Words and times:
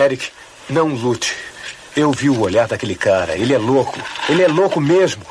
Eric, 0.00 0.30
não 0.68 0.88
lute. 0.88 1.36
Eu 1.94 2.10
vi 2.12 2.30
o 2.30 2.40
olhar 2.40 2.66
daquele 2.66 2.94
cara. 2.94 3.36
Ele 3.36 3.52
é 3.52 3.58
louco. 3.58 3.98
Ele 4.28 4.42
é 4.42 4.48
louco 4.48 4.80
mesmo. 4.80 5.22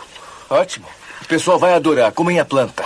Ótimo. 0.50 0.86
O 1.22 1.26
pessoal 1.26 1.58
vai 1.58 1.74
adorar, 1.74 2.12
como 2.12 2.29
em 2.29 2.44
planta. 2.46 2.86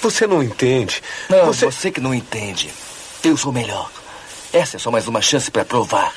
Você 0.00 0.26
não 0.26 0.42
entende. 0.42 1.02
Não, 1.28 1.46
você... 1.46 1.66
você 1.66 1.90
que 1.90 2.00
não 2.00 2.14
entende. 2.14 2.72
Eu 3.22 3.36
sou 3.36 3.52
melhor. 3.52 3.90
Essa 4.52 4.76
é 4.76 4.80
só 4.80 4.90
mais 4.90 5.06
uma 5.06 5.20
chance 5.20 5.50
para 5.50 5.64
provar. 5.64 6.12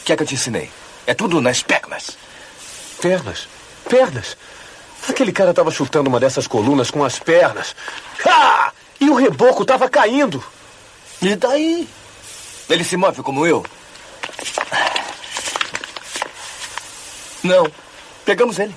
O 0.00 0.04
que 0.04 0.12
é 0.12 0.16
que 0.16 0.22
eu 0.22 0.26
te 0.26 0.34
ensinei? 0.34 0.70
É 1.06 1.14
tudo 1.14 1.40
nas 1.40 1.62
pernas. 1.62 2.18
Pernas? 3.00 3.48
Pernas? 3.88 4.36
Aquele 5.08 5.32
cara 5.32 5.50
estava 5.50 5.70
chutando 5.70 6.08
uma 6.08 6.20
dessas 6.20 6.46
colunas 6.46 6.90
com 6.90 7.02
as 7.02 7.18
pernas. 7.18 7.74
Ah! 8.26 8.72
E 9.00 9.08
o 9.08 9.14
reboco 9.14 9.62
estava 9.62 9.88
caindo. 9.88 10.44
E 11.20 11.34
daí? 11.34 11.88
Ele 12.72 12.84
se 12.84 12.96
move 12.96 13.22
como 13.22 13.46
eu? 13.46 13.62
Não. 17.44 17.70
Pegamos 18.24 18.58
ele. 18.58 18.74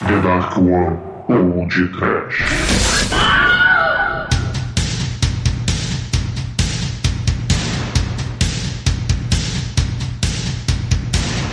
The 0.00 0.20
Dark 0.22 0.58
One 0.58 0.98
ou 1.28 1.68
de 1.68 1.86
Trash. 1.96 2.42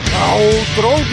Caltrong! 0.10 1.04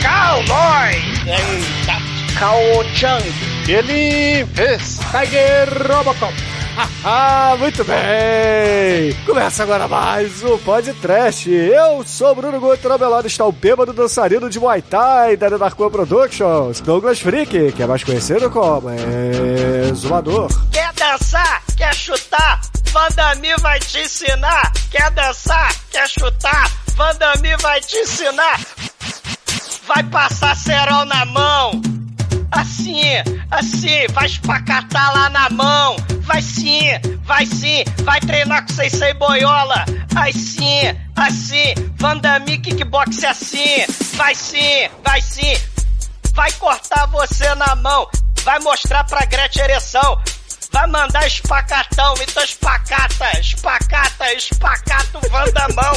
Cowboy! 0.00 0.94
Eita! 1.26 2.38
Cao-Chang! 2.38 3.24
Ele 3.66 4.46
fez 4.54 5.00
Tiger 5.10 5.92
Robocop! 5.92 6.55
Ah, 7.08 7.54
muito 7.58 7.84
bem! 7.84 9.14
Começa 9.24 9.62
agora 9.62 9.86
mais 9.86 10.42
o 10.42 10.58
Podcast. 10.58 11.48
Eu 11.48 12.04
sou 12.04 12.34
Bruno 12.34 12.58
Guto, 12.58 12.90
ao 12.90 12.98
meu 12.98 13.08
lado 13.08 13.28
está 13.28 13.44
o 13.46 13.52
bêbado 13.52 13.92
dançarino 13.92 14.50
de 14.50 14.58
Muay 14.58 14.82
Thai 14.82 15.36
da 15.36 15.48
Darko 15.48 15.88
Productions, 15.88 16.80
Douglas 16.80 17.20
Freak, 17.20 17.72
que 17.72 17.82
é 17.82 17.86
mais 17.86 18.02
conhecido 18.02 18.50
como 18.50 18.90
Exumador. 19.88 20.48
Quer 20.72 20.92
dançar? 20.94 21.62
Quer 21.76 21.94
chutar? 21.94 22.60
Vandami 22.92 23.54
vai 23.60 23.78
te 23.78 24.00
ensinar! 24.00 24.72
Quer 24.90 25.10
dançar? 25.12 25.72
Quer 25.90 26.08
chutar? 26.08 26.70
Vandami 26.96 27.56
vai 27.62 27.80
te 27.80 27.98
ensinar! 27.98 28.60
Vai 29.86 30.02
passar 30.04 30.56
cerol 30.56 31.04
na 31.04 31.24
mão! 31.26 31.95
Assim, 32.56 33.02
assim, 33.50 34.06
vai 34.12 34.26
espacatar 34.26 35.14
lá 35.14 35.28
na 35.28 35.50
mão. 35.50 35.96
Vai 36.22 36.40
sim, 36.40 36.80
vai 37.22 37.44
sim, 37.44 37.84
vai 38.02 38.18
treinar 38.20 38.66
com 38.66 38.72
Sensei 38.72 39.12
Boiola. 39.14 39.84
Assim, 40.16 40.80
assim, 41.14 41.74
Vandami 41.96 42.58
Kickbox 42.58 43.24
assim. 43.24 43.84
Vai 44.14 44.34
sim, 44.34 44.88
vai 45.04 45.20
sim. 45.20 45.54
Vai 46.32 46.50
cortar 46.52 47.06
você 47.08 47.54
na 47.56 47.76
mão. 47.76 48.08
Vai 48.42 48.58
mostrar 48.60 49.04
pra 49.04 49.26
Gretchen 49.26 49.64
ereção. 49.64 50.18
Vai 50.72 50.86
mandar 50.86 51.26
espacatão, 51.26 52.14
então 52.20 52.42
espacata, 52.42 53.38
espacata, 53.38 54.32
espacata 54.32 55.18
o 55.18 55.28
Vandamão. 55.30 55.94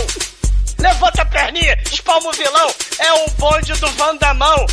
Levanta 0.77 1.21
a 1.21 1.25
perninha, 1.25 1.77
espalma 1.91 2.29
o 2.29 2.33
vilão, 2.33 2.73
é 2.99 3.13
o 3.13 3.29
bonde 3.31 3.73
do 3.73 3.91
Vandamão. 3.91 4.65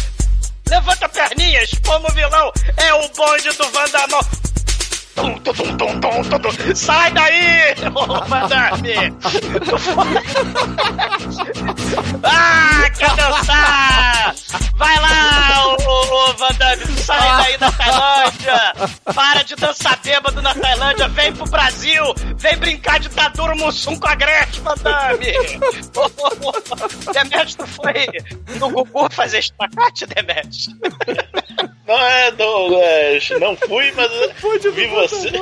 Levanta 0.69 1.07
a 1.07 1.09
perninha, 1.09 1.63
espalma 1.63 2.09
o 2.09 2.15
vilão, 2.15 2.53
é 2.77 2.95
o 2.95 3.09
bonde 3.11 3.51
do 3.57 3.71
Vandamão. 3.71 4.21
Tum, 5.17 5.33
tum, 5.39 5.53
tum, 5.55 5.77
tum, 5.79 6.01
tum, 6.01 6.23
tum, 6.25 6.39
tum. 6.39 6.75
Sai 6.75 7.11
daí, 7.13 7.75
ô 7.95 8.07
Vandame! 8.27 8.93
ah, 12.23 12.91
quer 12.97 13.17
dançar? 13.17 14.35
Vai 14.77 14.95
lá, 15.01 15.69
ô, 15.69 15.77
ô, 15.89 16.01
ô 16.13 16.33
Vandame, 16.35 16.85
sai 16.99 17.19
daí 17.19 17.57
da 17.57 17.73
Tailândia! 17.73 18.75
Para 19.15 19.43
de 19.43 19.57
dançar 19.57 19.99
bêbado 20.05 20.43
na 20.43 20.55
Tailândia, 20.55 21.09
vem 21.09 21.33
pro 21.33 21.47
Brasil! 21.47 22.05
Vem 22.37 22.59
brincar 22.59 23.01
de 23.01 23.09
Taduro 23.09 23.57
Mussum 23.57 23.99
com 23.99 24.09
a 24.09 24.15
Gretchen, 24.15 24.63
Vandame! 24.63 25.33
Demet, 27.15 27.57
tu 27.57 27.67
foi 27.67 28.07
no 28.59 28.69
Gugu 28.69 29.09
fazer 29.11 29.39
espacate, 29.39 30.05
Demet? 30.07 30.69
Não 31.87 31.99
é, 31.99 32.31
Douglas. 32.33 33.31
Não 33.41 33.57
fui, 33.57 33.91
mas 33.93 34.11
Pode 34.41 34.69
vi 34.71 34.87
você. 35.09 35.31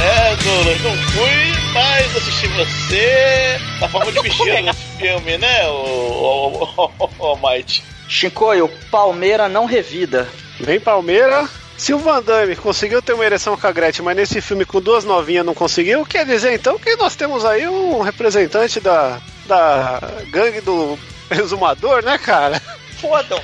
É, 0.00 0.36
Douglas, 0.36 0.80
não 0.82 0.96
fui, 1.08 1.52
mas 1.74 2.16
assisti 2.16 2.46
você 2.48 3.60
na 3.80 3.88
forma 3.88 4.12
de 4.12 4.20
bichinho 4.22 4.62
no 4.62 4.74
filme, 4.74 5.38
né, 5.38 5.68
o, 5.68 5.72
o, 5.72 6.92
o, 6.98 7.32
o 7.32 7.36
Might? 7.36 7.82
Shinkoio, 8.08 8.70
Palmeira 8.90 9.48
não 9.48 9.66
revida. 9.66 10.28
Vem 10.60 10.78
Palmeira, 10.78 11.48
se 11.78 11.94
o 11.94 11.98
Van 11.98 12.20
Damme 12.20 12.56
conseguiu 12.56 13.00
ter 13.00 13.12
uma 13.12 13.24
ereção 13.24 13.56
com 13.56 13.66
a 13.66 13.72
Gretchen, 13.72 14.04
mas 14.04 14.16
nesse 14.16 14.40
filme 14.40 14.66
com 14.66 14.80
duas 14.80 15.04
novinhas 15.04 15.46
não 15.46 15.54
conseguiu, 15.54 16.04
quer 16.04 16.26
dizer 16.26 16.52
então 16.52 16.76
que 16.76 16.96
nós 16.96 17.14
temos 17.14 17.44
aí 17.44 17.68
um 17.68 18.00
representante 18.00 18.80
da, 18.80 19.20
da 19.46 20.00
gangue 20.28 20.60
do 20.60 20.98
exumador, 21.30 22.02
né, 22.02 22.18
cara? 22.18 22.60
Fodam! 23.00 23.40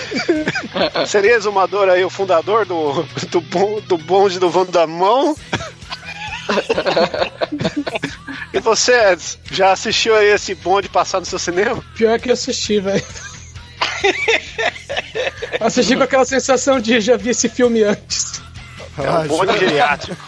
Seria 1.06 1.34
exumador 1.34 1.88
aí 1.88 2.04
o 2.04 2.10
fundador 2.10 2.66
do, 2.66 3.06
do, 3.30 3.80
do 3.80 3.96
bonde 3.96 4.38
do 4.38 4.50
Van 4.50 4.66
Damão? 4.66 5.34
e 8.52 8.60
você, 8.60 9.16
já 9.50 9.72
assistiu 9.72 10.14
aí 10.14 10.26
esse 10.26 10.54
bonde 10.54 10.90
passar 10.90 11.20
no 11.20 11.26
seu 11.26 11.38
cinema? 11.38 11.82
Pior 11.96 12.20
que 12.20 12.28
eu 12.28 12.34
assisti, 12.34 12.80
velho. 12.80 13.02
Assisti 15.60 15.96
com 15.96 16.02
aquela 16.02 16.24
sensação 16.24 16.80
de 16.80 17.00
já 17.00 17.16
vi 17.16 17.30
esse 17.30 17.48
filme 17.48 17.82
antes. 17.82 18.40
É 18.98 19.10
um 19.10 19.28
bonde 19.28 19.58
geriátrico. 19.58 20.22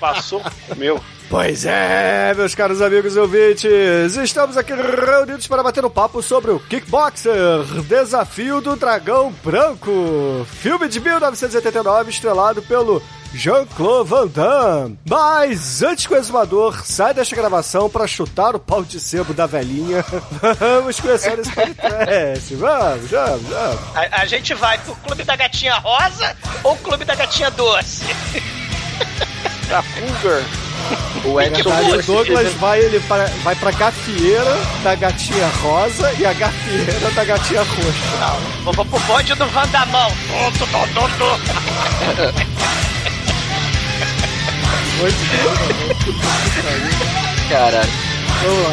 Passou 0.00 0.42
meu. 0.76 1.00
Pois 1.28 1.64
é, 1.64 2.34
meus 2.36 2.54
caros 2.54 2.82
amigos 2.82 3.16
e 3.16 3.18
ouvintes, 3.18 4.16
estamos 4.16 4.56
aqui 4.56 4.72
reunidos 4.72 5.46
para 5.46 5.62
bater 5.62 5.84
um 5.84 5.90
papo 5.90 6.22
sobre 6.22 6.50
o 6.50 6.60
Kickboxer, 6.60 7.32
Desafio 7.88 8.60
do 8.60 8.76
Dragão 8.76 9.34
Branco, 9.42 10.46
filme 10.60 10.86
de 10.86 11.00
1989 11.00 12.10
estrelado 12.10 12.62
pelo 12.62 13.02
Jean-Claude 13.34 14.08
Van 14.08 14.26
Damme. 14.28 14.98
Mas 15.08 15.82
antes 15.82 16.06
que 16.06 16.14
o 16.14 16.16
exumador 16.16 16.84
saia 16.84 17.12
desta 17.12 17.34
gravação 17.34 17.90
para 17.90 18.06
chutar 18.06 18.54
o 18.54 18.60
pau 18.60 18.84
de 18.84 19.00
sebo 19.00 19.34
da 19.34 19.46
velhinha, 19.46 20.04
vamos 20.58 21.00
conhecer 21.00 21.38
esse 21.38 21.50
podcast. 21.50 22.54
Vamos, 22.54 23.10
vamos, 23.10 23.42
vamos. 23.42 23.96
A, 23.96 24.22
a, 24.22 24.26
gente 24.26 24.54
vai 24.54 24.78
pro 24.78 24.94
Clube 24.96 25.24
da 25.24 25.36
Gatinha 25.36 25.74
Rosa 25.76 26.36
ou 26.62 26.76
Clube 26.76 27.04
da 27.04 27.14
Gatinha 27.14 27.50
Doce? 27.50 28.04
da 29.68 29.82
Cougar. 29.82 30.42
O 31.24 31.40
Edson 31.40 31.70
o 31.70 32.02
Douglas 32.02 32.52
vai, 32.54 32.80
ele 32.80 33.00
para, 33.00 33.26
vai 33.42 33.56
pra 33.56 33.70
gafieira 33.70 34.56
da 34.82 34.94
gatinha 34.94 35.48
rosa 35.62 36.12
e 36.18 36.26
a 36.26 36.32
gafieira 36.34 37.10
da 37.10 37.24
gatinha 37.24 37.62
roxa. 37.62 38.42
Não, 38.64 38.72
vou 38.72 38.84
pro 38.84 39.00
bonde 39.00 39.34
do 39.34 39.46
Vandamão. 39.46 40.10
Muito 45.00 45.16
Caralho. 47.48 47.90
Vamos 48.42 48.62
lá. 48.62 48.72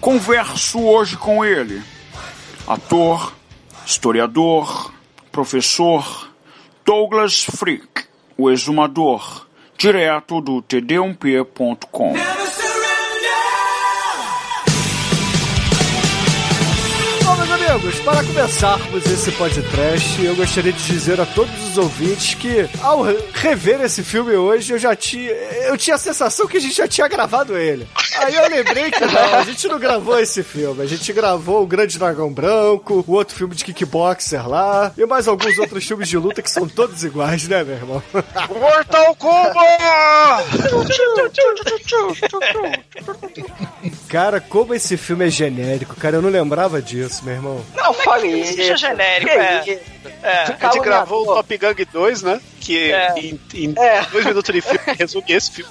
Converso 0.00 0.80
hoje 0.80 1.16
com 1.16 1.44
ele, 1.44 1.82
ator, 2.66 3.34
historiador, 3.84 4.92
professor 5.30 6.30
Douglas 6.84 7.44
Freak, 7.44 8.04
o 8.36 8.50
exumador, 8.50 9.46
direto 9.76 10.40
do 10.40 10.62
td1p.com. 10.62 12.14
amigos, 17.68 18.00
para 18.00 18.24
começarmos 18.24 19.04
esse 19.06 19.30
podcast, 19.32 20.24
eu 20.24 20.34
gostaria 20.34 20.72
de 20.72 20.82
dizer 20.86 21.20
a 21.20 21.26
todos 21.26 21.52
os 21.68 21.76
ouvintes 21.76 22.32
que 22.34 22.68
ao 22.80 23.02
rever 23.02 23.82
esse 23.82 24.02
filme 24.02 24.34
hoje, 24.34 24.72
eu 24.72 24.78
já 24.78 24.96
tinha, 24.96 25.30
eu 25.30 25.76
tinha 25.76 25.96
a 25.96 25.98
sensação 25.98 26.46
que 26.46 26.56
a 26.56 26.60
gente 26.60 26.74
já 26.74 26.88
tinha 26.88 27.06
gravado 27.06 27.56
ele. 27.58 27.86
Aí 28.16 28.34
eu 28.34 28.48
lembrei 28.48 28.90
que 28.90 29.04
não, 29.04 29.34
a 29.34 29.42
gente 29.44 29.68
não 29.68 29.78
gravou 29.78 30.18
esse 30.18 30.42
filme. 30.42 30.82
A 30.82 30.86
gente 30.86 31.12
gravou 31.12 31.62
o 31.62 31.66
Grande 31.66 31.98
Dragão 31.98 32.32
Branco, 32.32 33.04
o 33.06 33.12
outro 33.12 33.36
filme 33.36 33.54
de 33.54 33.64
kickboxer 33.64 34.48
lá, 34.48 34.90
e 34.96 35.04
mais 35.04 35.28
alguns 35.28 35.58
outros 35.58 35.84
filmes 35.84 36.08
de 36.08 36.16
luta 36.16 36.40
que 36.42 36.50
são 36.50 36.66
todos 36.66 37.04
iguais, 37.04 37.46
né, 37.48 37.62
meu 37.62 37.76
irmão? 37.76 38.02
Mortal 38.48 39.14
Kombat! 39.16 40.48
Cara, 44.08 44.40
como 44.40 44.74
esse 44.74 44.96
filme 44.96 45.26
é 45.26 45.30
genérico, 45.30 45.94
cara, 45.96 46.16
eu 46.16 46.22
não 46.22 46.30
lembrava 46.30 46.80
disso, 46.80 47.24
meu 47.24 47.34
irmão. 47.34 47.64
Não, 47.74 47.92
fale 47.92 48.28
isso. 48.28 48.54
Seja 48.54 48.76
genérico, 48.76 49.30
é. 49.30 49.80
É. 50.22 50.42
A 50.60 50.70
gente 50.72 50.80
gravou 50.80 51.22
o 51.22 51.34
Top 51.34 51.58
Gang 51.58 51.84
2, 51.84 52.22
né? 52.22 52.40
Que 52.60 52.90
É. 52.92 53.14
em, 53.18 53.40
em 53.54 53.74
É. 53.78 54.02
dois 54.10 54.24
minutos 54.24 54.52
de 54.54 54.60
filme 54.62 54.80
resume 54.98 55.24
esse 55.28 55.50
filme. 55.50 55.70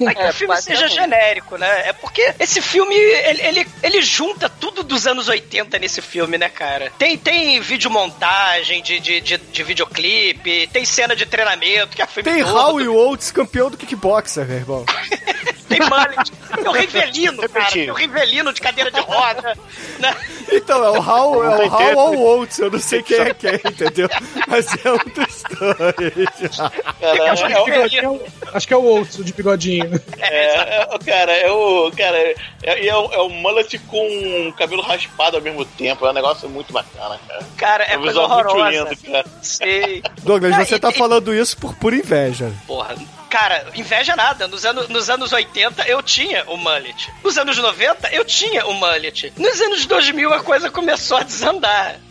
Não 0.00 0.08
é 0.10 0.14
que 0.14 0.24
o 0.24 0.32
filme 0.32 0.60
seja 0.60 0.88
genérico, 0.88 1.56
né? 1.56 1.88
É 1.88 1.92
porque 1.92 2.34
esse 2.40 2.60
filme, 2.60 2.94
ele, 2.94 3.42
ele, 3.42 3.68
ele 3.82 4.02
junta 4.02 4.48
tudo 4.48 4.82
dos 4.82 5.06
anos 5.06 5.28
80 5.28 5.78
nesse 5.78 6.00
filme, 6.02 6.36
né, 6.38 6.48
cara? 6.48 6.90
Tem, 6.98 7.16
tem 7.16 7.60
videomontagem 7.60 8.82
de, 8.82 8.98
de, 9.00 9.20
de, 9.20 9.36
de 9.38 9.62
videoclipe, 9.62 10.68
tem 10.72 10.84
cena 10.84 11.14
de 11.14 11.24
treinamento, 11.26 11.94
que 11.96 12.02
é 12.02 12.04
a 12.04 12.08
filme 12.08 12.30
Tem. 12.30 12.42
Howie 12.42 12.88
Oates, 12.88 13.30
campeão 13.30 13.70
do 13.70 13.76
kickboxer, 13.76 14.46
meu 14.46 14.56
irmão. 14.56 14.84
Tem 15.68 15.80
mullet, 15.80 16.32
tem 16.54 16.68
o 16.68 16.72
Rivelino, 16.72 17.48
cara. 17.48 17.70
Tem 17.70 17.90
o 17.90 17.94
Rivelino 17.94 18.52
de 18.52 18.60
cadeira 18.60 18.90
de 18.90 19.00
roda, 19.00 19.56
né? 19.98 20.16
Então, 20.50 20.84
é 20.84 20.90
o 20.98 21.02
Hal, 21.02 21.44
é 21.44 21.66
Não 21.68 21.96
o 21.96 21.98
ou 21.98 22.16
o 22.16 22.40
Oates, 22.40 22.58
eu 22.58 22.70
não 22.70 22.78
sei 22.78 23.02
quem 23.02 23.18
é 23.18 23.34
quem, 23.34 23.54
entendeu? 23.54 24.08
Mas 24.46 24.66
é 24.84 24.92
um 24.92 24.98
dos 24.98 25.42
dois. 25.58 26.56
Cara, 27.00 27.32
Acho 27.32 27.46
que, 27.46 27.52
é, 27.52 27.60
o 27.60 27.64
bigodinho 27.64 28.02
é 28.04 28.08
o- 28.08 28.22
acho 28.54 28.66
que 28.68 28.74
é 28.74 28.76
o 28.76 28.84
Oates, 28.84 29.18
o 29.18 29.24
de 29.24 29.32
bigodinho. 29.32 30.00
é, 30.18 30.82
é, 30.82 30.98
cara, 31.04 31.32
é 31.32 31.50
o. 31.50 31.90
Cara, 31.96 32.16
é, 32.18 32.34
é, 32.62 32.96
o, 32.96 33.12
é 33.12 33.18
o 33.20 33.28
mullet 33.28 33.78
com 33.80 34.52
cabelo 34.56 34.82
raspado 34.82 35.36
ao 35.36 35.42
mesmo 35.42 35.64
tempo. 35.64 36.06
É 36.06 36.10
um 36.10 36.14
negócio 36.14 36.48
muito 36.48 36.72
bacana, 36.72 37.18
cara. 37.28 37.46
Cara, 37.56 37.84
é 37.84 37.98
um 37.98 38.02
coisa 38.02 38.20
horrorosa. 38.20 38.70
lindo, 38.70 38.96
cara. 39.10 39.24
Sei. 39.42 40.02
Douglas, 40.22 40.54
Ah, 40.54 40.64
você 40.64 40.76
e- 40.76 40.78
tá 40.78 40.90
e- 40.90 40.94
falando 40.98 41.34
isso 41.34 41.56
por 41.58 41.74
pura 41.74 41.96
inveja. 41.96 42.52
Porra, 42.66 42.94
cara, 43.30 43.66
inveja 43.74 44.16
nada. 44.16 44.48
Nos 44.48 44.64
anos, 44.64 44.88
nos 44.88 45.10
anos 45.10 45.32
80 45.32 45.86
eu 45.88 46.02
tinha 46.02 46.44
o 46.46 46.56
mullet. 46.56 47.10
Nos 47.22 47.36
anos 47.38 47.56
90 47.58 48.08
eu 48.12 48.24
tinha 48.24 48.66
o 48.66 48.72
mullet. 48.74 49.32
Nos 49.36 49.60
anos 49.60 49.86
2000 49.86 50.32
a 50.38 50.42
coisa 50.42 50.70
começou 50.70 51.16
a 51.18 51.22
desandar. 51.22 51.96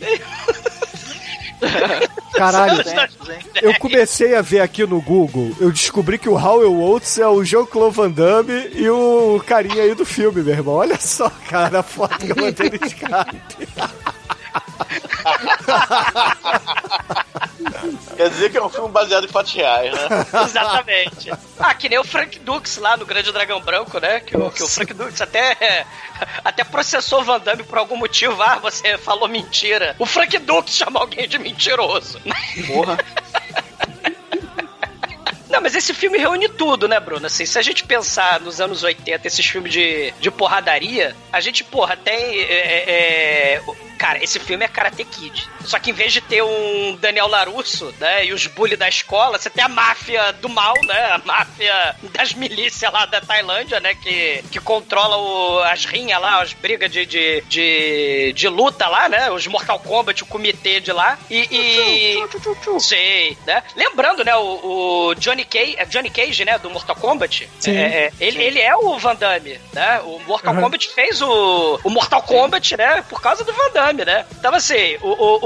Caralho, 2.34 2.76
Nos 2.76 2.86
anos 2.86 3.14
2010. 3.16 3.64
eu 3.64 3.74
comecei 3.80 4.36
a 4.36 4.42
ver 4.42 4.60
aqui 4.60 4.86
no 4.86 5.00
Google, 5.02 5.50
eu 5.58 5.72
descobri 5.72 6.16
que 6.16 6.28
o 6.28 6.34
Howell 6.38 6.72
Oates 6.80 7.18
é 7.18 7.26
o 7.26 7.42
Jean-Claude 7.42 7.96
Van 7.96 8.10
Damme 8.10 8.70
e 8.74 8.88
o 8.88 9.42
carinha 9.44 9.82
aí 9.82 9.92
do 9.94 10.06
filme, 10.06 10.40
meu 10.42 10.54
irmão. 10.54 10.74
Olha 10.76 10.96
só, 11.00 11.28
cara, 11.48 11.80
a 11.80 11.82
foto 11.82 12.16
que 12.18 12.30
eu 12.30 12.36
mandei 12.36 12.70
no 12.70 12.86
Skype. 12.86 13.68
Quer 18.16 18.30
dizer 18.30 18.50
que 18.50 18.58
é 18.58 18.62
um 18.62 18.68
filme 18.68 18.88
baseado 18.90 19.24
em 19.24 19.28
fatos 19.28 19.52
reais, 19.54 19.92
né? 19.92 20.08
Exatamente. 20.44 21.30
Ah, 21.58 21.74
que 21.74 21.88
nem 21.88 21.98
o 21.98 22.04
Frank 22.04 22.38
Dux 22.40 22.76
lá 22.78 22.96
no 22.96 23.06
Grande 23.06 23.32
Dragão 23.32 23.60
Branco, 23.60 23.98
né? 23.98 24.20
Que, 24.20 24.36
o, 24.36 24.50
que 24.50 24.62
o 24.62 24.68
Frank 24.68 24.92
Dux 24.94 25.20
até, 25.20 25.86
até 26.44 26.64
processou 26.64 27.20
o 27.20 27.24
Van 27.24 27.40
Damme 27.40 27.62
por 27.64 27.78
algum 27.78 27.96
motivo. 27.96 28.40
Ah, 28.42 28.56
você 28.58 28.96
falou 28.98 29.28
mentira. 29.28 29.94
O 29.98 30.06
Frank 30.06 30.36
Dux 30.38 30.72
chama 30.74 31.00
alguém 31.00 31.28
de 31.28 31.38
mentiroso. 31.38 32.20
Porra. 32.66 32.98
Não, 35.48 35.62
mas 35.62 35.74
esse 35.74 35.94
filme 35.94 36.18
reúne 36.18 36.46
tudo, 36.48 36.86
né, 36.86 37.00
Bruno? 37.00 37.26
Assim, 37.26 37.46
se 37.46 37.58
a 37.58 37.62
gente 37.62 37.82
pensar 37.82 38.38
nos 38.40 38.60
anos 38.60 38.82
80, 38.82 39.26
esses 39.26 39.46
filmes 39.46 39.72
de, 39.72 40.12
de 40.20 40.30
porradaria, 40.30 41.16
a 41.32 41.40
gente, 41.40 41.64
porra, 41.64 41.96
tem. 41.96 42.14
é, 42.42 43.54
é, 43.56 43.62
o- 43.66 43.87
cara, 43.98 44.22
esse 44.22 44.38
filme 44.38 44.64
é 44.64 44.68
Karate 44.68 45.04
Kid. 45.04 45.48
Só 45.64 45.78
que 45.78 45.90
em 45.90 45.92
vez 45.92 46.12
de 46.12 46.20
ter 46.20 46.42
um 46.42 46.96
Daniel 47.00 47.26
Larusso, 47.28 47.92
né, 47.98 48.24
e 48.24 48.32
os 48.32 48.46
bully 48.46 48.76
da 48.76 48.88
escola, 48.88 49.38
você 49.38 49.50
tem 49.50 49.62
a 49.64 49.68
máfia 49.68 50.32
do 50.34 50.48
mal, 50.48 50.74
né? 50.84 51.10
A 51.12 51.18
máfia 51.24 51.96
das 52.14 52.32
milícias 52.32 52.90
lá 52.92 53.04
da 53.06 53.20
Tailândia, 53.20 53.80
né? 53.80 53.94
Que, 53.94 54.42
que 54.50 54.60
controla 54.60 55.16
o- 55.16 55.58
as 55.64 55.84
rinhas 55.84 56.20
lá, 56.20 56.40
as 56.40 56.52
brigas 56.52 56.90
de, 56.90 57.04
de, 57.04 57.42
de, 57.48 58.32
de 58.34 58.48
luta 58.48 58.86
lá, 58.88 59.08
né? 59.08 59.30
Os 59.30 59.46
Mortal 59.46 59.78
Kombat, 59.80 60.22
o 60.22 60.26
comitê 60.26 60.80
de 60.80 60.92
lá. 60.92 61.18
E. 61.28 61.46
e... 61.50 62.14
Sei, 62.80 63.36
né? 63.46 63.62
Lembrando, 63.76 64.24
né, 64.24 64.34
o, 64.36 65.08
o 65.10 65.14
Johnny 65.16 65.44
Cage, 65.44 65.74
é 65.76 65.84
Johnny 65.84 66.10
Cage, 66.10 66.44
né, 66.44 66.58
do 66.58 66.70
Mortal 66.70 66.96
Kombat. 66.96 67.48
Sim. 67.60 67.76
É, 67.76 67.82
é, 68.06 68.12
ele, 68.20 68.42
ele 68.42 68.60
é 68.60 68.74
o 68.76 68.98
Van 68.98 69.14
Damme, 69.14 69.60
né? 69.72 70.00
O 70.04 70.18
Mortal 70.26 70.54
Kombat 70.54 70.88
fez 70.94 71.20
o, 71.20 71.80
o 71.84 71.90
Mortal 71.90 72.22
Kombat, 72.22 72.76
né, 72.76 73.04
por 73.08 73.20
causa 73.20 73.44
do 73.44 73.52
Van 73.52 73.70
Damme, 73.72 73.87
né? 74.04 74.24
Então, 74.38 74.54
assim, 74.54 74.96
o, 75.02 75.08
o- 75.08 75.44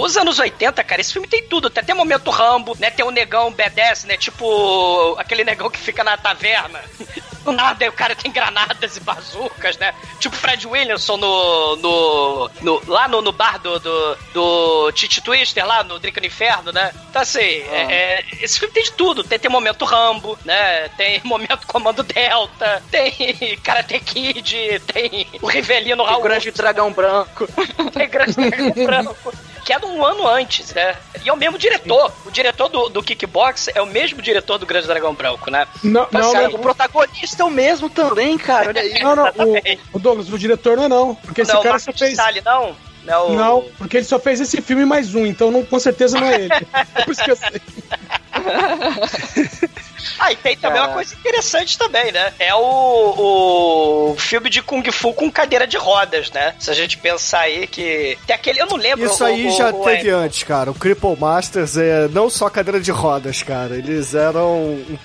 o- 0.00 0.04
os 0.04 0.16
anos 0.16 0.38
80, 0.38 0.82
cara, 0.84 1.00
esse 1.00 1.12
filme 1.12 1.26
tem 1.28 1.46
tudo. 1.48 1.68
Tem 1.70 1.82
até 1.82 1.94
momento 1.94 2.30
Rambo, 2.30 2.76
né? 2.78 2.90
Tem 2.90 3.04
um 3.04 3.10
negão 3.10 3.50
BDS, 3.52 4.04
né? 4.04 4.16
Tipo 4.16 5.14
aquele 5.18 5.44
negão 5.44 5.70
que 5.70 5.78
fica 5.78 6.02
na 6.04 6.16
taverna. 6.16 6.80
Do 7.44 7.52
nada, 7.52 7.84
aí 7.84 7.88
o 7.88 7.92
cara 7.92 8.14
tem 8.14 8.30
granadas 8.30 8.96
e 8.96 9.00
bazucas, 9.00 9.76
né? 9.78 9.92
Tipo 10.20 10.36
Fred 10.36 10.66
Williamson 10.66 11.16
no. 11.16 11.76
no, 11.76 12.50
no- 12.60 12.82
lá 12.86 13.08
no, 13.08 13.20
no 13.20 13.32
bar 13.32 13.58
do, 13.58 13.78
do, 13.80 14.16
do 14.32 14.92
Titi 14.92 15.20
Twister, 15.20 15.66
lá 15.66 15.82
no 15.82 15.98
Drink 15.98 16.20
no 16.20 16.26
Inferno, 16.26 16.70
né? 16.72 16.92
Então, 17.10 17.20
assim, 17.22 17.40
é- 17.40 17.86
é, 18.20 18.24
esse 18.40 18.58
filme 18.58 18.72
tem 18.72 18.84
de 18.84 18.92
tudo. 18.92 19.24
Tem, 19.24 19.38
tem 19.38 19.50
momento 19.50 19.84
Rambo, 19.84 20.38
né? 20.44 20.88
Tem 20.90 21.20
momento 21.24 21.66
Comando 21.66 22.02
Delta, 22.04 22.82
tem 22.90 23.56
Karate 23.62 23.98
Kid, 24.00 24.80
tem 24.92 25.26
o 25.40 25.46
Rivelino 25.46 26.02
O 26.02 26.06
Raul. 26.06 26.22
grande 26.22 26.50
dragão 26.52 26.92
branco. 26.92 27.48
Tem 27.92 28.08
Grande 28.08 28.32
Dragão 28.34 28.70
Branco. 28.86 29.32
Que 29.64 29.72
é 29.72 29.78
de 29.78 29.86
um 29.86 30.04
ano 30.04 30.26
antes, 30.26 30.74
né? 30.74 30.96
E 31.24 31.28
é 31.28 31.32
o 31.32 31.36
mesmo 31.36 31.56
diretor. 31.58 32.12
O 32.26 32.30
diretor 32.30 32.68
do, 32.68 32.88
do 32.88 33.02
Kickbox 33.02 33.68
é 33.74 33.80
o 33.80 33.86
mesmo 33.86 34.20
diretor 34.20 34.58
do 34.58 34.66
Grande 34.66 34.86
Dragão 34.86 35.14
Branco, 35.14 35.50
né? 35.50 35.66
Não, 35.82 36.04
Tá 36.06 36.18
não, 36.18 36.32
Cara, 36.32 36.44
certo. 36.44 36.56
o 36.56 36.58
protagonista 36.58 37.42
é 37.42 37.46
o 37.46 37.50
mesmo 37.50 37.88
também, 37.88 38.36
cara. 38.36 38.68
Olha 38.68 38.80
aí. 38.80 39.00
não, 39.02 39.14
não, 39.16 39.24
o, 39.26 39.54
o 39.94 39.98
Douglas, 39.98 40.28
o 40.28 40.38
diretor 40.38 40.76
não 40.76 40.84
é 40.84 40.88
não. 40.88 41.14
Porque 41.14 41.42
esse 41.42 41.52
não, 41.52 41.62
cara 41.62 41.78
só 41.78 41.92
fez. 41.92 42.16
Não? 42.44 42.74
Não, 43.04 43.34
Não, 43.34 43.64
porque 43.78 43.96
ele 43.96 44.04
só 44.04 44.18
fez 44.18 44.40
esse 44.40 44.60
filme 44.60 44.84
mais 44.84 45.14
um, 45.14 45.26
então 45.26 45.50
não, 45.50 45.64
com 45.64 45.78
certeza 45.78 46.20
não 46.20 46.26
é 46.28 46.42
ele. 46.42 46.48
É 46.94 47.02
por 47.02 47.10
isso 47.12 47.24
que 47.24 47.30
eu 47.32 47.36
sei. 47.36 47.60
Ah, 50.18 50.32
e 50.32 50.36
tem 50.36 50.56
também 50.56 50.80
uma 50.80 50.92
coisa 50.94 51.14
interessante 51.14 51.76
também, 51.78 52.10
né? 52.12 52.32
É 52.38 52.54
o, 52.54 54.10
o 54.12 54.16
filme 54.18 54.48
de 54.50 54.62
Kung 54.62 54.82
Fu 54.90 55.12
com 55.12 55.30
cadeira 55.30 55.66
de 55.66 55.76
rodas, 55.76 56.30
né? 56.30 56.54
Se 56.58 56.70
a 56.70 56.74
gente 56.74 56.98
pensar 56.98 57.40
aí 57.40 57.66
que. 57.66 58.18
Tem 58.26 58.34
aquele. 58.36 58.60
Eu 58.60 58.66
não 58.66 58.76
lembro. 58.76 59.04
Isso 59.06 59.22
o- 59.22 59.26
aí 59.26 59.46
o- 59.46 59.50
já 59.56 59.70
o- 59.70 59.84
teve 59.84 60.10
antes, 60.10 60.42
cara. 60.42 60.70
O 60.70 60.74
Cripple 60.74 61.16
Masters 61.16 61.76
é 61.76 62.08
não 62.08 62.28
só 62.30 62.48
cadeira 62.48 62.80
de 62.80 62.90
rodas, 62.90 63.42
cara. 63.42 63.76
Eles 63.76 64.14
eram 64.14 64.52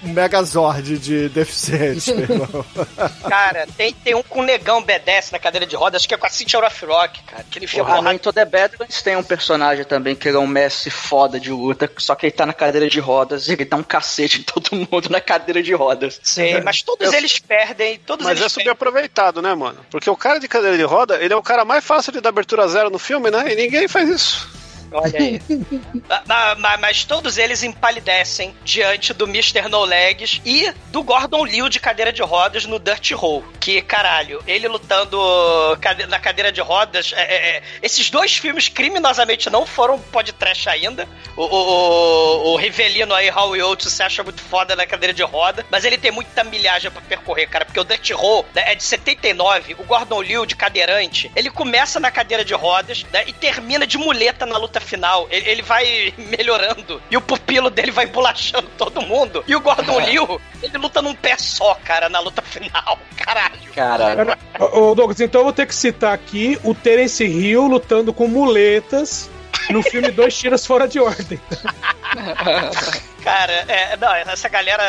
um 0.03 0.09
megazord 0.13 0.97
de 0.97 1.29
deficientes, 1.29 2.07
meu 2.07 2.19
irmão. 2.29 2.65
Cara, 3.29 3.67
tem, 3.77 3.93
tem 3.93 4.15
um 4.15 4.23
com 4.23 4.41
negão 4.41 4.81
BDS 4.81 5.31
na 5.31 5.39
cadeira 5.39 5.65
de 5.65 5.75
rodas, 5.75 6.01
acho 6.01 6.07
que 6.07 6.13
é 6.13 6.17
com 6.17 6.25
a 6.25 6.29
Cynthia 6.29 6.59
Rock, 6.87 7.21
cara. 7.23 7.45
Que 7.49 7.59
ele 7.59 7.67
fica 7.67 7.83
Ah. 7.87 8.13
Into 8.13 8.31
the 8.31 8.45
Badlands 8.45 9.01
tem 9.01 9.15
um 9.15 9.23
personagem 9.23 9.83
também 9.83 10.15
que 10.15 10.27
ele 10.27 10.37
é 10.37 10.39
um 10.39 10.47
mestre 10.47 10.89
foda 10.89 11.39
de 11.39 11.51
luta, 11.51 11.89
só 11.97 12.15
que 12.15 12.25
ele 12.25 12.31
tá 12.31 12.45
na 12.45 12.53
cadeira 12.53 12.89
de 12.89 12.99
rodas 12.99 13.47
e 13.47 13.53
ele 13.53 13.65
dá 13.65 13.77
um 13.77 13.83
cacete 13.83 14.39
em 14.39 14.43
todo 14.43 14.75
mundo 14.75 14.86
na 15.09 15.21
cadeira 15.21 15.61
de 15.61 15.73
rodas. 15.73 16.19
Sim, 16.23 16.61
mas 16.63 16.81
todos 16.81 17.11
Eu- 17.11 17.17
eles 17.17 17.39
perdem. 17.39 17.99
Todos 18.05 18.25
Mas 18.25 18.39
eles 18.39 18.51
é 18.51 18.61
subaproveitado, 18.61 19.41
né, 19.41 19.53
mano? 19.53 19.77
Porque 19.89 20.09
o 20.09 20.15
cara 20.17 20.39
de 20.39 20.47
cadeira 20.47 20.77
de 20.77 20.83
roda, 20.83 21.21
ele 21.21 21.33
é 21.33 21.37
o 21.37 21.43
cara 21.43 21.63
mais 21.65 21.83
fácil 21.83 22.11
de 22.11 22.21
dar 22.21 22.29
abertura 22.29 22.67
zero 22.67 22.89
no 22.89 22.99
filme, 22.99 23.29
né? 23.29 23.51
E 23.51 23.55
ninguém 23.55 23.87
faz 23.87 24.09
isso. 24.09 24.56
Olha 24.91 25.19
aí. 25.19 25.41
Ma- 26.27 26.55
ma- 26.55 26.77
mas, 26.77 27.03
todos 27.03 27.37
eles 27.37 27.63
empalidecem 27.63 28.55
diante 28.63 29.13
do 29.13 29.25
Mr. 29.25 29.67
No 29.69 29.83
Legs 29.83 30.41
e 30.45 30.71
do 30.91 31.03
Gordon 31.03 31.45
Liu 31.45 31.69
de 31.69 31.79
cadeira 31.79 32.11
de 32.11 32.21
rodas 32.21 32.65
no 32.65 32.79
Dirt 32.79 33.11
Hole. 33.11 33.43
Que, 33.59 33.81
caralho, 33.81 34.41
ele 34.47 34.67
lutando 34.67 35.17
cade- 35.81 36.05
na 36.07 36.19
cadeira 36.19 36.51
de 36.51 36.61
rodas. 36.61 37.13
é- 37.15 37.21
é- 37.21 37.57
é, 37.57 37.63
esses 37.81 38.09
dois 38.09 38.35
filmes 38.37 38.67
criminosamente 38.69 39.49
não 39.49 39.65
foram 39.65 39.99
podcast 39.99 40.69
ainda. 40.69 41.07
O, 41.35 41.43
o, 41.43 42.53
o, 42.53 42.55
Rivelino 42.55 43.13
aí, 43.13 43.29
Howie 43.29 43.61
Oates, 43.61 43.91
se 43.91 44.01
acha 44.03 44.23
muito 44.23 44.41
foda 44.41 44.75
na 44.75 44.85
cadeira 44.85 45.13
de 45.13 45.23
roda. 45.23 45.65
Mas 45.69 45.85
ele 45.85 45.97
tem 45.97 46.11
muita 46.11 46.43
milhagem 46.43 46.89
pra 46.89 47.01
percorrer, 47.01 47.47
cara. 47.47 47.65
Porque 47.65 47.79
o 47.79 47.83
Dirt 47.83 48.11
Hole 48.11 48.45
né, 48.55 48.63
é 48.71 48.75
de 48.75 48.83
79. 48.83 49.75
O 49.79 49.83
Gordon 49.83 50.21
Liu 50.21 50.45
de 50.45 50.55
cadeirante. 50.55 51.31
Ele 51.35 51.49
começa 51.49 51.99
na 51.99 52.09
cadeira 52.11 52.43
de 52.45 52.53
rodas 52.53 53.03
né, 53.11 53.23
e 53.27 53.33
termina 53.33 53.85
de 53.85 53.97
muleta 53.97 54.45
na 54.45 54.57
luta 54.57 54.76
final. 54.79 55.27
Ele, 55.29 55.49
ele 55.49 55.61
vai 55.61 56.13
melhorando. 56.37 57.01
E 57.09 57.17
o 57.17 57.21
pupilo 57.21 57.69
dele 57.69 57.91
vai 57.91 58.05
bolachando 58.05 58.67
todo 58.77 59.01
mundo. 59.01 59.43
E 59.47 59.55
o 59.55 59.61
Gordon 59.61 59.99
Liu, 60.07 60.41
ele 60.61 60.77
luta 60.77 61.01
num 61.01 61.15
pé 61.15 61.37
só, 61.37 61.75
cara, 61.83 62.09
na 62.09 62.19
luta 62.19 62.41
final. 62.41 62.99
Caralho. 63.17 63.57
Caralho. 63.73 64.37
Ô, 64.59 64.91
ô, 64.91 64.95
Douglas, 64.95 65.19
então 65.19 65.41
eu 65.41 65.45
vou 65.45 65.53
ter 65.53 65.67
que 65.67 65.75
citar 65.75 66.13
aqui 66.13 66.57
o 66.63 66.73
Terence 66.73 67.23
Hill 67.23 67.67
lutando 67.67 68.13
com 68.13 68.27
muletas 68.27 69.29
no 69.69 69.83
filme 69.83 70.11
Dois 70.11 70.37
Tiras 70.37 70.65
Fora 70.65 70.87
de 70.87 70.99
Ordem. 70.99 71.39
Cara, 73.23 73.53
é, 73.67 73.97
não, 73.97 74.13
essa 74.15 74.47
galera 74.47 74.83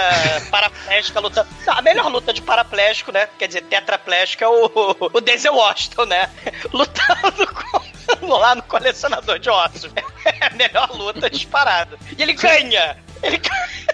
paraplégica 0.51 1.19
lutando. 1.19 1.49
Não, 1.67 1.75
a 1.75 1.83
melhor 1.83 2.07
luta 2.09 2.33
de 2.33 2.41
paraplégico, 2.41 3.11
né? 3.11 3.29
Quer 3.39 3.49
dizer, 3.49 3.63
tetraplégico 3.63 4.45
é 4.45 4.49
o, 4.49 4.71
o 5.13 5.21
Denzel 5.21 5.55
Washington, 5.55 6.05
né? 6.05 6.31
Lutando 6.73 7.47
com, 7.49 8.27
lá 8.27 8.55
no 8.55 8.63
colecionador 8.63 9.39
de 9.39 9.51
ossos. 9.51 9.91
É 10.25 10.47
a 10.47 10.51
melhor 10.51 10.91
luta 10.95 11.29
disparada. 11.29 11.99
E 12.17 12.23
ele 12.23 12.35
ganha! 12.35 12.97
Ele 13.23 13.39
ganha. 13.39 13.89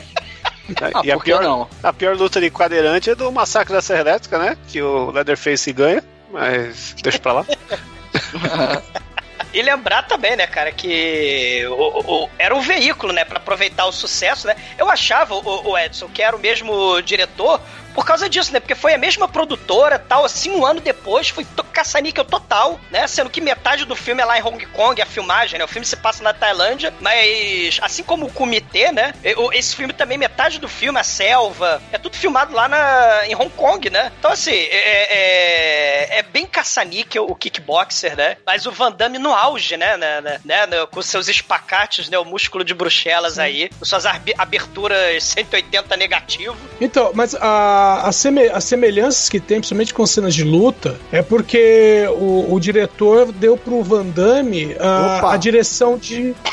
Ah, 0.80 1.02
e 1.04 1.12
a 1.12 1.18
pior, 1.18 1.42
não? 1.42 1.68
a 1.82 1.92
pior 1.92 2.16
luta 2.16 2.40
de 2.40 2.50
quadeirante 2.50 3.10
é 3.10 3.14
do 3.14 3.30
Massacre 3.30 3.72
da 3.72 3.82
Serra 3.82 4.00
Elétrica, 4.00 4.38
né? 4.38 4.56
Que 4.68 4.80
o 4.80 5.10
Leatherface 5.10 5.72
ganha, 5.72 6.02
mas 6.30 6.94
deixa 7.02 7.18
pra 7.18 7.32
lá. 7.32 7.46
E 9.54 9.62
lembrar 9.62 10.02
também, 10.02 10.34
né, 10.34 10.48
cara, 10.48 10.72
que 10.72 11.64
o, 11.68 12.24
o, 12.24 12.30
era 12.36 12.52
um 12.52 12.60
veículo, 12.60 13.12
né, 13.12 13.24
para 13.24 13.38
aproveitar 13.38 13.86
o 13.86 13.92
sucesso, 13.92 14.48
né? 14.48 14.56
Eu 14.76 14.90
achava, 14.90 15.32
o, 15.32 15.70
o 15.70 15.78
Edson, 15.78 16.08
que 16.08 16.20
era 16.20 16.34
o 16.34 16.40
mesmo 16.40 17.00
diretor, 17.02 17.60
por 17.94 18.04
causa 18.04 18.28
disso, 18.28 18.52
né? 18.52 18.60
Porque 18.60 18.74
foi 18.74 18.92
a 18.92 18.98
mesma 18.98 19.28
produtora, 19.28 19.98
tal, 19.98 20.24
assim, 20.24 20.50
um 20.50 20.66
ano 20.66 20.80
depois, 20.80 21.28
foi 21.28 21.46
caça-níquel 21.72 22.24
total, 22.24 22.80
né? 22.90 23.06
Sendo 23.06 23.30
que 23.30 23.40
metade 23.40 23.84
do 23.84 23.96
filme 23.96 24.22
é 24.22 24.24
lá 24.24 24.38
em 24.38 24.42
Hong 24.42 24.64
Kong, 24.66 25.00
a 25.00 25.06
filmagem, 25.06 25.58
né? 25.58 25.64
O 25.64 25.68
filme 25.68 25.86
se 25.86 25.96
passa 25.96 26.22
na 26.22 26.32
Tailândia, 26.32 26.92
mas 27.00 27.78
assim 27.82 28.02
como 28.02 28.26
o 28.26 28.32
Comitê, 28.32 28.92
né? 28.92 29.12
Esse 29.52 29.74
filme 29.74 29.92
também, 29.92 30.18
metade 30.18 30.58
do 30.58 30.68
filme, 30.68 30.98
a 30.98 31.04
selva, 31.04 31.82
é 31.92 31.98
tudo 31.98 32.16
filmado 32.16 32.54
lá 32.54 32.68
na, 32.68 33.26
em 33.26 33.34
Hong 33.34 33.50
Kong, 33.50 33.90
né? 33.90 34.12
Então, 34.18 34.30
assim, 34.30 34.52
é, 34.52 36.16
é, 36.16 36.18
é 36.18 36.22
bem 36.22 36.46
caça-níquel 36.46 37.26
o 37.28 37.34
kickboxer, 37.34 38.16
né? 38.16 38.36
Mas 38.46 38.66
o 38.66 38.72
Van 38.72 38.92
Damme 38.92 39.18
no 39.18 39.32
auge, 39.32 39.76
né? 39.76 39.96
né, 39.96 40.20
né, 40.20 40.40
né 40.44 40.66
com 40.90 41.02
seus 41.02 41.28
espacates, 41.28 42.08
né? 42.08 42.18
O 42.18 42.24
músculo 42.24 42.64
de 42.64 42.74
Bruxelas 42.74 43.38
aí, 43.38 43.68
com 43.78 43.84
suas 43.84 44.04
aberturas 44.06 45.22
180 45.24 45.96
negativo. 45.96 46.56
Então, 46.80 47.12
mas 47.14 47.34
a 47.34 47.83
as, 48.04 48.16
seme, 48.16 48.48
as 48.48 48.64
semelhanças 48.64 49.28
que 49.28 49.38
tem, 49.40 49.58
principalmente 49.58 49.92
com 49.94 50.06
cenas 50.06 50.34
de 50.34 50.42
luta, 50.44 50.98
é 51.12 51.22
porque 51.22 52.06
o, 52.16 52.52
o 52.54 52.60
diretor 52.60 53.30
deu 53.32 53.56
pro 53.56 53.82
Van 53.82 54.06
Damme 54.06 54.76
a, 54.78 55.32
a 55.32 55.36
direção 55.36 55.98
de. 55.98 56.34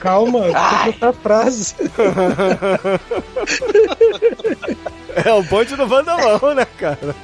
Calma, 0.00 0.42
tem 0.84 0.92
que 0.92 1.04
a 1.04 1.12
frase. 1.12 1.74
é 5.24 5.32
o 5.32 5.42
ponte 5.44 5.74
do 5.74 5.88
Vandamão, 5.88 6.54
né, 6.54 6.64
cara? 6.78 7.16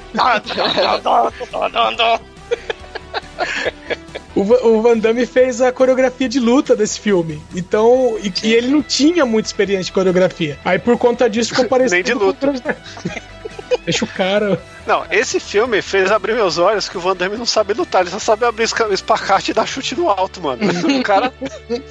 O, 4.35 4.41
o 4.41 4.81
Van 4.81 4.97
Damme 4.97 5.25
fez 5.25 5.61
a 5.61 5.71
coreografia 5.71 6.27
de 6.27 6.39
luta 6.39 6.75
desse 6.75 6.99
filme. 6.99 7.41
Então, 7.55 8.17
e, 8.21 8.31
e 8.47 8.53
ele 8.53 8.67
não 8.67 8.83
tinha 8.83 9.25
muita 9.25 9.47
experiência 9.47 9.85
de 9.85 9.91
coreografia. 9.93 10.57
Aí 10.65 10.77
por 10.77 10.97
conta 10.97 11.29
disso 11.29 11.51
ficou 11.51 11.65
parecendo. 11.65 11.93
Nem 11.93 12.03
de 12.03 12.13
luta. 12.13 12.53
Deixa 13.83 14.05
o 14.05 14.07
cara. 14.07 14.61
Não, 14.85 15.05
esse 15.09 15.39
filme 15.39 15.81
fez 15.81 16.11
abrir 16.11 16.33
meus 16.33 16.57
olhos 16.57 16.87
que 16.87 16.97
o 16.97 17.01
Van 17.01 17.15
Damme 17.15 17.37
não 17.37 17.45
sabe 17.45 17.73
lutar, 17.73 18.01
ele 18.01 18.11
só 18.11 18.19
sabe 18.19 18.45
abrir 18.45 18.65
o 18.65 18.93
espacate 18.93 19.49
e 19.49 19.53
dar 19.53 19.65
chute 19.65 19.95
no 19.95 20.09
alto, 20.09 20.41
mano. 20.41 20.61
o 20.99 21.03
cara 21.03 21.33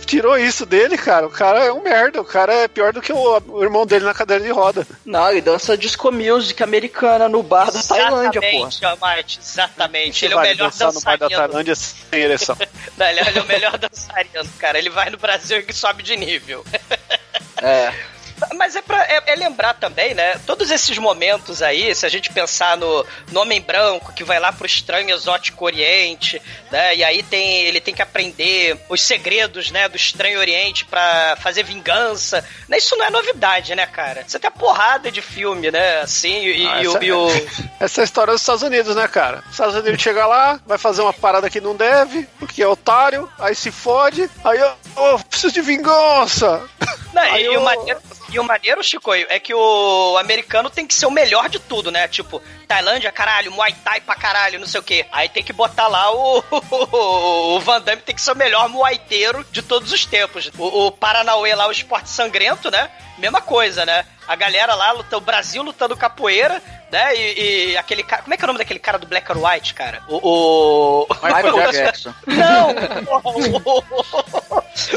tirou 0.07 0.39
isso 0.39 0.65
dele, 0.65 0.97
cara. 0.97 1.27
O 1.27 1.31
cara 1.31 1.65
é 1.65 1.73
um 1.73 1.83
merda, 1.83 2.21
o 2.21 2.25
cara 2.25 2.53
é 2.53 2.69
pior 2.69 2.93
do 2.93 3.03
que 3.03 3.13
o, 3.13 3.43
o 3.49 3.63
irmão 3.63 3.85
dele 3.85 4.05
na 4.05 4.15
cadeira 4.15 4.45
de 4.45 4.51
roda. 4.51 4.87
Não, 5.05 5.31
ele 5.31 5.41
dança 5.41 5.77
disco 5.77 6.13
music 6.13 6.63
americana 6.63 7.29
no 7.29 7.43
bar 7.43 7.73
da 7.73 7.83
Tailândia, 7.83 8.41
pô. 8.41 8.67
Exatamente, 8.69 9.41
exatamente. 9.41 10.25
Ele 10.25 10.35
é 10.35 10.37
o 10.37 10.41
melhor 10.41 10.71
dançarino. 10.71 10.95
no 10.95 11.01
bar 11.01 11.19
da 11.19 11.29
Tailândia 11.29 11.75
sem 11.75 12.21
ereção. 12.21 12.57
não, 12.97 13.07
ele 13.07 13.21
é 13.21 13.43
o 13.43 13.47
melhor 13.47 13.77
dançarino, 13.77 14.49
cara. 14.59 14.79
Ele 14.79 14.91
vai 14.91 15.11
no 15.11 15.19
Brasil 15.19 15.65
e 15.67 15.73
sobe 15.73 16.03
de 16.03 16.17
nível. 16.17 16.65
é. 17.61 17.93
Mas 18.55 18.77
é, 18.77 18.83
pra, 18.83 19.03
é, 19.05 19.23
é, 19.27 19.35
lembrar 19.37 19.75
também, 19.75 20.15
né? 20.15 20.39
Todos 20.47 20.71
esses 20.71 20.97
momentos 20.99 21.63
aí, 21.63 21.95
se 21.95 22.05
a 22.05 22.09
gente 22.09 22.33
pensar 22.33 22.77
no, 22.77 23.07
no 23.31 23.41
Homem 23.41 23.61
Branco, 23.61 24.13
que 24.13 24.25
vai 24.25 24.39
lá 24.39 24.53
pro 24.53 24.67
estranho 24.67 25.11
exótico 25.11 25.65
Oriente, 25.65 26.41
né? 26.71 26.97
E 26.97 27.05
aí 27.05 27.23
tem, 27.23 27.63
ele 27.63 27.81
tem 27.81 27.95
que 27.95 28.03
aprender 28.03 28.79
os 28.89 29.01
segredos, 29.01 29.71
né? 29.71 29.89
Do 29.89 29.97
estranho 29.97 30.39
Oriente 30.39 30.85
para 30.85 31.37
fazer 31.37 31.63
vingança. 31.63 32.45
Né? 32.69 32.79
Isso 32.79 32.97
não 32.97 33.07
é 33.07 33.11
novidade, 33.11 33.75
né, 33.75 33.87
cara? 33.87 34.25
Você 34.27 34.39
tem 34.39 34.49
a 34.49 34.51
porrada 34.51 35.11
de 35.11 35.23
filme, 35.23 35.71
né? 35.71 36.01
Assim, 36.01 36.45
e, 36.47 36.67
ah, 36.67 36.83
e, 36.83 36.87
essa, 36.87 37.05
e 37.05 37.13
o... 37.13 37.29
Essa 37.81 38.01
é 38.01 38.03
a 38.03 38.05
história 38.05 38.33
dos 38.33 38.41
Estados 38.41 38.63
Unidos, 38.63 38.95
né, 38.97 39.07
cara? 39.09 39.43
Os 39.47 39.53
Estados 39.53 39.75
Unidos 39.75 40.01
chega 40.01 40.27
lá, 40.27 40.61
vai 40.67 40.79
fazer 40.79 41.03
uma 41.03 41.13
parada 41.13 41.51
que 41.51 41.61
não 41.61 41.75
deve, 41.75 42.27
porque 42.39 42.63
é 42.63 42.69
otário, 42.69 43.29
aí 43.39 43.55
se 43.55 43.71
fode, 43.71 44.29
aí 44.45 44.59
eu, 44.59 44.73
eu 44.97 45.19
preciso 45.19 45.53
de 45.53 45.61
vingança. 45.61 46.63
Não, 47.13 47.23
aí 47.23 47.43
e, 47.43 47.47
eu... 47.47 47.61
o 47.61 47.65
maneiro, 47.65 48.01
e 48.35 48.39
o 48.41 48.43
maneiro, 48.43 48.83
Chicoio, 48.83 49.27
é 49.31 49.39
que 49.39 49.55
o 49.55 50.19
americano 50.19 50.69
tem 50.69 50.85
que 50.85 50.95
ser 50.95 51.07
o 51.07 51.11
melhor 51.11 51.49
de 51.49 51.61
tudo, 51.61 51.93
né? 51.93 52.09
Tipo, 52.09 52.43
Tailândia, 52.67 53.13
caralho, 53.13 53.53
Muay 53.53 53.73
Thai 53.85 54.01
pra 54.01 54.17
caralho, 54.17 54.59
não 54.59 54.67
sei 54.67 54.81
o 54.81 54.83
quê. 54.83 55.07
Aí 55.13 55.29
tem 55.29 55.45
que 55.45 55.53
botar 55.53 55.87
lá 55.87 56.13
o, 56.13 56.43
o, 57.55 57.61
Van 57.61 57.81
Damme 57.81 58.03
tem 58.03 58.13
que 58.13 58.21
ser 58.21 58.33
o 58.33 58.37
melhor 58.37 58.69
muaiteiro 58.69 59.45
de 59.53 59.63
todos 59.63 59.93
os 59.93 60.05
tempos. 60.05 60.51
O, 60.59 60.87
o 60.87 60.91
Paranauê 60.91 61.55
lá, 61.55 61.69
o 61.69 61.73
esporte 61.73 62.11
sangrento, 62.11 62.73
né? 62.73 62.91
Mesma 63.19 63.41
coisa, 63.41 63.87
né? 63.87 64.05
A 64.27 64.35
galera 64.35 64.75
lá, 64.75 64.95
o 64.95 65.21
Brasil 65.21 65.63
lutando 65.63 65.97
capoeira, 65.97 66.61
né? 66.95 67.17
E, 67.17 67.73
e, 67.73 67.77
aquele 67.77 68.05
cara. 68.05 68.23
Como 68.23 68.33
é 68.33 68.37
que 68.37 68.43
é 68.43 68.47
o 68.47 68.47
nome 68.47 68.59
daquele 68.59 68.79
cara 68.79 68.99
do 68.99 69.07
Black 69.07 69.31
or 69.33 69.45
White, 69.45 69.75
cara? 69.75 70.01
O. 70.09 70.17
o... 70.23 71.07
Michael 71.23 71.73
Jackson. 71.73 72.15
Não! 72.27 72.71
o, 73.11 73.79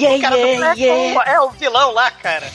o, 0.06 0.16
o 0.16 0.22
cara 0.22 0.38
do 0.38 0.56
Black 0.58 0.80
yeah. 0.80 1.32
É 1.32 1.42
o 1.42 1.50
vilão 1.50 1.92
lá, 1.92 2.12
cara. 2.12 2.48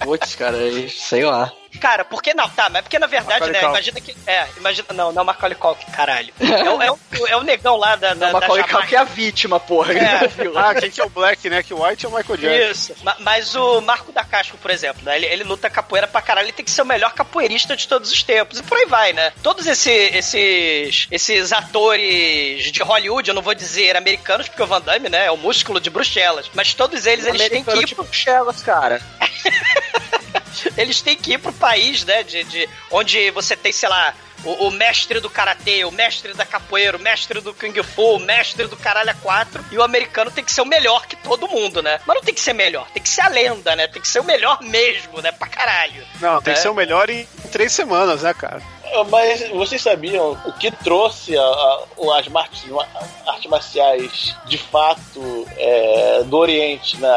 Putz, 0.00 0.34
cara, 0.34 0.56
sei 0.88 1.24
lá. 1.24 1.52
Cara, 1.76 2.04
porque 2.04 2.34
não? 2.34 2.48
Tá, 2.48 2.68
mas 2.68 2.82
porque 2.82 2.98
na 2.98 3.06
verdade, 3.06 3.40
Macaulay 3.40 3.52
né? 3.52 3.60
Culkin. 3.60 3.74
Imagina 3.74 4.00
que. 4.00 4.16
É, 4.26 4.46
imagina. 4.56 4.88
Não, 4.94 5.12
não 5.12 5.20
é 5.20 5.22
o 5.22 5.26
Macaulay 5.26 5.56
Culkin, 5.56 5.90
caralho. 5.90 6.32
É, 6.40 6.70
o, 6.70 6.82
é, 6.82 6.90
o, 6.90 6.98
é 7.28 7.36
o 7.36 7.42
negão 7.42 7.76
lá 7.76 7.96
da. 7.96 8.14
da 8.14 8.30
o 8.30 8.32
Macaulay 8.32 8.64
Culkin 8.64 8.94
é 8.94 8.98
a 8.98 9.04
vítima, 9.04 9.60
porra. 9.60 9.92
É. 9.94 10.30
ah, 10.56 10.74
quem 10.74 10.90
que 10.90 11.00
é 11.00 11.04
o 11.04 11.10
Black, 11.10 11.48
né? 11.48 11.62
Que 11.62 11.74
o 11.74 11.84
White 11.84 12.06
é 12.06 12.08
o 12.08 12.12
Michael 12.12 12.36
Jackson. 12.38 12.92
Isso. 12.92 12.94
Mas 13.20 13.54
o 13.54 13.80
Marco 13.80 14.12
da 14.12 14.24
Casco, 14.24 14.56
por 14.58 14.70
exemplo, 14.70 15.02
né? 15.04 15.16
Ele, 15.16 15.26
ele 15.26 15.44
luta 15.44 15.68
capoeira 15.68 16.06
pra 16.06 16.22
caralho, 16.22 16.46
ele 16.46 16.52
tem 16.52 16.64
que 16.64 16.70
ser 16.70 16.82
o 16.82 16.86
melhor 16.86 17.12
capoeirista 17.12 17.76
de 17.76 17.86
todos 17.86 18.10
os 18.10 18.22
tempos. 18.22 18.58
E 18.58 18.62
por 18.62 18.78
aí 18.78 18.86
vai, 18.86 19.12
né? 19.12 19.32
Todos 19.42 19.66
esse, 19.66 19.90
esses, 19.90 21.06
esses 21.10 21.52
atores 21.52 22.70
de 22.72 22.82
Hollywood, 22.82 23.28
eu 23.28 23.34
não 23.34 23.42
vou 23.42 23.54
dizer 23.54 23.96
americanos, 23.96 24.48
porque 24.48 24.62
o 24.62 24.66
Van 24.66 24.80
Damme, 24.80 25.08
né? 25.08 25.26
É 25.26 25.30
o 25.30 25.36
músculo 25.36 25.80
de 25.80 25.90
Bruxelas. 25.90 26.50
Mas 26.54 26.74
todos 26.74 27.06
eles, 27.06 27.26
eles 27.26 27.48
têm 27.48 27.64
que 27.64 27.70
ir. 27.70 27.94
Pro... 27.94 28.04
Bruxelas, 28.04 28.62
cara. 28.62 29.00
eles 30.76 31.00
têm 31.00 31.16
que 31.16 31.32
ir 31.32 31.38
pro 31.38 31.52
país, 31.52 32.04
né? 32.04 32.22
De, 32.22 32.44
de 32.44 32.68
onde 32.90 33.30
você 33.30 33.56
tem, 33.56 33.72
sei 33.72 33.88
lá, 33.88 34.14
o, 34.44 34.68
o, 34.68 34.70
mestre 34.70 35.20
do 35.20 35.28
karatê, 35.28 35.84
o 35.84 35.90
mestre 35.90 36.32
da 36.34 36.44
capoeira, 36.44 36.96
o 36.96 37.00
mestre 37.00 37.40
do 37.40 37.54
kung 37.54 37.82
fu, 37.82 38.16
o 38.16 38.18
mestre 38.18 38.66
do 38.66 38.76
caralho 38.76 39.10
a 39.10 39.14
quatro, 39.14 39.64
e 39.70 39.78
o 39.78 39.82
americano 39.82 40.30
tem 40.30 40.44
que 40.44 40.52
ser 40.52 40.60
o 40.60 40.66
melhor 40.66 41.06
que 41.06 41.16
todo 41.16 41.48
mundo, 41.48 41.82
né? 41.82 42.00
Mas 42.06 42.16
não 42.16 42.22
tem 42.22 42.34
que 42.34 42.40
ser 42.40 42.52
melhor, 42.52 42.88
tem 42.90 43.02
que 43.02 43.08
ser 43.08 43.22
a 43.22 43.28
lenda, 43.28 43.74
né? 43.74 43.86
Tem 43.88 44.00
que 44.00 44.08
ser 44.08 44.20
o 44.20 44.24
melhor 44.24 44.60
mesmo, 44.62 45.20
né? 45.20 45.32
Pra 45.32 45.48
caralho. 45.48 46.06
Não, 46.20 46.40
tem 46.40 46.54
que 46.54 46.58
né? 46.58 46.62
ser 46.62 46.68
o 46.68 46.74
melhor 46.74 47.10
em 47.10 47.26
três 47.50 47.72
semanas, 47.72 48.22
né, 48.22 48.32
cara? 48.34 48.62
Ah, 48.92 49.04
mas 49.04 49.48
vocês 49.50 49.82
sabiam 49.82 50.32
o 50.44 50.52
que 50.52 50.70
trouxe 50.70 51.36
a, 51.36 51.42
a, 51.42 51.84
as 52.18 52.34
artes, 52.34 53.46
marciais 53.48 54.36
de 54.46 54.58
fato 54.58 55.46
é, 55.56 56.22
do 56.24 56.36
Oriente, 56.36 56.96
né, 56.98 57.08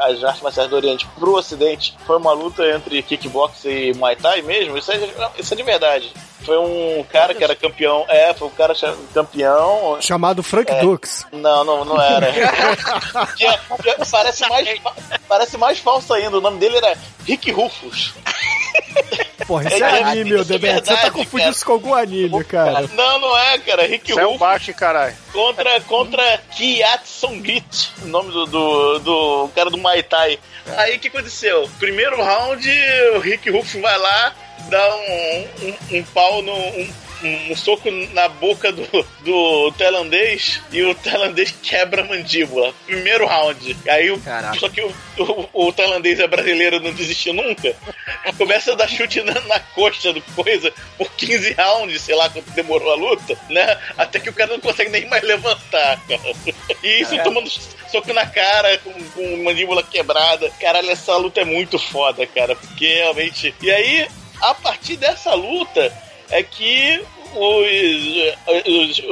as 0.00 0.22
artes 0.22 0.42
marciais 0.42 0.68
do 0.68 0.76
Oriente 0.76 1.06
pro 1.18 1.36
Ocidente? 1.36 1.94
Foi 2.06 2.16
uma 2.16 2.32
luta 2.32 2.66
entre 2.68 3.02
kickbox 3.02 3.64
e 3.64 3.92
Muay 3.94 4.16
Thai 4.16 4.42
mesmo? 4.42 4.76
Isso 4.76 4.92
é, 4.92 5.10
isso 5.38 5.54
é 5.54 5.56
de 5.56 5.62
verdade. 5.62 6.12
Foi 6.44 6.58
um 6.58 7.04
cara 7.04 7.34
que 7.34 7.42
era 7.42 7.54
campeão. 7.54 8.04
É, 8.08 8.34
foi 8.34 8.48
um 8.48 8.52
cara 8.52 8.74
campeão. 9.12 9.98
Chamado 10.00 10.42
Frank 10.42 10.70
é, 10.70 10.80
Dux. 10.80 11.26
Não, 11.32 11.64
não, 11.64 11.84
não 11.84 12.00
era. 12.00 12.32
parece, 14.10 14.48
mais, 14.48 14.80
parece 15.28 15.56
mais 15.56 15.78
falso 15.78 16.12
ainda. 16.12 16.38
O 16.38 16.40
nome 16.40 16.58
dele 16.58 16.76
era 16.76 16.96
Rick 17.26 17.50
Rufus. 17.50 18.12
Porra, 19.46 19.68
isso 19.68 19.84
é, 19.84 20.00
é 20.00 20.02
anime, 20.02 20.30
meu 20.30 20.44
Debeto. 20.44 20.86
Você 20.86 20.96
tá 20.96 21.10
confundindo 21.10 21.50
isso 21.50 21.64
com 21.64 21.72
algum 21.72 21.94
anime, 21.94 22.44
cara. 22.44 22.88
Não, 22.94 23.18
não 23.18 23.38
é, 23.38 23.58
cara. 23.58 23.86
Rick 23.86 24.12
Rufus. 24.12 24.24
É 24.24 24.26
um 24.26 24.38
baixo, 24.38 24.74
caralho. 24.74 25.16
Contra, 25.32 25.80
contra 25.82 26.38
Kiat 26.56 27.08
Songit, 27.08 27.92
o 28.02 28.06
nome 28.06 28.30
do, 28.30 28.46
do, 28.46 28.98
do 28.98 29.50
cara 29.54 29.70
do 29.70 29.78
Muay 29.78 30.02
Thai. 30.02 30.38
Aí 30.76 30.96
o 30.96 31.00
que 31.00 31.08
aconteceu? 31.08 31.68
Primeiro 31.78 32.22
round, 32.22 32.68
o 33.16 33.18
Rick 33.18 33.50
Rufus 33.50 33.80
vai 33.80 33.98
lá, 33.98 34.32
dá 34.68 34.96
um, 34.96 35.46
um, 35.62 35.98
um 35.98 36.04
pau 36.04 36.42
no. 36.42 36.52
Um, 36.52 36.88
um, 37.24 37.56
soco 37.56 37.90
na 38.12 38.28
boca 38.28 38.72
do, 38.72 38.84
do 39.24 39.72
tailandês 39.72 40.60
e 40.70 40.82
o 40.82 40.94
tailandês 40.94 41.54
quebra 41.62 42.02
a 42.02 42.04
mandíbula. 42.04 42.74
Primeiro 42.86 43.26
round. 43.26 43.76
Aí 43.88 44.10
o, 44.10 44.20
só 44.58 44.68
que 44.68 44.80
o, 44.80 44.92
o, 45.52 45.68
o 45.68 45.72
tailandês 45.72 46.18
é 46.18 46.26
brasileiro, 46.26 46.80
não 46.80 46.92
desistiu 46.92 47.32
nunca. 47.32 47.74
Começa 48.36 48.72
a 48.72 48.76
dar 48.76 48.88
chute 48.88 49.22
na, 49.22 49.40
na 49.42 49.60
coxa 49.60 50.12
do 50.12 50.20
coisa 50.34 50.72
por 50.98 51.10
15 51.12 51.52
rounds, 51.52 52.02
sei 52.02 52.14
lá 52.14 52.28
quanto 52.28 52.50
demorou 52.50 52.92
a 52.92 52.96
luta, 52.96 53.38
né? 53.48 53.78
Até 53.96 54.18
que 54.18 54.30
o 54.30 54.32
cara 54.32 54.52
não 54.52 54.60
consegue 54.60 54.90
nem 54.90 55.08
mais 55.08 55.22
levantar, 55.22 56.00
cara. 56.08 56.32
E 56.82 57.02
isso 57.02 57.14
é. 57.14 57.18
tomando 57.18 57.48
soco 57.48 58.12
na 58.12 58.26
cara, 58.26 58.78
com, 58.78 58.92
com 58.92 59.44
mandíbula 59.44 59.82
quebrada. 59.82 60.50
Caralho, 60.60 60.90
essa 60.90 61.16
luta 61.16 61.40
é 61.40 61.44
muito 61.44 61.78
foda, 61.78 62.26
cara. 62.26 62.56
Porque 62.56 62.86
realmente. 62.86 63.54
E 63.62 63.70
aí, 63.70 64.08
a 64.42 64.54
partir 64.54 64.96
dessa 64.96 65.32
luta, 65.34 65.92
é 66.30 66.42
que 66.42 67.02
os, 67.34 69.00
os, 69.00 69.02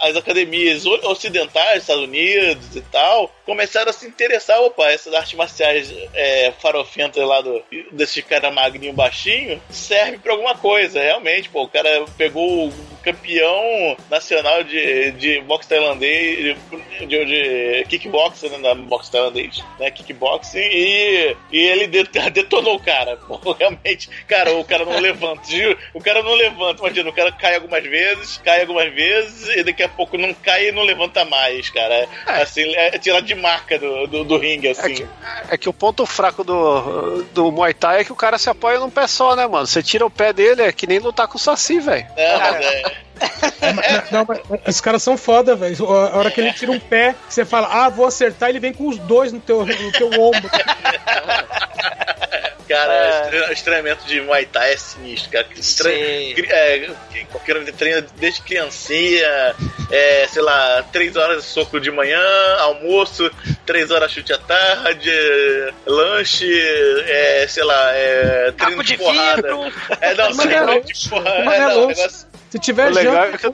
as 0.00 0.16
academias 0.16 0.84
ocidentais, 0.86 1.82
Estados 1.82 2.04
Unidos 2.04 2.76
e 2.76 2.80
tal, 2.82 3.32
começaram 3.44 3.90
a 3.90 3.92
se 3.92 4.06
interessar, 4.06 4.60
opa, 4.60 4.88
essas 4.90 5.12
artes 5.14 5.34
marciais 5.34 5.92
é, 6.14 6.52
farofentas 6.60 7.26
lá 7.26 7.40
do, 7.40 7.62
desse 7.92 8.22
cara 8.22 8.50
magrinho 8.50 8.92
baixinho, 8.92 9.60
serve 9.70 10.18
pra 10.18 10.32
alguma 10.32 10.54
coisa, 10.54 11.00
realmente, 11.00 11.48
pô, 11.48 11.62
o 11.62 11.68
cara 11.68 12.04
pegou 12.16 12.68
o 12.68 12.72
campeão 13.02 13.96
nacional 14.10 14.62
de, 14.62 15.12
de 15.12 15.40
boxe 15.42 15.68
tailandês, 15.68 16.56
de, 16.98 17.06
de, 17.06 17.24
de 17.24 17.84
kickboxing, 17.88 18.50
né, 18.50 18.58
na 18.58 18.74
boxe 18.74 19.10
tailandês, 19.10 19.64
né, 19.78 19.90
kickboxing, 19.90 20.58
e, 20.58 21.36
e 21.50 21.58
ele 21.58 21.86
detonou 22.32 22.76
o 22.76 22.80
cara, 22.80 23.16
pô, 23.16 23.52
realmente, 23.52 24.08
cara, 24.26 24.54
o 24.54 24.64
cara 24.64 24.84
não 24.84 24.98
levanta, 24.98 25.42
o 25.94 26.00
cara 26.00 26.22
não 26.22 26.34
levanta, 26.34 26.80
imagina, 26.80 27.10
o 27.10 27.12
cara 27.12 27.32
cai 27.32 27.59
algumas 27.60 27.84
vezes, 27.84 28.38
cai 28.38 28.62
algumas 28.62 28.92
vezes, 28.92 29.56
e 29.56 29.62
daqui 29.62 29.82
a 29.82 29.88
pouco 29.88 30.16
não 30.16 30.32
cai 30.34 30.68
e 30.68 30.72
não 30.72 30.82
levanta 30.82 31.24
mais, 31.24 31.68
cara, 31.70 31.94
é. 32.26 32.42
assim, 32.42 32.74
é 32.74 32.98
tirar 32.98 33.20
de 33.20 33.34
marca 33.34 33.78
do, 33.78 34.06
do, 34.06 34.24
do 34.24 34.38
ringue, 34.38 34.68
é 34.68 34.70
assim. 34.70 34.92
É 34.92 34.94
que, 34.94 35.06
é 35.50 35.58
que, 35.58 35.68
o 35.68 35.72
ponto 35.72 36.04
fraco 36.06 36.42
do, 36.42 37.22
do 37.34 37.52
Muay 37.52 37.74
Thai 37.74 38.00
é 38.00 38.04
que 38.04 38.12
o 38.12 38.16
cara 38.16 38.38
se 38.38 38.48
apoia 38.48 38.78
num 38.78 38.90
pé 38.90 39.06
só, 39.06 39.36
né, 39.36 39.46
mano? 39.46 39.66
Você 39.66 39.82
tira 39.82 40.04
o 40.04 40.10
pé 40.10 40.32
dele, 40.32 40.62
é 40.62 40.72
que 40.72 40.86
nem 40.86 40.98
lutar 40.98 41.28
com 41.28 41.36
o 41.36 41.40
Saci, 41.40 41.78
velho. 41.78 42.06
É, 42.16 42.38
mas 42.38 42.64
é. 42.64 43.10
Não, 44.10 44.26
mas 44.26 44.40
os 44.66 44.80
caras 44.80 45.02
são 45.02 45.16
foda, 45.16 45.54
velho. 45.54 45.86
A 45.86 46.16
hora 46.16 46.30
que 46.30 46.40
ele 46.40 46.52
tira 46.52 46.72
um 46.72 46.80
pé, 46.80 47.14
você 47.28 47.44
fala, 47.44 47.68
ah, 47.70 47.88
vou 47.88 48.06
acertar, 48.06 48.48
ele 48.48 48.60
vem 48.60 48.72
com 48.72 48.88
os 48.88 48.98
dois 48.98 49.32
no 49.32 49.40
teu, 49.40 49.64
no 49.64 49.92
teu 49.92 50.08
ombro. 50.20 50.50
Cara, 52.70 52.94
é. 52.94 53.52
o 53.52 53.64
treinamento 53.64 54.06
de 54.06 54.20
Muay 54.20 54.46
Thai 54.46 54.74
é 54.74 54.76
sinistro, 54.76 55.28
cara. 55.32 55.44
Tre... 55.76 56.34
É, 56.48 56.90
qualquer 57.32 57.64
treina 57.72 58.06
desde 58.16 58.42
criancinha, 58.42 59.56
é, 59.90 60.28
sei 60.28 60.40
lá, 60.40 60.84
três 60.92 61.16
horas 61.16 61.42
de 61.42 61.48
soco 61.50 61.80
de 61.80 61.90
manhã, 61.90 62.22
almoço, 62.60 63.28
três 63.66 63.90
horas 63.90 64.12
chute 64.12 64.32
à 64.32 64.38
tarde, 64.38 65.10
lanche, 65.84 66.48
é, 67.08 67.44
sei 67.48 67.64
lá, 67.64 67.92
é, 67.92 68.52
treino 68.52 68.84
de, 68.84 68.92
de 68.92 68.98
porrada. 68.98 69.42
Vidro. 69.42 69.72
É, 70.00 70.14
não, 70.14 70.36
treino 70.36 70.84
de 70.84 71.08
porrada. 71.08 71.54
É, 71.54 71.58
não, 71.58 71.86
negócio... 71.88 72.26
Se 72.50 72.58
tiver 72.60 72.88
o 72.88 72.94
legal, 72.94 73.24
é 73.24 73.36
que 73.36 73.46
eu. 73.46 73.52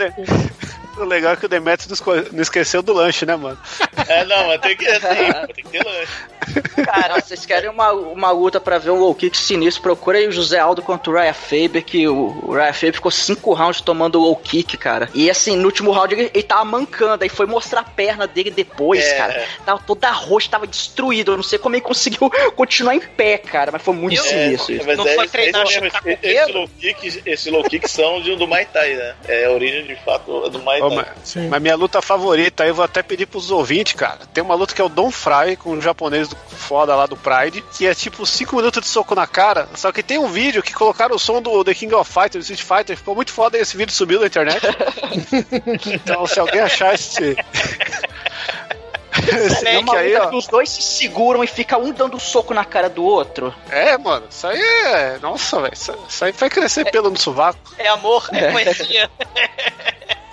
O 0.96 1.04
legal 1.04 1.32
é 1.32 1.36
que 1.36 1.46
o 1.46 1.48
Demetrius 1.48 2.02
não 2.32 2.42
esqueceu 2.42 2.82
do 2.82 2.92
lanche, 2.92 3.26
né, 3.26 3.36
mano? 3.36 3.58
É, 4.08 4.24
não, 4.24 4.46
mas 4.46 4.60
tem 4.60 4.76
que, 4.76 4.86
assim, 4.86 5.52
tem 5.52 5.64
que 5.64 5.70
ter 5.70 5.84
lanche. 5.84 6.12
Cara, 6.84 7.20
vocês 7.20 7.44
querem 7.44 7.68
uma, 7.68 7.92
uma 7.92 8.30
luta 8.30 8.60
pra 8.60 8.78
ver 8.78 8.90
um 8.90 9.00
low 9.00 9.14
kick 9.14 9.36
sinistro? 9.36 9.82
Procura 9.82 10.18
aí 10.18 10.28
o 10.28 10.32
José 10.32 10.58
Aldo 10.58 10.82
contra 10.82 11.10
o 11.10 11.14
Raya 11.14 11.34
Faber, 11.34 11.82
que 11.82 12.06
o, 12.06 12.38
o 12.44 12.54
Raya 12.54 12.72
Faber 12.72 12.94
ficou 12.94 13.10
cinco 13.10 13.52
rounds 13.52 13.80
tomando 13.80 14.20
low 14.20 14.36
kick, 14.36 14.76
cara. 14.76 15.08
E 15.14 15.28
assim, 15.30 15.56
no 15.56 15.64
último 15.64 15.90
round 15.90 16.14
ele, 16.14 16.30
ele 16.32 16.42
tava 16.42 16.64
mancando, 16.64 17.24
aí 17.24 17.28
foi 17.28 17.46
mostrar 17.46 17.80
a 17.80 17.84
perna 17.84 18.26
dele 18.26 18.50
depois, 18.50 19.04
é. 19.04 19.16
cara. 19.16 19.44
Tava 19.64 19.82
toda 19.84 20.10
roxa, 20.10 20.50
tava 20.50 20.66
destruído. 20.66 21.32
Eu 21.32 21.36
não 21.36 21.44
sei 21.44 21.58
como 21.58 21.74
ele 21.74 21.82
conseguiu 21.82 22.30
continuar 22.54 22.94
em 22.94 23.00
pé, 23.00 23.38
cara, 23.38 23.72
mas 23.72 23.82
foi 23.82 23.94
muito 23.94 24.20
é, 24.20 24.22
sinistro. 24.22 24.90
É, 24.90 24.96
não 24.96 25.06
é, 25.06 25.14
foi 25.14 25.28
treinar 25.28 25.64
esse, 25.64 25.78
esse, 25.78 26.18
esse, 26.22 26.52
low 26.52 26.68
kick, 26.68 27.22
esse 27.26 27.50
low 27.50 27.64
kick 27.64 27.88
são 27.88 28.20
de, 28.20 28.36
do 28.36 28.46
Mai 28.46 28.66
Tai, 28.66 28.94
né? 28.94 29.14
É 29.26 29.46
a 29.46 29.50
origem 29.50 29.84
de 29.84 29.96
fato 29.96 30.48
do 30.48 30.62
Mai 30.62 30.80
Oh, 30.92 30.94
mas, 30.94 31.48
mas, 31.48 31.62
minha 31.62 31.76
luta 31.76 32.00
favorita, 32.02 32.62
aí 32.62 32.70
eu 32.70 32.74
vou 32.74 32.84
até 32.84 33.02
pedir 33.02 33.26
pros 33.26 33.50
ouvintes, 33.50 33.94
cara. 33.94 34.20
Tem 34.32 34.42
uma 34.42 34.54
luta 34.54 34.74
que 34.74 34.80
é 34.80 34.84
o 34.84 34.88
Don 34.88 35.10
Fry 35.10 35.56
com 35.56 35.72
o 35.72 35.80
japonês 35.80 36.28
do 36.28 36.36
foda 36.36 36.94
lá 36.96 37.06
do 37.06 37.16
Pride, 37.16 37.62
que 37.72 37.86
é 37.86 37.94
tipo 37.94 38.26
5 38.26 38.56
minutos 38.56 38.82
de 38.82 38.88
soco 38.88 39.14
na 39.14 39.26
cara. 39.26 39.68
Só 39.74 39.92
que 39.92 40.02
tem 40.02 40.18
um 40.18 40.28
vídeo 40.28 40.62
que 40.62 40.72
colocaram 40.72 41.14
o 41.14 41.18
som 41.18 41.40
do 41.40 41.64
The 41.64 41.74
King 41.74 41.94
of 41.94 42.10
Fighters, 42.10 42.50
Street 42.50 42.62
Fighter, 42.62 42.96
ficou 42.96 43.14
muito 43.14 43.32
foda 43.32 43.56
e 43.56 43.60
esse 43.60 43.76
vídeo 43.76 43.92
subiu 43.92 44.20
na 44.20 44.26
internet. 44.26 44.60
então, 45.86 46.26
se 46.26 46.40
alguém 46.40 46.60
achar 46.60 46.94
esse. 46.94 47.36
Esse 49.16 49.66
é 49.66 49.78
uma 49.78 49.96
aí, 49.96 50.14
ó. 50.14 50.30
os 50.36 50.46
dois 50.46 50.68
se 50.68 50.82
seguram 50.82 51.42
e 51.42 51.46
fica 51.46 51.78
um 51.78 51.90
dando 51.90 52.20
soco 52.20 52.52
na 52.52 52.64
cara 52.64 52.88
do 52.88 53.02
outro. 53.02 53.52
É, 53.70 53.96
mano, 53.96 54.26
isso 54.28 54.46
aí 54.46 54.60
é. 54.60 55.18
Nossa, 55.20 55.60
velho. 55.60 55.72
Isso 55.72 56.24
aí 56.24 56.32
vai 56.32 56.50
crescer 56.50 56.86
é, 56.86 56.90
pelo 56.90 57.10
no 57.10 57.18
sovaco. 57.18 57.58
É 57.78 57.88
amor, 57.88 58.28
é 58.32 58.52
poesia. 58.52 59.10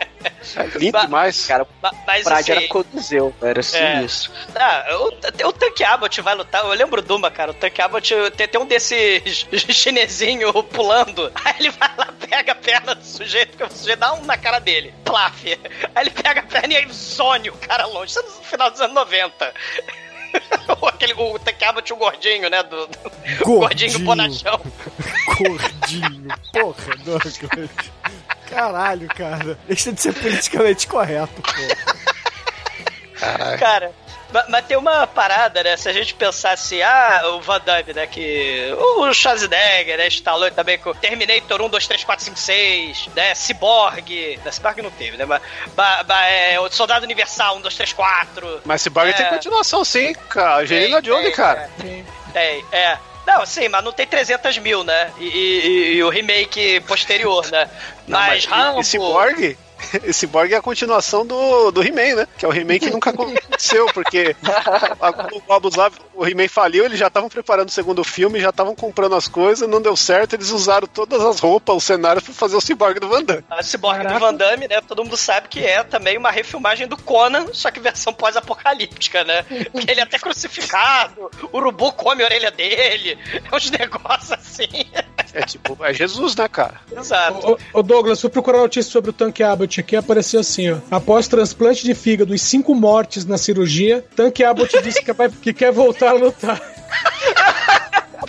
É 0.55 0.77
lindo 0.77 0.99
demais. 0.99 1.45
Cara, 1.45 1.67
mas 1.81 2.23
Pride 2.23 2.31
assim, 2.31 2.51
era 2.51 2.67
Coliseu, 2.67 3.33
era 3.41 3.59
assim 3.59 3.77
é. 3.77 4.03
isso. 4.03 4.31
Ah, 4.55 4.86
o, 4.97 5.47
o 5.47 5.53
Tank 5.53 5.81
Abbott 5.83 6.21
vai 6.21 6.36
lutar. 6.36 6.63
Eu 6.63 6.73
lembro 6.73 7.01
do 7.01 7.15
uma, 7.15 7.31
cara. 7.31 7.51
O 7.51 7.53
Tank 7.53 7.79
Abbott 7.79 8.13
tem, 8.38 8.47
tem 8.47 8.62
um 8.62 8.65
desses 8.65 9.47
chinesinho 9.69 10.51
pulando. 10.63 11.31
Aí 11.43 11.55
ele 11.59 11.69
vai 11.71 11.91
lá, 11.97 12.13
pega 12.29 12.51
a 12.51 12.55
perna 12.55 12.95
do 12.95 13.05
sujeito, 13.05 13.57
que 13.57 13.63
o 13.63 13.71
sujeito 13.71 13.99
dá 13.99 14.13
um 14.13 14.25
na 14.25 14.38
cara 14.38 14.59
dele. 14.59 14.93
Plaf. 15.03 15.43
Aí 15.45 16.03
ele 16.03 16.09
pega 16.12 16.41
a 16.41 16.43
perna 16.43 16.73
e 16.73 16.77
aí 16.77 16.91
zone 16.91 17.49
o 17.49 17.57
cara 17.57 17.86
longe. 17.86 18.12
Isso 18.12 18.19
é 18.19 18.23
no 18.23 18.29
final 18.29 18.71
dos 18.71 18.81
anos 18.81 18.95
90. 18.95 19.53
Aquele, 20.88 21.13
o 21.13 21.39
Tekaba 21.39 21.81
tinha 21.81 21.95
o 21.95 21.99
gordinho, 21.99 22.49
né? 22.49 22.63
Do, 22.63 22.88
do 22.88 22.99
gordinho. 23.43 23.59
gordinho 23.59 23.99
bonachão. 23.99 24.59
Gordinho. 25.38 26.27
Porra, 26.51 26.95
Douglas. 27.03 27.39
Caralho, 28.53 29.07
cara. 29.09 29.57
Deixa 29.67 29.91
de 29.91 30.01
ser 30.01 30.13
politicamente 30.13 30.87
correto, 30.87 31.41
pô. 31.41 31.51
Cara, 33.57 33.91
mas, 34.49 34.65
tem 34.65 34.75
uma 34.75 35.05
parada, 35.05 35.61
né? 35.63 35.77
Se 35.77 35.87
a 35.87 35.93
gente 35.93 36.15
pensasse, 36.15 36.81
ah, 36.81 37.21
o 37.35 37.41
Van 37.41 37.59
Damme, 37.59 37.93
né? 37.93 38.07
Que. 38.07 38.73
O 38.77 39.13
Schwarzenegger, 39.13 39.97
né? 39.97 40.07
Stallone 40.07 40.51
também 40.51 40.79
com 40.79 40.93
Terminator 40.93 41.61
1, 41.61 41.69
2, 41.69 41.87
3, 41.87 42.03
4, 42.03 42.25
5, 42.25 42.37
6, 42.37 43.09
né? 43.15 43.35
Cyborg. 43.35 44.39
Né? 44.43 44.51
Cyborg 44.51 44.81
não 44.81 44.89
teve, 44.91 45.17
né? 45.17 45.25
Mas, 45.25 45.41
mas, 45.77 46.05
mas 46.07 46.33
é, 46.33 46.59
o 46.59 46.69
Soldado 46.71 47.05
Universal 47.05 47.57
1, 47.57 47.61
2, 47.61 47.75
3, 47.75 47.93
4. 47.93 48.61
Mas 48.65 48.81
Cyborg 48.81 49.09
é... 49.09 49.13
tem 49.13 49.25
continuação, 49.27 49.85
sim, 49.85 50.13
cara. 50.29 50.63
Angelina 50.63 51.03
Jolie, 51.03 51.31
cara. 51.31 51.69
Tem, 51.79 52.03
tem, 52.33 52.65
é. 52.71 52.97
Não, 53.25 53.45
sim, 53.45 53.69
mas 53.69 53.83
não 53.83 53.91
tem 53.91 54.05
300 54.05 54.57
mil, 54.57 54.83
né? 54.83 55.12
E, 55.17 55.25
e, 55.25 55.93
e 55.95 56.03
o 56.03 56.09
remake 56.09 56.81
posterior, 56.81 57.49
né? 57.49 57.69
Não, 58.07 58.19
mas, 58.19 58.45
mas 58.45 58.45
Rambo... 58.45 58.81
E 58.81 58.83
Cyborg? 58.83 59.57
esse 60.04 60.28
Borg 60.28 60.52
é 60.52 60.58
a 60.58 60.62
continuação 60.62 61.26
do, 61.26 61.72
do 61.72 61.84
He-Man, 61.84 62.15
né? 62.15 62.28
Que 62.38 62.46
é 62.46 62.50
o 62.50 62.54
He-Man 62.54 62.80
que 62.80 62.89
nunca 62.89 63.10
aconteceu, 63.10 63.86
porque 63.93 64.36
o 65.48 65.54
Abusav, 65.54 65.93
o 66.13 66.26
He-Man 66.26 66.48
faliu, 66.48 66.86
eles 66.86 67.00
já 67.00 67.08
estavam 67.08 67.30
preparando 67.30 67.69
o 67.69 67.72
segundo 67.72 68.04
filme, 68.04 68.39
já 68.39 68.50
estavam 68.50 68.76
comprando 68.76 69.15
as 69.15 69.28
coisas, 69.28 69.67
não 69.67 69.82
deu 69.82 69.96
certo, 69.96 70.36
eles 70.36 70.50
usaram 70.50 70.88
todas 70.88 71.22
as 71.22 71.39
roupas, 71.39 71.76
os 71.76 71.84
cenários 71.84 72.24
para 72.24 72.34
fazer 72.34 72.56
o 72.56 72.62
Cyborg 72.62 73.00
do 73.00 73.08
Van 73.08 73.24
Damme. 73.24 73.43
A 73.50 73.63
Cyborg 73.63 74.08
do 74.08 74.19
Van 74.19 74.34
Damme, 74.34 74.67
né? 74.67 74.82
Todo 74.82 75.04
mundo 75.04 75.17
sabe 75.17 75.48
que 75.48 75.65
é 75.65 75.84
também 75.84 76.17
uma 76.17 76.32
refilmagem 76.32 76.88
do 76.88 76.98
Conan, 76.98 77.48
só 77.54 77.72
que 77.72 77.80
versão 77.80 78.13
pós-apocalíptica, 78.13 79.24
né? 79.24 79.43
Porque 79.72 79.91
ele 79.91 80.00
é 80.00 80.04
até 80.04 80.19
crucificado, 80.19 81.30
o 81.52 81.58
urubu 81.58 81.91
come 81.93 82.24
a 82.24 82.26
orelha 82.26 82.52
dele, 82.52 83.17
é 83.52 83.56
uns 83.56 83.69
negócios 83.72 84.32
assim. 84.32 84.67
É 85.34 85.41
tipo, 85.41 85.78
é 85.84 85.93
Jesus, 85.93 86.36
né, 86.36 86.48
cara? 86.48 86.80
Exato. 86.96 87.58
Ô, 87.74 87.82
Douglas, 87.82 88.22
fui 88.22 88.30
procurar 88.30 88.60
notícia 88.60 88.91
sobre 88.91 89.10
o 89.10 89.13
Tanque 89.13 89.41
Abbott 89.41 89.72
aqui, 89.79 89.95
apareceu 89.95 90.39
assim, 90.39 90.71
ó. 90.71 90.77
Após 90.89 91.27
transplante 91.27 91.83
de 91.83 91.93
fígado 91.93 92.33
e 92.33 92.39
cinco 92.39 92.73
mortes 92.75 93.25
na 93.25 93.38
cirurgia, 93.38 94.03
Tanque 94.15 94.43
Abbott 94.43 94.81
disse 94.81 95.03
que, 95.03 95.13
vai, 95.13 95.29
que 95.29 95.53
quer 95.53 95.71
voltar 95.71 96.09
a 96.09 96.13
lutar. 96.13 96.62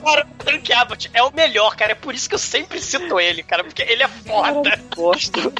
Cara, 0.05 0.27
o 0.27 0.45
Tank 0.45 0.71
Abbott 0.71 1.11
é 1.15 1.23
o 1.23 1.33
melhor, 1.33 1.75
cara. 1.77 1.93
É 1.93 1.95
por 1.95 2.15
isso 2.15 2.29
que 2.29 2.35
eu 2.35 2.39
sempre 2.39 2.81
cito 2.81 3.19
ele, 3.19 3.43
cara, 3.43 3.65
porque 3.65 3.83
ele 3.83 4.03
é 4.03 4.09
foda. 4.09 4.79
Gosto. 4.95 5.53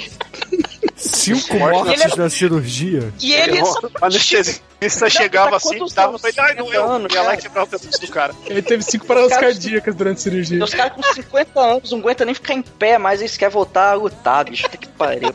Cinco 0.97 1.57
mortes 1.59 2.01
é... 2.01 2.17
na 2.17 2.29
cirurgia. 2.29 3.13
E 3.21 3.33
ele. 3.33 3.59
ele 3.59 3.69
anestesista 4.01 5.09
chegava 5.09 5.57
assim, 5.57 5.79
tava 5.95 6.19
falei, 6.19 6.35
ai, 6.39 6.55
não 6.55 6.73
eu. 6.73 7.09
Ia 7.11 7.23
lá 7.23 7.35
e 7.35 7.39
quebrava 7.39 7.67
o 7.67 7.71
pescoço 7.71 8.01
do 8.01 8.09
cara. 8.09 8.35
Ele 8.47 8.63
teve 8.63 8.83
cinco 8.83 9.07
paradas 9.07 9.37
cardíacas 9.37 9.95
durante 9.95 10.19
a 10.19 10.21
cirurgia. 10.21 10.63
Os 10.63 10.75
caras 10.75 10.93
com 10.93 11.03
50 11.03 11.61
anos 11.61 11.91
não 11.91 11.99
aguentam 11.99 12.27
nem 12.27 12.35
ficar 12.35 12.55
em 12.55 12.63
pé, 12.63 12.99
mas 12.99 13.21
eles 13.21 13.37
querem 13.37 13.53
voltar 13.53 13.93
a 13.93 13.95
lutar, 13.95 14.45
bicho. 14.45 14.69
Tem 14.69 14.81
que 14.81 14.89
pariu. 14.89 15.35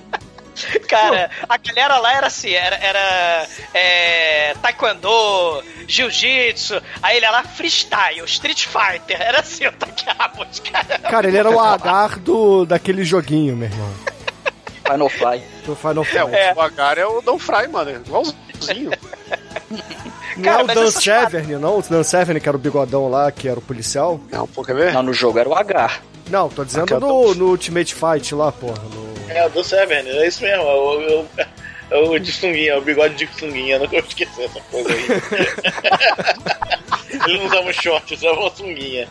Cara, 0.88 1.30
a 1.48 1.58
galera 1.58 1.98
lá 1.98 2.14
era 2.14 2.28
assim, 2.28 2.52
era, 2.52 2.76
era 2.78 3.48
é, 3.74 4.54
taekwondo, 4.62 5.64
jiu-jitsu, 5.88 6.82
aí 7.02 7.18
ele 7.18 7.26
era 7.26 7.38
lá 7.38 7.44
freestyle, 7.44 8.24
street 8.26 8.66
fighter, 8.66 9.22
era 9.22 9.40
assim 9.40 9.66
o 9.68 9.72
Takeabot, 9.72 10.62
cara. 10.62 11.00
Cara, 11.00 11.28
ele 11.28 11.38
era 11.38 11.50
o 11.50 11.60
agar 11.60 12.20
do, 12.20 12.66
daquele 12.66 13.04
joguinho, 13.04 13.56
meu 13.56 13.70
irmão. 13.70 13.94
Final 14.90 15.10
Fly. 15.10 15.44
Do 15.66 15.76
Final 15.76 16.04
Fly. 16.04 16.36
É, 16.36 16.54
o 16.56 16.62
Agar 16.62 16.98
é 16.98 17.06
o 17.06 17.22
Don 17.22 17.38
Fry, 17.38 17.68
mano. 17.68 17.92
É 17.92 17.94
igualzinho. 17.94 18.92
Não 20.36 20.44
Cara, 20.44 20.62
é 20.62 20.64
o 20.64 20.68
Dan 20.68 20.92
Severn, 20.92 21.56
não? 21.58 21.78
O 21.78 21.82
Dan 21.82 22.04
Severn, 22.04 22.40
que 22.40 22.50
era 22.50 22.58
o 22.58 22.60
bigodão 22.60 23.08
lá, 23.08 23.32
que 23.32 23.48
era 23.48 23.60
o 23.60 23.62
policial? 23.62 24.20
Não, 24.32 24.48
pô, 24.48 24.64
quer 24.64 24.76
ver? 24.76 24.94
Não, 24.94 25.04
no 25.04 25.14
jogo 25.14 25.38
era 25.38 25.48
o 25.48 25.54
H. 25.54 25.92
Não, 26.30 26.50
tô 26.50 26.64
dizendo 26.64 27.00
no, 27.00 27.34
no 27.34 27.50
Ultimate 27.50 27.96
Fight 27.96 28.36
lá, 28.36 28.52
porra. 28.52 28.82
No... 28.84 29.10
É, 29.30 29.46
o 29.46 29.50
do 29.50 29.64
Severn, 29.64 30.08
é 30.10 30.28
isso 30.28 30.44
mesmo. 30.44 30.64
É 30.64 30.74
o, 30.74 31.02
é 31.02 31.16
o, 31.16 31.28
é 31.92 31.98
o 31.98 32.20
de 32.20 32.32
sunguinha, 32.32 32.78
o 32.78 32.82
bigode 32.82 33.16
de 33.16 33.28
sunguinha. 33.38 33.76
Eu 33.76 33.80
não 33.82 33.88
vou 33.88 34.00
esquecer 34.00 34.46
essa 34.46 34.60
coisa 34.62 34.90
aí. 34.92 35.08
Ele 37.28 37.38
não 37.40 37.46
usava 37.46 37.68
um 37.68 37.74
short, 37.74 38.14
usava 38.14 38.40
uma 38.40 38.56
sunguinha. 38.56 39.08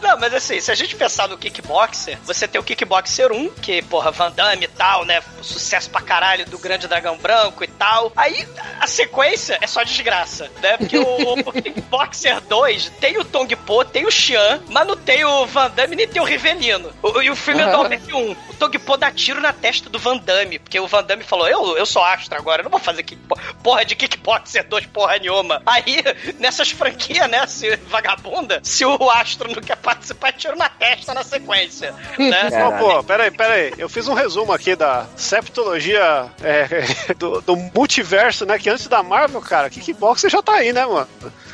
Não, 0.00 0.18
mas 0.18 0.32
assim, 0.34 0.60
se 0.60 0.70
a 0.70 0.74
gente 0.74 0.94
pensar 0.96 1.28
no 1.28 1.38
Kickboxer, 1.38 2.18
você 2.24 2.46
tem 2.46 2.60
o 2.60 2.64
Kickboxer 2.64 3.32
1, 3.32 3.50
que, 3.54 3.82
porra, 3.82 4.10
Van 4.10 4.30
Damme 4.30 4.64
e 4.64 4.68
tal, 4.68 5.04
né? 5.04 5.22
Sucesso 5.42 5.90
pra 5.90 6.00
caralho 6.00 6.44
do 6.46 6.58
Grande 6.58 6.86
Dragão 6.86 7.16
Branco 7.18 7.64
e 7.64 7.66
tal. 7.68 8.12
Aí 8.16 8.46
a 8.80 8.86
sequência 8.86 9.58
é 9.60 9.66
só 9.66 9.82
desgraça, 9.82 10.50
né? 10.62 10.76
Porque 10.76 10.98
o, 10.98 11.32
o 11.32 11.52
Kickboxer 11.52 12.40
2 12.42 12.90
tem 13.00 13.18
o 13.18 13.24
Tong 13.24 13.54
Po, 13.56 13.84
tem 13.84 14.06
o 14.06 14.10
Xian, 14.10 14.60
mas 14.68 14.86
não 14.86 14.96
tem 14.96 15.24
o 15.24 15.46
Van 15.46 15.70
Damme 15.70 15.96
nem 15.96 16.06
tem 16.08 16.20
o 16.20 16.24
Rivelino. 16.24 16.92
O- 17.02 17.22
e 17.22 17.30
o 17.30 17.36
filme 17.36 17.62
é 17.62 17.70
do 17.70 17.76
Albert 17.76 18.02
1. 18.12 18.30
O 18.32 18.54
Tong 18.58 18.78
Po 18.78 18.96
dá 18.96 19.10
tiro 19.10 19.40
na 19.40 19.52
testa 19.52 19.88
do 19.88 19.98
Van 19.98 20.16
Damme, 20.18 20.58
porque 20.58 20.78
o 20.78 20.86
Van 20.86 21.02
Damme 21.02 21.22
falou: 21.24 21.48
Eu, 21.48 21.76
eu 21.76 21.86
sou 21.86 22.02
astro 22.04 22.36
agora, 22.36 22.60
eu 22.60 22.64
não 22.64 22.70
vou 22.70 22.80
fazer 22.80 23.02
kickbo 23.02 23.36
porra 23.62 23.84
de 23.84 23.96
Kickboxer 23.96 24.66
2, 24.68 24.86
porra 24.86 25.18
nenhuma. 25.18 25.60
Aí, 25.66 26.02
nessas 26.38 26.70
franquias, 26.70 27.28
né, 27.28 27.46
se 27.46 27.74
vagabunda, 27.88 28.60
se 28.62 28.84
o 28.84 29.10
astro 29.10 29.50
não 29.52 29.60
quer 29.62 29.76
participar, 29.86 30.32
tiro 30.32 30.56
na 30.56 30.68
testa 30.68 31.14
na 31.14 31.22
sequência, 31.22 31.94
né? 32.18 32.50
Não, 32.50 32.76
pô, 32.76 33.04
peraí, 33.04 33.30
peraí. 33.30 33.72
Eu 33.78 33.88
fiz 33.88 34.08
um 34.08 34.14
resumo 34.14 34.52
aqui 34.52 34.74
da 34.74 35.06
septologia 35.16 36.28
é, 36.42 37.14
do, 37.14 37.40
do 37.40 37.56
multiverso, 37.56 38.44
né? 38.44 38.58
Que 38.58 38.68
antes 38.68 38.88
da 38.88 39.00
Marvel, 39.04 39.40
cara, 39.40 39.70
Kickboxer 39.70 40.28
já 40.28 40.42
tá 40.42 40.54
aí, 40.54 40.72
né, 40.72 40.84
mano? 40.84 41.06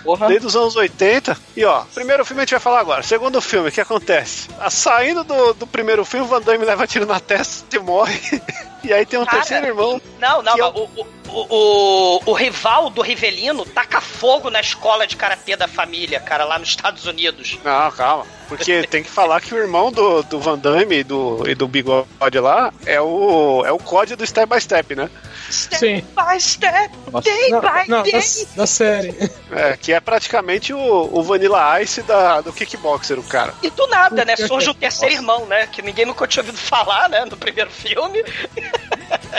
Porra. 0.03 0.29
Desde 0.29 0.47
os 0.47 0.57
anos 0.57 0.75
80. 0.75 1.37
E 1.55 1.65
ó, 1.65 1.85
primeiro 1.95 2.25
filme 2.25 2.41
a 2.41 2.45
gente 2.45 2.53
vai 2.53 2.61
falar 2.61 2.81
agora. 2.81 3.03
Segundo 3.03 3.41
filme, 3.43 3.69
o 3.69 3.73
que 3.73 3.81
acontece? 3.81 4.49
A, 4.59 4.71
saindo 4.71 5.23
do, 5.23 5.53
do 5.53 5.67
primeiro 5.67 6.03
filme, 6.05 6.25
o 6.25 6.29
Van 6.29 6.41
Damme 6.41 6.65
leva 6.65 6.87
tiro 6.87 7.05
na 7.05 7.21
testa 7.21 7.77
e 7.77 7.79
morre. 7.79 8.19
E 8.85 8.93
aí 8.93 9.07
tem 9.07 9.19
um 9.19 9.25
Cara, 9.25 9.39
terceiro 9.39 9.67
irmão. 9.67 10.01
Não, 10.19 10.43
não, 10.43 10.57
é 10.57 10.65
o, 10.65 10.89
o, 10.97 11.07
o, 11.29 12.23
o 12.27 12.33
rival 12.33 12.91
do 12.91 13.01
Rivelino 13.01 13.65
taca 13.65 14.01
fogo 14.01 14.51
na 14.51 14.61
escola 14.61 15.07
de 15.07 15.17
karatê 15.17 15.57
da 15.57 15.69
família, 15.69 16.19
cara, 16.19 16.45
lá 16.45 16.59
nos 16.59 16.69
Estados 16.69 17.07
Unidos. 17.07 17.59
Não, 17.65 17.91
calma. 17.93 18.27
Porque 18.57 18.83
tem 18.87 19.03
que 19.03 19.11
falar 19.11 19.41
que 19.41 19.55
o 19.55 19.59
irmão 19.59 19.91
do, 19.91 20.23
do 20.25 20.39
Van 20.41 20.59
Damme 20.59 20.99
e 20.99 21.05
do, 21.05 21.43
e 21.49 21.55
do 21.55 21.67
Bigode 21.67 22.07
lá 22.41 22.73
é 22.87 23.01
o, 23.01 23.65
é 23.67 23.73
o 23.73 23.79
código 23.79 24.17
do 24.17 24.27
Step 24.27 24.53
by 24.53 24.61
Step, 24.61 24.95
né? 24.95 25.09
Step 25.51 25.79
Sim. 25.79 26.05
by 26.17 26.41
step, 26.41 26.91
day 27.23 27.51
Não, 27.51 27.61
by 27.61 27.89
não, 27.89 28.03
day. 28.03 28.13
da, 28.13 28.19
da 28.63 28.67
série. 28.67 29.15
É, 29.51 29.77
que 29.77 29.93
é 29.93 30.01
praticamente 30.01 30.73
o, 30.73 31.11
o 31.13 31.23
Vanilla 31.23 31.81
Ice 31.83 32.03
da, 32.03 32.41
do 32.41 32.53
Kickboxer, 32.53 33.19
o 33.19 33.23
cara. 33.23 33.53
E 33.63 33.69
do 33.71 33.87
nada, 33.89 34.25
né? 34.25 34.35
Surge 34.37 34.71
um 34.71 34.75
terceiro 34.75 35.15
irmão, 35.15 35.45
né? 35.47 35.67
Que 35.67 35.83
ninguém 35.83 36.07
nunca 36.07 36.27
tinha 36.27 36.43
ouvido 36.43 36.57
falar, 36.59 37.09
né? 37.11 37.25
No 37.27 37.37
primeiro 37.37 37.71
filme. 37.71 38.25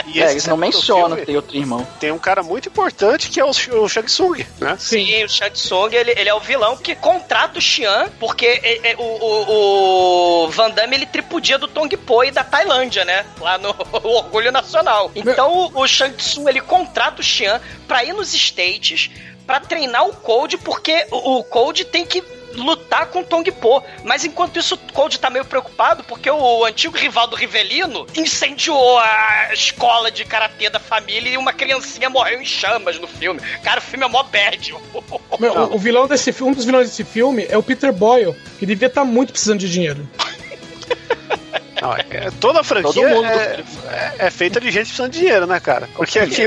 E 0.06 0.22
É, 0.22 0.30
eles 0.30 0.46
não 0.46 0.56
mencionam 0.56 1.16
que 1.16 1.26
tem 1.26 1.36
outro 1.36 1.56
irmão. 1.56 1.86
Tem 1.98 2.12
um 2.12 2.18
cara 2.18 2.42
muito 2.42 2.68
importante 2.68 3.28
que 3.28 3.40
é 3.40 3.44
o, 3.44 3.50
o 3.50 3.88
Shang 3.88 4.06
Tsung, 4.06 4.44
né? 4.60 4.76
Sim, 4.78 5.24
o 5.24 5.28
Shang 5.28 5.50
Tsung, 5.52 5.92
ele, 5.94 6.12
ele 6.12 6.28
é 6.28 6.34
o 6.34 6.40
vilão 6.40 6.76
que 6.76 6.94
contrata 6.94 7.58
o 7.58 7.62
Xian, 7.62 8.08
porque 8.20 8.46
é- 8.46 8.90
é 8.90 8.96
o, 9.04 9.44
o, 9.50 10.44
o 10.44 10.48
Van 10.50 10.70
Damme, 10.70 10.96
ele 10.96 11.06
tripudia 11.06 11.58
do 11.58 11.68
Tong 11.68 11.94
Po 11.96 12.24
e 12.24 12.30
da 12.30 12.42
Tailândia, 12.42 13.04
né? 13.04 13.24
Lá 13.40 13.58
no 13.58 13.70
Orgulho 14.02 14.50
Nacional. 14.50 15.10
Então 15.14 15.70
o, 15.74 15.82
o 15.82 15.86
Shang 15.86 16.14
Tsung, 16.16 16.48
ele 16.48 16.60
contrata 16.60 17.20
o 17.20 17.24
Xian 17.24 17.60
pra 17.86 18.04
ir 18.04 18.12
nos 18.12 18.32
States 18.32 19.10
pra 19.46 19.60
treinar 19.60 20.06
o 20.06 20.14
Cold, 20.14 20.56
porque 20.58 21.06
o 21.10 21.44
Cold 21.44 21.84
tem 21.86 22.04
que 22.04 22.22
lutar 22.54 23.06
com 23.06 23.20
o 23.20 23.24
Tong 23.24 23.50
Po. 23.52 23.82
Mas 24.02 24.24
enquanto 24.24 24.58
isso, 24.58 24.74
o 24.74 24.92
Cold 24.92 25.18
tá 25.18 25.28
meio 25.30 25.44
preocupado 25.44 26.02
porque 26.04 26.30
o 26.30 26.64
antigo 26.64 26.96
rival 26.96 27.26
do 27.26 27.36
Rivelino 27.36 28.06
incendiou 28.16 28.98
a 28.98 29.50
escola 29.52 30.10
de 30.10 30.24
karatê 30.24 30.70
da 30.70 30.78
família 30.80 31.30
e 31.30 31.36
uma 31.36 31.52
criancinha 31.52 32.08
morreu 32.10 32.40
em 32.40 32.44
chamas 32.44 32.98
no 32.98 33.06
filme. 33.06 33.40
Cara, 33.62 33.80
o 33.80 33.82
filme 33.82 34.04
é 34.04 34.08
mó 34.08 34.22
bad. 34.22 34.74
Meu, 35.38 35.52
o, 35.54 35.74
o 35.74 35.78
vilão 35.78 36.06
desse 36.06 36.32
filme, 36.32 36.52
um 36.52 36.54
dos 36.54 36.64
vilões 36.64 36.88
desse 36.88 37.04
filme 37.04 37.46
é 37.48 37.56
o 37.58 37.62
Peter 37.62 37.92
Boyle, 37.92 38.34
que 38.58 38.66
devia 38.66 38.88
estar 38.88 39.04
muito 39.04 39.32
precisando 39.32 39.58
de 39.60 39.70
dinheiro. 39.70 40.08
Não, 41.80 41.92
é- 41.94 42.30
toda 42.40 42.60
a 42.60 42.64
franquia 42.64 42.92
Todo 42.92 43.08
mundo. 43.08 43.26
é, 43.26 43.64
é- 43.90 44.14
é 44.26 44.30
feita 44.30 44.60
de 44.60 44.70
gente 44.70 44.86
precisando 44.86 45.12
de 45.12 45.18
dinheiro, 45.18 45.46
né, 45.46 45.60
cara? 45.60 45.88
Porque 45.94 46.18
aqui, 46.18 46.46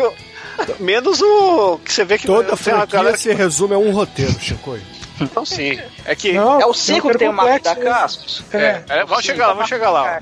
menos 0.79 1.21
o 1.21 1.77
que 1.83 1.91
você 1.93 2.03
vê 2.03 2.17
que 2.17 2.25
Toda 2.25 2.43
tem 2.43 2.51
uma 2.51 2.57
franquia 2.57 2.85
galera 2.87 3.17
se 3.17 3.31
resume 3.33 3.75
a 3.75 3.77
um 3.77 3.91
roteiro, 3.91 4.35
Chico. 4.39 4.79
Então 5.19 5.45
sim, 5.45 5.79
é 6.05 6.15
que... 6.15 6.33
Não, 6.33 6.61
É 6.61 6.65
o 6.65 6.69
um 6.69 6.73
5 6.73 7.09
que 7.09 7.17
tem 7.17 7.29
o 7.29 7.33
Marco 7.33 7.63
da 7.63 7.75
complexo, 7.75 7.99
Cascos? 7.99 8.43
É. 8.53 8.81
É, 8.89 9.05
vamos 9.05 9.25
chegar 9.25 9.47
lá, 9.47 9.53
vamos 9.53 9.69
chegar 9.69 9.89
lá. 9.89 10.19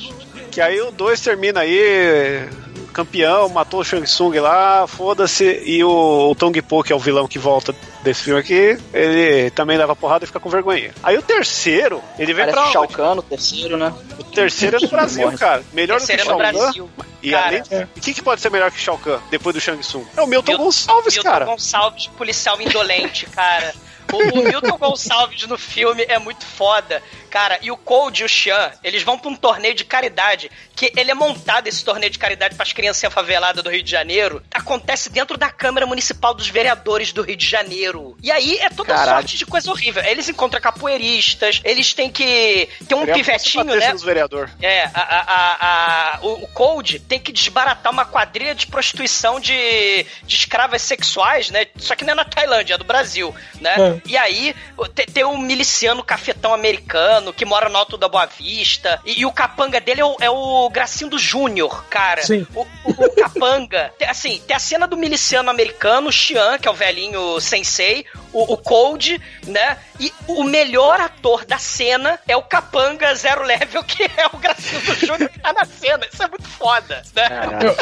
Que 0.51 0.61
aí 0.61 0.79
o 0.81 0.91
2 0.91 1.19
termina 1.19 1.59
aí, 1.61 2.47
campeão, 2.93 3.49
matou 3.49 3.81
o 3.81 3.83
Shang 3.83 4.05
Tsung 4.05 4.39
lá, 4.39 4.87
foda-se, 4.87 5.61
e 5.65 5.83
o, 5.83 6.29
o 6.31 6.35
Tong 6.35 6.61
Po, 6.61 6.81
que 6.81 6.93
é 6.93 6.95
o 6.95 6.99
vilão 6.99 7.27
que 7.27 7.37
volta 7.37 7.75
desse 8.03 8.23
filme 8.23 8.39
aqui, 8.39 8.77
ele 8.93 9.49
também 9.51 9.77
leva 9.77 9.93
porrada 9.95 10.23
e 10.23 10.27
fica 10.27 10.39
com 10.39 10.49
vergonha. 10.49 10.93
Aí 11.03 11.17
o 11.17 11.21
terceiro, 11.21 12.01
ele 12.17 12.33
vem 12.33 12.45
Parece 12.45 12.57
pra 12.57 12.69
o 12.69 12.71
Shao? 12.71 12.87
Kahn, 12.87 13.17
o 13.17 13.21
terceiro, 13.21 13.75
né? 13.77 13.93
O 14.17 14.23
terceiro 14.23 14.77
é 14.77 14.79
do 14.79 14.87
Brasil, 14.89 15.29
cara. 15.37 15.61
Melhor 15.73 15.99
do 15.99 16.05
que 16.05 16.07
Terceiro 16.07 16.21
é 16.21 16.25
Shao 16.25 16.37
no 16.37 16.43
Kahn. 16.43 16.53
Brasil. 16.53 16.89
E 17.21 17.31
Cara, 17.31 17.47
além 17.47 17.63
de... 17.63 17.75
O 17.75 18.01
que, 18.01 18.13
que 18.13 18.21
pode 18.21 18.39
ser 18.39 18.51
melhor 18.51 18.71
que 18.71 18.79
Shao 18.79 18.97
Kahn 18.99 19.19
depois 19.31 19.53
do 19.55 19.59
Shang 19.59 19.79
Tsung? 19.81 20.05
É 20.15 20.21
o 20.21 20.27
Milton 20.27 20.51
Milton- 20.51 20.63
Gonçalves, 20.65 21.13
Milton 21.15 21.29
cara. 21.29 21.45
Gonçalves, 21.45 22.07
policial 22.07 22.61
indolente, 22.61 23.25
cara. 23.25 23.73
O, 24.13 24.41
Milton 24.43 24.77
Gonçalves 24.77 25.47
no 25.47 25.57
filme 25.57 26.05
é 26.07 26.19
muito 26.19 26.45
foda. 26.45 27.01
Cara, 27.35 27.59
e 27.61 27.69
o 27.69 27.75
Cold 27.75 28.21
e 28.21 28.25
o 28.25 28.29
Xian, 28.29 28.71
eles 28.81 29.03
vão 29.03 29.19
pra 29.19 29.29
um 29.29 29.35
torneio 29.35 29.73
de 29.75 29.83
caridade, 29.83 30.49
que 30.73 30.89
ele 30.95 31.11
é 31.11 31.13
montado 31.13 31.67
esse 31.67 31.83
torneio 31.83 32.09
de 32.09 32.17
caridade 32.17 32.55
pras 32.55 32.71
crianças 32.71 33.13
faveladas 33.13 33.61
do 33.61 33.69
Rio 33.69 33.83
de 33.83 33.91
Janeiro. 33.91 34.41
Acontece 34.53 35.09
dentro 35.09 35.37
da 35.37 35.49
Câmara 35.51 35.85
Municipal 35.85 36.33
dos 36.33 36.47
Vereadores 36.47 37.11
do 37.11 37.21
Rio 37.21 37.35
de 37.35 37.45
Janeiro. 37.45 38.15
E 38.23 38.31
aí 38.31 38.57
é 38.59 38.69
toda 38.69 38.93
Caralho. 38.93 39.17
sorte 39.17 39.35
de 39.37 39.45
coisa 39.45 39.69
horrível. 39.69 40.01
Eles 40.05 40.29
encontram 40.29 40.61
capoeiristas, 40.61 41.59
eles 41.65 41.93
têm 41.93 42.09
que. 42.09 42.69
Tem 42.87 42.97
um 42.97 43.05
pivetinho, 43.05 43.65
né? 43.65 43.93
vereador. 44.01 44.49
É, 44.61 44.85
a, 44.85 44.91
a, 44.93 45.19
a- 45.19 46.15
a- 46.15 46.19
o, 46.21 46.43
o 46.45 46.47
Cold 46.53 46.99
tem 47.01 47.19
que 47.19 47.33
desbaratar 47.33 47.91
uma 47.91 48.05
quadrilha 48.05 48.55
de 48.55 48.65
prostituição 48.67 49.41
de, 49.41 50.05
de 50.23 50.35
escravas 50.37 50.81
sexuais, 50.83 51.49
né? 51.49 51.65
Só 51.75 51.95
que 51.95 52.05
não 52.05 52.13
é 52.13 52.15
na 52.15 52.23
Tailândia, 52.23 52.75
é 52.75 52.77
do 52.77 52.85
Brasil, 52.85 53.35
né? 53.59 53.75
É. 53.77 54.01
E 54.09 54.17
aí 54.17 54.55
tem, 54.93 55.05
tem 55.07 55.25
um 55.25 55.37
miliciano 55.37 56.01
cafetão 56.01 56.53
americano 56.53 57.24
que 57.33 57.45
mora 57.45 57.69
no 57.69 57.77
Alto 57.77 57.97
da 57.97 58.07
Boa 58.07 58.25
Vista. 58.25 58.99
E, 59.05 59.21
e 59.21 59.25
o 59.25 59.31
capanga 59.31 59.79
dele 59.79 60.01
é 60.01 60.05
o, 60.05 60.17
é 60.21 60.29
o 60.29 60.69
Gracindo 60.69 61.17
Júnior, 61.17 61.85
cara. 61.89 62.23
Sim. 62.23 62.45
O, 62.55 62.61
o- 62.61 62.67
o 63.05 63.15
capanga. 63.15 63.91
tem- 63.99 64.07
assim, 64.07 64.41
tem 64.45 64.55
a 64.55 64.59
cena 64.59 64.87
do 64.87 64.97
miliciano 64.97 65.49
americano, 65.49 66.09
o 66.09 66.11
Xian, 66.11 66.57
que 66.57 66.67
é 66.67 66.71
o 66.71 66.75
velhinho 66.75 67.39
sensei, 67.39 68.05
o, 68.33 68.53
o 68.53 68.57
Cold, 68.57 69.21
né? 69.47 69.77
E 69.99 70.11
o 70.27 70.43
melhor 70.43 70.99
ator 70.99 71.45
da 71.45 71.57
cena 71.57 72.19
é 72.27 72.35
o 72.35 72.41
capanga 72.43 73.13
zero 73.15 73.43
level, 73.43 73.83
que 73.83 74.03
é 74.03 74.27
o 74.33 74.37
Gracindo 74.37 74.93
Júnior 74.95 75.29
que 75.29 75.39
tá 75.39 75.53
na 75.53 75.63
cena. 75.65 76.05
Isso 76.11 76.21
é 76.21 76.27
muito 76.27 76.47
foda, 76.49 77.01
né? 77.15 77.29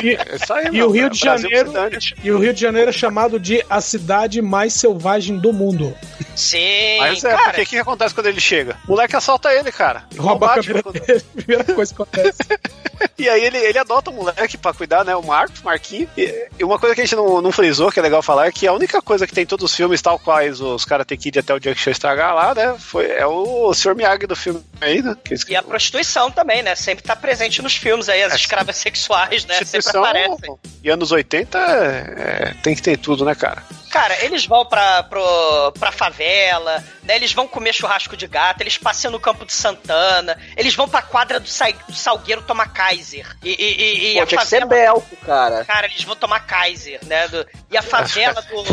E, 0.04 0.14
É 0.14 0.54
aí, 0.54 0.76
e 0.76 0.84
o 0.84 0.92
Rio 0.92 1.08
é 1.08 1.10
de 1.10 1.20
Brasil 1.20 1.50
Janeiro 1.50 1.74
e 2.24 2.32
o 2.32 2.38
Rio 2.40 2.54
de 2.54 2.62
Janeiro 2.62 2.90
é 2.90 2.94
chamado 2.94 3.40
de 3.40 3.64
a 3.70 3.82
cidade 3.82 4.42
mais 4.42 4.74
selvagem 4.74 5.38
do 5.38 5.52
mundo. 5.52 5.96
Sim, 6.36 6.98
Mas 7.00 7.24
é, 7.24 7.30
cara. 7.32 7.44
porque 7.44 7.62
o 7.62 7.66
que, 7.66 7.70
que 7.72 7.78
acontece 7.80 8.14
quando 8.16 8.28
ele 8.28 8.40
chega? 8.40 8.78
O 8.88 8.92
moleque 8.92 9.16
assalta 9.16 9.54
ele, 9.54 9.72
cara. 9.72 10.04
Rouba 10.18 10.46
a 10.46 10.50
Combate, 10.50 10.68
câmera 10.68 10.84
quando- 10.84 11.00
dele, 11.06 11.24
primeira 11.36 11.64
coisa 11.74 11.94
que 11.94 12.02
acontece. 12.02 12.38
E 13.18 13.28
aí 13.28 13.44
ele, 13.44 13.58
ele 13.58 13.78
adota 13.78 14.10
o 14.12 14.14
moleque 14.14 14.58
pra 14.58 14.74
cuidar, 14.74 15.04
né? 15.04 15.16
O 15.16 15.22
Marcos, 15.22 15.62
Marquinhos. 15.62 16.10
E, 16.18 16.48
e 16.60 16.64
uma 16.64 16.80
coisa 16.80 16.96
que 16.96 17.02
a 17.02 17.04
gente 17.06 17.16
não, 17.16 17.42
não 17.42 17.52
frisou, 17.52 17.92
que 17.92 18.00
é 18.00 18.02
legal 18.02 18.22
falar, 18.22 18.48
é 18.48 18.52
que 18.52 18.66
a 18.66 18.72
única 18.74 19.02
coisa 19.02 19.28
que 19.28 19.34
tem 19.34 19.44
em 19.44 19.48
todos 19.48 19.70
os 19.70 19.76
filmes, 19.76 20.02
tal 20.02 20.18
quais 20.18 20.62
os 20.62 20.86
caras 20.86 21.06
têm 21.06 21.18
que 21.18 21.30
ir 21.30 21.38
até 21.40 21.54
o 21.54 21.62
Junction 21.62 21.92
estragar 21.92 22.34
lá, 22.34 22.56
né? 22.56 22.76
Foi, 22.80 23.06
é 23.10 23.26
o 23.26 23.74
Sr. 23.74 23.96
Miyagi 23.96 24.26
do 24.26 24.36
filme 24.36 24.64
aí, 24.80 25.02
né? 25.02 25.16
Que 25.24 25.36
E 25.50 25.56
a 25.56 25.62
prostituição 25.64 26.32
também, 26.32 26.64
né? 26.64 26.76
Sempre 26.76 27.04
tá 27.04 27.16
presente 27.16 27.62
nos 27.62 27.76
filmes 27.76 28.08
aí, 28.08 28.24
as 28.24 28.34
escravas 28.36 28.78
sexuais, 28.78 29.46
né? 29.46 29.56
Sempre 29.66 29.98
aparecem. 29.98 30.56
E 30.84 30.90
anos 30.90 31.12
80 31.12 31.58
é, 31.58 32.14
é, 32.18 32.54
tem 32.64 32.74
que 32.76 32.82
ter 32.82 32.98
tudo, 32.98 33.26
né, 33.26 33.36
cara? 33.36 33.64
Cara, 33.94 34.26
eles 34.26 34.46
vão 34.48 34.66
pra, 34.66 35.04
pro, 35.04 35.72
pra 35.80 35.92
favela, 35.92 36.84
né? 37.04 37.16
Eles 37.16 37.32
vão 37.32 37.48
comer 37.48 37.74
churrasco 37.74 38.18
de 38.18 38.26
gato, 38.26 38.62
eles 38.62 38.76
passam 38.76 39.12
no 39.12 39.20
campo 39.20 39.46
de 39.46 39.54
Santana, 39.54 40.36
eles 40.58 40.74
vão 40.74 40.90
pra 40.90 41.04
quadra 41.04 41.40
do, 41.40 41.48
Sa 41.48 41.68
do 41.88 41.94
Salgueiro 41.96 42.42
tomar 42.42 42.74
Kaiser. 42.74 43.28
E, 43.44 43.50
e, 43.52 44.12
e 44.12 44.14
Pô, 44.16 44.22
a 44.22 44.26
tinha 44.26 44.42
favela... 44.42 44.44
que 44.44 44.48
ser 44.48 44.66
Belco, 44.66 45.16
cara. 45.18 45.64
Cara, 45.66 45.86
eles 45.86 46.04
vão 46.04 46.16
tomar 46.16 46.40
Kaiser, 46.40 47.00
né? 47.06 47.28
Do- 47.28 47.46
e 47.70 47.78
a 47.78 47.84
favela 47.84 48.42
do, 48.42 48.64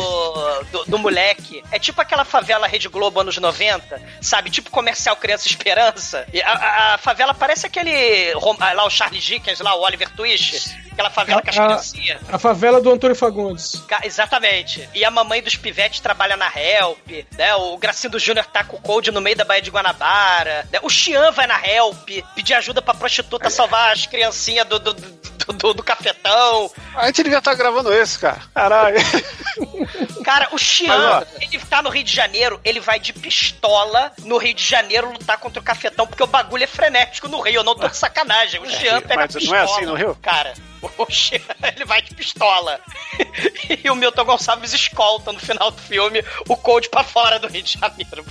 do, 0.72 0.84
do 0.86 0.98
moleque 0.98 1.62
é 1.70 1.78
tipo 1.78 2.00
aquela 2.00 2.24
favela 2.24 2.66
Rede 2.66 2.88
Globo 2.88 3.20
anos 3.20 3.36
90, 3.36 4.00
sabe? 4.22 4.48
Tipo 4.50 4.70
comercial 4.70 5.16
Criança 5.16 5.46
Esperança. 5.46 6.26
E 6.32 6.40
a, 6.40 6.50
a- 6.50 6.94
a 6.94 6.98
favela 6.98 7.34
parece 7.34 7.66
aquele. 7.66 8.32
ah, 8.60 8.72
Lá 8.72 8.84
o 8.86 8.90
Charlie 8.90 9.20
Dickens, 9.20 9.60
lá 9.60 9.74
o 9.74 9.80
Oliver 9.82 10.08
Twist. 10.16 10.89
Aquela 11.00 11.10
favela 11.10 11.42
com 11.42 11.50
as 11.50 11.58
A- 11.58 11.66
criancinhas. 11.66 12.20
A 12.30 12.38
favela 12.38 12.80
do 12.80 12.90
Antônio 12.92 13.16
Fagundes. 13.16 13.82
Exatamente. 14.02 14.88
E 14.94 15.04
a 15.04 15.10
mamãe 15.10 15.42
dos 15.42 15.56
pivetes 15.56 16.00
trabalha 16.00 16.36
na 16.36 16.46
Help, 16.54 17.08
né? 17.36 17.54
O 17.56 17.76
Gracindo 17.78 18.18
Júnior 18.18 18.44
tá 18.46 18.62
com 18.64 18.76
o 18.76 18.80
Cold 18.80 19.10
no 19.10 19.20
meio 19.20 19.36
da 19.36 19.44
Baía 19.44 19.62
de 19.62 19.70
Guanabara. 19.70 20.66
né? 20.72 20.78
O 20.82 20.90
Xian 20.90 21.30
vai 21.32 21.46
na 21.46 21.58
Help 21.66 22.08
pedir 22.34 22.54
ajuda 22.54 22.82
pra 22.82 22.94
prostituta 22.94 23.48
salvar 23.50 23.92
as 23.92 24.06
criancinhas 24.06 24.66
do, 24.66 24.78
do, 24.78 24.92
do, 24.94 25.52
do- 25.54 25.74
do 25.74 25.82
cafetão. 25.82 26.70
A 26.94 27.06
gente 27.06 27.22
devia 27.22 27.38
estar 27.38 27.54
gravando 27.54 27.92
esse, 27.92 28.18
cara. 28.18 28.40
Caralho. 28.54 28.96
Cara, 30.30 30.48
o 30.52 30.58
Xian, 30.58 31.26
ele 31.40 31.58
tá 31.58 31.82
no 31.82 31.90
Rio 31.90 32.04
de 32.04 32.14
Janeiro, 32.14 32.60
ele 32.64 32.78
vai 32.78 33.00
de 33.00 33.12
pistola 33.12 34.12
no 34.18 34.38
Rio 34.38 34.54
de 34.54 34.64
Janeiro 34.64 35.10
lutar 35.10 35.36
contra 35.38 35.58
o 35.58 35.62
cafetão, 35.62 36.06
porque 36.06 36.22
o 36.22 36.26
bagulho 36.28 36.62
é 36.62 36.68
frenético 36.68 37.26
no 37.26 37.40
Rio, 37.40 37.56
eu 37.56 37.64
não 37.64 37.74
tô 37.74 37.88
de 37.88 37.96
sacanagem. 37.96 38.60
O 38.60 38.70
Xian 38.70 39.00
pega 39.00 39.16
mas 39.16 39.34
a 39.34 39.40
não 39.40 39.40
pistola. 39.40 39.58
é 39.58 39.64
assim 39.64 39.86
no 39.86 39.94
Rio? 39.94 40.16
Cara, 40.22 40.54
o 40.80 41.10
Xian, 41.10 41.40
ele 41.74 41.84
vai 41.84 42.00
de 42.00 42.14
pistola. 42.14 42.78
e 43.82 43.90
o 43.90 43.96
Milton 43.96 44.24
Gonçalves 44.24 44.72
escolta 44.72 45.32
no 45.32 45.40
final 45.40 45.72
do 45.72 45.82
filme 45.82 46.24
o 46.48 46.56
Cold 46.56 46.88
pra 46.90 47.02
fora 47.02 47.40
do 47.40 47.48
Rio 47.48 47.64
de 47.64 47.76
Janeiro. 47.76 48.24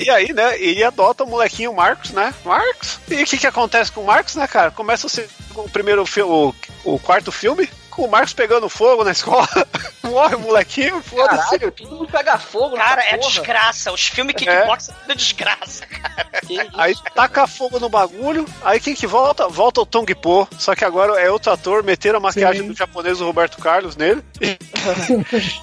E 0.00 0.10
aí, 0.10 0.32
né, 0.32 0.60
ele 0.60 0.82
adota 0.82 1.22
o 1.22 1.28
molequinho 1.28 1.72
Marcos, 1.72 2.10
né? 2.10 2.34
Marcos. 2.44 2.98
E 3.08 3.22
o 3.22 3.24
que 3.24 3.38
que 3.38 3.46
acontece 3.46 3.92
com 3.92 4.00
o 4.00 4.06
Marcos, 4.06 4.34
né, 4.34 4.48
cara? 4.48 4.72
Começa 4.72 5.06
o, 5.54 5.68
primeiro 5.68 6.04
filme, 6.04 6.32
o, 6.32 6.54
o 6.84 6.98
quarto 6.98 7.30
filme, 7.30 7.70
o 8.04 8.08
Marcos 8.08 8.32
pegando 8.32 8.68
fogo 8.68 9.04
na 9.04 9.12
escola. 9.12 9.48
Morre 10.02 10.34
o 10.34 10.40
molequinho, 10.40 11.00
foda-se. 11.02 11.50
Caralho, 11.50 11.72
todo 11.72 11.90
mundo 11.96 12.08
pega 12.10 12.36
fogo 12.38 12.76
Cara, 12.76 13.02
é 13.02 13.16
porra. 13.16 13.30
desgraça. 13.30 13.92
Os 13.92 14.08
filmes 14.08 14.34
kickbox 14.34 14.88
é 14.88 14.92
tudo 14.92 15.14
desgraça, 15.14 15.86
cara. 15.86 16.30
Aí 16.74 16.94
taca 17.14 17.46
fogo 17.46 17.78
no 17.78 17.88
bagulho, 17.88 18.44
aí 18.64 18.80
quem 18.80 18.94
que 18.94 19.06
volta? 19.06 19.46
Volta 19.48 19.80
o 19.80 19.86
Tong 19.86 20.12
Po, 20.16 20.48
só 20.58 20.74
que 20.74 20.84
agora 20.84 21.20
é 21.20 21.30
outro 21.30 21.52
ator, 21.52 21.84
meteram 21.84 22.18
a 22.18 22.20
maquiagem 22.20 22.62
Sim. 22.62 22.68
do 22.68 22.74
japonês 22.74 23.18
do 23.18 23.24
Roberto 23.24 23.58
Carlos 23.58 23.94
nele. 23.94 24.24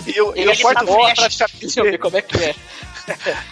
e, 0.07 0.21
o, 0.21 0.35
e 0.35 0.41
Ele 0.41 0.51
o 0.51 0.57
quarto 0.59 0.85
tá 0.85 0.91
é 0.93 1.13
veste. 1.13 1.45
Deixa 1.59 1.79
eu 1.81 1.85
ver 1.85 1.97
praticamente. 1.97 1.99
como 1.99 2.17
é 2.17 2.21
que 2.21 2.43
é. 2.43 2.55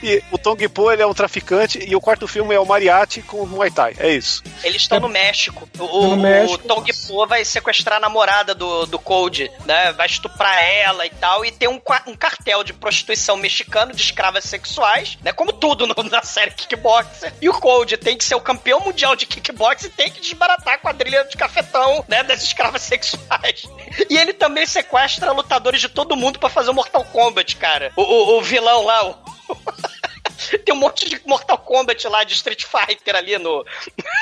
E 0.04 0.24
o 0.32 0.38
Tong 0.38 0.68
Po 0.70 0.92
ele 0.92 1.02
é 1.02 1.08
um 1.08 1.14
traficante, 1.14 1.80
e 1.86 1.96
o 1.96 2.02
quarto 2.02 2.28
filme 2.28 2.54
é 2.54 2.60
o 2.60 2.66
Mariachi 2.66 3.22
com 3.22 3.38
o 3.44 3.48
Muay 3.48 3.72
Thai. 3.72 3.96
É 4.00 4.12
isso. 4.12 4.44
Eles 4.64 4.82
estão 4.82 5.00
no 5.00 5.08
México. 5.10 5.68
O, 5.80 5.84
no 6.08 6.14
o 6.14 6.18
México. 6.18 6.58
Tong 6.68 6.92
Po 7.08 7.26
vai 7.28 7.44
sequestrar 7.46 7.98
a 7.98 8.00
namorada 8.00 8.54
do, 8.54 8.86
do 8.86 9.00
Cold, 9.00 9.50
né? 9.66 9.92
Vai 9.94 10.08
estuprar 10.08 10.64
ela 10.64 11.06
e 11.06 11.10
tal. 11.10 11.46
E 11.46 11.52
tem 11.52 11.68
um, 11.70 11.82
um 12.08 12.16
cartel 12.16 12.64
de 12.64 12.74
prostituição 12.74 13.38
mexicano 13.38 13.94
de 13.94 14.02
escravas 14.02 14.44
sexuais, 14.44 15.18
né? 15.24 15.32
Como 15.34 15.54
tudo 15.54 15.86
no- 15.88 15.96
na 16.10 16.22
série 16.22 16.52
Kickboxer. 16.52 17.34
E 17.42 17.50
o 17.50 17.54
Cold 17.54 17.98
tem 17.98 18.18
que 18.18 18.24
ser 18.24 18.36
o 18.36 18.42
campeão 18.42 18.80
mundial 18.80 19.16
de 19.16 19.26
kickbox 19.26 19.84
e 19.84 19.90
tem 19.90 20.10
que 20.12 20.22
desbaratar 20.22 20.76
a 20.76 20.78
quadrilha 20.78 21.24
de 21.26 21.38
cafetão, 21.38 22.04
né? 22.08 22.24
Das 22.24 22.42
escravas 22.44 22.82
sexuais. 22.82 23.64
E 24.10 24.18
ele 24.18 24.34
também 24.34 24.66
sequestra 24.66 25.32
lutadores 25.32 25.80
de 25.80 25.88
todo 25.90 26.16
mundo 26.18 26.38
pra 26.38 26.50
fazer 26.50 26.70
o 26.70 26.74
Mortal 26.74 27.04
Kombat, 27.06 27.56
cara. 27.56 27.92
O, 27.96 28.02
o- 28.02 28.38
o 28.38 28.42
vilão 28.42 28.84
lá, 28.84 29.06
o. 29.06 29.16
Tem 30.66 30.74
um 30.76 30.78
monte 30.78 31.10
de 31.10 31.20
Mortal 31.26 31.58
Kombat 31.58 32.08
lá 32.08 32.24
de 32.24 32.34
Street 32.34 32.64
Fighter 32.66 33.16
ali 33.16 33.38
no. 33.38 33.66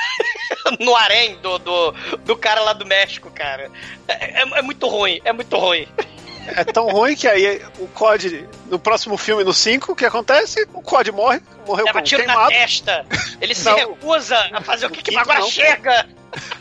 no 0.80 0.94
harém 0.96 1.36
do, 1.36 1.58
do, 1.58 1.92
do 2.24 2.36
cara 2.36 2.60
lá 2.60 2.72
do 2.72 2.86
México, 2.86 3.30
cara. 3.30 3.70
É, 4.08 4.40
é- 4.42 4.58
é 4.58 4.62
muito 4.62 4.86
ruim, 4.86 5.20
é 5.24 5.32
muito 5.32 5.56
ruim. 5.56 5.86
É 6.46 6.62
tão 6.64 6.88
ruim 6.88 7.16
que 7.16 7.26
aí 7.26 7.62
o 7.78 7.86
COD, 7.88 8.46
no 8.66 8.78
próximo 8.78 9.16
filme, 9.16 9.42
no 9.44 9.52
5, 9.54 9.92
o 9.92 9.96
que 9.96 10.04
acontece? 10.04 10.68
O 10.74 10.82
COD 10.82 11.10
morre, 11.10 11.40
morreu 11.66 11.84
Leva 11.86 11.98
como? 11.98 12.04
tiro 12.04 12.22
na 12.26 12.32
Queimado. 12.34 12.50
testa. 12.52 13.06
Ele 13.40 13.54
se 13.54 13.70
recusa 13.72 14.36
a 14.52 14.60
fazer 14.60 14.86
o 14.86 14.90
que, 14.90 15.02
que 15.02 15.16
agora 15.16 15.40
não. 15.40 15.50
chega. 15.50 16.06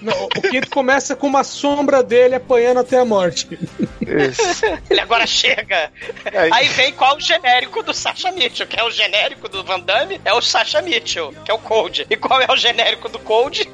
Não, 0.02 0.26
o 0.26 0.30
quinto 0.30 0.70
começa 0.70 1.16
com 1.16 1.26
uma 1.26 1.44
sombra 1.44 2.04
dele 2.04 2.36
apanhando 2.36 2.80
até 2.82 3.00
a 3.00 3.06
morte. 3.06 3.58
Isso. 4.02 4.64
Ele 4.88 5.00
agora 5.00 5.26
chega. 5.26 5.92
Aí- 6.32 6.52
Aí 6.54 6.68
vem 6.68 6.94
qual 6.94 7.18
o 7.18 7.20
genérico 7.20 7.82
do 7.82 7.92
Sasha 7.92 8.32
Mitchell, 8.32 8.68
que 8.68 8.80
é 8.80 8.84
o 8.84 8.92
genérico 8.92 9.50
do 9.50 9.64
Van 9.64 9.80
Damme, 9.80 10.22
é 10.24 10.32
o 10.32 10.42
Sasha 10.42 10.80
Mitchell, 10.80 11.34
que 11.44 11.50
é 11.50 11.54
o 11.56 11.58
Cold. 11.58 12.06
E 12.08 12.16
qual 12.16 12.40
é 12.40 12.46
o 12.52 12.56
genérico 12.56 13.10
do 13.10 13.18
Cold? 13.18 13.68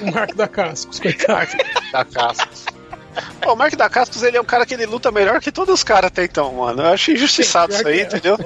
O 0.00 0.12
Marco 0.12 0.36
da 0.36 0.46
Cascos, 0.46 1.00
coitado. 1.00 1.50
da 1.90 2.04
Cascos. 2.04 2.66
Pô, 3.40 3.54
o 3.54 3.56
Mark 3.56 3.74
da 3.74 3.88
Cascos, 3.90 4.22
ele 4.22 4.36
é 4.36 4.40
um 4.40 4.44
cara 4.44 4.64
que 4.64 4.74
ele 4.74 4.86
luta 4.86 5.10
melhor 5.10 5.40
que 5.40 5.50
todos 5.50 5.74
os 5.74 5.82
caras 5.82 6.08
até 6.08 6.22
então, 6.22 6.52
mano. 6.52 6.82
Eu 6.82 6.86
acho 6.92 7.10
injustiçado 7.10 7.72
Sim, 7.72 7.78
isso 7.80 7.88
aí, 7.88 8.00
é. 8.00 8.02
entendeu? 8.04 8.38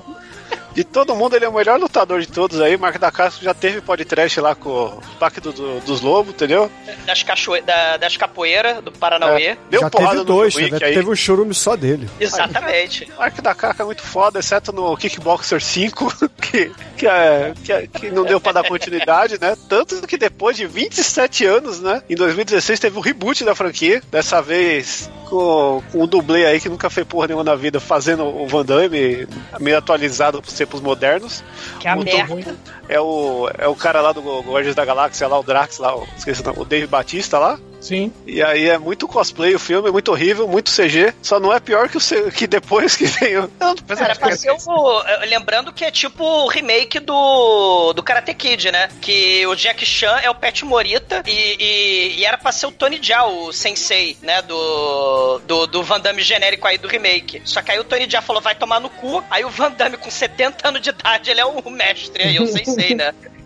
De 0.74 0.84
todo 0.84 1.14
mundo, 1.16 1.34
ele 1.36 1.44
é 1.44 1.48
o 1.48 1.52
melhor 1.52 1.78
lutador 1.80 2.20
de 2.20 2.28
todos 2.28 2.60
aí. 2.60 2.76
Mark 2.76 2.96
da 2.98 3.10
Cascos 3.10 3.42
já 3.42 3.52
teve 3.52 3.80
podcast 3.80 4.40
lá 4.40 4.54
com 4.54 4.68
o 4.70 5.00
Pacto 5.18 5.52
do- 5.52 5.80
dos 5.80 6.00
Lobos, 6.00 6.32
entendeu? 6.34 6.70
Das, 7.04 7.22
cachoe... 7.22 7.60
da- 7.62 7.96
das 7.96 8.16
capoeiras 8.16 8.82
do 8.82 8.92
Paranauê. 8.92 9.42
É, 9.48 9.56
deu 9.68 9.80
Já 9.80 9.90
porrada 9.90 10.10
teve 10.12 10.18
no 10.20 10.24
dois, 10.26 10.52
John 10.54 10.60
Wick 10.60 10.72
né? 10.72 10.86
aí. 10.86 10.94
Teve 10.94 11.10
um 11.10 11.16
churume 11.16 11.54
só 11.54 11.74
dele. 11.76 12.08
Exatamente. 12.20 13.10
O 13.16 13.18
Mark 13.18 13.40
da 13.40 13.54
Caca 13.54 13.82
é 13.82 13.86
muito 13.86 14.02
foda, 14.02 14.38
exceto 14.38 14.72
no 14.72 14.96
Kickboxer 14.96 15.60
5, 15.60 16.30
que, 16.40 16.70
que, 16.96 17.06
é, 17.06 17.52
que, 17.64 17.72
é- 17.72 17.86
que 17.86 18.10
não 18.10 18.24
deu 18.24 18.40
pra 18.40 18.52
dar 18.52 18.64
continuidade, 18.66 19.38
né? 19.40 19.56
Tanto 19.68 20.06
que 20.06 20.16
depois 20.16 20.56
de 20.56 20.66
27 20.66 21.44
anos, 21.46 21.80
né? 21.80 22.02
Em 22.08 22.14
2016 22.14 22.78
teve 22.78 22.96
um 22.96 23.00
reboot 23.02 23.44
da 23.44 23.54
franquia, 23.54 24.02
dessa 24.10 24.40
vez 24.40 25.10
com, 25.28 25.82
com 25.92 26.02
um 26.02 26.06
dublê 26.06 26.46
aí 26.46 26.60
que 26.60 26.68
nunca 26.68 26.90
fez 26.90 27.06
porra 27.06 27.28
nenhuma 27.28 27.44
na 27.44 27.54
vida, 27.54 27.78
fazendo 27.80 28.24
o 28.24 28.46
Van 28.48 28.64
Damme 28.64 29.26
meio 29.60 29.78
atualizado 29.78 30.42
pros 30.66 30.80
tempos 30.80 30.80
modernos. 30.80 31.42
Que 31.78 31.88
é 31.88 31.90
a 31.90 31.96
Muito 31.96 32.14
merda. 32.14 32.32
ruim. 32.32 32.44
É 32.88 33.00
o, 33.00 33.50
é 33.58 33.68
o 33.68 33.74
cara 33.74 34.00
lá 34.00 34.12
do 34.12 34.20
Guardiões 34.20 34.74
da 34.74 34.84
Galáxia, 34.84 35.26
lá, 35.28 35.38
o 35.38 35.42
Drax, 35.42 35.78
lá, 35.78 35.96
o, 35.96 36.06
esqueci 36.16 36.42
o 36.42 36.44
nome, 36.44 36.58
o 36.60 36.64
Dave 36.64 36.86
Batista 36.86 37.38
lá. 37.38 37.58
Sim. 37.80 38.12
E 38.26 38.42
aí 38.42 38.68
é 38.68 38.76
muito 38.78 39.08
cosplay 39.08 39.54
o 39.54 39.58
filme, 39.58 39.88
é 39.88 39.92
muito 39.92 40.10
horrível, 40.10 40.46
muito 40.46 40.70
CG. 40.70 41.14
Só 41.22 41.40
não 41.40 41.52
é 41.52 41.58
pior 41.58 41.88
que, 41.88 41.96
o, 41.96 42.00
C- 42.00 42.30
que 42.30 42.46
depois 42.46 42.94
que 42.94 43.08
tem 43.08 43.38
o. 43.38 43.50
Não, 43.58 43.74
Cara, 43.74 44.14
pra 44.14 44.36
ser 44.36 44.50
o, 44.52 45.02
lembrando 45.28 45.72
que 45.72 45.84
é 45.84 45.90
tipo 45.90 46.22
o 46.22 46.48
remake 46.48 46.98
do, 47.00 47.92
do 47.94 48.02
Karate 48.02 48.34
Kid, 48.34 48.70
né? 48.70 48.88
Que 49.00 49.46
o 49.46 49.54
Jack 49.54 49.84
Chan 49.86 50.18
é 50.22 50.28
o 50.28 50.34
Pet 50.34 50.64
Morita 50.64 51.22
e, 51.26 51.56
e, 51.58 52.18
e 52.18 52.24
era 52.24 52.36
pra 52.36 52.52
ser 52.52 52.66
o 52.66 52.72
Tony 52.72 52.98
Jaa, 53.02 53.26
o 53.26 53.52
sensei, 53.52 54.16
né? 54.22 54.42
Do, 54.42 55.38
do, 55.46 55.66
do 55.66 55.82
Van 55.82 56.00
Damme 56.00 56.22
genérico 56.22 56.66
aí 56.66 56.76
do 56.76 56.86
remake. 56.88 57.40
Só 57.44 57.62
que 57.62 57.70
aí 57.72 57.78
o 57.78 57.84
Tony 57.84 58.08
Jaa 58.08 58.20
falou, 58.22 58.42
vai 58.42 58.54
tomar 58.54 58.78
no 58.80 58.90
cu. 58.90 59.24
Aí 59.30 59.44
o 59.44 59.48
Van 59.50 59.70
Damme 59.70 59.96
com 59.96 60.10
70 60.10 60.68
anos 60.68 60.82
de 60.82 60.90
idade, 60.90 61.30
ele 61.30 61.40
é 61.40 61.46
o 61.46 61.70
mestre 61.70 62.22
aí, 62.24 62.38
o 62.38 62.46
sensei, 62.46 62.94
né? 62.94 63.14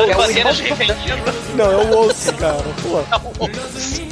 Que 0.06 0.12
é 0.12 0.18
o 0.18 0.30
irmão-. 0.30 0.44
Não, 1.56 1.72
é 1.72 1.76
o 1.76 1.98
Oates, 1.98 2.32
cara. 2.32 2.64
Pô. 2.82 3.48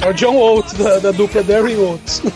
É 0.04 0.08
o 0.08 0.14
John 0.14 0.36
Oates, 0.36 0.72
da, 0.74 0.98
da 0.98 1.10
dupla 1.10 1.42
Darren 1.42 1.76
Oates. 1.76 2.22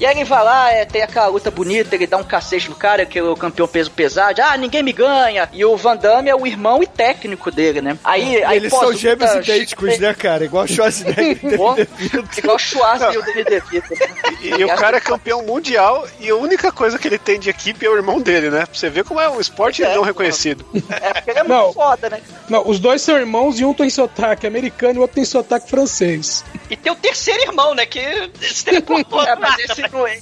E 0.00 0.06
aí 0.06 0.14
ele 0.16 0.24
vai 0.24 0.44
lá, 0.44 0.70
é, 0.70 0.84
tem 0.84 1.02
aquela 1.02 1.26
luta 1.26 1.50
bonita, 1.50 1.94
ele 1.94 2.06
dá 2.06 2.16
um 2.16 2.22
cacete 2.22 2.70
no 2.70 2.76
cara, 2.76 3.04
que 3.04 3.18
é 3.18 3.22
o 3.22 3.34
campeão 3.34 3.66
peso 3.66 3.90
pesado. 3.90 4.40
Ah, 4.40 4.56
ninguém 4.56 4.82
me 4.82 4.92
ganha. 4.92 5.48
E 5.52 5.64
o 5.64 5.76
Van 5.76 5.96
Damme 5.96 6.30
é 6.30 6.36
o 6.36 6.46
irmão 6.46 6.82
e 6.82 6.86
técnico 6.86 7.50
dele, 7.50 7.80
né? 7.80 7.98
Aí, 8.04 8.42
aí 8.44 8.58
Eles 8.58 8.72
são 8.72 8.92
gêmeos 8.92 9.34
idênticos, 9.34 9.98
né, 9.98 10.14
cara? 10.14 10.44
Igual 10.44 10.64
o 10.64 10.68
Schwarzenegger 10.68 11.38
e. 11.42 12.38
Igual 12.38 12.56
o 12.56 12.58
Schwarzenegger 12.58 13.14
e 13.14 13.18
o 13.18 13.24
Danny 13.24 13.44
DeVito. 13.44 13.94
E, 14.40 14.48
e 14.60 14.64
o 14.64 14.68
cara 14.76 14.98
é 14.98 15.00
campeão 15.00 15.42
mundial 15.42 16.06
e 16.20 16.30
a 16.30 16.36
única 16.36 16.70
coisa 16.70 16.98
que 16.98 17.08
ele 17.08 17.18
tem 17.18 17.38
de 17.40 17.50
equipe 17.50 17.84
é 17.84 17.90
o 17.90 17.96
irmão 17.96 18.20
dele, 18.20 18.50
né? 18.50 18.66
Pra 18.66 18.74
você 18.74 18.88
ver 18.88 19.04
como 19.04 19.20
é 19.20 19.28
um 19.28 19.40
esporte 19.40 19.82
É, 19.82 19.94
não 19.96 20.02
reconhecido. 20.02 20.64
É, 20.90 21.12
porque 21.14 21.30
ele 21.30 21.40
é 21.40 21.44
Não. 21.44 21.64
muito 21.64 21.74
foda, 21.74 22.08
né? 22.08 22.20
Não, 22.48 22.66
os 22.68 22.78
dois 22.78 23.02
são 23.02 23.16
irmãos 23.18 23.58
e 23.58 23.64
um 23.64 23.67
tem 23.74 23.90
sotaque 23.90 24.46
americano 24.46 24.94
e 24.94 24.98
o 24.98 25.02
outro 25.02 25.16
tem 25.16 25.24
sotaque 25.24 25.68
francês. 25.68 26.44
E 26.70 26.76
tem 26.76 26.92
o 26.92 26.96
terceiro 26.96 27.42
irmão, 27.42 27.74
né? 27.74 27.86
Que 27.86 28.30
se 28.40 28.64
teleportou 28.64 29.22
É, 29.28 29.36
mas 29.36 29.58
esse 29.58 29.82
não 29.90 30.06
é, 30.06 30.18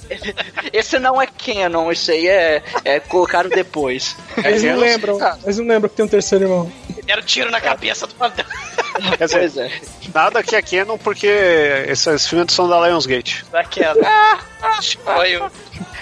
esse 0.73 0.99
não 0.99 1.23
é 1.23 1.27
canon, 1.27 1.93
isso 1.93 2.11
aí 2.11 2.27
é, 2.27 2.63
é 2.85 3.01
colocaram 3.01 3.49
depois. 3.49 4.17
Eles 4.45 4.63
não 4.63 4.77
lembram, 4.77 5.19
eles 5.45 5.59
não 5.59 5.67
lembram 5.67 5.89
que 5.89 5.97
tem 5.97 6.05
um 6.05 6.09
terceiro 6.09 6.45
irmão. 6.45 6.73
Deram 7.07 7.23
tiro 7.23 7.51
na 7.51 7.61
cabeça 7.61 8.07
do 8.07 8.15
Damme. 8.15 8.35
Quer 9.17 9.25
dizer, 9.27 9.39
Pois 9.39 9.57
é. 9.59 9.71
nada 10.15 10.43
que 10.43 10.57
é 10.57 10.63
canon 10.63 10.99
porque 10.99 11.27
esses 11.89 12.27
filmes 12.27 12.53
são 12.53 12.69
da 12.69 12.81
Lionsgate. 12.87 13.45
Daquela. 13.51 13.97
Ah, 14.05 14.39
Foi 15.05 15.37
o 15.37 15.51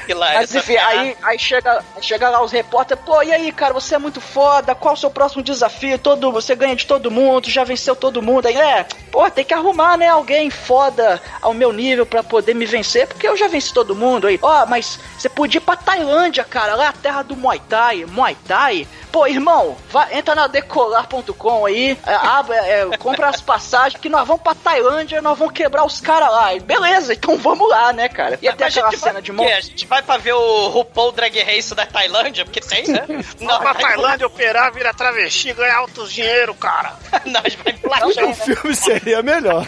Hilário. 0.08 0.36
Mas 0.38 0.54
enfim, 0.54 0.76
aí, 0.76 1.16
aí 1.22 1.38
chega, 1.38 1.82
chega 2.00 2.28
lá 2.28 2.42
os 2.42 2.52
repórteres, 2.52 3.02
pô, 3.04 3.22
e 3.22 3.32
aí, 3.32 3.50
cara, 3.50 3.72
você 3.72 3.94
é 3.94 3.98
muito 3.98 4.20
foda, 4.20 4.74
qual 4.74 4.94
o 4.94 4.96
seu 4.96 5.10
próximo 5.10 5.42
desafio? 5.42 5.98
Todo, 5.98 6.30
você 6.30 6.54
ganha 6.54 6.76
de 6.76 6.86
todo 6.86 7.10
mundo, 7.10 7.48
já 7.50 7.64
venceu 7.64 7.96
todo 7.96 8.20
mundo. 8.22 8.46
Aí, 8.46 8.56
é, 8.56 8.86
pô, 9.10 9.28
tem 9.30 9.44
que 9.44 9.54
arrumar, 9.54 9.96
né, 9.96 10.08
alguém 10.08 10.50
foda 10.50 11.20
ao 11.40 11.54
meu 11.54 11.72
nível 11.72 12.04
pra 12.04 12.22
poder 12.22 12.54
me 12.54 12.66
vencer, 12.66 13.06
porque 13.06 13.26
eu 13.26 13.36
já 13.36 13.48
venci 13.48 13.72
todo 13.72 13.96
mundo 13.96 14.26
aí. 14.26 14.38
Ó, 14.42 14.66
mas 14.66 15.00
você 15.18 15.28
podia 15.28 15.58
ir 15.58 15.62
pra 15.62 15.76
Tailândia, 15.76 16.44
cara, 16.44 16.74
lá 16.74 16.88
a 16.88 16.92
terra 16.92 17.22
do 17.22 17.34
Muay 17.36 17.60
Thai, 17.68 18.04
Muay 18.04 18.36
Thai. 18.46 18.86
Pô, 19.14 19.28
irmão, 19.28 19.76
vai, 19.90 20.18
entra 20.18 20.34
na 20.34 20.48
decolar.com 20.48 21.66
aí, 21.66 21.96
é, 22.04 22.14
abre, 22.14 22.56
é, 22.56 22.96
compra 22.98 23.28
as 23.28 23.40
passagens, 23.40 24.02
que 24.02 24.08
nós 24.08 24.26
vamos 24.26 24.42
pra 24.42 24.56
Tailândia, 24.56 25.22
nós 25.22 25.38
vamos 25.38 25.54
quebrar 25.54 25.84
os 25.84 26.00
caras 26.00 26.32
lá. 26.32 26.52
E 26.52 26.58
beleza, 26.58 27.12
então 27.12 27.38
vamos 27.38 27.70
lá, 27.70 27.92
né, 27.92 28.08
cara? 28.08 28.36
E 28.42 28.48
até 28.48 28.64
aquela 28.64 28.90
gente 28.90 28.98
cena 28.98 29.12
vai, 29.12 29.22
de 29.22 29.32
quê? 29.32 29.52
A 29.52 29.60
gente 29.60 29.86
vai 29.86 30.02
pra 30.02 30.16
ver 30.16 30.32
o 30.32 30.66
RuPaul 30.66 31.12
Drag 31.12 31.40
Race 31.44 31.72
da 31.76 31.86
Tailândia, 31.86 32.44
porque 32.44 32.58
tem, 32.58 32.88
né? 32.88 33.06
Não, 33.38 33.60
pra 33.60 33.74
Tailândia 33.74 34.26
operar, 34.26 34.72
vira 34.72 34.92
travesti, 34.92 35.52
ganhar 35.52 35.76
altos 35.76 36.12
dinheiro, 36.12 36.52
cara. 36.52 36.96
Nós 37.24 37.54
vai 37.54 37.72
placar. 37.72 38.08
O 38.08 38.34
filme 38.34 38.74
seria 38.74 39.22
melhor. 39.22 39.64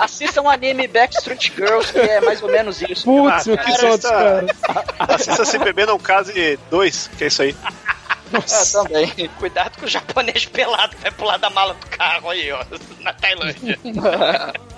Assistam 0.00 0.42
o 0.42 0.48
anime 0.48 0.88
Backstreet 0.88 1.52
Girls, 1.54 1.92
que 1.92 1.98
é 1.98 2.20
mais 2.22 2.42
ou 2.42 2.50
menos 2.50 2.80
isso. 2.80 3.04
Putz, 3.04 3.46
meu, 3.46 3.58
que 3.58 3.64
cara, 3.64 3.98
saudades, 3.98 4.60
cara. 4.60 4.84
Assista 4.98 5.44
Se 5.44 5.58
Beber 5.58 5.86
Não 5.86 5.98
Case 5.98 6.58
2, 6.70 7.10
que 7.18 7.24
é 7.24 7.26
isso 7.26 7.42
aí. 7.42 7.54
É, 8.32 8.72
também. 8.72 9.28
Cuidado 9.38 9.78
com 9.78 9.86
o 9.86 9.88
japonês 9.88 10.46
pelado 10.46 10.96
que 10.96 11.02
vai 11.02 11.10
pular 11.10 11.36
da 11.36 11.50
mala 11.50 11.74
do 11.74 11.86
carro 11.88 12.30
aí, 12.30 12.50
ó, 12.52 12.64
na 13.00 13.12
Tailândia. 13.12 13.78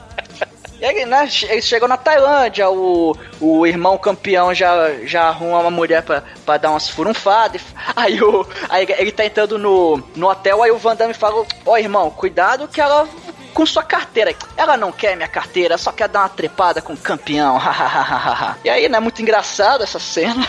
E 0.82 0.84
aí, 0.84 1.06
né, 1.06 1.28
eles 1.48 1.64
chegam 1.64 1.86
na 1.86 1.96
Tailândia, 1.96 2.68
o, 2.68 3.16
o 3.40 3.64
irmão 3.64 3.96
campeão 3.96 4.52
já, 4.52 4.92
já 5.04 5.28
arruma 5.28 5.60
uma 5.60 5.70
mulher 5.70 6.02
pra, 6.02 6.24
pra 6.44 6.56
dar 6.56 6.70
umas 6.70 6.88
furunfadas. 6.88 7.62
Aí, 7.94 8.20
o, 8.20 8.44
aí 8.68 8.84
ele 8.98 9.12
tá 9.12 9.24
entrando 9.24 9.56
no, 9.56 10.02
no 10.16 10.28
hotel, 10.28 10.60
aí 10.60 10.72
o 10.72 10.78
Van 10.78 10.96
Damme 10.96 11.14
fala, 11.14 11.46
ó 11.64 11.78
irmão, 11.78 12.10
cuidado 12.10 12.66
que 12.66 12.80
ela... 12.80 13.08
Com 13.54 13.66
sua 13.66 13.82
carteira. 13.82 14.34
Ela 14.56 14.76
não 14.76 14.90
quer 14.90 15.16
minha 15.16 15.28
carteira, 15.28 15.76
só 15.76 15.92
quer 15.92 16.08
dar 16.08 16.20
uma 16.20 16.28
trepada 16.28 16.80
com 16.80 16.92
o 16.92 16.96
campeão. 16.96 17.58
e 18.64 18.70
aí, 18.70 18.88
né? 18.88 18.98
Muito 19.00 19.20
engraçado 19.20 19.82
essa 19.82 19.98
cena. 19.98 20.46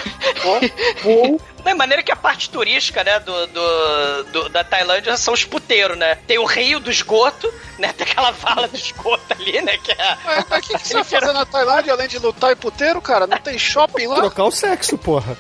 Da 1.64 1.74
maneira 1.76 2.04
que 2.04 2.12
a 2.12 2.16
parte 2.16 2.50
turística, 2.50 3.04
né, 3.04 3.20
do, 3.20 3.48
do, 3.48 4.24
do- 4.26 4.50
da 4.50 4.64
Tailândia 4.64 5.16
são 5.18 5.34
os 5.34 5.46
puteiros, 5.46 5.98
né? 5.98 6.16
Tem 6.28 6.38
o 6.38 6.46
rio 6.46 6.80
do 6.80 6.92
esgoto, 6.92 7.52
né? 7.80 7.94
Tem 7.94 8.06
aquela 8.06 8.32
vala 8.32 8.68
do 8.68 8.76
esgoto 8.76 9.24
ali, 9.32 9.62
né? 9.62 9.78
Que 9.78 9.92
é. 9.94 10.18
Mas 10.26 10.46
mas 10.50 10.60
o 10.66 10.68
que, 10.68 10.78
que 10.78 10.88
você 10.88 10.94
vai 10.96 11.04
fazer 11.04 11.32
na 11.34 11.46
Tailândia 11.46 11.94
além 11.94 12.08
de 12.08 12.20
lutar 12.20 12.52
em 12.52 12.56
puteiro, 12.56 13.02
cara? 13.02 13.26
Não 13.26 13.38
tem 13.38 13.58
shopping 13.58 14.08
lá? 14.08 14.16
Trocar 14.16 14.44
o 14.44 14.52
sexo, 14.52 14.98
porra. 14.98 15.38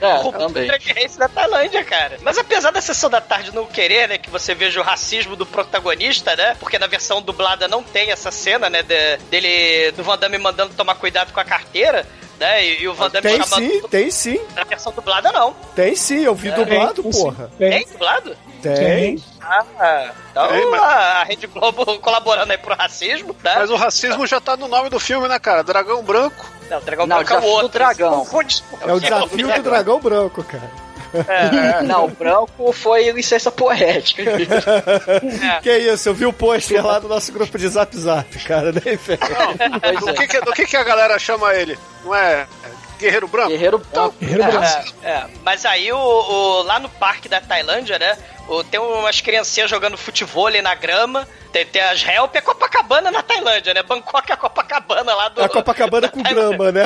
É, 0.00 0.14
o 0.18 0.32
também. 0.32 0.68
Race 0.68 1.16
da 1.16 1.28
Tailândia, 1.28 1.84
cara. 1.84 2.18
Mas 2.22 2.36
apesar 2.36 2.72
da 2.72 2.80
sessão 2.80 3.08
da 3.08 3.20
tarde 3.20 3.54
não 3.54 3.66
querer, 3.66 4.08
né, 4.08 4.18
que 4.18 4.28
você 4.30 4.52
veja 4.54 4.80
o 4.80 4.82
racismo 4.82 5.36
do 5.36 5.46
protagonista, 5.46 6.34
né? 6.34 6.56
Porque 6.58 6.78
na 6.78 6.88
versão 6.88 7.22
dublada 7.22 7.68
não 7.68 7.82
tem 7.84 8.10
essa 8.10 8.32
cena, 8.32 8.68
né, 8.68 8.82
de- 8.82 9.16
dele 9.30 9.92
do 9.92 10.02
Van 10.02 10.18
Damme 10.18 10.38
mandando 10.38 10.74
tomar 10.74 10.96
cuidado 10.96 11.32
com 11.32 11.38
a 11.38 11.44
carteira, 11.44 12.04
né? 12.42 12.64
E, 12.64 12.82
e 12.82 12.88
o 12.88 12.94
Van 12.94 13.08
Damme 13.08 13.22
Tem 13.28 13.42
chamando 13.42 13.70
sim, 13.70 13.82
tem 13.88 14.10
sim. 14.10 14.40
na 14.54 14.64
versão 14.64 14.92
dublada 14.92 15.30
não. 15.32 15.54
Tem 15.74 15.94
sim, 15.96 16.24
eu 16.24 16.34
vi 16.34 16.50
dublado, 16.50 17.02
Tem, 17.02 17.12
porra. 17.12 17.50
Tem 17.58 17.70
Tem, 17.70 17.86
dublado? 17.92 18.36
Tem. 18.60 19.22
Ah, 19.40 20.12
então 20.30 20.48
Tem, 20.48 20.70
mas- 20.70 20.82
a 20.82 21.24
Rede 21.24 21.46
Globo 21.46 21.84
colaborando 22.00 22.52
aí 22.52 22.58
pro 22.58 22.74
racismo, 22.76 23.34
né? 23.42 23.54
Mas 23.56 23.70
o 23.70 23.76
racismo 23.76 24.26
já 24.26 24.40
tá 24.40 24.56
no 24.56 24.68
nome 24.68 24.88
do 24.90 25.00
filme, 25.00 25.26
né, 25.28 25.38
cara? 25.38 25.62
Dragão 25.64 26.02
branco. 26.02 26.46
Não, 26.70 26.78
o 26.78 26.80
Dragão 26.80 27.06
Não, 27.06 27.16
Branco 27.18 27.32
é 27.32 27.38
o 27.38 27.44
outro. 27.50 27.68
Dragão. 27.68 28.26
É 28.86 28.92
o 28.92 29.00
desafio 29.00 29.52
do 29.52 29.62
dragão 29.62 30.00
branco, 30.00 30.42
cara. 30.44 30.70
Não, 31.84 32.06
o 32.06 32.08
branco 32.08 32.72
foi 32.72 33.10
licença 33.12 33.50
poética. 33.50 34.22
Que 35.62 35.76
isso, 35.78 36.08
eu 36.08 36.14
vi 36.14 36.26
o 36.26 36.32
pôster 36.32 36.84
lá 36.84 36.98
do 36.98 37.08
nosso 37.08 37.32
grupo 37.32 37.58
de 37.58 37.68
zap 37.68 37.96
zap, 37.96 38.38
cara, 38.44 38.72
nem 38.72 38.96
Do 39.98 40.10
é. 40.10 40.12
que, 40.14 40.26
que- 40.26 40.40
do 40.40 40.52
que, 40.52 40.66
que 40.66 40.76
a 40.76 40.84
galera 40.84 41.18
chama 41.18 41.54
ele? 41.54 41.78
Não 42.04 42.14
é 42.14 42.46
Guerreiro 42.98 43.26
Branco? 43.26 43.48
Guerreiro 43.48 43.78
branco. 43.78 44.14
Guerreiro 44.20 44.44
Branco. 44.44 44.94
É, 45.02 45.10
é. 45.10 45.24
Mas 45.44 45.64
aí 45.66 45.92
o, 45.92 45.96
o- 45.98 46.62
lá 46.62 46.78
no 46.78 46.88
parque 46.88 47.28
da 47.28 47.40
Tailândia, 47.40 47.98
né? 47.98 48.16
Tem 48.70 48.80
umas 48.80 49.20
criancinhas 49.20 49.70
jogando 49.70 49.96
futebol 49.96 50.50
na 50.62 50.74
grama. 50.74 51.28
Tem, 51.52 51.66
tem 51.66 51.82
as 51.82 52.02
Help, 52.02 52.34
é 52.34 52.40
Copacabana 52.40 53.10
na 53.10 53.22
Tailândia, 53.22 53.74
né? 53.74 53.82
Bangkok 53.82 54.30
é 54.30 54.34
a 54.34 54.36
Copacabana 54.38 55.14
lá 55.14 55.28
do. 55.28 55.42
É 55.42 55.44
a 55.44 55.48
Copacabana 55.50 56.08
com 56.10 56.22
grama, 56.22 56.72
né? 56.72 56.84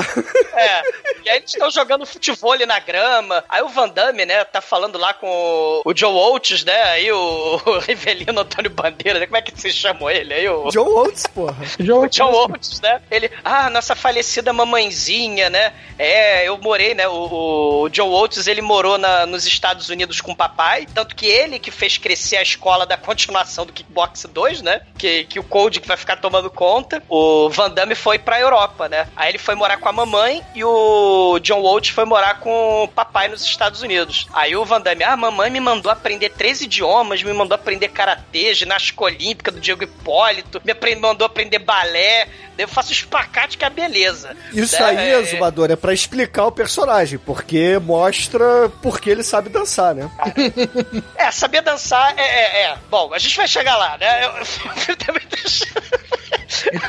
É. 0.55 0.83
E 1.25 1.31
aí 1.31 1.37
eles 1.38 1.53
estão 1.53 1.71
jogando 1.71 2.05
futebol 2.05 2.57
na 2.66 2.79
grama. 2.81 3.45
Aí 3.49 3.62
o 3.62 3.69
Van 3.69 3.88
Damme, 3.88 4.27
né, 4.27 4.45
tá 4.45 4.61
falando 4.61 4.99
lá 4.99 5.14
com 5.14 5.29
o, 5.29 5.83
o 5.85 5.97
Joe 5.97 6.12
Oates, 6.12 6.64
né? 6.64 6.83
Aí 6.83 7.12
o, 7.12 7.61
o 7.64 7.79
Rivelino 7.87 8.40
Antônio 8.40 8.71
Bandeira, 8.71 9.21
né? 9.21 9.27
Como 9.27 9.37
é 9.37 9.42
que 9.42 9.53
vocês 9.53 9.75
chamam 9.75 10.11
ele? 10.11 10.35
Aí 10.35 10.49
o. 10.49 10.69
John 10.71 10.88
Oates, 10.88 11.27
porra. 11.29 11.57
João, 11.79 12.09
John 12.09 12.33
Oates, 12.33 12.81
né? 12.81 13.01
Ele, 13.09 13.31
ah, 13.45 13.71
nossa 13.71 13.95
falecida 13.95 14.53
mamãezinha, 14.53 15.49
né? 15.49 15.73
É, 15.97 16.49
eu 16.49 16.59
morei, 16.59 16.92
né? 16.92 17.07
O, 17.07 17.83
o 17.83 17.88
John 17.90 18.09
Oates, 18.11 18.49
ele 18.49 18.62
morou 18.62 18.99
na- 18.99 19.27
nos 19.27 19.47
Estados 19.47 19.88
Unidos 19.90 20.21
com 20.21 20.33
o 20.33 20.37
papai, 20.37 20.87
tanto 20.92 21.14
que 21.14 21.27
ele 21.27 21.46
que 21.59 21.71
fez 21.71 21.97
crescer 21.97 22.37
a 22.37 22.43
escola 22.43 22.85
da 22.85 22.97
continuação 22.99 23.65
do 23.65 23.73
Kickbox 23.73 24.27
2, 24.33 24.63
né? 24.63 24.81
Que, 24.99 25.25
que 25.25 25.39
o 25.39 25.45
Code 25.45 25.81
que 25.81 25.89
vai 25.89 25.97
ficar 25.97 26.17
tomando 26.17 26.51
conta. 26.51 27.03
O 27.09 27.49
Van 27.49 27.71
Damme 27.71 27.95
foi 27.95 28.19
pra 28.19 28.41
Europa, 28.41 28.89
né? 28.89 29.09
Aí 29.17 29.31
ele 29.31 29.39
foi 29.39 29.55
morar 29.55 29.77
com 29.79 29.89
a 29.89 29.93
mamãe 29.93 30.43
e 30.55 30.65
o 30.65 31.39
John 31.41 31.61
Oates 31.63 31.91
foi 31.91 32.05
morar 32.05 32.41
com 32.41 32.85
o 32.85 32.89
papai 32.89 33.29
nos 33.29 33.43
Estados 33.43 33.83
Unidos. 33.83 34.27
Aí 34.33 34.57
o 34.57 34.65
Van 34.65 34.81
Damme, 34.81 35.05
ah, 35.05 35.13
a 35.13 35.17
mamãe 35.17 35.51
me 35.51 35.61
mandou 35.61 35.91
aprender 35.91 36.31
três 36.31 36.61
idiomas, 36.61 37.23
me 37.23 37.33
mandou 37.33 37.55
aprender 37.55 37.89
karatê, 37.89 38.53
ginástica 38.55 39.05
olímpica 39.05 39.51
do 39.51 39.61
Diego 39.61 39.85
Hipólito, 39.85 40.61
me 40.65 40.75
mandou 40.97 41.27
aprender 41.27 41.59
balé. 41.59 42.29
Eu 42.59 42.66
faço 42.69 42.92
espacate 42.92 43.59
que 43.59 43.64
é 43.64 43.71
beleza. 43.71 44.37
Isso 44.53 44.81
né? 44.81 44.85
aí, 44.88 45.11
É- 45.11 45.25
Zumador, 45.25 45.71
é 45.71 45.77
pra 45.77 45.92
explicar 45.92 46.47
o 46.47 46.53
personagem, 46.53 47.19
porque 47.19 47.79
mostra 47.79 48.69
porque 48.83 49.11
ele 49.11 49.23
sabe 49.23 49.49
dançar, 49.49 49.95
né? 49.95 50.11
É, 51.16 51.31
saber 51.31 51.61
dançar 51.62 52.14
é, 52.16 52.23
é, 52.23 52.62
é. 52.66 52.77
Bom, 52.90 53.12
a 53.12 53.19
gente 53.19 53.37
vai 53.37 53.47
chegar 53.49 53.77
lá, 53.77 53.97
né? 53.99 54.25
Eu, 54.27 54.31
eu 54.88 54.97
também 54.97 55.23
deixo- 55.31 55.66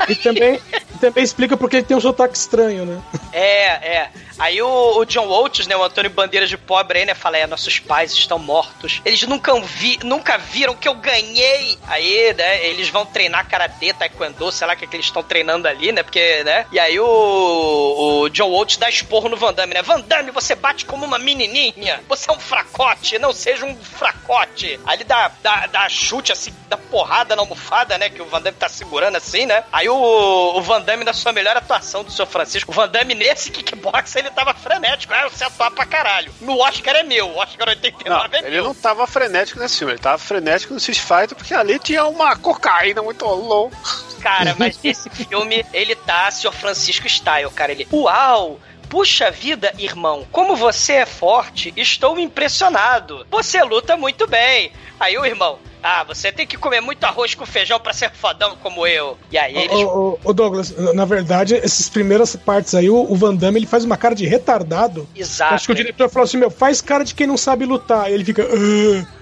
E 0.08 0.14
também, 0.16 0.60
e 0.94 0.98
também 0.98 1.24
explica 1.24 1.56
porque 1.56 1.76
ele 1.76 1.84
tem 1.86 1.96
um 1.96 2.00
sotaque 2.00 2.36
estranho, 2.36 2.84
né? 2.86 3.02
É, 3.32 3.64
é. 3.96 4.10
Aí 4.38 4.62
o, 4.62 4.98
o 4.98 5.04
John 5.04 5.26
Waltz, 5.26 5.66
né, 5.66 5.76
o 5.76 5.82
Antônio 5.82 6.10
Bandeiras 6.10 6.48
de 6.48 6.56
pobre 6.56 7.00
aí, 7.00 7.04
né, 7.04 7.14
fala, 7.14 7.38
é, 7.38 7.46
nossos 7.46 7.78
pais 7.78 8.12
estão 8.12 8.38
mortos. 8.38 9.02
Eles 9.04 9.22
nunca, 9.24 9.58
vi, 9.60 9.98
nunca 10.04 10.38
viram 10.38 10.74
que 10.74 10.88
eu 10.88 10.94
ganhei. 10.94 11.76
Aí, 11.86 12.32
né, 12.34 12.66
eles 12.66 12.88
vão 12.88 13.04
treinar 13.04 13.48
karatê, 13.48 13.92
taekwondo, 13.92 14.52
sei 14.52 14.66
lá 14.66 14.74
o 14.74 14.76
que, 14.76 14.84
é 14.84 14.88
que 14.88 14.96
eles 14.96 15.06
estão 15.06 15.22
treinando 15.22 15.66
ali, 15.66 15.90
né, 15.90 16.02
porque, 16.02 16.44
né, 16.44 16.66
e 16.70 16.78
aí 16.78 16.98
o, 17.00 18.22
o 18.22 18.28
John 18.30 18.50
Waltz 18.50 18.76
dá 18.76 18.88
esporro 18.88 19.28
no 19.28 19.36
Van 19.36 19.52
Damme, 19.52 19.74
né, 19.74 19.82
Van 19.82 20.00
Damme, 20.00 20.30
você 20.30 20.54
bate 20.54 20.84
como 20.84 21.04
uma 21.04 21.18
menininha, 21.18 22.00
você 22.08 22.30
é 22.30 22.32
um 22.32 22.38
fracote, 22.38 23.18
não 23.18 23.32
seja 23.32 23.64
um 23.64 23.76
fracote. 23.76 24.78
Aí 24.86 24.96
ele 24.96 25.04
dá, 25.04 25.32
dá, 25.42 25.66
dá 25.66 25.88
chute, 25.88 26.32
assim, 26.32 26.54
dá 26.68 26.76
porrada 26.76 27.34
na 27.34 27.42
almofada, 27.42 27.98
né, 27.98 28.08
que 28.08 28.22
o 28.22 28.26
Van 28.26 28.40
Damme 28.40 28.56
tá 28.56 28.68
segurando 28.68 29.16
assim, 29.16 29.46
né, 29.46 29.64
aí 29.72 29.88
o, 29.88 29.96
o 29.96 30.62
Van 30.62 30.80
Damme, 30.80 31.04
na 31.04 31.12
sua 31.12 31.32
melhor 31.32 31.56
atuação 31.56 32.04
do 32.04 32.12
seu 32.12 32.26
Francisco, 32.26 32.70
o 32.70 32.74
Van 32.74 32.88
Damme 32.88 33.14
nesse 33.14 33.50
kickbox, 33.50 34.14
ele 34.16 34.27
tava 34.30 34.54
frenético, 34.54 35.12
né, 35.12 35.28
você 35.28 35.44
atuar 35.44 35.70
pra 35.70 35.86
caralho. 35.86 36.32
No 36.40 36.58
Oscar 36.58 36.96
é 36.96 37.02
meu, 37.02 37.28
o 37.28 37.36
Oscar 37.38 37.68
89 37.68 38.08
não, 38.08 38.34
é 38.34 38.38
ele 38.40 38.50
meu. 38.56 38.64
não 38.64 38.74
tava 38.74 39.06
frenético 39.06 39.58
nesse 39.58 39.78
filme, 39.78 39.92
ele 39.92 40.00
tava 40.00 40.18
frenético 40.18 40.72
no 40.72 40.78
Street 40.78 41.00
Fighter 41.00 41.36
porque 41.36 41.54
ali 41.54 41.78
tinha 41.78 42.04
uma 42.04 42.36
cocaína 42.36 43.02
muito 43.02 43.24
louca. 43.24 43.76
Cara, 44.20 44.54
mas 44.58 44.78
esse 44.82 45.08
filme, 45.10 45.64
ele 45.72 45.94
tá 45.94 46.30
Sr. 46.30 46.52
Francisco 46.52 47.06
Style, 47.06 47.50
cara. 47.50 47.72
Ele, 47.72 47.86
uau! 47.92 48.60
Puxa 48.88 49.30
vida, 49.30 49.70
irmão, 49.76 50.26
como 50.32 50.56
você 50.56 50.94
é 50.94 51.06
forte, 51.06 51.74
estou 51.76 52.18
impressionado. 52.18 53.26
Você 53.30 53.62
luta 53.62 53.98
muito 53.98 54.26
bem. 54.26 54.72
Aí 54.98 55.18
o 55.18 55.26
irmão, 55.26 55.58
ah, 55.82 56.04
você 56.04 56.32
tem 56.32 56.46
que 56.46 56.56
comer 56.56 56.80
muito 56.80 57.04
arroz 57.04 57.34
com 57.34 57.46
feijão 57.46 57.78
pra 57.78 57.92
ser 57.92 58.10
fodão 58.10 58.56
como 58.62 58.86
eu. 58.86 59.18
E 59.30 59.38
aí 59.38 59.56
eles. 59.56 59.78
Ô, 59.78 60.18
ô, 60.24 60.30
ô, 60.30 60.32
Douglas, 60.32 60.70
na 60.94 61.04
verdade, 61.04 61.54
essas 61.56 61.88
primeiras 61.88 62.34
partes 62.36 62.74
aí, 62.74 62.90
o, 62.90 62.96
o 62.96 63.14
Van 63.14 63.34
Damme 63.34 63.58
ele 63.58 63.66
faz 63.66 63.84
uma 63.84 63.96
cara 63.96 64.14
de 64.14 64.26
retardado. 64.26 65.08
Exato. 65.14 65.54
Acho 65.54 65.66
que 65.66 65.72
o 65.72 65.76
diretor 65.76 66.08
falou 66.08 66.24
assim: 66.24 66.36
meu, 66.36 66.50
faz 66.50 66.80
cara 66.80 67.04
de 67.04 67.14
quem 67.14 67.26
não 67.26 67.36
sabe 67.36 67.64
lutar. 67.64 68.10
E 68.10 68.14
ele 68.14 68.24
fica. 68.24 68.46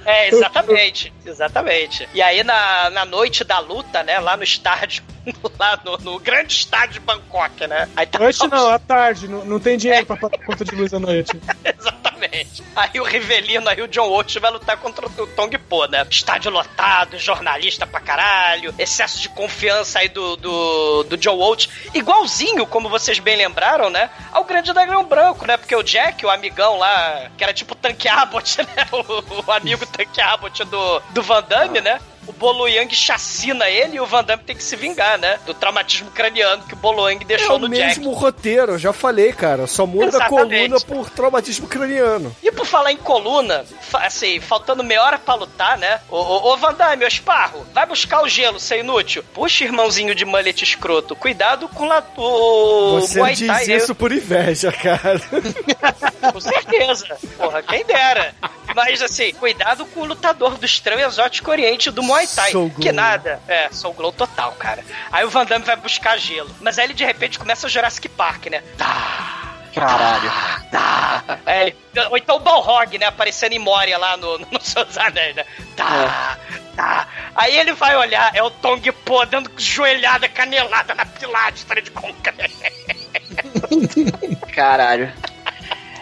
É, 0.04 0.28
exatamente, 0.28 1.12
exatamente. 1.24 2.08
E 2.14 2.22
aí 2.22 2.42
na, 2.42 2.90
na 2.90 3.04
noite 3.04 3.44
da 3.44 3.58
luta, 3.58 4.02
né, 4.02 4.18
lá 4.18 4.36
no 4.36 4.44
estádio, 4.44 5.02
lá 5.58 5.78
no, 5.84 5.96
no 5.98 6.18
grande 6.18 6.54
estádio 6.54 6.94
de 6.94 7.00
Bangkok, 7.00 7.66
né? 7.66 7.88
Aí 7.96 8.06
tá 8.06 8.18
Noite 8.18 8.46
não, 8.48 8.68
à 8.68 8.78
tarde, 8.78 9.28
não, 9.28 9.44
não 9.44 9.60
tem 9.60 9.76
dinheiro 9.76 10.06
pra 10.06 10.16
pagar 10.16 10.38
conta 10.44 10.64
de 10.64 10.74
luz 10.74 10.92
à 10.92 10.98
noite. 10.98 11.32
Exatamente. 11.64 12.62
Aí 12.74 13.00
o 13.00 13.04
Rivelino, 13.04 13.68
aí 13.68 13.80
o 13.82 13.88
John 13.88 14.08
Walsh 14.08 14.36
vai 14.36 14.50
lutar 14.50 14.76
contra 14.78 15.06
o 15.06 15.26
Tong 15.28 15.56
Po, 15.58 15.86
né? 15.86 16.06
Estádio 16.10 16.50
lotado, 16.50 17.18
jornalista 17.18 17.86
pra 17.86 18.00
caralho, 18.00 18.74
excesso 18.78 19.20
de 19.20 19.28
confiança 19.28 19.98
aí 19.98 20.08
do, 20.08 20.36
do, 20.36 21.02
do 21.04 21.16
John 21.16 21.36
Walsh. 21.36 21.68
Igualzinho, 21.94 22.66
como 22.66 22.88
vocês 22.88 23.18
bem 23.18 23.36
lembraram, 23.36 23.90
né? 23.90 24.10
Ao 24.32 24.44
Grande 24.44 24.72
Dragão 24.72 25.04
Branco, 25.04 25.46
né? 25.46 25.56
Porque 25.56 25.74
o 25.74 25.82
Jack, 25.82 26.24
o 26.24 26.30
amigão 26.30 26.78
lá, 26.78 27.30
que 27.36 27.44
era 27.44 27.52
tipo 27.52 27.74
o 27.74 27.76
Tanque 27.76 28.08
Abbott, 28.08 28.58
né? 28.58 28.86
O, 28.92 29.46
o 29.46 29.52
amigo 29.52 29.84
Tanque 29.86 30.20
Abbott 30.20 30.64
do, 30.64 31.00
do 31.10 31.22
Van 31.22 31.42
Damme, 31.42 31.80
né? 31.80 32.00
O 32.26 32.32
Bolo 32.32 32.66
Yang 32.68 32.94
chacina 32.94 33.68
ele 33.68 33.96
e 33.96 34.00
o 34.00 34.06
Van 34.06 34.24
Damme 34.24 34.42
tem 34.44 34.56
que 34.56 34.62
se 34.64 34.74
vingar, 34.76 35.18
né? 35.18 35.38
Do 35.46 35.54
traumatismo 35.54 36.10
craniano 36.10 36.62
que 36.64 36.74
o 36.74 36.76
Bolo 36.76 37.08
Yang 37.08 37.22
É 37.24 37.26
deixou 37.26 37.56
o 37.56 37.58
no 37.60 37.68
Jack. 37.68 37.86
mesmo 38.00 38.12
roteiro, 38.12 38.72
eu 38.72 38.78
já 38.78 38.92
falei, 38.92 39.32
cara. 39.32 39.66
Só 39.66 39.86
muda 39.86 40.04
a 40.04 40.08
Exatamente. 40.08 40.68
coluna 40.70 40.80
por 40.80 41.10
traumatismo 41.10 41.66
craniano. 41.68 42.34
E 42.42 42.50
por 42.50 42.66
falar 42.66 42.92
em 42.92 42.96
coluna, 42.96 43.64
assim, 43.94 44.40
faltando 44.40 44.82
meia 44.82 45.02
hora 45.02 45.18
pra 45.18 45.34
lutar, 45.34 45.78
né? 45.78 46.00
Ô, 46.10 46.16
ô, 46.16 46.52
ô 46.52 46.56
Van 46.56 46.74
Damme, 46.74 47.04
ô 47.04 47.08
Esparro, 47.08 47.64
vai 47.72 47.86
buscar 47.86 48.22
o 48.22 48.28
gelo, 48.28 48.58
seu 48.58 48.80
inútil. 48.80 49.22
Puxa, 49.32 49.64
irmãozinho 49.64 50.14
de 50.14 50.24
mullet 50.24 50.62
escroto, 50.64 51.14
cuidado 51.14 51.68
com 51.68 51.86
la, 51.86 52.02
o 52.16 53.00
Você 53.00 53.22
diz 53.34 53.46
Thai. 53.46 53.64
isso 53.72 53.94
por 53.94 54.10
inveja, 54.12 54.72
cara. 54.72 55.20
Com 56.32 56.40
certeza. 56.40 57.16
Porra, 57.36 57.62
quem 57.62 57.84
dera. 57.84 58.34
Mas 58.74 59.00
assim, 59.00 59.32
cuidado 59.34 59.86
com 59.86 60.00
o 60.00 60.04
lutador 60.04 60.58
do 60.58 60.66
estranho 60.66 61.06
exótico 61.06 61.50
oriente 61.50 61.90
do 61.90 62.02
Muay 62.02 62.15
Thai. 62.24 62.52
Soul 62.52 62.68
Glow. 62.68 62.80
Que 62.80 62.92
nada. 62.92 63.40
É, 63.48 63.68
Soul 63.70 63.94
Glow 63.94 64.12
total, 64.12 64.52
cara. 64.52 64.84
Aí 65.10 65.24
o 65.24 65.30
Van 65.30 65.44
Damme 65.44 65.64
vai 65.64 65.76
buscar 65.76 66.16
gelo. 66.18 66.50
Mas 66.60 66.78
aí 66.78 66.86
ele 66.86 66.94
de 66.94 67.04
repente 67.04 67.38
começa 67.38 67.66
o 67.66 67.70
Jurassic 67.70 68.08
Park, 68.08 68.46
né? 68.46 68.62
Tá. 68.78 69.54
Caralho. 69.74 70.32
Tá. 70.70 71.22
É, 71.44 71.74
ou 72.08 72.16
então 72.16 72.36
o 72.36 72.40
Balrog, 72.40 72.96
né? 72.98 73.06
Aparecendo 73.06 73.52
em 73.52 73.58
Moria 73.58 73.98
lá 73.98 74.16
no, 74.16 74.38
no 74.38 74.60
Seus 74.60 74.96
Anéis, 74.96 75.36
né? 75.36 75.44
Tá. 75.76 76.38
Tá. 76.74 77.08
Aí 77.34 77.58
ele 77.58 77.72
vai 77.72 77.96
olhar, 77.96 78.34
é 78.34 78.42
o 78.42 78.50
Tong 78.50 78.92
Po 78.92 79.24
dando 79.26 79.50
joelhada, 79.56 80.28
canelada 80.28 80.94
na 80.94 81.04
pilastra 81.04 81.80
de 81.82 81.90
concreto. 81.90 82.54
Caralho. 84.54 85.12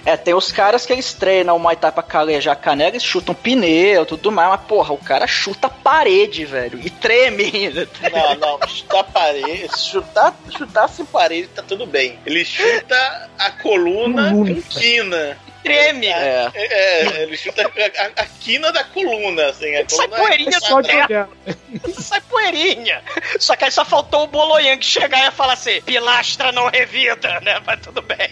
É, 0.07 0.17
tem 0.17 0.35
os 0.35 0.53
caras 0.53 0.85
que 0.85 0.93
eles 0.93 1.15
treinam 1.15 1.57
o 1.57 1.59
Muay 1.59 1.77
Thai 1.77 1.91
pra 1.91 2.03
calejar 2.03 2.53
a 2.53 2.57
canela, 2.57 2.91
eles 2.91 3.03
chutam 3.03 3.35
pneu, 3.35 4.05
tudo 4.05 4.31
mais, 4.31 4.51
mas 4.51 4.61
porra, 4.63 4.93
o 4.93 4.99
cara 4.99 5.27
chuta 5.27 5.67
a 5.69 5.71
parede, 5.71 6.45
velho, 6.45 6.79
e 6.79 6.91
treme 6.91 7.45
ainda. 7.45 7.89
Não, 8.13 8.59
não, 8.59 8.69
chutar 8.69 9.05
parede. 9.05 9.69
Chutar, 9.79 10.35
chutar 10.57 10.89
sem 10.89 11.07
parede 11.07 11.49
tá 11.49 11.63
tudo 11.63 11.87
bem. 11.87 12.19
Ele 12.27 12.45
chuta 12.45 13.31
a 13.39 13.51
coluna 13.51 14.31
com 14.31 14.61
quina. 14.63 15.39
Treme. 15.63 16.09
É. 16.09 16.51
É, 16.55 17.23
ele 17.23 17.39
chuta 17.39 17.63
a, 17.63 17.67
a- 18.03 18.11
a 18.23 18.27
quina 18.27 18.71
da 18.71 18.85
coluna, 18.85 19.47
assim. 19.47 19.75
A 19.75 19.89
Sai 19.89 20.07
coluna 20.07 20.17
poeirinha 20.23 20.59
é 20.59 20.69
do 20.69 20.83
teto. 20.83 21.93
Sai 22.03 22.21
poeirinha. 22.21 23.03
Só 23.39 23.57
que 23.57 23.65
aí 23.65 23.71
só 23.71 23.83
faltou 23.83 24.25
o 24.25 24.27
Boloyang 24.27 24.85
chegar 24.85 25.27
e 25.27 25.31
falar 25.31 25.55
assim: 25.55 25.81
pilastra 25.81 26.53
não 26.53 26.69
revida, 26.69 27.41
né? 27.41 27.59
Mas 27.65 27.81
tudo 27.81 28.03
bem. 28.03 28.29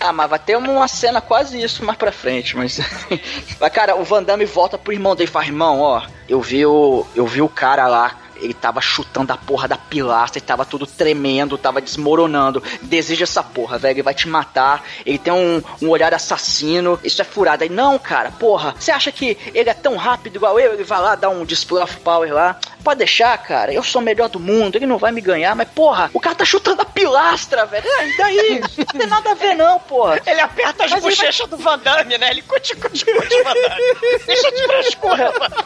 Ah, 0.00 0.12
mas 0.12 0.30
vai 0.30 0.38
ter 0.38 0.56
uma 0.56 0.86
cena 0.86 1.20
quase 1.20 1.60
isso 1.60 1.84
mais 1.84 1.98
pra 1.98 2.12
frente, 2.12 2.56
mas. 2.56 2.78
mas, 3.58 3.72
cara, 3.72 3.96
o 3.96 4.04
Van 4.04 4.22
Damme 4.22 4.44
volta 4.44 4.78
pro 4.78 4.92
irmão 4.92 5.16
dele 5.16 5.28
e 5.28 5.32
fala: 5.32 5.46
irmão, 5.46 5.80
ó, 5.80 6.02
eu 6.28 6.40
vi 6.40 6.64
o. 6.64 7.06
Eu 7.14 7.26
vi 7.26 7.42
o 7.42 7.48
cara 7.48 7.86
lá. 7.88 8.16
Ele 8.40 8.54
tava 8.54 8.80
chutando 8.80 9.32
a 9.32 9.36
porra 9.36 9.68
da 9.68 9.76
pilastra, 9.76 10.38
ele 10.38 10.46
tava 10.46 10.64
tudo 10.64 10.86
tremendo, 10.86 11.58
tava 11.58 11.80
desmoronando. 11.80 12.62
Deseja 12.82 13.24
essa 13.24 13.42
porra, 13.42 13.78
velho, 13.78 13.94
ele 13.94 14.02
vai 14.02 14.14
te 14.14 14.28
matar. 14.28 14.84
Ele 15.04 15.18
tem 15.18 15.32
um, 15.32 15.62
um 15.82 15.88
olhar 15.88 16.12
assassino. 16.14 16.98
Isso 17.02 17.20
é 17.20 17.24
furado. 17.24 17.62
Aí, 17.62 17.68
não, 17.68 17.98
cara, 17.98 18.30
porra, 18.30 18.74
você 18.78 18.90
acha 18.90 19.10
que 19.10 19.36
ele 19.54 19.70
é 19.70 19.74
tão 19.74 19.96
rápido 19.96 20.36
igual 20.36 20.58
eu? 20.58 20.74
Ele 20.74 20.84
vai 20.84 21.00
lá 21.00 21.14
dar 21.14 21.28
um 21.28 21.44
display 21.44 21.82
of 21.82 21.96
power 22.00 22.32
lá. 22.32 22.58
Pode 22.82 22.98
deixar, 22.98 23.36
cara, 23.38 23.72
eu 23.72 23.82
sou 23.82 24.00
o 24.00 24.04
melhor 24.04 24.28
do 24.28 24.38
mundo, 24.38 24.76
ele 24.76 24.86
não 24.86 24.98
vai 24.98 25.10
me 25.12 25.20
ganhar, 25.20 25.54
mas 25.54 25.68
porra, 25.68 26.10
o 26.14 26.20
cara 26.20 26.34
tá 26.34 26.44
chutando 26.44 26.82
a 26.82 26.84
pilastra, 26.84 27.66
velho. 27.66 27.86
É, 27.86 28.08
e 28.08 28.16
daí? 28.16 28.60
Não 28.78 28.84
tem 28.86 29.06
nada 29.06 29.32
a 29.32 29.34
ver, 29.34 29.54
não, 29.54 29.78
porra. 29.80 30.20
Ele 30.24 30.40
aperta 30.40 30.84
as 30.84 30.90
Mas 30.92 31.02
bochechas 31.02 31.48
do 31.48 31.56
Van 31.56 31.78
Damme, 31.78 32.16
né? 32.16 32.30
Ele 32.30 32.42
curte, 32.42 32.74
curte, 32.76 33.04
curte, 33.04 33.42
Van 33.42 33.52
Damme. 33.52 34.18
Deixa 34.26 34.50
de 34.50 34.66
frescura, 34.66 35.32
mano. 35.38 35.56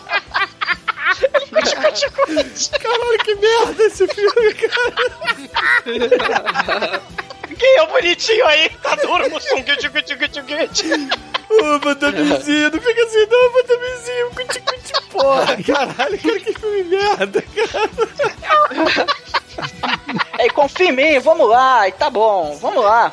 Ele. 2.29 2.45
Caralho, 2.79 3.19
que 3.25 3.35
merda 3.35 3.83
esse 3.85 4.07
filme, 4.09 4.55
cara. 4.55 4.95
Quem 7.59 7.77
é 7.77 7.83
o 7.83 7.87
bonitinho 7.87 8.47
aí? 8.47 8.69
Tá 8.83 8.95
duro, 8.97 9.29
Mussum. 9.31 9.63
Guti, 9.63 9.89
guti, 9.89 10.15
guti, 10.15 10.41
guti. 10.41 10.91
Ô, 11.51 11.79
Batamezinho, 11.81 12.71
não 12.71 12.81
fica 12.81 13.03
assim 13.05 13.27
não, 13.27 13.53
Batamezinho. 13.53 14.31
Cuti, 14.31 14.61
cuti, 14.61 14.93
porra, 15.11 15.57
caralho, 15.63 16.19
cara, 16.19 16.41
que 16.41 16.55
filme 16.59 16.85
merda, 16.85 17.43
cara. 17.43 17.91
Aí 20.39 20.49
confia 20.51 20.89
em 20.89 20.93
mim, 20.93 21.19
vamos 21.21 21.49
lá, 21.49 21.87
e 21.87 21.93
tá 21.93 22.09
bom, 22.09 22.57
vamos 22.57 22.83
lá. 22.83 23.13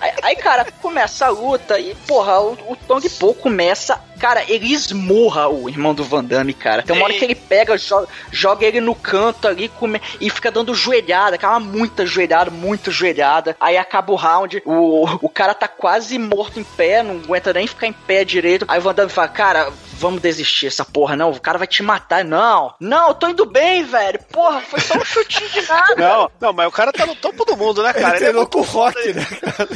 Aí, 0.00 0.12
aí, 0.22 0.36
cara, 0.36 0.66
começa 0.82 1.26
a 1.26 1.30
luta 1.30 1.78
e, 1.78 1.94
porra, 2.06 2.40
o, 2.40 2.52
o 2.52 2.76
Tong 2.76 3.08
Po 3.10 3.32
começa. 3.34 3.98
Cara, 4.18 4.42
ele 4.48 4.72
esmurra 4.72 5.48
o 5.48 5.68
irmão 5.68 5.94
do 5.94 6.02
Van 6.04 6.24
Damme, 6.24 6.52
cara. 6.54 6.82
Tem 6.82 6.94
uma 6.96 7.04
hora 7.04 7.14
que 7.14 7.24
ele 7.24 7.34
pega, 7.34 7.76
joga, 7.78 8.08
joga 8.32 8.66
ele 8.66 8.80
no 8.80 8.94
canto 8.94 9.46
ali 9.48 9.68
come, 9.68 10.00
e 10.20 10.28
fica 10.30 10.50
dando 10.50 10.74
joelhada, 10.74 11.36
aquela 11.36 11.60
muita 11.60 12.04
joelhada, 12.04 12.50
muita 12.50 12.90
joelhada. 12.90 13.56
Aí 13.60 13.76
acaba 13.76 14.12
o 14.12 14.16
round, 14.16 14.62
o, 14.64 15.04
o 15.22 15.28
cara 15.28 15.54
tá 15.54 15.68
quase 15.68 16.18
morto 16.18 16.58
em 16.58 16.64
pé, 16.64 17.02
não 17.02 17.16
aguenta 17.16 17.52
nem 17.52 17.66
ficar 17.66 17.86
em 17.86 17.92
pé 17.92 18.24
direito. 18.24 18.64
Aí 18.68 18.78
o 18.78 18.82
Van 18.82 18.94
Damme 18.94 19.10
fala, 19.10 19.28
cara, 19.28 19.72
vamos 19.94 20.20
desistir 20.20 20.66
essa 20.68 20.84
porra, 20.84 21.16
não, 21.16 21.30
o 21.30 21.40
cara 21.40 21.58
vai 21.58 21.66
te 21.66 21.82
matar. 21.82 22.24
Não, 22.24 22.74
não, 22.80 23.08
eu 23.08 23.14
tô 23.14 23.28
indo 23.28 23.46
bem, 23.46 23.84
velho. 23.84 24.18
Porra, 24.32 24.60
foi 24.60 24.80
só 24.80 24.96
um 24.96 25.04
chutinho 25.04 25.48
de 25.50 25.62
nada. 25.68 25.94
Não, 26.08 26.30
não, 26.40 26.52
mas 26.52 26.68
o 26.68 26.70
cara 26.70 26.92
tá 26.92 27.04
no 27.06 27.14
topo 27.16 27.44
do 27.44 27.56
mundo, 27.56 27.82
né, 27.82 27.92
cara? 27.92 28.08
Ele 28.08 28.14
é 28.16 28.18
treinou 28.18 28.42
muito 28.42 28.52
com 28.52 28.60
o 28.60 28.64
foda, 28.64 28.98
rock, 29.00 29.12
né, 29.12 29.26
cara? 29.40 29.68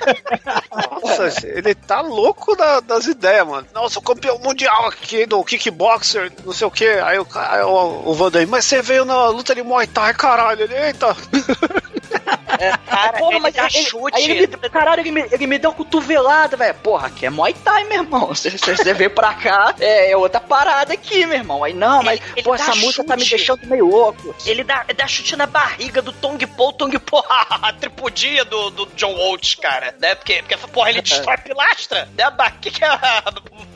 Nossa, 1.02 1.46
ele 1.48 1.74
tá 1.74 2.00
louco 2.00 2.56
da- 2.56 2.80
das 2.80 3.06
ideias, 3.06 3.46
mano. 3.46 3.66
Nossa, 3.74 3.94
sou 3.94 4.02
campeão 4.02 4.38
mundial 4.38 4.86
aqui 4.86 5.26
do 5.26 5.44
kickboxer, 5.44 6.32
não 6.44 6.52
sei 6.52 6.66
o 6.66 6.70
que. 6.70 6.86
Aí 6.86 7.18
o, 7.18 7.26
o, 7.66 8.12
o 8.12 8.46
mas 8.48 8.64
você 8.64 8.82
veio 8.82 9.04
na 9.04 9.28
luta 9.28 9.54
de 9.54 9.62
Muay 9.62 9.86
Thai, 9.86 10.12
caralho. 10.14 10.62
Ele, 10.62 10.74
eita. 10.74 11.16
É, 12.58 12.76
cara, 12.76 13.18
porra, 13.18 13.38
mas 13.38 13.54
ele, 13.56 13.70
chute. 13.70 14.16
Aí 14.16 14.30
ele 14.30 14.46
me, 14.46 14.70
caralho, 14.70 15.00
ele 15.00 15.10
me, 15.10 15.26
ele 15.30 15.46
me 15.46 15.58
deu 15.58 15.70
uma 15.70 15.76
cotovelada, 15.76 16.56
velho. 16.56 16.74
Porra, 16.74 17.08
aqui 17.08 17.26
é 17.26 17.30
Muay 17.30 17.54
Thai, 17.54 17.84
meu 17.84 18.02
irmão. 18.02 18.28
Você, 18.40 18.50
você 18.50 18.94
veio 18.94 19.10
pra 19.10 19.34
cá, 19.34 19.74
é, 19.80 20.12
é, 20.12 20.16
outra 20.16 20.40
parada 20.40 20.94
aqui, 20.94 21.26
meu 21.26 21.36
irmão. 21.36 21.64
Aí, 21.64 21.74
não, 21.74 22.02
mas, 22.02 22.20
ele, 22.34 22.42
pô, 22.42 22.54
essa 22.54 22.74
música 22.74 23.04
tá 23.04 23.16
me 23.16 23.24
deixando 23.24 23.66
meio 23.66 23.86
louco. 23.86 24.34
Ele 24.46 24.62
dá, 24.62 24.84
dá 24.96 25.06
chute 25.06 25.36
na 25.36 25.46
barriga 25.46 26.00
do 26.00 26.12
Tong 26.12 26.44
Po, 26.46 26.72
Tong 26.72 26.96
Po, 26.98 27.24
a 27.28 27.72
tripudia 27.72 28.44
do, 28.44 28.70
do 28.70 28.86
John 28.96 29.14
Waltz, 29.14 29.54
cara. 29.56 29.94
Né? 30.00 30.14
Porque, 30.14 30.42
porque 30.42 30.56
porra, 30.68 30.90
ele 30.90 31.02
destrói 31.02 31.36
pilastra, 31.38 32.08
né? 32.16 32.28
O 32.28 32.60
que, 32.60 32.70
que 32.70 32.84
é 32.84 32.88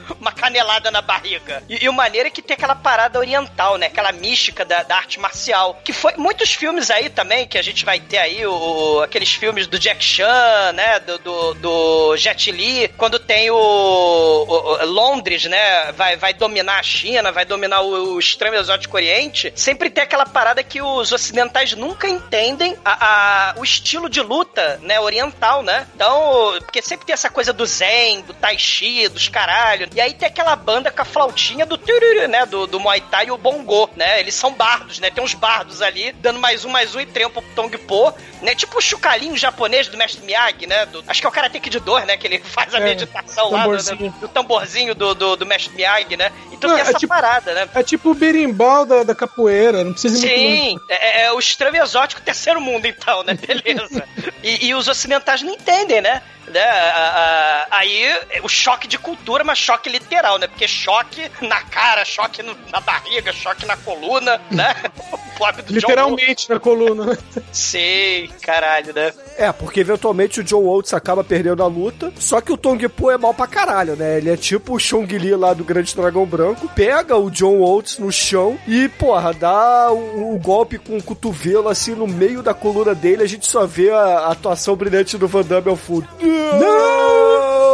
uma 0.21 0.33
canelada 0.33 0.91
na 0.91 1.01
barriga. 1.01 1.63
E, 1.69 1.85
e 1.85 1.89
o 1.89 1.93
maneiro 1.93 2.29
é 2.29 2.31
que 2.31 2.43
tem 2.43 2.55
aquela 2.55 2.75
parada 2.75 3.19
oriental, 3.19 3.77
né? 3.77 3.87
Aquela 3.87 4.13
mística 4.13 4.65
da, 4.65 4.83
da, 4.83 4.97
arte 4.97 5.19
marcial. 5.19 5.81
Que 5.85 5.93
foi 5.93 6.15
muitos 6.17 6.53
filmes 6.53 6.91
aí 6.91 7.09
também, 7.11 7.47
que 7.47 7.59
a 7.59 7.63
gente 7.63 7.85
vai 7.85 8.01
ter 8.01 8.19
aí, 8.19 8.47
o, 8.47 9.01
aqueles 9.03 9.33
filmes 9.33 9.67
do 9.67 9.79
Jack 9.79 10.03
Chan, 10.03 10.73
né? 10.75 11.01
Do, 11.01 11.19
do, 11.19 11.55
do 11.55 12.17
Jet 12.17 12.51
Li, 12.51 12.89
quando 12.97 13.19
tem 13.19 13.51
o, 13.51 13.57
o, 13.57 14.85
Londres, 14.85 15.45
né? 15.45 15.93
Vai, 15.93 16.17
vai 16.17 16.35
dominar 16.35 16.79
a 16.79 16.83
China, 16.83 17.33
vai 17.33 17.45
dominar 17.45 17.81
o, 17.81 18.15
o 18.15 18.19
extremo 18.19 18.57
exótico 18.57 18.97
oriente. 18.97 19.53
Sempre 19.57 19.91
tem 19.91 20.05
aquela 20.05 20.27
parada 20.27 20.63
que 20.63 20.81
os 20.81 21.13
ocidentais 21.13 21.73
nunca 21.75 22.09
entendem 22.09 22.77
a, 22.85 23.51
a, 23.51 23.55
o 23.59 23.65
estilo 23.65 24.09
de 24.09 24.21
luta, 24.21 24.79
né? 24.83 25.01
Oriental, 25.01 25.63
né? 25.63 25.87
Então, 25.95 26.57
porque 26.61 26.83
sempre 26.83 27.07
tem 27.07 27.13
essa 27.13 27.31
coisa 27.31 27.53
do 27.53 27.67
Zen, 27.67 28.23
do 28.23 28.35
Tai 28.35 28.59
Chi, 28.59 29.09
dos 29.09 29.29
caralho. 29.29 29.89
E 29.95 30.01
aí 30.01 30.13
tem 30.13 30.27
aquela 30.27 30.57
banda 30.57 30.91
com 30.91 31.03
a 31.03 31.05
flautinha 31.05 31.65
do 31.65 31.79
tururu, 31.79 32.27
né? 32.27 32.45
Do, 32.47 32.67
do 32.67 32.81
Muay 32.81 33.01
Thai 33.01 33.27
e 33.27 33.31
o 33.31 33.39
Bongo, 33.39 33.89
né? 33.95 34.19
Eles 34.19 34.35
são 34.35 34.53
bardos, 34.53 34.99
né? 34.99 35.09
Tem 35.09 35.23
uns 35.23 35.35
bardos 35.35 35.81
ali, 35.81 36.11
dando 36.21 36.41
mais 36.41 36.65
um, 36.65 36.69
mais 36.69 36.95
um 36.97 37.01
e 37.01 37.07
trempo 37.07 37.41
pro 37.41 37.55
Tong 37.55 37.79
Po, 37.79 38.13
né? 38.43 38.57
Tipo 38.57 38.79
o 38.79 38.81
chucalinho 38.81 39.37
japonês 39.37 39.87
do 39.87 39.97
Mestre 39.97 40.25
Miyagi, 40.25 40.67
né? 40.67 40.85
Do, 40.87 41.05
acho 41.07 41.21
que 41.21 41.27
é 41.27 41.29
o 41.29 41.33
Karate 41.33 41.61
Kid 41.61 41.79
2, 41.79 42.07
né? 42.07 42.17
Que 42.17 42.27
ele 42.27 42.39
faz 42.43 42.75
a 42.75 42.79
é, 42.79 42.85
meditação 42.85 43.53
lá 43.53 43.65
do, 43.67 43.77
do, 43.77 44.11
do, 44.21 44.29
tamborzinho 44.29 44.97
do, 44.97 45.15
do, 45.15 45.37
do 45.37 45.47
Mestre 45.47 45.73
Miyagi, 45.75 46.17
né? 46.17 46.33
Então 46.51 46.71
não, 46.71 46.77
tem 46.77 46.85
é 46.85 46.89
essa 46.89 46.99
tipo, 46.99 47.15
parada, 47.15 47.55
né? 47.55 47.69
É 47.73 47.83
tipo 47.85 48.11
o 48.11 48.15
berimbau 48.15 48.85
da, 48.85 49.05
da 49.05 49.15
capoeira, 49.15 49.85
não 49.85 49.93
precisa 49.93 50.19
Sim, 50.19 50.77
é, 50.89 51.23
é, 51.23 51.33
o 51.33 51.39
extremo 51.39 51.77
exótico 51.77 52.21
terceiro 52.21 52.61
mundo, 52.61 52.87
então, 52.87 53.23
né? 53.23 53.35
Beleza. 53.47 54.03
e, 54.43 54.67
e 54.67 54.75
os 54.75 54.89
ocidentais 54.89 55.43
não 55.43 55.53
entendem, 55.53 56.01
né? 56.01 56.21
Né? 56.55 57.67
aí 57.71 58.09
o 58.43 58.49
choque 58.49 58.87
de 58.87 58.97
cultura, 58.99 59.43
mas 59.43 59.59
choque 59.59 59.89
literal, 59.89 60.39
né? 60.39 60.47
Porque 60.47 60.69
choque 60.69 61.31
na 61.41 61.61
cara, 61.63 62.05
choque 62.05 62.43
na 62.43 62.81
barriga, 62.81 63.33
choque 63.33 63.67
na 63.67 63.77
coluna, 63.77 64.41
né? 64.51 64.75
Literalmente 65.69 66.49
na 66.49 66.61
coluna. 66.61 67.19
Sei, 67.53 68.29
caralho, 68.43 68.93
né? 68.95 69.13
É, 69.37 69.51
porque 69.53 69.81
eventualmente 69.81 70.41
o 70.41 70.45
John 70.45 70.65
Oates 70.65 70.95
acaba 70.95 71.25
perdendo 71.25 71.63
a 71.63 71.67
luta, 71.67 72.13
só 72.19 72.41
que 72.41 72.53
o 72.53 72.57
Tong 72.57 72.89
Po 72.89 73.11
é 73.11 73.19
mal 73.19 73.35
pra 73.35 73.47
caralho, 73.47 73.97
né? 73.97 74.19
Ele 74.19 74.31
é 74.31 74.37
tipo 74.37 74.75
o 74.75 74.79
Chong 74.79 75.07
Li 75.19 75.35
lá 75.35 75.53
do 75.53 75.65
Grande 75.65 75.95
Dragão 75.95 76.25
Branco, 76.25 76.69
pega 76.75 77.17
o 77.17 77.31
John 77.31 77.61
Oates 77.61 77.99
no 77.99 78.13
chão 78.13 78.59
e, 78.67 78.89
porra, 78.89 79.33
dá 79.33 79.91
o, 79.91 80.35
o 80.35 80.39
golpe 80.39 80.79
com 80.79 80.97
o 80.97 81.03
cotovelo 81.03 81.69
assim 81.69 81.95
no 81.95 82.07
meio 82.07 82.43
da 82.43 82.55
coluna 82.55 82.95
dele, 82.95 83.23
a 83.23 83.29
gente 83.29 83.47
só 83.47 83.67
vê 83.67 83.91
a, 83.91 83.97
a 83.97 84.33
atuação 84.33 84.77
brilhante 84.77 85.19
do 85.19 85.29
Van 85.29 85.43
Damme 85.43 85.69
ao 85.69 85.77
fundo. 85.77 86.09
Não! 86.21 87.24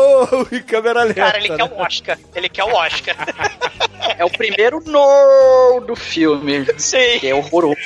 E 0.53 0.61
câmera 0.61 1.05
lenta. 1.05 1.21
Cara, 1.21 1.39
ele 1.39 1.57
quer 1.57 1.65
o 1.65 1.79
Oscar. 1.79 2.19
Ele 2.35 2.49
quer 2.49 2.65
o 2.65 2.73
Oscar. 2.75 3.17
É 4.19 4.25
o 4.25 4.31
primeiro 4.31 4.81
no 4.85 5.81
do 5.81 5.97
filme. 5.97 6.67
Sim. 6.77 7.19
Que 7.21 7.29
é 7.29 7.35
horroroso. 7.35 7.77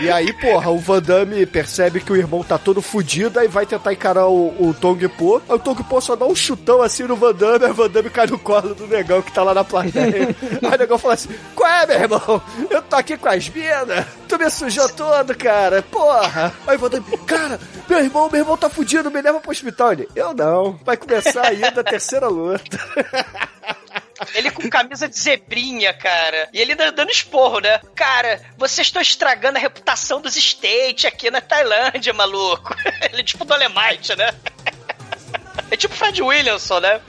E 0.00 0.10
aí, 0.10 0.32
porra, 0.32 0.70
o 0.70 0.78
Van 0.78 1.00
Damme 1.00 1.46
percebe 1.46 2.00
que 2.00 2.12
o 2.12 2.16
irmão 2.16 2.42
tá 2.42 2.58
todo 2.58 2.82
fudido, 2.82 3.38
aí 3.38 3.46
vai 3.46 3.64
tentar 3.64 3.92
encarar 3.92 4.26
o, 4.26 4.48
o 4.58 4.74
Tong 4.74 5.08
Po. 5.08 5.40
Aí 5.48 5.54
o 5.54 5.58
Tong 5.58 5.82
Po 5.84 6.00
só 6.00 6.16
dá 6.16 6.26
um 6.26 6.34
chutão 6.34 6.82
assim 6.82 7.04
no 7.04 7.16
Van 7.16 7.32
Damme, 7.32 7.64
aí 7.64 7.70
o 7.70 7.74
Van 7.74 7.88
Damme 7.88 8.10
cai 8.10 8.26
no 8.26 8.38
colo 8.38 8.74
do 8.74 8.86
negão 8.86 9.22
que 9.22 9.32
tá 9.32 9.42
lá 9.42 9.54
na 9.54 9.62
plateia. 9.62 10.34
aí 10.62 10.74
o 10.74 10.78
negão 10.78 10.98
fala 10.98 11.14
assim: 11.14 11.28
Qual 11.54 11.70
é, 11.70 11.86
meu 11.86 12.00
irmão? 12.00 12.42
Eu 12.68 12.82
tô 12.82 12.96
aqui 12.96 13.16
com 13.16 13.28
as 13.28 13.48
minas, 13.48 14.06
tu 14.28 14.38
me 14.38 14.50
sujou 14.50 14.88
todo, 14.88 15.36
cara, 15.36 15.82
porra. 15.82 16.52
Aí 16.66 16.76
o 16.76 16.78
Van 16.78 16.90
Damme, 16.90 17.18
cara, 17.26 17.60
meu 17.88 18.00
irmão, 18.00 18.28
meu 18.28 18.40
irmão 18.40 18.56
tá 18.56 18.68
fudido, 18.68 19.10
me 19.10 19.22
leva 19.22 19.40
pro 19.40 19.52
hospital. 19.52 19.92
Ele, 19.92 20.08
eu 20.16 20.34
não, 20.34 20.78
vai 20.84 20.96
começar 20.96 21.46
ainda 21.46 21.80
a 21.80 21.84
terceira 21.84 22.26
luta. 22.26 22.78
Ele 24.34 24.50
com 24.50 24.68
camisa 24.68 25.08
de 25.08 25.18
zebrinha, 25.18 25.92
cara. 25.92 26.48
E 26.52 26.60
ele 26.60 26.74
dando 26.74 27.10
esporro, 27.10 27.60
né? 27.60 27.80
Cara, 27.94 28.40
vocês 28.56 28.86
estão 28.86 29.02
estragando 29.02 29.58
a 29.58 29.60
reputação 29.60 30.20
dos 30.20 30.36
States 30.36 31.04
aqui 31.04 31.30
na 31.30 31.40
Tailândia, 31.40 32.12
maluco. 32.12 32.74
Ele 33.10 33.20
é 33.20 33.24
tipo 33.24 33.44
do 33.44 33.52
Alemite, 33.52 34.14
né? 34.16 34.30
É 35.74 35.76
tipo 35.76 35.92
Fred 35.92 36.22
Williamson, 36.22 36.78
né? 36.78 37.00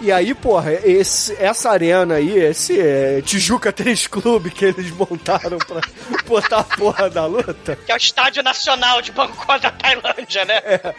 E 0.00 0.10
aí, 0.10 0.32
porra, 0.32 0.72
esse, 0.72 1.36
essa 1.38 1.70
arena 1.70 2.14
aí, 2.14 2.38
esse 2.38 2.80
é, 2.80 3.20
Tijuca 3.20 3.70
Tênis 3.70 4.06
Clube 4.06 4.50
que 4.50 4.64
eles 4.64 4.90
montaram 4.92 5.58
pra 5.58 5.82
botar 6.26 6.60
a 6.60 6.64
porra 6.64 7.10
da 7.10 7.26
luta. 7.26 7.76
Que 7.84 7.92
é 7.92 7.94
o 7.94 7.98
Estádio 7.98 8.42
Nacional 8.42 9.02
de 9.02 9.12
Bangkok 9.12 9.60
da 9.60 9.70
Tailândia, 9.70 10.42
né? 10.46 10.56
É. 10.64 10.94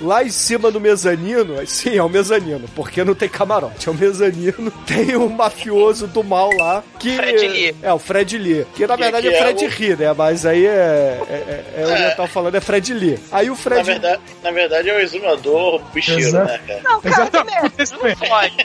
Lá 0.00 0.22
em 0.24 0.30
cima 0.30 0.70
no 0.70 0.78
mezanino, 0.78 1.66
sim, 1.66 1.96
é 1.96 2.02
o 2.02 2.08
mezanino, 2.08 2.68
porque 2.74 3.02
não 3.02 3.14
tem 3.14 3.28
camarote, 3.28 3.88
é 3.88 3.90
o 3.90 3.94
mezanino. 3.94 4.70
Tem 4.86 5.16
o 5.16 5.24
um 5.24 5.28
mafioso 5.28 6.06
do 6.06 6.22
mal 6.22 6.50
lá, 6.56 6.82
que. 6.98 7.16
Fred 7.16 7.48
Lee. 7.48 7.76
É, 7.82 7.92
o 7.92 7.98
Fred 7.98 8.38
Lee. 8.38 8.66
Que 8.74 8.86
na 8.86 8.96
verdade 8.96 9.28
que 9.28 9.34
é, 9.34 9.38
é 9.38 9.42
Fred 9.42 9.64
o... 9.64 9.68
Lee, 9.68 9.96
né? 9.96 10.12
Mas 10.12 10.46
aí 10.46 10.66
é. 10.66 11.20
É, 11.28 11.32
é, 11.32 11.82
é 11.82 11.86
o 11.86 11.90
oriental 11.90 12.26
falando, 12.26 12.54
é 12.54 12.60
Fred 12.60 12.94
Lee. 12.94 13.18
Aí 13.30 13.50
o 13.50 13.56
Fred. 13.56 13.78
Na 13.78 13.84
verdade, 13.84 14.22
na 14.42 14.50
verdade 14.50 14.90
é 14.90 14.96
o 14.96 15.00
exumador 15.00 15.82
bicheiro, 15.92 16.19
Exato. 16.28 16.46
né, 16.46 16.60
cara? 16.66 16.80
Não, 16.82 17.00
cara, 17.00 17.22
Exatamente. 17.22 17.92
não 17.92 18.28
pode. 18.28 18.56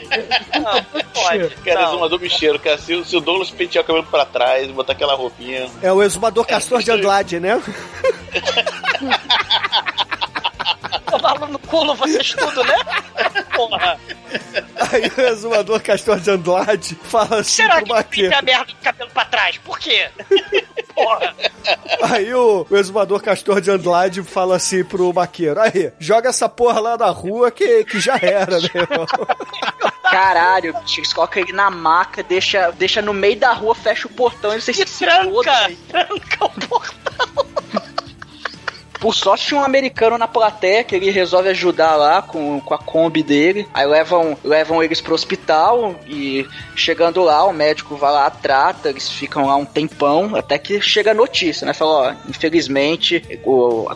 Não, 0.54 0.74
não 0.74 0.82
pode. 1.12 1.48
Cara, 1.64 1.80
não. 1.80 1.88
exumador 1.88 2.18
bicheiro, 2.18 2.58
cara. 2.58 2.78
Se, 2.78 3.04
se 3.04 3.16
o 3.16 3.20
Douglas 3.20 3.50
pentear 3.50 3.84
o 3.84 3.86
cabelo 3.86 4.06
pra 4.06 4.24
trás, 4.24 4.70
botar 4.70 4.92
aquela 4.92 5.14
roupinha. 5.14 5.68
É 5.82 5.92
o 5.92 6.02
exumador 6.02 6.44
é, 6.46 6.50
castor 6.50 6.82
de 6.82 6.90
Anglade, 6.90 7.40
né? 7.40 7.60
Tomar 11.20 11.48
no 11.48 11.58
culo 11.58 11.94
vocês 11.94 12.34
tudo, 12.34 12.64
né? 12.64 12.74
Porra. 13.54 13.98
Aí 14.90 15.10
o 15.16 15.20
exumador 15.20 15.80
Castor 15.80 16.20
de 16.20 16.30
Andrade 16.30 16.98
fala 17.02 17.40
assim 17.40 17.62
Será 17.62 17.82
que 18.04 18.26
a 18.32 18.42
merda 18.42 18.64
do 18.66 18.76
cabelo 18.76 19.10
pra 19.10 19.24
trás? 19.24 19.58
Por 19.58 19.78
quê? 19.78 20.10
Porra. 20.94 21.34
Aí 22.02 22.32
o, 22.34 22.66
o 22.68 22.76
exumador 22.76 23.22
Castor 23.22 23.60
de 23.60 23.70
Andrade 23.70 24.22
fala 24.22 24.56
assim 24.56 24.84
pro 24.84 25.12
maqueiro, 25.12 25.60
aí, 25.60 25.92
joga 25.98 26.28
essa 26.28 26.48
porra 26.48 26.80
lá 26.80 26.96
na 26.96 27.10
rua 27.10 27.50
que, 27.50 27.84
que 27.84 28.00
já 28.00 28.16
era, 28.20 28.60
né, 28.60 28.68
irmão? 28.74 29.06
Caralho, 30.10 30.74
Tix, 30.84 31.12
coloca 31.12 31.40
ele 31.40 31.52
na 31.52 31.70
maca, 31.70 32.22
deixa, 32.22 32.70
deixa 32.72 33.02
no 33.02 33.12
meio 33.12 33.36
da 33.38 33.52
rua, 33.52 33.74
fecha 33.74 34.06
o 34.06 34.10
portão 34.10 34.54
e 34.54 34.60
você 34.60 34.72
se 34.72 34.84
tranca, 34.84 35.70
tranca 35.88 36.44
o 36.44 36.50
portão. 36.68 37.45
Por 39.06 39.14
sorte 39.14 39.46
tinha 39.46 39.60
um 39.60 39.62
americano 39.62 40.18
na 40.18 40.26
plateia 40.26 40.82
que 40.82 40.92
ele 40.92 41.10
resolve 41.10 41.48
ajudar 41.50 41.94
lá 41.94 42.22
com, 42.22 42.58
com 42.60 42.74
a 42.74 42.78
Kombi 42.78 43.22
dele. 43.22 43.64
Aí 43.72 43.86
levam, 43.86 44.36
levam 44.42 44.82
eles 44.82 45.00
pro 45.00 45.14
hospital 45.14 45.94
e 46.08 46.44
chegando 46.74 47.22
lá, 47.22 47.44
o 47.44 47.52
médico 47.52 47.94
vai 47.94 48.10
lá, 48.10 48.28
trata, 48.28 48.88
eles 48.88 49.08
ficam 49.08 49.46
lá 49.46 49.54
um 49.54 49.64
tempão, 49.64 50.34
até 50.34 50.58
que 50.58 50.80
chega 50.80 51.12
a 51.12 51.14
notícia, 51.14 51.64
né? 51.64 51.72
Fala, 51.72 51.92
ó, 51.92 52.28
infelizmente 52.28 53.22
o, 53.44 53.88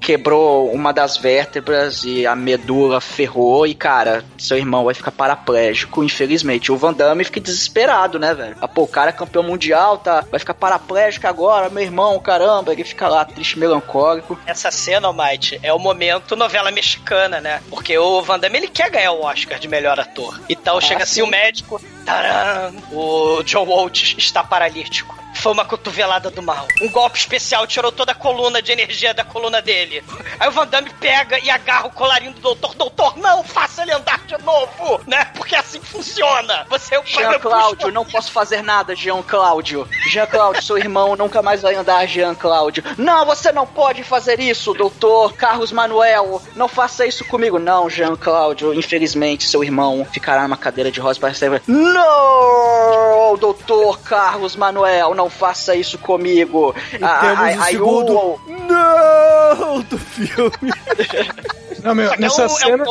quebrou 0.00 0.72
uma 0.72 0.92
das 0.92 1.16
vértebras 1.16 2.02
e 2.02 2.26
a 2.26 2.34
medula 2.34 3.00
ferrou 3.00 3.68
e, 3.68 3.72
cara, 3.74 4.24
seu 4.36 4.58
irmão 4.58 4.84
vai 4.84 4.94
ficar 4.94 5.12
paraplégico, 5.12 6.02
infelizmente. 6.02 6.72
O 6.72 6.76
Van 6.76 6.92
Damme 6.92 7.22
fica 7.22 7.38
desesperado, 7.38 8.18
né, 8.18 8.34
velho? 8.34 8.56
Ah, 8.60 8.66
pô, 8.66 8.82
o 8.82 8.88
cara 8.88 9.10
é 9.10 9.12
campeão 9.12 9.44
mundial, 9.44 9.98
tá? 9.98 10.24
Vai 10.28 10.40
ficar 10.40 10.54
paraplégico 10.54 11.28
agora, 11.28 11.70
meu 11.70 11.84
irmão, 11.84 12.18
caramba. 12.18 12.72
Ele 12.72 12.82
fica 12.82 13.06
lá 13.06 13.24
triste, 13.24 13.56
melancólico 13.60 14.36
essa 14.56 14.70
cena, 14.70 15.08
Almighty, 15.08 15.60
é 15.62 15.72
o 15.72 15.78
momento 15.78 16.34
novela 16.34 16.70
mexicana, 16.70 17.40
né? 17.40 17.62
Porque 17.70 17.96
o 17.96 18.22
Van 18.22 18.38
Damme, 18.38 18.58
ele 18.58 18.68
quer 18.68 18.90
ganhar 18.90 19.12
o 19.12 19.22
Oscar 19.22 19.58
de 19.58 19.68
melhor 19.68 20.00
ator. 20.00 20.40
Então 20.48 20.78
ah, 20.78 20.80
chega 20.80 21.04
assim 21.04 21.22
o 21.22 21.26
médico, 21.26 21.80
taran, 22.04 22.72
o 22.90 23.42
John 23.44 23.64
Waltz 23.64 24.14
está 24.18 24.42
paralítico 24.42 25.25
foi 25.36 25.52
uma 25.52 25.64
cotovelada 25.64 26.30
do 26.30 26.42
mal. 26.42 26.66
Um 26.80 26.90
golpe 26.90 27.18
especial 27.18 27.66
tirou 27.66 27.92
toda 27.92 28.12
a 28.12 28.14
coluna 28.14 28.60
de 28.60 28.72
energia 28.72 29.14
da 29.14 29.24
coluna 29.24 29.62
dele. 29.62 30.02
Aí 30.38 30.48
o 30.48 30.52
Van 30.52 30.66
Damme 30.66 30.90
pega 31.00 31.38
e 31.38 31.50
agarra 31.50 31.86
o 31.86 31.90
colarinho 31.90 32.32
do 32.32 32.40
doutor. 32.40 32.74
Doutor, 32.74 33.16
não 33.18 33.44
faça 33.44 33.82
ele 33.82 33.92
andar 33.92 34.20
de 34.26 34.36
novo, 34.42 35.00
né? 35.06 35.26
Porque 35.34 35.54
é 35.54 35.58
assim 35.58 35.80
funciona. 35.80 36.66
Você 36.68 36.94
é 36.94 37.00
o 37.00 37.06
Jean 37.06 37.38
Cláudio, 37.38 37.90
não 37.90 38.04
posso 38.04 38.30
fazer 38.30 38.62
nada, 38.62 38.94
Jean 38.94 39.22
Cláudio. 39.22 39.88
Jean 40.10 40.26
Cláudio, 40.26 40.62
seu 40.62 40.78
irmão 40.78 41.16
nunca 41.16 41.42
mais 41.42 41.62
vai 41.62 41.74
andar, 41.74 42.06
Jean 42.06 42.34
Cláudio. 42.34 42.82
Não, 42.98 43.24
você 43.24 43.52
não 43.52 43.66
pode 43.66 44.02
fazer 44.02 44.40
isso, 44.40 44.74
doutor 44.74 45.34
Carlos 45.34 45.72
Manuel. 45.72 46.42
Não 46.54 46.68
faça 46.68 47.06
isso 47.06 47.24
comigo. 47.24 47.58
Não, 47.58 47.88
Jean 47.88 48.16
Cláudio. 48.16 48.74
Infelizmente, 48.74 49.48
seu 49.48 49.62
irmão 49.62 50.06
ficará 50.10 50.42
numa 50.42 50.56
cadeira 50.56 50.90
de 50.90 51.00
rosa 51.00 51.18
para 51.20 51.34
sempre. 51.34 51.62
Não, 51.66 53.36
doutor 53.36 54.00
Carlos 54.00 54.56
Manuel, 54.56 55.14
não 55.14 55.25
faça 55.30 55.74
isso 55.74 55.98
comigo. 55.98 56.74
E 56.92 57.04
ah, 57.04 57.20
temos 57.20 57.60
o 57.60 57.64
segundo 57.64 58.18
o... 58.18 58.40
não 58.68 59.80
do 59.82 59.98
filme. 59.98 60.72
Não, 61.82 61.94
meu, 61.94 62.12
é 62.12 62.16
nessa 62.16 62.42
é 62.42 62.46
o, 62.46 62.48
cena... 62.48 62.84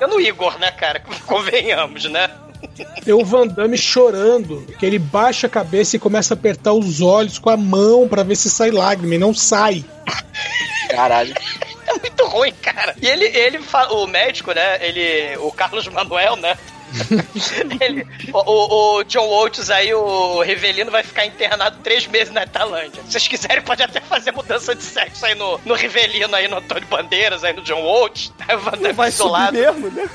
É 0.00 0.06
o 0.06 0.20
Igor, 0.20 0.58
né, 0.58 0.70
cara? 0.70 1.02
Convenhamos, 1.26 2.04
né? 2.04 2.30
Tem 3.04 3.12
o 3.12 3.24
Van 3.24 3.46
Damme 3.46 3.76
chorando, 3.76 4.66
que 4.78 4.86
ele 4.86 4.98
baixa 4.98 5.46
a 5.46 5.50
cabeça 5.50 5.96
e 5.96 5.98
começa 5.98 6.32
a 6.32 6.36
apertar 6.36 6.72
os 6.72 7.02
olhos 7.02 7.38
com 7.38 7.50
a 7.50 7.56
mão 7.56 8.08
para 8.08 8.22
ver 8.22 8.36
se 8.36 8.48
sai 8.50 8.70
lágrima, 8.70 9.14
e 9.14 9.18
não 9.18 9.34
sai. 9.34 9.84
Caralho. 10.88 11.34
É 11.86 11.98
muito 11.98 12.26
ruim, 12.26 12.52
cara. 12.62 12.96
E 13.00 13.06
ele, 13.06 13.26
ele 13.26 13.60
o 13.90 14.06
médico, 14.06 14.52
né? 14.52 14.78
Ele, 14.80 15.36
o 15.36 15.52
Carlos 15.52 15.86
Manuel, 15.86 16.34
né? 16.36 16.56
Ele, 17.80 18.06
o, 18.32 18.98
o, 18.98 19.04
John 19.04 19.26
Waltz 19.26 19.70
aí, 19.70 19.92
o 19.94 20.42
Rivelino, 20.42 20.90
vai 20.90 21.02
ficar 21.02 21.26
internado 21.26 21.78
três 21.82 22.06
meses 22.06 22.32
na 22.32 22.46
Tailândia. 22.46 23.02
Se 23.04 23.12
vocês 23.12 23.28
quiserem, 23.28 23.62
pode 23.62 23.82
até 23.82 24.00
fazer 24.00 24.32
mudança 24.32 24.74
de 24.74 24.82
sexo 24.82 25.26
aí 25.26 25.34
no, 25.34 25.60
no 25.64 25.74
Rivelino, 25.74 26.34
aí 26.34 26.48
no 26.48 26.58
Antônio 26.58 26.86
Bandeiras, 26.88 27.44
aí 27.44 27.52
no 27.52 27.62
John 27.62 27.82
Waltz. 27.82 28.32
Aí 28.46 28.56
vai, 28.58 28.92
vai 28.92 29.10
subir 29.10 29.52
mesmo, 29.52 29.90
né? 29.90 30.08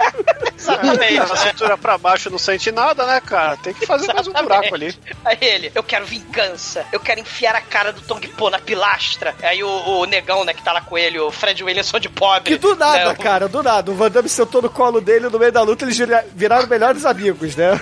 Exatamente. 0.56 1.18
A 1.18 1.36
cintura 1.36 1.76
pra 1.76 1.98
baixo 1.98 2.30
não 2.30 2.38
sente 2.38 2.72
nada, 2.72 3.06
né, 3.06 3.20
cara? 3.20 3.58
Tem 3.58 3.74
que 3.74 3.84
fazer 3.84 4.04
Exatamente. 4.04 4.32
mais 4.32 4.42
um 4.42 4.48
buraco 4.48 4.74
ali. 4.74 4.98
Aí 5.22 5.38
ele, 5.40 5.72
eu 5.74 5.82
quero 5.82 6.06
vingança. 6.06 6.86
Eu 6.90 7.00
quero 7.00 7.20
enfiar 7.20 7.54
a 7.54 7.60
cara 7.60 7.92
do 7.92 8.00
Tong 8.00 8.26
Po 8.28 8.48
na 8.48 8.58
pilastra. 8.58 9.34
Aí 9.42 9.62
o, 9.62 9.68
o 9.68 10.06
negão, 10.06 10.44
né, 10.44 10.54
que 10.54 10.62
tá 10.62 10.72
lá 10.72 10.80
com 10.80 10.96
ele, 10.96 11.18
o 11.18 11.30
Fred 11.30 11.62
Williamson 11.62 12.00
de 12.00 12.08
pobre. 12.08 12.52
Que 12.52 12.56
do 12.56 12.74
nada, 12.74 13.10
né, 13.10 13.14
cara, 13.16 13.48
do 13.48 13.62
nada. 13.62 13.90
O 13.90 13.94
Van 13.94 14.10
Damme 14.10 14.28
sentou 14.28 14.62
no 14.62 14.70
colo 14.70 15.00
dele 15.00 15.28
no 15.28 15.38
meio 15.38 15.52
da 15.52 15.62
luta, 15.62 15.84
eles 15.84 15.96
viraram 16.34 16.66
melhores 16.68 17.04
amigos, 17.04 17.56
né? 17.56 17.80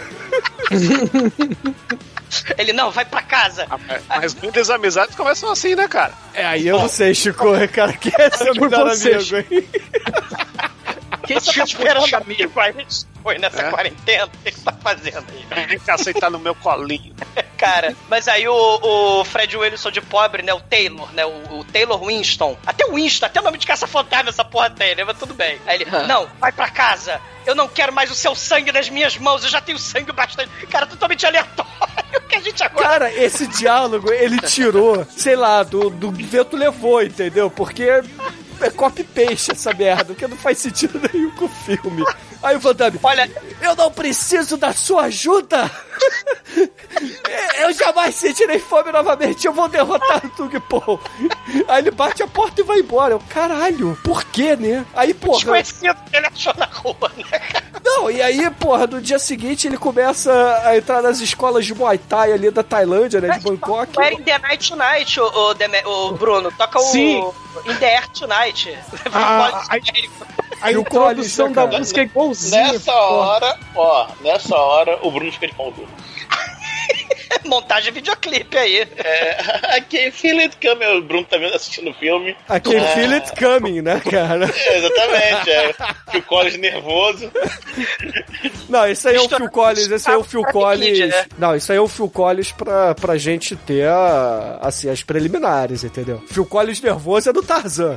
Ele, 2.56 2.72
não, 2.72 2.90
vai 2.90 3.04
pra 3.04 3.22
casa. 3.22 3.66
Ah, 3.68 3.78
mas 4.20 4.34
muitas 4.34 4.70
amizades 4.70 5.14
começam 5.14 5.50
assim, 5.50 5.74
né, 5.74 5.86
cara? 5.86 6.14
É, 6.32 6.46
aí 6.46 6.66
eu 6.66 6.78
não 6.78 6.88
sei, 6.88 7.14
Chico, 7.14 7.46
cara, 7.72 7.92
que 7.92 8.10
é 8.18 8.30
seu 8.30 8.54
melhor 8.54 8.88
amigo, 8.88 9.36
hein? 9.36 9.68
Quem 11.26 11.38
tá 11.40 11.64
esperando 11.64 12.14
amigo 12.14 12.60
aí? 12.60 12.86
Foi 13.22 13.38
nessa 13.38 13.62
é. 13.62 13.70
quarentena, 13.70 14.26
o 14.26 14.30
que 14.30 14.50
você 14.50 14.64
tá 14.64 14.72
fazendo 14.72 15.24
aí? 15.30 15.66
Vem 15.66 15.78
cá 15.78 15.94
aceitar 15.94 16.30
no 16.30 16.38
meu 16.38 16.54
colinho. 16.54 17.14
Cara, 17.56 17.94
mas 18.08 18.26
aí 18.26 18.48
o, 18.48 18.54
o 19.20 19.24
Fred 19.24 19.56
Wilson 19.56 19.92
de 19.92 20.00
pobre, 20.00 20.42
né? 20.42 20.52
O 20.52 20.60
Taylor, 20.60 21.08
né? 21.12 21.24
O, 21.24 21.60
o 21.60 21.64
Taylor 21.64 22.04
Winston. 22.04 22.58
Até 22.66 22.84
o 22.86 22.94
Winston, 22.94 23.26
até 23.26 23.40
o 23.40 23.44
nome 23.44 23.56
de 23.56 23.66
caça-fantasma 23.66 24.30
essa 24.30 24.44
porra 24.44 24.68
tem, 24.68 24.96
né? 24.96 25.04
Mas 25.04 25.16
tudo 25.16 25.32
bem. 25.32 25.60
Aí 25.64 25.76
ele, 25.76 25.84
não, 26.08 26.26
vai 26.40 26.50
pra 26.50 26.68
casa. 26.68 27.20
Eu 27.46 27.54
não 27.54 27.68
quero 27.68 27.92
mais 27.92 28.10
o 28.10 28.14
seu 28.16 28.34
sangue 28.34 28.72
nas 28.72 28.88
minhas 28.88 29.16
mãos, 29.16 29.44
eu 29.44 29.50
já 29.50 29.60
tenho 29.60 29.78
sangue 29.78 30.10
bastante. 30.10 30.50
Cara, 30.66 30.86
totalmente 30.86 31.24
aleatório. 31.24 31.70
Que 32.28 32.36
a 32.36 32.40
gente 32.40 32.62
agora... 32.62 32.88
Cara, 32.88 33.12
esse 33.12 33.46
diálogo 33.46 34.12
ele 34.12 34.38
tirou, 34.40 35.06
sei 35.16 35.36
lá, 35.36 35.62
do, 35.62 35.88
do 35.90 36.10
vento 36.10 36.56
levou, 36.56 37.02
entendeu? 37.02 37.50
Porque 37.50 38.02
é 38.64 38.70
copy-paste 38.70 39.52
essa 39.52 39.72
merda, 39.72 40.06
porque 40.06 40.26
não 40.26 40.36
faz 40.36 40.58
sentido 40.58 41.00
nenhum 41.12 41.30
com 41.32 41.44
o 41.44 41.48
filme. 41.48 42.04
Aí 42.42 42.56
o 42.56 42.60
Van 42.60 42.74
Damme, 42.74 42.98
olha, 43.02 43.30
eu 43.60 43.76
não 43.76 43.90
preciso 43.90 44.56
da 44.56 44.72
sua 44.72 45.04
ajuda! 45.04 45.70
eu 47.58 47.72
jamais 47.72 48.14
sentirei 48.14 48.58
fome 48.58 48.90
novamente, 48.90 49.46
eu 49.46 49.52
vou 49.52 49.68
derrotar 49.68 50.24
o 50.24 50.28
Tug 50.30 50.58
Paul. 50.60 51.00
Aí 51.68 51.82
ele 51.82 51.90
bate 51.90 52.22
a 52.22 52.26
porta 52.26 52.60
e 52.60 52.64
vai 52.64 52.80
embora. 52.80 53.14
Eu, 53.14 53.22
caralho, 53.28 53.98
por 54.02 54.24
quê, 54.24 54.56
né? 54.56 54.84
Aí, 54.94 55.14
porra. 55.14 55.38
Desconhecido 55.38 55.96
que 56.10 56.16
ele 56.16 56.26
achou 56.26 56.54
na 56.56 56.66
rua, 56.66 57.12
né? 57.16 57.40
Não, 57.84 58.10
e 58.10 58.20
aí, 58.22 58.50
porra, 58.50 58.86
no 58.86 59.00
dia 59.00 59.18
seguinte 59.18 59.66
ele 59.66 59.76
começa 59.76 60.32
a 60.64 60.76
entrar 60.76 61.02
nas 61.02 61.20
escolas 61.20 61.64
de 61.64 61.74
Muay 61.74 61.98
Thai 61.98 62.32
ali 62.32 62.50
da 62.50 62.62
Tailândia, 62.62 63.20
né? 63.20 63.38
De 63.38 63.44
Bangkok. 63.44 64.00
Era 64.00 64.14
in 64.14 64.22
The 64.22 64.38
Night 64.38 64.68
Tonight, 64.68 65.20
o, 65.20 65.24
o, 65.24 66.08
o 66.08 66.12
Bruno. 66.12 66.50
Toca 66.52 66.78
Sim. 66.80 67.20
o 67.20 67.34
In 67.70 67.76
The 67.76 67.96
Air 67.96 68.08
Tonight. 68.08 68.51
Ah, 69.12 69.62
a, 69.68 70.66
a 70.66 70.72
introdução 70.72 71.52
da 71.52 71.66
música 71.66 72.00
é 72.00 72.04
igualzinha. 72.04 72.72
Nessa 72.72 72.92
hora, 72.92 73.58
ó, 73.74 74.08
nessa 74.20 74.56
hora 74.56 74.98
o 75.02 75.10
Bruno 75.10 75.32
fica 75.32 75.48
de 75.48 75.54
pau 75.54 75.70
duro. 75.72 75.88
Montagem 77.44 77.92
videoclipe 77.92 78.56
aí. 78.56 78.80
É, 78.96 79.76
aqui, 79.76 80.10
Feel 80.10 80.38
It 80.40 80.56
Coming, 80.56 80.98
o 80.98 81.02
Bruno 81.02 81.24
tá 81.24 81.36
vendo 81.38 81.54
assistindo 81.54 81.90
o 81.90 81.94
filme. 81.94 82.36
Aqui, 82.48 82.76
é. 82.76 82.86
Feel 82.94 83.12
It 83.12 83.32
Coming, 83.32 83.82
né, 83.82 84.00
cara? 84.00 84.50
É, 84.54 84.78
exatamente, 84.78 85.50
é. 85.50 85.74
Phil 86.10 86.22
Collins 86.22 86.58
nervoso. 86.58 87.32
Não, 88.68 88.86
isso 88.86 89.08
aí 89.08 89.16
é 89.16 89.20
o 89.20 89.28
Phil 89.28 89.50
Collins, 89.50 89.90
esse 89.90 90.08
aí 90.08 90.14
é 90.14 90.18
o 90.18 90.24
Phil 90.24 90.42
Collins. 90.44 90.98
Né? 90.98 91.26
Não, 91.38 91.56
isso 91.56 91.72
aí 91.72 91.78
é 91.78 91.80
o 91.80 91.88
Phil 91.88 92.08
Collins 92.10 92.52
pra, 92.52 92.94
pra 92.94 93.16
gente 93.16 93.56
ter 93.56 93.88
a, 93.88 94.58
assim, 94.62 94.88
as 94.88 95.02
preliminares, 95.02 95.84
entendeu? 95.84 96.22
Phil 96.28 96.46
Collins 96.46 96.80
nervoso 96.80 97.30
é 97.30 97.32
do 97.32 97.42
Tarzan. 97.42 97.96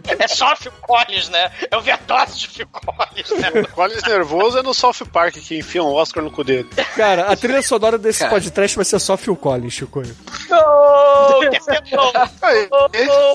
É 0.21 0.27
só 0.27 0.55
Phil 0.55 0.71
Collins, 0.81 1.29
né? 1.29 1.51
É 1.69 1.75
o 1.75 1.81
verdade 1.81 2.37
de 2.37 2.47
Phil 2.47 2.67
Collins, 2.67 3.29
né? 3.31 3.63
Collins 3.73 4.03
nervoso 4.03 4.59
é 4.59 4.63
no 4.63 4.73
South 4.73 5.05
Park 5.11 5.33
que 5.35 5.57
enfia 5.57 5.83
um 5.83 5.91
Oscar 5.91 6.23
no 6.23 6.29
cu 6.29 6.43
dele. 6.43 6.69
Cara, 6.95 7.23
a 7.23 7.35
trilha 7.35 7.61
sonora 7.63 7.97
desse 7.97 8.19
Cara. 8.19 8.31
podcast 8.31 8.75
vai 8.75 8.85
ser 8.85 8.99
só 8.99 9.17
Phil 9.17 9.35
Collins, 9.35 9.73
Chico. 9.73 10.03
Oh, 10.51 11.39
Aí, 12.41 12.69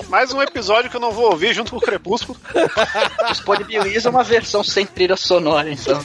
mais 0.07 0.31
um 0.31 0.41
episódio 0.41 0.89
que 0.89 0.95
eu 0.95 1.01
não 1.01 1.11
vou 1.11 1.31
ouvir 1.31 1.53
junto 1.53 1.71
com 1.71 1.77
o 1.77 1.81
Crepúsculo. 1.81 2.39
Disponibiliza 3.29 4.09
uma 4.09 4.23
versão 4.23 4.63
sem 4.63 4.85
trilha 4.85 5.17
sonora, 5.17 5.69
então. 5.69 5.99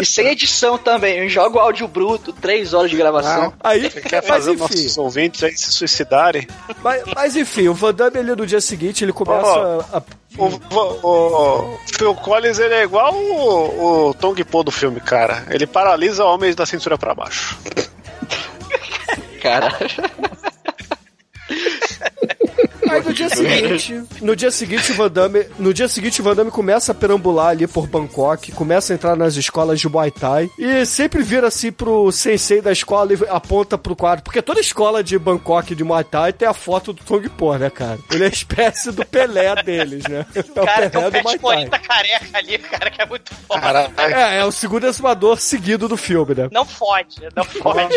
E 0.00 0.04
sem 0.04 0.28
edição 0.28 0.76
também. 0.78 1.18
Eu 1.18 1.28
jogo 1.28 1.58
áudio 1.58 1.86
bruto, 1.88 2.32
três 2.32 2.74
horas 2.74 2.90
de 2.90 2.96
gravação. 2.96 3.52
Ah, 3.60 3.70
aí, 3.70 3.90
Você 3.90 4.00
quer 4.00 4.22
fazer 4.22 4.52
os 4.52 4.58
nossos 4.58 4.98
ouvintes 4.98 5.42
aí 5.42 5.56
se 5.56 5.72
suicidarem? 5.72 6.46
Mas, 6.82 7.02
mas 7.14 7.36
enfim, 7.36 7.68
o 7.68 7.74
Van 7.74 7.94
Damme 7.94 8.18
ali 8.18 8.34
no 8.34 8.46
dia 8.46 8.60
seguinte, 8.60 8.93
ele 9.02 9.12
começa 9.12 9.46
oh, 9.46 9.96
a. 9.96 10.02
O, 10.36 10.46
o, 10.46 11.74
o, 11.74 11.78
Phil 11.96 12.14
Collins 12.16 12.58
ele 12.58 12.74
é 12.74 12.82
igual 12.82 13.14
o, 13.14 14.08
o 14.08 14.14
Tong 14.14 14.42
Po 14.44 14.62
do 14.62 14.70
filme, 14.70 15.00
cara. 15.00 15.44
Ele 15.48 15.66
paralisa 15.66 16.24
homens 16.24 16.54
da 16.54 16.66
cintura 16.66 16.98
para 16.98 17.14
baixo. 17.14 17.56
Cara. 19.40 19.68
Aí 22.88 23.02
no 23.02 23.12
dia 23.12 23.28
seguinte, 23.28 24.02
no 24.20 24.36
dia 24.36 24.50
seguinte, 24.50 24.92
o 24.92 24.94
Van 24.94 25.10
Damme, 25.10 25.46
no 25.58 25.72
dia 25.72 25.88
seguinte, 25.88 26.20
o 26.20 26.24
Van 26.24 26.34
Damme 26.34 26.50
começa 26.50 26.92
a 26.92 26.94
perambular 26.94 27.48
ali 27.48 27.66
por 27.66 27.86
Bangkok, 27.86 28.52
começa 28.52 28.92
a 28.92 28.94
entrar 28.94 29.16
nas 29.16 29.36
escolas 29.36 29.80
de 29.80 29.88
Muay 29.88 30.10
Thai 30.10 30.50
e 30.58 30.84
sempre 30.86 31.22
vira 31.22 31.48
assim 31.48 31.72
pro 31.72 32.10
sensei 32.12 32.60
da 32.60 32.72
escola 32.72 33.12
e 33.12 33.18
aponta 33.28 33.76
pro 33.78 33.96
quadro, 33.96 34.24
porque 34.24 34.42
toda 34.42 34.60
escola 34.60 35.02
de 35.02 35.18
Bangkok 35.18 35.74
de 35.74 35.84
Muay 35.84 36.04
Thai 36.04 36.32
tem 36.32 36.48
a 36.48 36.54
foto 36.54 36.92
do 36.92 37.02
Tong 37.02 37.28
Po, 37.30 37.56
né, 37.56 37.70
cara? 37.70 37.98
Ele 38.10 38.24
é 38.24 38.26
a 38.26 38.30
espécie 38.30 38.92
do 38.92 39.04
Pelé 39.04 39.62
deles, 39.62 40.04
né? 40.04 40.26
É 40.34 40.60
o 40.60 40.64
cara, 40.64 40.90
Pelé 40.90 41.10
tem 41.10 41.20
um 41.20 41.24
do 41.24 41.42
Muay 41.42 41.68
Thai. 41.68 41.80
careca 41.80 42.38
ali, 42.38 42.58
cara, 42.58 42.90
que 42.90 43.02
é 43.02 43.06
muito 43.06 43.34
foda. 43.46 43.90
É, 43.98 44.38
é 44.38 44.44
o 44.44 44.52
segundo 44.52 44.86
exumador 44.86 45.38
seguido 45.40 45.88
do 45.88 45.96
filme, 45.96 46.34
né? 46.34 46.48
Não 46.52 46.64
fode, 46.64 47.16
não 47.34 47.44
fode. 47.44 47.94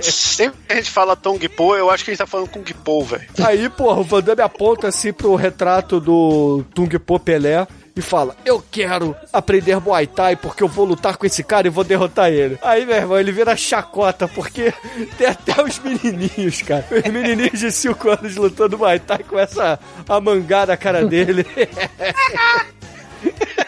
sempre 0.00 0.58
que 0.66 0.72
a 0.72 0.76
gente 0.76 0.90
fala 0.90 1.16
Tong 1.16 1.48
Po, 1.48 1.74
eu 1.74 1.90
acho 1.90 2.04
que 2.04 2.10
a 2.10 2.14
gente 2.14 2.18
tá 2.18 2.26
falando 2.26 2.48
Kung 2.48 2.64
Po, 2.64 3.04
velho. 3.04 3.28
Aí, 3.44 3.61
porra, 3.68 4.00
o 4.00 4.04
Van 4.04 4.22
Damme 4.22 4.42
aponta 4.42 4.88
assim 4.88 5.12
pro 5.12 5.34
retrato 5.34 6.00
do 6.00 6.64
Tung 6.74 6.98
Po 6.98 7.18
Pelé 7.18 7.66
e 7.94 8.00
fala: 8.00 8.34
Eu 8.44 8.62
quero 8.70 9.14
aprender 9.32 9.80
Muay 9.80 10.06
Thai 10.06 10.36
porque 10.36 10.62
eu 10.62 10.68
vou 10.68 10.84
lutar 10.84 11.16
com 11.16 11.26
esse 11.26 11.42
cara 11.42 11.66
e 11.66 11.70
vou 11.70 11.84
derrotar 11.84 12.30
ele. 12.30 12.58
Aí, 12.62 12.86
meu 12.86 12.96
irmão, 12.96 13.18
ele 13.18 13.32
vira 13.32 13.56
chacota 13.56 14.26
porque 14.28 14.72
tem 15.18 15.26
até 15.26 15.62
os 15.62 15.78
menininhos, 15.78 16.62
cara. 16.62 16.86
Os 16.90 17.12
menininhos 17.12 17.58
de 17.58 17.70
5 17.70 18.10
anos 18.10 18.36
lutando 18.36 18.78
Muay 18.78 18.98
Thai 18.98 19.18
começam 19.18 19.78
a 20.08 20.20
mangar 20.20 20.66
na 20.66 20.76
cara 20.76 21.04
dele. 21.04 21.46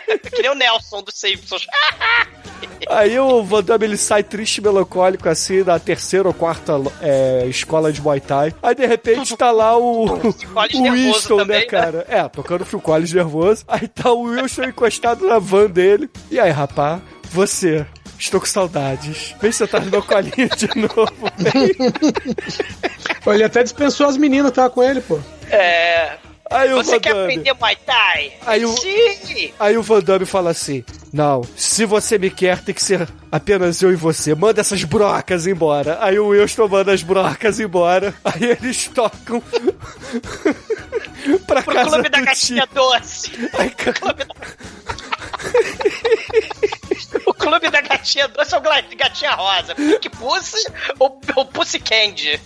que 0.06 0.42
nem 0.42 0.50
o 0.50 0.54
Nelson 0.54 1.02
dos 1.02 1.14
Simpsons. 1.14 1.66
Aí 2.88 3.18
o 3.18 3.42
Van 3.42 3.62
Damme 3.62 3.86
ele 3.86 3.96
sai 3.96 4.22
triste 4.22 4.58
e 4.58 4.60
melancólico 4.60 5.28
assim 5.28 5.62
da 5.62 5.78
terceira 5.78 6.28
ou 6.28 6.34
quarta 6.34 6.74
é, 7.00 7.46
escola 7.46 7.92
de 7.92 8.00
Muay 8.00 8.20
Thai. 8.20 8.54
Aí 8.62 8.74
de 8.74 8.86
repente 8.86 9.36
tá 9.36 9.50
lá 9.50 9.76
o, 9.76 10.04
o 10.14 10.92
Winston, 10.92 11.36
né, 11.36 11.42
também, 11.42 11.60
né, 11.60 11.66
cara? 11.66 11.98
Né? 11.98 12.04
É, 12.08 12.28
tocando 12.28 12.64
Phil 12.64 12.80
Collins 12.80 13.12
nervoso. 13.12 13.64
Aí 13.68 13.88
tá 13.88 14.12
o 14.12 14.22
Wilson 14.22 14.64
encostado 14.64 15.26
na 15.26 15.38
van 15.38 15.66
dele. 15.66 16.10
E 16.30 16.38
aí, 16.38 16.50
rapá, 16.50 17.00
você 17.30 17.86
Estou 18.18 18.40
com 18.40 18.46
saudades. 18.46 19.34
Vem 19.40 19.52
sentar 19.52 19.84
no 19.84 19.90
meu 19.90 20.02
colinho 20.02 20.48
de 20.56 20.68
novo. 20.78 21.30
Ele 23.26 23.44
até 23.44 23.62
dispensou 23.62 24.06
as 24.06 24.16
meninas, 24.16 24.52
tava 24.52 24.70
com 24.70 24.82
ele, 24.82 25.00
pô. 25.00 25.18
É. 25.50 26.16
Aí 26.54 26.72
o 26.72 26.76
Você 26.76 27.00
quer 27.00 27.10
aprender 27.10 27.52
Muay 27.54 27.76
Thai? 27.84 28.32
Aí 28.46 28.64
o, 28.64 28.76
Sim! 28.76 29.52
Aí 29.58 29.76
o 29.76 29.82
Van 29.82 30.00
Damme 30.00 30.24
fala 30.24 30.50
assim: 30.50 30.84
Não, 31.12 31.42
se 31.56 31.84
você 31.84 32.16
me 32.16 32.30
quer, 32.30 32.62
tem 32.62 32.72
que 32.72 32.82
ser 32.82 33.08
apenas 33.30 33.82
eu 33.82 33.92
e 33.92 33.96
você. 33.96 34.36
Manda 34.36 34.60
essas 34.60 34.84
brocas 34.84 35.48
embora. 35.48 35.98
Aí 36.00 36.16
o 36.16 36.28
Wilson 36.28 36.68
manda 36.68 36.92
as 36.92 37.02
brocas 37.02 37.58
embora. 37.58 38.14
Aí 38.24 38.44
eles 38.44 38.86
tocam. 38.86 39.42
pra 41.44 41.60
Pro 41.62 41.74
casa 41.74 41.90
clube 41.90 42.08
da 42.08 42.22
caixinha 42.22 42.68
doce. 42.72 43.32
Aí, 43.58 43.70
clube 43.70 44.24
da... 44.24 44.34
Clube 47.44 47.70
da 47.70 47.80
Gatinha 47.82 48.26
Doce 48.28 48.54
ou 48.54 48.62
Gatinha 48.96 49.32
Rosa? 49.32 49.74
Pink 49.74 50.08
Pussy 50.08 50.66
ou, 50.98 51.20
ou 51.36 51.44
Pussy 51.44 51.78
Candy? 51.78 52.40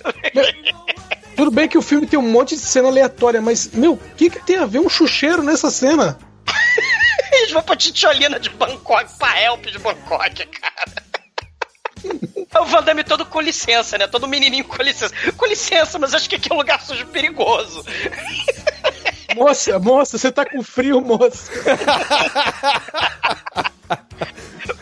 Tudo 1.37 1.53
bem 1.53 1.69
que 1.69 1.79
o 1.79 1.83
filme 1.83 2.05
tem 2.05 2.19
um 2.19 2.31
monte 2.31 2.57
de 2.57 2.63
cena 2.63 2.89
aleatória, 2.89 3.41
mas, 3.41 3.69
meu, 3.69 3.93
o 3.93 3.99
que, 4.17 4.29
que 4.29 4.45
tem 4.45 4.57
a 4.57 4.67
ver 4.67 4.81
um 4.81 4.89
chucheiro 4.89 5.41
nessa 5.41 5.71
cena? 5.71 6.19
Eles 7.33 7.53
vão 7.53 7.63
pra 7.63 7.77
Titiolina 7.77 8.41
de 8.41 8.51
Bangkok, 8.51 9.17
pra 9.17 9.41
Help 9.41 9.67
de 9.67 9.79
Bangkok, 9.79 10.47
cara. 10.47 11.09
É 12.53 12.61
o 12.61 12.65
Van 12.65 12.83
Damme 12.83 13.05
todo 13.05 13.25
com 13.25 13.41
licença, 13.41 13.97
né? 13.99 14.09
Todo 14.09 14.27
menininho 14.27 14.65
com 14.65 14.83
licença. 14.83 15.15
Com 15.37 15.47
licença, 15.47 15.99
mas 15.99 16.13
acho 16.13 16.29
que 16.29 16.37
aqui 16.37 16.51
é 16.51 16.55
um 16.55 16.59
lugar 16.59 16.81
sujo 16.81 17.07
perigoso. 17.07 17.85
Moça, 19.37 19.79
moça, 19.79 20.19
você 20.19 20.33
tá 20.33 20.45
com 20.45 20.63
frio, 20.63 21.01
moça. 21.01 21.53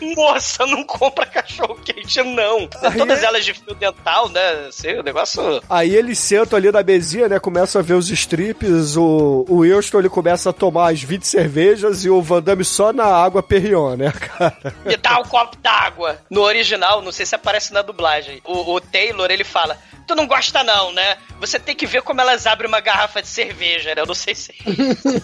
Moça, 0.15 0.65
não 0.65 0.83
compra 0.83 1.25
cachorro 1.25 1.75
quente, 1.83 2.21
não. 2.23 2.69
Aí 2.81 2.97
Todas 2.97 3.23
é... 3.23 3.25
elas 3.25 3.45
de 3.45 3.53
fio 3.53 3.75
dental, 3.75 4.29
né? 4.29 4.67
Assim, 4.67 4.93
o 4.93 5.03
negócio. 5.03 5.61
Aí 5.69 5.95
eles 5.95 6.19
sentam 6.19 6.57
ali 6.57 6.71
na 6.71 6.83
mesinha, 6.83 7.27
né? 7.27 7.39
Começam 7.39 7.79
a 7.79 7.83
ver 7.83 7.93
os 7.93 8.09
strips. 8.09 8.95
O, 8.95 9.45
o 9.47 9.57
Wilson 9.57 9.99
ele 9.99 10.09
começa 10.09 10.49
a 10.49 10.53
tomar 10.53 10.91
as 10.91 11.01
20 11.01 11.25
cervejas 11.25 12.05
e 12.05 12.09
o 12.09 12.21
Van 12.21 12.41
Damme 12.41 12.63
só 12.63 12.93
na 12.93 13.05
água 13.05 13.43
Perrion, 13.43 13.95
né, 13.95 14.11
cara? 14.37 14.73
E 14.85 14.95
dá 14.97 15.19
um 15.19 15.23
copo 15.23 15.57
d'água. 15.57 16.19
No 16.29 16.41
original, 16.41 17.01
não 17.01 17.11
sei 17.11 17.25
se 17.25 17.35
aparece 17.35 17.73
na 17.73 17.81
dublagem. 17.81 18.41
O, 18.45 18.75
o 18.75 18.81
Taylor, 18.81 19.29
ele 19.31 19.43
fala: 19.43 19.77
Tu 20.07 20.15
não 20.15 20.25
gosta, 20.25 20.63
não, 20.63 20.93
né? 20.93 21.17
Você 21.37 21.59
tem 21.59 21.75
que 21.75 21.85
ver 21.85 22.01
como 22.01 22.21
elas 22.21 22.47
abrem 22.47 22.69
uma 22.69 22.79
garrafa 22.79 23.21
de 23.21 23.27
cerveja, 23.27 23.93
né? 23.93 24.01
Eu 24.01 24.05
não 24.05 24.15
sei 24.15 24.33
se 24.33 24.53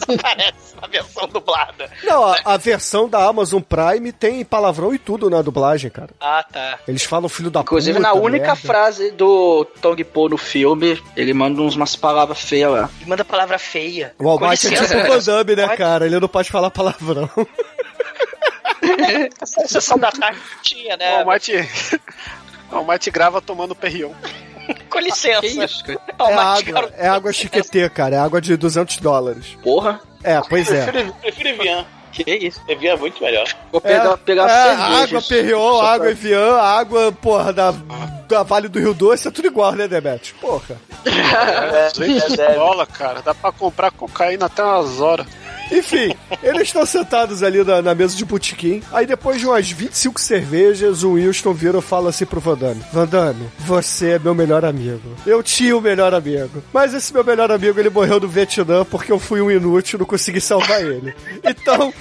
aparece 0.08 0.76
na 0.80 0.88
versão 0.88 1.26
dublada. 1.28 1.90
Não, 2.04 2.26
a, 2.26 2.38
a, 2.44 2.58
versão 2.58 3.08
da 3.08 3.26
Amazon 3.26 3.62
Prime 3.62 4.12
tem 4.12 4.44
palavrão 4.44 4.94
e 4.94 5.00
tudo 5.00 5.30
na 5.30 5.42
dublagem, 5.42 5.90
cara. 5.90 6.10
Ah, 6.20 6.44
tá. 6.44 6.80
Eles 6.86 7.04
falam 7.04 7.30
filho 7.30 7.50
da 7.50 7.62
Inclusive, 7.62 7.98
puta. 7.98 8.10
Inclusive, 8.10 8.22
na 8.22 8.28
única 8.28 8.54
merda. 8.54 8.68
frase 8.68 9.12
do 9.12 9.64
Tong 9.82 10.04
Po 10.04 10.28
no 10.28 10.38
filme, 10.38 11.02
ele 11.16 11.34
manda 11.34 11.62
uns, 11.62 11.78
umas 11.78 11.96
palavras 11.96 12.42
feias 12.42 12.70
lá. 12.70 12.90
Ele 13.00 13.10
manda 13.10 13.24
palavra 13.24 13.58
feia. 13.58 14.14
O 14.20 14.26
Walmart 14.26 14.66
é 14.66 14.70
tipo 14.70 14.84
o 14.84 15.22
Van 15.22 15.44
né, 15.56 15.78
cara? 15.78 16.06
Ele 16.06 16.20
não 16.20 16.28
pode 16.28 16.52
falar 16.52 16.70
palavrão. 16.70 17.30
Essa 19.42 19.68
sessão 19.68 19.98
da 19.98 20.12
tarde 20.12 20.40
tinha, 20.62 20.98
né? 20.98 21.14
O 21.14 21.16
Walmart, 21.18 21.48
o 22.70 22.76
Walmart 22.76 23.10
grava 23.10 23.42
tomando 23.42 23.74
perrião. 23.74 24.14
Com 24.90 25.00
licença. 25.00 25.46
Isso, 25.46 25.84
é, 25.92 26.34
água, 26.34 26.92
é 26.98 27.08
água 27.08 27.34
chiquetê, 27.34 27.90
cara. 27.90 28.16
É 28.16 28.20
água 28.20 28.42
de 28.42 28.56
200 28.56 28.98
dólares. 28.98 29.58
Porra. 29.64 30.00
É, 30.24 30.40
pois 30.48 30.72
é. 30.72 30.86
Prefiro, 30.86 31.14
prefiro 31.22 31.50
Evian. 31.50 31.86
Que 32.12 32.32
isso? 32.32 32.62
Evian 32.68 32.94
é 32.94 32.98
muito 32.98 33.24
melhor. 33.24 33.48
Vou 33.72 33.82
pegar, 33.82 34.14
é, 34.14 34.18
pegar 34.18 34.48
é, 34.48 35.04
água 35.04 35.22
Perrion, 35.22 35.82
água 35.82 36.12
Evian, 36.12 36.56
água, 36.58 37.12
porra, 37.12 37.52
da, 37.52 37.74
da 38.30 38.44
Vale 38.44 38.68
do 38.68 38.80
Rio 38.80 38.94
Doce, 38.94 39.28
é 39.28 39.32
tudo 39.32 39.48
igual, 39.48 39.72
né, 39.74 39.88
Demet? 39.88 40.34
Porra. 40.36 40.80
É, 41.06 41.90
é, 42.52 42.54
dólar, 42.54 42.86
cara. 42.86 43.22
Dá 43.24 43.34
pra 43.34 43.52
comprar 43.52 43.92
cocaína 43.92 44.46
até 44.46 44.64
umas 44.64 45.02
horas. 45.02 45.26
Enfim, 45.74 46.14
eles 46.44 46.64
estão 46.64 46.86
sentados 46.86 47.42
ali 47.42 47.64
na, 47.64 47.82
na, 47.82 47.96
mesa 47.96 48.16
de 48.16 48.24
botequim. 48.24 48.82
Aí 48.92 49.06
depois 49.08 49.40
de 49.40 49.48
umas 49.48 49.70
25 49.70 50.22
cervejas, 50.22 51.04
o 51.04 51.16
Winston 51.16 51.54
vira 51.54 51.80
e 51.80 51.82
fala 51.82 52.10
assim 52.10 52.26
pro 52.26 52.40
Van 52.40 52.58
Damme: 53.08 53.50
você 53.60 54.12
é 54.12 54.20
meu 54.20 54.36
melhor 54.36 54.64
amigo. 54.64 55.16
Eu 55.26 55.42
tinha 55.42 55.76
o 55.76 55.82
melhor 55.82 56.14
amigo. 56.14 56.64
Mas 56.72 56.94
esse 56.94 57.12
meu 57.12 57.24
melhor 57.24 57.52
amigo, 57.52 57.80
ele 57.80 57.90
morreu 57.90 58.20
no 58.20 58.28
Vietnã 58.28 58.86
porque 58.86 59.12
eu 59.12 59.20
fui 59.20 59.42
um 59.42 59.50
inútil, 59.50 59.98
não 60.00 60.06
consegui 60.06 60.40
salvar 60.40 60.82
ele. 60.84 61.16
Então, 61.44 61.94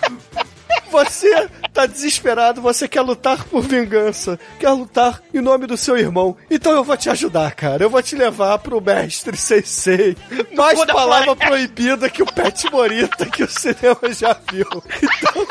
você 0.93 1.49
tá 1.73 1.87
desesperado, 1.87 2.61
você 2.61 2.87
quer 2.87 3.01
lutar 3.01 3.43
por 3.45 3.63
vingança, 3.63 4.39
quer 4.61 4.71
lutar 4.71 5.23
em 5.33 5.41
nome 5.41 5.67
do 5.67 5.77
seu 5.77 5.97
irmão. 5.97 6.37
Então 6.51 6.73
eu 6.73 6.85
vou 6.85 6.97
te 6.97 7.09
ajudar, 7.09 7.51
cara. 7.55 7.83
Eu 7.83 7.91
vou 7.91 8.03
te 8.03 8.15
levar 8.15 8.59
pro 8.59 8.81
mestre 8.81 9.37
Sensei. 9.37 10.15
Mais 10.55 10.85
palavra 10.85 11.35
proibida 11.35 12.11
que 12.11 12.23
o 12.23 12.27
Pet 12.27 12.71
Morita 12.71 13.25
que 13.27 13.43
o 13.43 13.49
cinema 13.49 14.13
já 14.13 14.37
viu. 14.53 14.67
Então. 15.03 15.47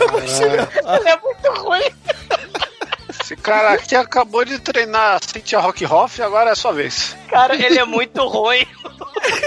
eu 0.00 0.08
vou 0.08 0.22
te 0.22 0.44
levar. 0.44 0.98
Ele 0.98 1.08
é 1.08 1.20
muito 1.20 1.62
ruim. 1.62 2.45
Esse 3.26 3.34
cara 3.34 3.72
aqui 3.72 3.96
acabou 3.96 4.44
de 4.44 4.56
treinar 4.60 5.18
Cynthia 5.20 5.58
Rockhoff 5.58 6.20
e 6.20 6.22
agora 6.22 6.52
é 6.52 6.54
sua 6.54 6.72
vez. 6.72 7.16
Cara, 7.28 7.56
ele 7.56 7.76
é 7.76 7.84
muito 7.84 8.24
ruim. 8.24 8.64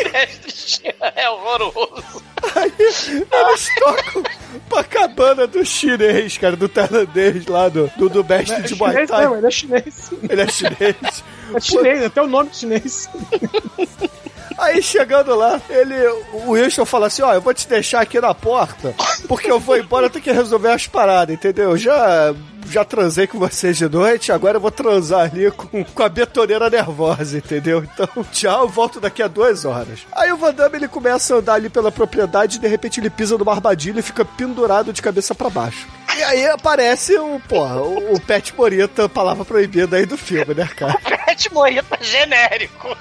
é 1.15 1.29
horroroso. 1.29 2.21
Aí 2.57 2.73
eles 2.77 3.69
tocam 3.79 4.23
pra 4.67 4.83
cabana 4.83 5.47
do 5.47 5.63
chinês, 5.65 6.37
cara, 6.37 6.57
do 6.57 6.67
tailandês 6.67 7.45
lá, 7.45 7.69
do, 7.69 7.89
do, 7.95 8.09
do 8.09 8.21
mestre 8.21 8.57
é 8.57 8.61
de 8.63 8.75
Muay 8.75 9.07
Thai. 9.07 9.23
Não, 9.23 9.37
ele 9.37 9.47
é 9.47 9.51
chinês. 9.51 10.11
Ele 10.29 10.41
é 10.41 10.47
chinês. 10.49 11.23
É 11.55 11.59
chinês, 11.61 12.03
até 12.03 12.21
o 12.21 12.27
nome 12.27 12.49
chinês. 12.51 13.09
Aí 14.57 14.81
chegando 14.81 15.35
lá, 15.35 15.61
ele, 15.69 15.95
o 16.33 16.51
Wilson 16.51 16.85
fala 16.85 17.07
assim: 17.07 17.21
Ó, 17.21 17.33
eu 17.33 17.41
vou 17.41 17.53
te 17.53 17.67
deixar 17.67 18.01
aqui 18.01 18.19
na 18.19 18.33
porta, 18.33 18.93
porque 19.27 19.51
eu 19.51 19.59
vou 19.59 19.77
embora, 19.77 20.05
eu 20.05 20.09
tenho 20.09 20.23
que 20.23 20.31
resolver 20.31 20.71
as 20.71 20.87
paradas, 20.87 21.33
entendeu? 21.33 21.77
Já 21.77 22.33
já 22.69 22.85
transei 22.85 23.25
com 23.25 23.39
vocês 23.39 23.77
de 23.77 23.89
noite, 23.89 24.31
agora 24.31 24.57
eu 24.57 24.61
vou 24.61 24.71
transar 24.71 25.21
ali 25.31 25.49
com, 25.51 25.83
com 25.83 26.03
a 26.03 26.09
betoneira 26.09 26.69
nervosa, 26.69 27.37
entendeu? 27.37 27.83
Então, 27.83 28.23
tchau, 28.31 28.67
volto 28.67 28.99
daqui 28.99 29.23
a 29.23 29.27
duas 29.27 29.65
horas. 29.65 30.05
Aí 30.11 30.31
o 30.31 30.37
Van 30.37 30.53
Damme, 30.53 30.77
ele 30.77 30.87
começa 30.87 31.33
a 31.33 31.37
andar 31.39 31.53
ali 31.55 31.69
pela 31.69 31.91
propriedade 31.91 32.57
e 32.57 32.59
de 32.59 32.67
repente 32.67 32.99
ele 32.99 33.09
pisa 33.09 33.37
numa 33.37 33.53
armadilha 33.53 33.99
e 33.99 34.03
fica 34.03 34.23
pendurado 34.23 34.93
de 34.93 35.01
cabeça 35.01 35.33
para 35.33 35.49
baixo. 35.49 35.87
E 36.15 36.23
aí 36.23 36.45
aparece 36.47 37.17
o, 37.17 37.39
porra, 37.47 37.81
o, 37.81 38.13
o 38.13 38.19
Pet 38.19 38.53
Morita, 38.55 39.09
palavra 39.09 39.45
proibida 39.45 39.97
aí 39.97 40.05
do 40.05 40.17
filme, 40.17 40.53
né, 40.53 40.67
cara? 40.67 40.99
Pet 41.25 41.53
Morita 41.53 41.97
genérico. 42.01 42.95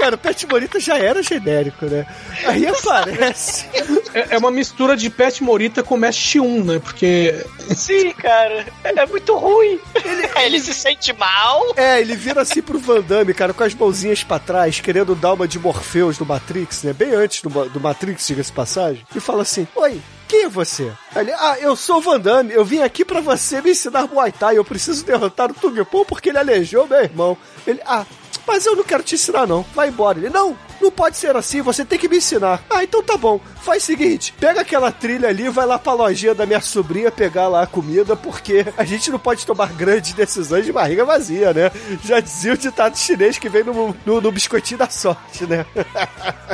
Cara, 0.00 0.14
o 0.14 0.18
Pet 0.18 0.46
Morita 0.46 0.80
já 0.80 0.96
era 0.96 1.22
genérico, 1.22 1.84
né? 1.84 2.06
Aí 2.46 2.64
aparece. 2.66 3.66
É, 4.14 4.34
é 4.34 4.38
uma 4.38 4.50
mistura 4.50 4.96
de 4.96 5.10
Pet 5.10 5.42
Morita 5.44 5.82
com 5.82 5.94
Mesh 5.94 6.36
1, 6.36 6.64
né? 6.64 6.78
Porque. 6.78 7.44
Sim, 7.76 8.10
cara. 8.12 8.66
É 8.82 9.04
muito 9.04 9.36
ruim. 9.36 9.78
Ele, 10.02 10.28
ele 10.42 10.60
se 10.60 10.72
sente 10.72 11.12
mal. 11.12 11.74
É, 11.76 12.00
ele 12.00 12.16
vira 12.16 12.40
assim 12.40 12.62
pro 12.62 12.78
Van 12.78 13.02
Damme, 13.02 13.34
cara, 13.34 13.52
com 13.52 13.62
as 13.62 13.74
mãozinhas 13.74 14.24
pra 14.24 14.38
trás, 14.38 14.80
querendo 14.80 15.14
dar 15.14 15.34
uma 15.34 15.46
de 15.46 15.58
Morpheus 15.58 16.16
do 16.16 16.24
Matrix, 16.24 16.82
né? 16.82 16.94
Bem 16.94 17.14
antes 17.14 17.42
do, 17.42 17.50
do 17.68 17.78
Matrix, 17.78 18.26
diga-se 18.26 18.50
passagem. 18.50 19.04
E 19.14 19.20
fala 19.20 19.42
assim: 19.42 19.68
Oi, 19.76 20.00
quem 20.26 20.44
é 20.44 20.48
você? 20.48 20.90
Ele, 21.14 21.32
ah, 21.32 21.58
eu 21.60 21.76
sou 21.76 21.98
o 21.98 22.00
Van 22.00 22.18
Damme, 22.18 22.54
eu 22.54 22.64
vim 22.64 22.80
aqui 22.80 23.04
para 23.04 23.20
você 23.20 23.60
me 23.60 23.72
ensinar 23.72 24.08
Muay 24.08 24.32
Thai, 24.32 24.56
eu 24.56 24.64
preciso 24.64 25.04
derrotar 25.04 25.50
o 25.50 25.54
Tugepon 25.54 26.06
porque 26.06 26.30
ele 26.30 26.38
aleijou 26.38 26.86
meu 26.86 27.02
irmão. 27.02 27.36
Ele, 27.66 27.80
ah, 27.84 28.06
mas 28.50 28.66
eu 28.66 28.74
não 28.74 28.82
quero 28.82 29.04
te 29.04 29.14
ensinar, 29.14 29.46
não. 29.46 29.64
Vai 29.72 29.88
embora. 29.88 30.18
Ele, 30.18 30.28
não, 30.28 30.58
não 30.80 30.90
pode 30.90 31.16
ser 31.16 31.36
assim, 31.36 31.62
você 31.62 31.84
tem 31.84 31.96
que 31.96 32.08
me 32.08 32.16
ensinar. 32.16 32.60
Ah, 32.68 32.82
então 32.82 33.00
tá 33.00 33.16
bom. 33.16 33.40
Faz 33.62 33.84
o 33.84 33.86
seguinte: 33.86 34.34
pega 34.40 34.62
aquela 34.62 34.90
trilha 34.90 35.28
ali, 35.28 35.48
vai 35.48 35.64
lá 35.64 35.78
pra 35.78 35.92
lojinha 35.92 36.34
da 36.34 36.44
minha 36.44 36.60
sobrinha 36.60 37.12
pegar 37.12 37.46
lá 37.46 37.62
a 37.62 37.66
comida, 37.66 38.16
porque 38.16 38.66
a 38.76 38.84
gente 38.84 39.08
não 39.08 39.20
pode 39.20 39.46
tomar 39.46 39.72
grandes 39.72 40.14
decisões 40.14 40.66
de 40.66 40.72
barriga 40.72 41.04
vazia, 41.04 41.54
né? 41.54 41.70
Já 42.04 42.18
dizia 42.18 42.54
o 42.54 42.58
ditado 42.58 42.98
chinês 42.98 43.38
que 43.38 43.48
vem 43.48 43.62
no, 43.62 43.94
no, 44.04 44.20
no 44.20 44.32
biscoitinho 44.32 44.78
da 44.78 44.90
sorte, 44.90 45.46
né? 45.46 45.64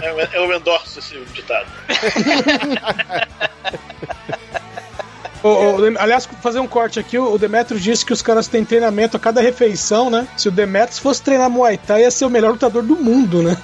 É, 0.02 0.38
eu 0.38 0.54
endorso 0.54 0.98
esse 0.98 1.18
ditado. 1.32 1.66
O, 5.46 5.80
o, 5.80 5.98
aliás, 5.98 6.28
fazer 6.42 6.60
um 6.60 6.66
corte 6.66 6.98
aqui, 6.98 7.18
o 7.18 7.38
Demetrio 7.38 7.78
disse 7.78 8.04
que 8.04 8.12
os 8.12 8.22
caras 8.22 8.48
têm 8.48 8.64
treinamento 8.64 9.16
a 9.16 9.20
cada 9.20 9.40
refeição, 9.40 10.10
né? 10.10 10.26
Se 10.36 10.48
o 10.48 10.50
Demetrius 10.50 10.98
fosse 10.98 11.22
treinar 11.22 11.48
Muay 11.48 11.78
Thai, 11.78 12.02
ia 12.02 12.10
ser 12.10 12.24
o 12.24 12.30
melhor 12.30 12.52
lutador 12.52 12.82
do 12.82 12.96
mundo, 12.96 13.42
né? 13.42 13.56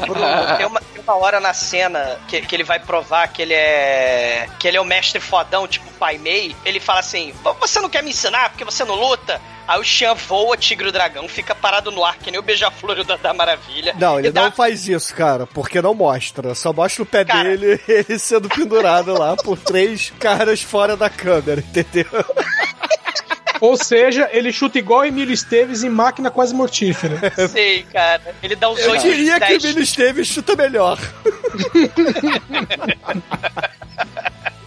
Bruno, 0.00 0.56
tem 0.56 0.66
uma, 0.66 0.80
tem 0.80 1.02
uma 1.02 1.16
hora 1.16 1.40
na 1.40 1.52
cena 1.52 2.18
que, 2.28 2.40
que 2.42 2.54
ele 2.54 2.64
vai 2.64 2.78
provar 2.78 3.28
que 3.28 3.42
ele 3.42 3.54
é 3.54 4.48
que 4.58 4.68
ele 4.68 4.76
é 4.76 4.80
o 4.80 4.84
mestre 4.84 5.20
fodão, 5.20 5.66
tipo 5.66 5.90
Pai 5.94 6.18
Mei. 6.18 6.54
Ele 6.64 6.78
fala 6.78 7.00
assim: 7.00 7.34
Você 7.60 7.80
não 7.80 7.88
quer 7.88 8.02
me 8.02 8.10
ensinar 8.10 8.50
porque 8.50 8.64
você 8.64 8.84
não 8.84 8.94
luta? 8.94 9.40
Aí 9.68 9.78
o 9.78 9.84
Xian 9.84 10.14
voa, 10.14 10.56
tigre 10.56 10.88
o 10.88 10.92
dragão, 10.92 11.28
fica 11.28 11.54
parado 11.54 11.90
no 11.90 12.02
ar, 12.02 12.16
que 12.16 12.30
nem 12.30 12.40
o 12.40 12.42
beija-flor 12.42 13.04
da, 13.04 13.16
da 13.16 13.34
Maravilha. 13.34 13.94
Não, 13.98 14.18
ele 14.18 14.32
não 14.32 14.50
faz 14.50 14.88
isso, 14.88 15.14
cara, 15.14 15.46
porque 15.46 15.82
não 15.82 15.92
mostra. 15.92 16.54
Só 16.54 16.72
mostra 16.72 17.02
o 17.02 17.06
pé 17.06 17.22
cara... 17.22 17.44
dele 17.44 17.78
ele 17.86 18.18
sendo 18.18 18.48
pendurado 18.48 19.12
lá 19.12 19.36
por 19.36 19.58
três 19.58 20.10
caras 20.18 20.62
fora 20.62 20.96
da 20.96 21.10
câmera, 21.10 21.60
entendeu? 21.60 22.06
Ou 23.60 23.76
seja, 23.76 24.28
ele 24.32 24.52
chuta 24.52 24.78
igual 24.78 25.04
Emílio 25.04 25.34
Esteves 25.34 25.82
em 25.82 25.90
máquina 25.90 26.30
quase 26.30 26.54
mortífera. 26.54 27.32
Sei, 27.48 27.82
cara. 27.82 28.34
Ele 28.42 28.56
dá 28.56 28.70
os 28.70 28.78
Eu 28.78 28.96
diria 28.96 29.38
que 29.40 29.52
o 29.52 29.56
Emílio 29.56 29.82
Esteves 29.82 30.28
chuta 30.28 30.56
melhor. 30.56 30.98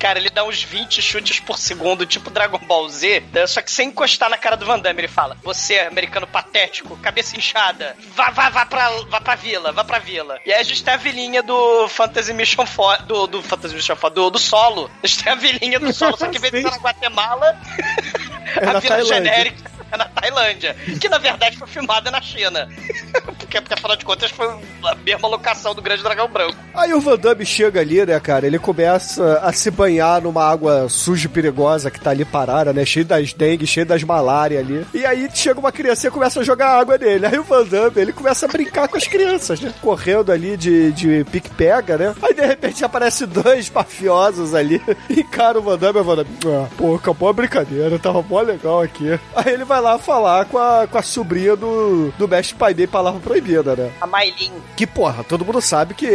Cara, 0.02 0.18
ele 0.18 0.32
dá 0.32 0.44
uns 0.44 0.64
20 0.64 1.00
chutes 1.00 1.40
por 1.40 1.60
segundo, 1.60 2.08
tipo 2.08 2.32
Dragon 2.32 2.58
Ball 2.58 2.90
Z, 2.90 3.24
né? 3.32 3.46
só 3.46 3.62
que 3.62 3.72
sem 3.72 3.90
encostar 3.90 4.32
na 4.32 4.38
cara 4.38 4.58
do 4.58 4.66
Van 4.66 4.80
Damme, 4.80 5.02
ele 5.02 5.08
fala: 5.08 5.38
Você, 5.44 5.80
americano 5.82 6.26
patético, 6.26 6.98
cabeça 6.98 7.38
inchada, 7.38 7.96
vá, 8.16 8.32
vá, 8.32 8.50
vá 8.50 8.66
pra, 8.66 8.90
vá 9.08 9.22
pra 9.22 9.36
vila, 9.36 9.72
vá 9.72 9.84
pra 9.84 10.00
vila. 10.00 10.40
E 10.44 10.52
aí 10.52 10.60
a 10.60 10.64
gente 10.64 10.84
tem 10.84 10.96
a 10.96 10.98
vilinha 10.98 11.44
do 11.44 11.88
Fantasy 11.88 12.34
Mission 12.34 12.66
4, 12.66 13.06
do, 13.06 13.28
do 13.28 13.44
Fantasy 13.44 13.76
Mission 13.76 13.96
4, 13.96 14.16
do, 14.16 14.32
do 14.32 14.40
solo. 14.40 14.90
A 15.04 15.08
gente 15.08 15.24
tem 15.24 15.34
a 15.34 15.36
vilinha 15.36 15.80
do 15.80 15.94
solo, 15.94 16.18
só 16.18 16.28
que 16.28 16.38
em 16.38 16.42
vez 16.42 16.52
de 16.52 16.64
na 16.64 16.78
Guatemala, 16.78 17.60
É 18.60 18.68
a 18.68 18.80
vila 18.80 19.06
genérica 19.06 19.71
é 19.92 19.98
na 19.98 20.06
Tailândia, 20.06 20.76
que 21.00 21.10
na 21.10 21.18
verdade 21.18 21.58
foi 21.58 21.68
filmada 21.68 22.10
na 22.10 22.22
China. 22.22 22.68
porque, 23.52 23.60
porque 23.60 23.74
afinal 23.74 23.96
de 23.96 24.06
contas 24.06 24.32
foi 24.32 24.48
a 24.48 24.96
mesma 24.96 25.28
locação 25.28 25.76
do 25.76 25.82
Grande 25.82 26.04
Dragão 26.04 26.28
Branco. 26.28 26.56
Aí 26.74 26.94
o 26.94 27.02
Van 27.02 27.18
Damme 27.18 27.46
chega 27.46 27.82
ali, 27.82 28.06
né, 28.06 28.20
cara? 28.20 28.48
Ele 28.48 28.58
começa 28.58 29.40
a 29.40 29.52
se 29.52 29.70
banhar 29.70 30.22
numa 30.22 30.44
água 30.44 30.88
suja 30.90 31.26
e 31.26 31.30
perigosa 31.30 31.92
que 31.92 32.00
tá 32.00 32.12
ali 32.12 32.24
parada, 32.24 32.72
né? 32.72 32.86
Cheio 32.86 33.06
das 33.06 33.34
dengue, 33.34 33.68
cheio 33.68 33.86
das 33.86 34.04
malária 34.04 34.60
ali. 34.60 34.86
E 34.94 35.06
aí 35.06 35.30
chega 35.34 35.60
uma 35.60 35.72
criança 35.72 36.08
e 36.08 36.12
começa 36.12 36.40
a 36.40 36.44
jogar 36.44 36.80
água 36.80 36.98
nele. 36.98 37.26
Aí 37.26 37.38
o 37.38 37.44
Van 37.44 37.66
Damme, 37.66 38.02
ele 38.02 38.14
começa 38.14 38.46
a 38.46 38.50
brincar 38.50 38.88
com 38.88 38.98
as 38.98 39.08
crianças, 39.08 39.60
né? 39.60 39.74
Correndo 39.82 40.32
ali 40.32 40.56
de, 40.56 40.92
de 40.94 41.26
pique-pega, 41.26 41.98
né? 41.98 42.16
Aí 42.22 42.34
de 42.34 42.46
repente 42.46 42.84
aparece 42.86 43.26
dois 43.26 43.70
mafiosos 43.70 44.56
ali. 44.56 44.82
Encara 45.10 45.60
o 45.60 45.62
Van 45.62 45.78
Damme 45.78 46.00
e 46.00 46.02
o 46.02 46.04
Van 46.06 46.16
Damme. 46.16 46.30
Ah, 46.46 46.68
pô, 46.78 46.96
acabou 46.96 47.30
a 47.30 47.34
brincadeira, 47.34 48.00
tava 48.00 48.22
mó 48.22 48.42
legal 48.42 48.82
aqui. 48.82 49.20
Aí 49.36 49.54
ele 49.54 49.66
vai 49.66 49.81
lá 49.82 49.98
falar 49.98 50.46
com 50.46 50.58
a, 50.58 50.88
com 50.88 50.98
a 50.98 51.02
sobrinha 51.02 51.56
do, 51.56 52.12
do 52.18 52.28
mestre 52.28 52.56
pai 52.56 52.74
dele, 52.74 52.88
palavra 52.88 53.20
proibida, 53.20 53.76
né? 53.76 53.92
A 54.00 54.08
Mailin. 54.08 54.52
Que, 54.76 54.86
porra, 54.88 55.24
todo 55.24 55.44
mundo 55.44 55.60
sabe 55.62 55.94
que 55.94 56.08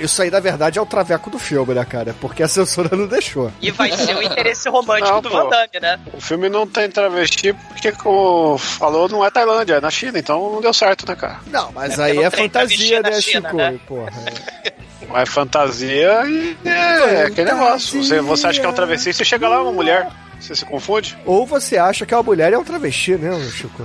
isso 0.00 0.22
aí, 0.22 0.30
na 0.30 0.40
verdade, 0.40 0.78
é 0.78 0.82
o 0.82 0.86
traveco 0.86 1.28
do 1.28 1.38
filme, 1.38 1.74
né, 1.74 1.84
cara? 1.84 2.14
Porque 2.20 2.42
a 2.42 2.48
censura 2.48 2.96
não 2.96 3.06
deixou. 3.06 3.50
E 3.60 3.70
vai 3.70 3.90
ser 3.92 4.16
o 4.16 4.22
interesse 4.22 4.68
romântico 4.68 5.10
Não, 5.12 5.20
do 5.20 5.28
pô. 5.30 5.36
Van 5.44 5.48
Damme, 5.50 5.80
né? 5.80 6.00
O 6.14 6.20
filme 6.20 6.48
não 6.48 6.66
tem 6.66 6.88
travesti 6.88 7.52
porque, 7.52 7.92
como 7.92 8.56
falou, 8.58 9.08
não 9.08 9.24
é 9.24 9.30
Tailândia, 9.30 9.74
é 9.74 9.80
na 9.80 9.90
China, 9.90 10.18
então 10.18 10.52
não 10.52 10.60
deu 10.60 10.72
certo, 10.72 11.06
né, 11.08 11.16
cara? 11.16 11.40
Não, 11.48 11.70
mas 11.72 11.98
É 11.98 12.04
aí 12.04 12.18
é 12.18 12.30
fantasia, 12.30 13.00
né, 13.02 13.20
China, 13.20 13.48
Chico? 13.48 13.56
né? 13.56 13.78
Porra. 13.86 14.12
É 15.12 15.26
fantasia 15.26 16.22
e 16.28 16.56
é, 16.64 17.22
aquele 17.24 17.50
negócio. 17.50 18.00
Você, 18.00 18.20
você 18.20 18.46
acha 18.46 18.60
que 18.60 18.66
é 18.66 18.68
um 18.68 18.72
travesti, 18.72 19.12
você 19.12 19.24
chega 19.24 19.48
lá, 19.48 19.56
é 19.56 19.58
uma 19.58 19.72
mulher. 19.72 20.08
Você 20.40 20.54
se 20.54 20.64
confunde? 20.64 21.18
Ou 21.26 21.46
você 21.46 21.76
acha 21.76 22.06
que 22.06 22.14
a 22.14 22.22
mulher 22.22 22.52
é 22.52 22.58
um 22.58 22.64
travesti, 22.64 23.14
né, 23.14 23.30
Chico? 23.50 23.84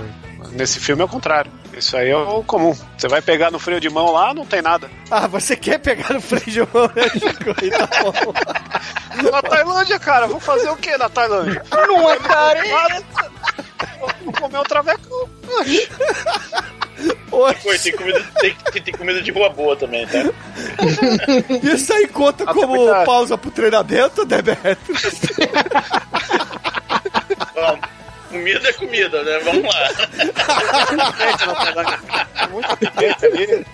Nesse 0.52 0.80
filme 0.80 1.02
é 1.02 1.04
o 1.04 1.08
contrário. 1.08 1.52
Isso 1.76 1.96
aí 1.96 2.08
é 2.08 2.16
o 2.16 2.42
comum. 2.42 2.74
Você 2.96 3.08
vai 3.08 3.20
pegar 3.20 3.50
no 3.50 3.58
freio 3.58 3.80
de 3.80 3.90
mão 3.90 4.10
lá, 4.10 4.32
não 4.32 4.46
tem 4.46 4.62
nada. 4.62 4.90
Ah, 5.10 5.26
você 5.26 5.54
quer 5.54 5.78
pegar 5.78 6.14
no 6.14 6.20
freio 6.20 6.46
de 6.46 6.60
mão, 6.60 6.90
né, 6.94 7.08
Chico? 7.10 7.54
Aí 7.60 7.70
tá 7.70 7.86
bom. 8.02 9.30
Na 9.30 9.42
Tailândia, 9.42 9.98
cara, 9.98 10.26
vou 10.26 10.40
fazer 10.40 10.70
o 10.70 10.76
que 10.76 10.96
na 10.96 11.08
Tailândia? 11.10 11.62
Não 11.70 12.10
é, 12.10 12.16
cara. 12.18 12.62
Vou 14.24 14.32
comer 14.32 14.58
um 14.58 14.62
traveco. 14.62 15.30
Oxe, 17.30 17.62
Pô, 17.62 17.78
tem 17.82 17.92
comida, 17.92 18.26
tem, 18.40 18.56
tem, 18.82 18.94
comida 18.94 19.20
de 19.20 19.30
rua 19.30 19.50
boa 19.50 19.76
também, 19.76 20.06
tá? 20.06 20.18
isso 21.62 21.92
aí 21.92 22.08
conta 22.08 22.46
como 22.46 22.74
cuidado. 22.74 23.04
pausa 23.04 23.36
pro 23.36 23.50
treinamento, 23.50 24.24
Debeto? 24.24 24.92
Comida 28.36 28.68
é 28.68 28.72
comida, 28.72 29.22
né? 29.22 29.38
Vamos 29.44 29.62
lá. 29.74 29.88
Muito 32.50 32.76
pimenta 32.76 33.26
ali. 33.26 33.66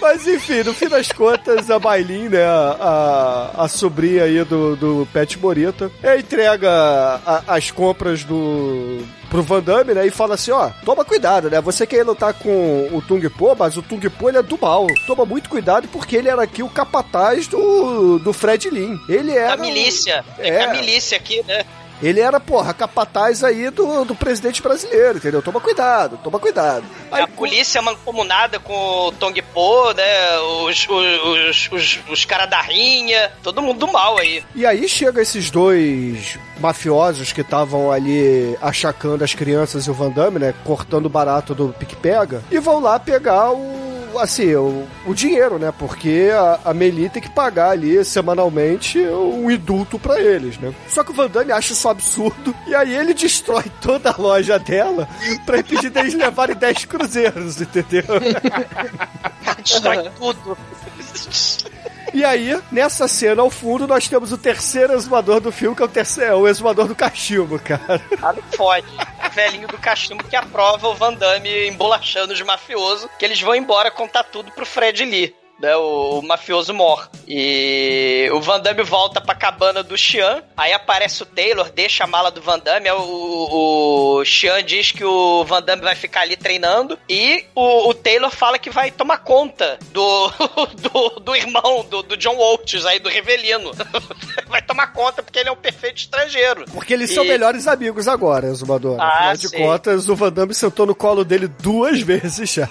Mas 0.00 0.26
enfim, 0.26 0.62
no 0.62 0.72
fim 0.72 0.88
das 0.88 1.10
contas, 1.10 1.70
a 1.70 1.78
Bailin, 1.78 2.28
né, 2.28 2.44
a, 2.44 3.50
a, 3.58 3.64
a 3.64 3.68
sobrinha 3.68 4.24
aí 4.24 4.44
do, 4.44 4.76
do 4.76 5.08
Pet 5.12 5.38
Morita, 5.38 5.90
é, 6.02 6.18
entrega 6.18 6.70
a- 6.70 7.42
as 7.48 7.70
compras 7.70 8.22
do 8.24 9.04
pro 9.28 9.42
Van 9.42 9.60
Damme, 9.60 9.92
né, 9.92 10.06
e 10.06 10.10
fala 10.10 10.36
assim, 10.36 10.50
ó, 10.52 10.70
toma 10.86 11.04
cuidado, 11.04 11.50
né, 11.50 11.60
você 11.60 11.86
quer 11.86 12.02
lutar 12.02 12.32
com 12.32 12.88
o 12.92 13.02
Tung 13.02 13.28
Po, 13.28 13.54
mas 13.58 13.76
o 13.76 13.82
Tung 13.82 14.08
Po, 14.08 14.28
ele 14.28 14.38
é 14.38 14.42
do 14.42 14.56
mal. 14.58 14.86
Toma 15.06 15.26
muito 15.26 15.50
cuidado 15.50 15.86
porque 15.88 16.16
ele 16.16 16.28
era 16.30 16.42
aqui 16.42 16.62
o 16.62 16.68
capataz 16.70 17.46
do, 17.46 18.18
do 18.18 18.32
Fred 18.32 18.70
Lin. 18.70 18.98
Ele 19.08 19.32
era... 19.36 19.56
Da 19.56 19.62
milícia. 19.62 20.24
É, 20.38 20.48
É. 20.48 20.64
a 20.64 20.70
milícia 20.72 21.18
aqui, 21.18 21.42
né? 21.46 21.64
Ele 22.02 22.20
era, 22.20 22.38
porra, 22.38 22.72
capataz 22.72 23.42
aí 23.42 23.70
do, 23.70 24.04
do 24.04 24.14
presidente 24.14 24.62
brasileiro, 24.62 25.18
entendeu? 25.18 25.42
Toma 25.42 25.60
cuidado, 25.60 26.18
toma 26.22 26.38
cuidado. 26.38 26.84
Aí, 27.10 27.22
a 27.22 27.28
polícia 27.28 27.82
mancomunada 27.82 28.58
com 28.58 29.08
o 29.08 29.12
Tong 29.12 29.40
Po, 29.42 29.92
né? 29.92 30.38
Os, 30.64 30.86
os, 30.88 31.22
os, 31.24 31.68
os, 31.72 31.98
os 32.08 32.24
caras 32.24 32.48
da 32.48 32.60
rinha, 32.60 33.32
todo 33.42 33.62
mundo 33.62 33.86
do 33.86 33.92
mal 33.92 34.18
aí. 34.18 34.44
E 34.54 34.64
aí 34.64 34.88
chega 34.88 35.22
esses 35.22 35.50
dois 35.50 36.38
mafiosos 36.60 37.32
que 37.32 37.40
estavam 37.40 37.90
ali 37.90 38.56
achacando 38.60 39.24
as 39.24 39.34
crianças 39.34 39.86
e 39.86 39.90
o 39.90 39.94
Van 39.94 40.10
Damme, 40.10 40.38
né? 40.38 40.54
Cortando 40.64 41.06
o 41.06 41.10
barato 41.10 41.54
do 41.54 41.68
pique-pega. 41.68 42.42
E 42.50 42.58
vão 42.58 42.80
lá 42.80 42.98
pegar 42.98 43.50
o. 43.52 43.97
Assim, 44.18 44.54
o, 44.54 44.86
o 45.06 45.14
dinheiro, 45.14 45.58
né? 45.58 45.72
Porque 45.76 46.30
a, 46.32 46.70
a 46.70 46.74
Meli 46.74 47.08
tem 47.08 47.22
que 47.22 47.30
pagar 47.30 47.70
ali 47.70 48.04
semanalmente 48.04 48.98
um 48.98 49.50
indulto 49.50 49.98
pra 49.98 50.20
eles, 50.20 50.58
né? 50.58 50.72
Só 50.88 51.04
que 51.04 51.10
o 51.10 51.14
Van 51.14 51.28
Damme 51.28 51.52
acha 51.52 51.72
isso 51.72 51.88
absurdo. 51.88 52.54
E 52.66 52.74
aí 52.74 52.94
ele 52.94 53.14
destrói 53.14 53.64
toda 53.80 54.10
a 54.10 54.16
loja 54.16 54.58
dela 54.58 55.08
pra 55.44 55.58
impedir 55.58 55.90
deles 55.90 56.14
levarem 56.14 56.56
10 56.56 56.84
cruzeiros, 56.84 57.60
entendeu? 57.60 58.04
Destrói 59.62 60.10
tudo. 60.18 60.58
E 62.12 62.24
aí, 62.24 62.60
nessa 62.72 63.06
cena 63.06 63.42
ao 63.42 63.50
fundo, 63.50 63.86
nós 63.86 64.08
temos 64.08 64.32
o 64.32 64.38
terceiro 64.38 64.92
exumador 64.92 65.40
do 65.40 65.52
filme, 65.52 65.76
que 65.76 65.82
é 65.82 65.84
o, 65.84 65.88
terceiro, 65.88 66.38
o 66.38 66.48
exumador 66.48 66.86
do 66.86 66.94
cachimbo, 66.94 67.58
cara. 67.58 68.00
Ah, 68.22 68.32
não 68.32 68.42
fode. 68.56 68.86
Velhinho 69.32 69.68
do 69.68 69.78
cachimbo 69.78 70.24
que 70.24 70.34
aprova 70.34 70.88
o 70.88 70.94
Van 70.94 71.12
Damme 71.12 71.68
embolachando 71.68 72.32
os 72.32 72.42
mafiosos, 72.42 73.08
que 73.18 73.24
eles 73.24 73.40
vão 73.40 73.54
embora 73.54 73.90
contar 73.90 74.24
tudo 74.24 74.50
pro 74.50 74.66
Fred 74.66 75.04
Lee. 75.04 75.34
Né, 75.60 75.74
o, 75.76 76.20
o 76.20 76.22
mafioso 76.22 76.72
morre. 76.72 77.08
E 77.26 78.30
o 78.32 78.40
Van 78.40 78.60
Damme 78.60 78.84
volta 78.84 79.20
pra 79.20 79.34
cabana 79.34 79.82
do 79.82 79.98
Xian. 79.98 80.42
Aí 80.56 80.72
aparece 80.72 81.22
o 81.24 81.26
Taylor, 81.26 81.68
deixa 81.74 82.04
a 82.04 82.06
mala 82.06 82.30
do 82.30 82.40
Van 82.40 82.58
Damme. 82.60 82.88
O, 82.92 84.18
o 84.20 84.24
Xian 84.24 84.62
diz 84.62 84.92
que 84.92 85.04
o 85.04 85.44
Van 85.44 85.60
Damme 85.60 85.82
vai 85.82 85.96
ficar 85.96 86.20
ali 86.20 86.36
treinando. 86.36 86.96
E 87.08 87.44
o, 87.56 87.88
o 87.88 87.94
Taylor 87.94 88.30
fala 88.30 88.56
que 88.58 88.70
vai 88.70 88.90
tomar 88.92 89.18
conta 89.18 89.78
do, 89.90 90.28
do, 90.80 91.20
do 91.20 91.34
irmão 91.36 91.84
do, 91.90 92.02
do 92.04 92.16
John 92.16 92.36
Waltz 92.36 92.86
aí, 92.86 93.00
do 93.00 93.08
Revelino. 93.08 93.72
vai 94.46 94.62
tomar 94.62 94.92
conta 94.92 95.22
porque 95.24 95.40
ele 95.40 95.48
é 95.48 95.52
um 95.52 95.56
perfeito 95.56 95.96
estrangeiro. 95.98 96.64
Porque 96.72 96.92
eles 96.94 97.10
são 97.12 97.24
E- 97.24 97.28
melhores 97.28 97.66
amigos 97.66 98.06
agora, 98.06 98.46
exumador. 98.46 98.96
Ah, 99.00 99.08
Afinal 99.08 99.36
de 99.36 99.48
sim. 99.48 99.58
contas, 99.58 100.08
o 100.08 100.14
Van 100.14 100.32
Damme 100.32 100.54
sentou 100.54 100.86
no 100.86 100.94
colo 100.94 101.24
dele 101.24 101.48
duas 101.48 102.00
vezes 102.02 102.48
já. 102.52 102.68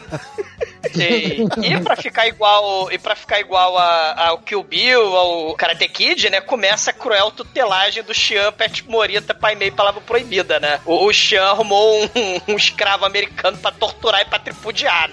Sim. 0.93 1.47
E 1.63 1.79
pra 1.83 1.95
ficar 1.95 2.27
igual, 2.27 2.91
e 2.91 2.97
para 2.97 3.15
ficar 3.15 3.39
igual 3.39 3.77
a- 3.77 4.27
ao 4.27 4.37
Kill 4.39 4.63
Bill, 4.63 5.15
ao 5.15 5.53
Karate 5.55 5.87
Kid, 5.87 6.29
né, 6.29 6.41
começa 6.41 6.91
a 6.91 6.93
cruel 6.93 7.31
tutelagem 7.31 8.03
do 8.03 8.13
Xian 8.13 8.51
Pet 8.51 8.83
Morita, 8.87 9.33
pai 9.33 9.55
meio 9.55 9.71
palavra 9.73 10.01
proibida, 10.01 10.59
né? 10.59 10.79
O, 10.85 11.05
o 11.05 11.13
Xian 11.13 11.43
arrumou 11.43 12.03
um, 12.03 12.41
um 12.53 12.55
escravo 12.55 13.05
americano 13.05 13.57
pra 13.57 13.71
torturar 13.71 14.21
e 14.21 14.25
pra 14.25 14.39
tripudiar. 14.39 15.09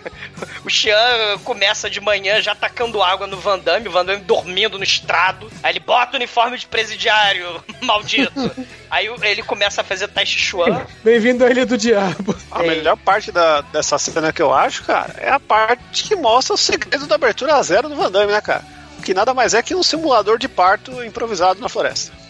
O 0.65 0.71
Xian 0.71 1.39
começa 1.45 1.89
de 1.91 2.01
manhã 2.01 2.41
já 2.41 2.55
tacando 2.55 3.03
água 3.03 3.27
no 3.27 3.37
Van 3.37 3.59
Damme, 3.59 3.89
o 3.89 3.91
Van 3.93 4.05
Damme 4.05 4.23
dormindo 4.23 4.79
no 4.79 4.85
estrado. 4.85 5.51
Aí 5.63 5.73
ele 5.73 5.81
bota 5.81 6.13
o 6.13 6.17
uniforme 6.17 6.57
de 6.59 6.67
presidiário, 6.67 7.63
maldito. 7.83 8.51
Aí 8.91 9.11
ele 9.23 9.43
começa 9.43 9.81
a 9.81 9.85
fazer 9.85 10.09
Tai 10.09 10.25
Chi 10.25 10.39
Chuan. 10.39 10.87
Bem-vindo 11.03 11.45
à 11.45 11.51
Ilha 11.51 11.67
do 11.67 11.77
Diabo. 11.77 12.35
A 12.51 12.61
melhor 12.63 12.97
parte 12.97 13.33
da, 13.33 13.61
dessa 13.63 13.99
cena 13.99 14.33
que 14.33 14.41
eu 14.41 14.53
acho, 14.55 14.85
cara, 14.85 15.15
é 15.19 15.31
a 15.31 15.41
parte 15.41 15.64
que 15.93 16.17
mostra 16.17 16.55
o 16.55 16.59
segredo 16.59 17.07
da 17.07 17.15
abertura 17.15 17.57
a 17.57 17.63
zero 17.63 17.89
do 17.89 17.97
Van 17.97 18.11
Damme, 18.11 18.33
né, 18.33 18.41
cara? 18.41 18.65
Que 19.05 19.15
nada 19.15 19.35
mais 19.35 19.55
é 19.55 19.63
que 19.63 19.75
um 19.75 19.83
simulador 19.83 20.39
de 20.39 20.49
parto 20.49 21.05
improvisado 21.05 21.61
na 21.61 21.69
floresta. 21.69 22.24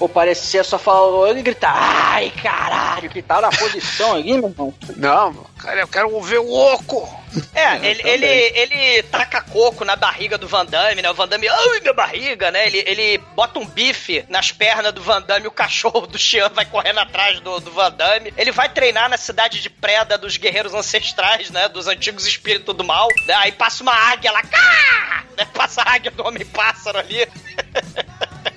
Ou 0.00 0.08
parecia 0.08 0.64
só 0.64 0.78
falando 0.78 1.38
e 1.38 1.42
gritar, 1.42 1.74
ai 1.74 2.30
caralho, 2.30 3.10
que 3.10 3.22
tá 3.22 3.40
na 3.40 3.50
posição 3.50 4.14
aí, 4.14 4.32
meu 4.32 4.48
irmão. 4.48 4.74
Não, 4.96 5.46
cara, 5.58 5.80
eu 5.80 5.88
quero 5.88 6.20
ver 6.20 6.38
o 6.38 6.50
oco. 6.50 7.22
É, 7.54 7.76
ele, 7.86 8.02
ele, 8.04 8.26
ele 8.26 9.02
taca 9.04 9.40
coco 9.40 9.84
na 9.84 9.96
barriga 9.96 10.36
do 10.36 10.46
Van 10.46 10.66
Damme, 10.66 11.00
né? 11.00 11.10
O 11.10 11.14
Van 11.14 11.26
Damme, 11.26 11.48
ai, 11.48 11.80
minha 11.80 11.94
barriga, 11.94 12.50
né? 12.50 12.66
Ele, 12.66 12.84
ele 12.86 13.18
bota 13.34 13.58
um 13.58 13.66
bife 13.66 14.24
nas 14.28 14.52
pernas 14.52 14.92
do 14.92 15.02
Van 15.02 15.22
Damme, 15.22 15.46
o 15.46 15.50
cachorro 15.50 16.06
do 16.06 16.18
Xian 16.18 16.50
vai 16.50 16.66
correndo 16.66 17.00
atrás 17.00 17.40
do, 17.40 17.58
do 17.60 17.70
Van 17.70 17.90
Damme. 17.90 18.34
Ele 18.36 18.52
vai 18.52 18.68
treinar 18.68 19.08
na 19.08 19.16
cidade 19.16 19.62
de 19.62 19.70
Preda 19.70 20.18
dos 20.18 20.36
guerreiros 20.36 20.74
ancestrais, 20.74 21.50
né? 21.50 21.68
Dos 21.68 21.86
antigos 21.86 22.26
espíritos 22.26 22.74
do 22.74 22.84
mal. 22.84 23.08
Né? 23.26 23.34
Aí 23.34 23.52
passa 23.52 23.82
uma 23.82 23.94
águia 23.94 24.30
lá, 24.30 24.42
cá! 24.42 25.24
Né? 25.36 25.46
Passa 25.54 25.82
a 25.82 25.94
águia 25.94 26.10
do 26.10 26.26
Homem-Pássaro 26.26 26.98
ali. 26.98 27.26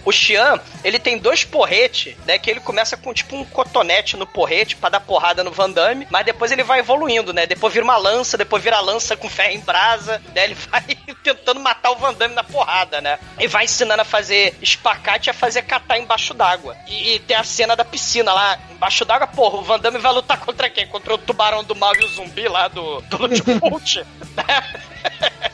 o 0.05 0.11
Xian, 0.11 0.59
ele 0.83 0.99
tem 0.99 1.17
dois 1.17 1.43
porretes, 1.43 2.15
né? 2.25 2.37
Que 2.37 2.51
ele 2.51 2.59
começa 2.59 2.95
com 2.95 3.13
tipo 3.13 3.35
um 3.35 3.43
cotonete 3.43 4.15
no 4.15 4.27
porrete 4.27 4.75
para 4.75 4.89
dar 4.89 4.99
porrada 4.99 5.43
no 5.43 5.51
Van 5.51 5.69
Damme, 5.69 6.07
mas 6.11 6.25
depois 6.25 6.51
ele 6.51 6.63
vai 6.63 6.79
evoluindo, 6.79 7.33
né? 7.33 7.47
Depois 7.47 7.73
vira 7.73 7.83
uma 7.83 7.97
lança, 7.97 8.37
depois 8.37 8.63
vira 8.63 8.79
lança 8.79 9.17
com 9.17 9.27
ferro 9.27 9.53
em 9.53 9.59
brasa, 9.59 10.21
né? 10.33 10.43
Ele 10.45 10.53
vai 10.69 10.83
tentando 11.23 11.59
matar 11.59 11.91
o 11.91 11.95
Van 11.95 12.13
Damme 12.13 12.35
na 12.35 12.43
porrada, 12.43 13.01
né? 13.01 13.17
E 13.39 13.47
vai 13.47 13.65
ensinando 13.65 14.03
a 14.03 14.05
fazer 14.05 14.55
espacate 14.61 15.29
e 15.29 15.31
a 15.31 15.33
fazer 15.33 15.63
catar 15.63 15.97
embaixo 15.97 16.33
d'água. 16.33 16.77
E, 16.87 17.15
e, 17.15 17.19
tem 17.19 17.35
a 17.35 17.43
cena 17.43 17.75
da 17.75 17.83
piscina 17.83 18.31
lá, 18.31 18.59
embaixo 18.71 19.03
d'água, 19.03 19.27
porra, 19.27 19.57
o 19.57 19.63
Van 19.63 19.79
Damme 19.79 19.97
vai 19.97 20.13
lutar 20.13 20.39
contra 20.39 20.69
quem? 20.69 20.87
Contra 20.87 21.15
o 21.15 21.17
tubarão 21.17 21.63
do 21.63 21.75
mal 21.75 21.95
e 21.95 22.03
o 22.03 22.07
zumbi 22.07 22.47
lá 22.47 22.67
do, 22.67 23.01
do 23.01 23.17
Lutfult, 23.17 24.05
né? 24.35 25.44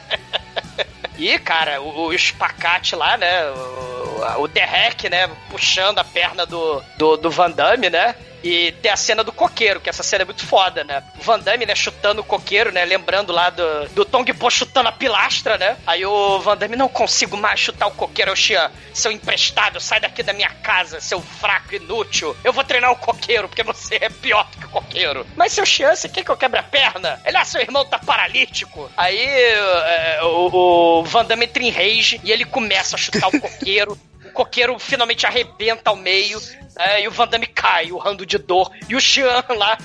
E, 1.22 1.38
cara, 1.38 1.80
o, 1.80 2.08
o 2.08 2.14
espacate 2.14 2.96
lá, 2.96 3.16
né? 3.16 3.46
O, 3.52 4.42
o 4.42 4.48
Derek, 4.48 5.08
né? 5.08 5.30
Puxando 5.52 6.00
a 6.00 6.04
perna 6.04 6.48
do, 6.48 6.82
do, 6.98 7.16
do 7.16 7.30
Van 7.30 7.52
Damme, 7.52 7.92
né? 7.92 8.16
E 8.44 8.72
tem 8.82 8.92
a 8.92 8.96
cena 8.96 9.24
do 9.24 9.32
coqueiro, 9.32 9.80
que 9.80 9.90
essa 9.90 10.04
cena 10.04 10.24
é 10.24 10.26
muito 10.26 10.46
foda, 10.46 10.84
né? 10.84 11.04
Van 11.22 11.40
Damme, 11.40 11.66
né, 11.66 11.76
chutando 11.76 12.22
o 12.22 12.24
coqueiro, 12.24 12.72
né? 12.72 12.84
Lembrando 12.86 13.32
lá 13.32 13.50
do, 13.50 13.88
do 13.90 14.06
Tong 14.06 14.32
Po 14.34 14.50
chutando 14.50 14.90
a 14.90 14.92
pilastra, 14.92 15.58
né? 15.58 15.78
Aí 15.86 16.06
o 16.06 16.40
Van 16.40 16.58
Damme, 16.58 16.76
não 16.76 16.88
consigo 16.88 17.38
mais 17.38 17.60
chutar 17.60 17.88
o 17.88 17.92
coqueiro. 17.92 18.32
É 18.32 18.36
Xian, 18.36 18.72
seu 18.94 19.12
emprestado, 19.12 19.80
sai 19.80 20.00
daqui 20.00 20.24
da 20.24 20.34
minha 20.34 20.50
casa, 20.50 21.00
seu 21.00 21.22
fraco 21.22 21.76
inútil. 21.76 22.36
Eu 22.44 22.54
vou 22.54 22.64
treinar 22.64 22.92
o 22.92 22.96
coqueiro, 22.96 23.48
porque 23.48 23.64
você 23.64 23.96
é 24.02 24.10
pior 24.10 24.50
que 24.50 24.66
o 24.66 24.70
coqueiro. 24.70 25.26
Mas 25.36 25.54
seu 25.54 25.66
Xian, 25.66 25.96
você 25.96 26.10
quer 26.10 26.24
que 26.24 26.32
eu 26.32 26.38
quebre 26.38 26.60
a 26.60 26.64
perna? 26.64 27.22
Ele, 27.26 27.38
ah, 27.38 27.46
seu 27.46 27.62
irmão 27.62 27.86
tá 27.86 28.00
paralítico. 28.00 28.90
Aí 28.98 29.20
é, 29.20 30.20
o, 30.24 31.00
o 31.00 31.04
Van 31.04 31.26
Damme 31.26 31.46
entra 31.46 31.64
em 31.64 31.70
rage 31.70 32.20
e 32.24 32.32
ele 32.32 32.46
começa 32.46 32.96
a 32.96 33.00
chutar 33.00 33.28
o 33.28 33.40
coqueiro. 33.40 33.98
o 34.26 34.32
coqueiro 34.32 34.80
finalmente 34.80 35.26
arrebenta 35.26 35.90
ao 35.90 35.96
meio, 35.96 36.42
é, 36.78 37.04
e 37.04 37.08
o 37.08 37.12
Van 37.12 37.28
Damme 37.28 37.48
cai, 37.48 37.92
urrando 37.92 38.26
de 38.26 38.38
dor, 38.38 38.72
e 38.88 38.96
o 38.96 39.02
Xian 39.02 39.44
lá, 39.50 39.78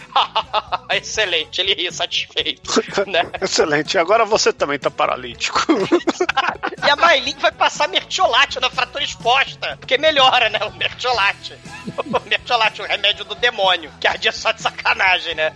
excelente, 0.94 1.60
ele 1.60 1.74
ri 1.74 1.92
satisfeito, 1.92 2.82
né? 3.06 3.22
Excelente, 3.40 3.98
agora 3.98 4.24
você 4.24 4.52
também 4.52 4.78
tá 4.78 4.90
paralítico. 4.90 5.60
e 6.84 6.90
a 6.90 6.96
Maylin 6.96 7.36
vai 7.38 7.52
passar 7.52 7.88
mertiolate 7.88 8.60
na 8.60 8.70
fratura 8.70 9.04
exposta, 9.04 9.76
porque 9.78 9.98
melhora, 9.98 10.48
né, 10.48 10.58
o 10.64 10.72
mertiolate. 10.76 11.56
O 11.96 12.28
mertiolate, 12.28 12.82
o 12.82 12.84
remédio 12.84 13.24
do 13.24 13.34
demônio, 13.34 13.92
que 14.00 14.06
ardia 14.06 14.32
só 14.32 14.52
de 14.52 14.62
sacanagem, 14.62 15.34
né? 15.34 15.52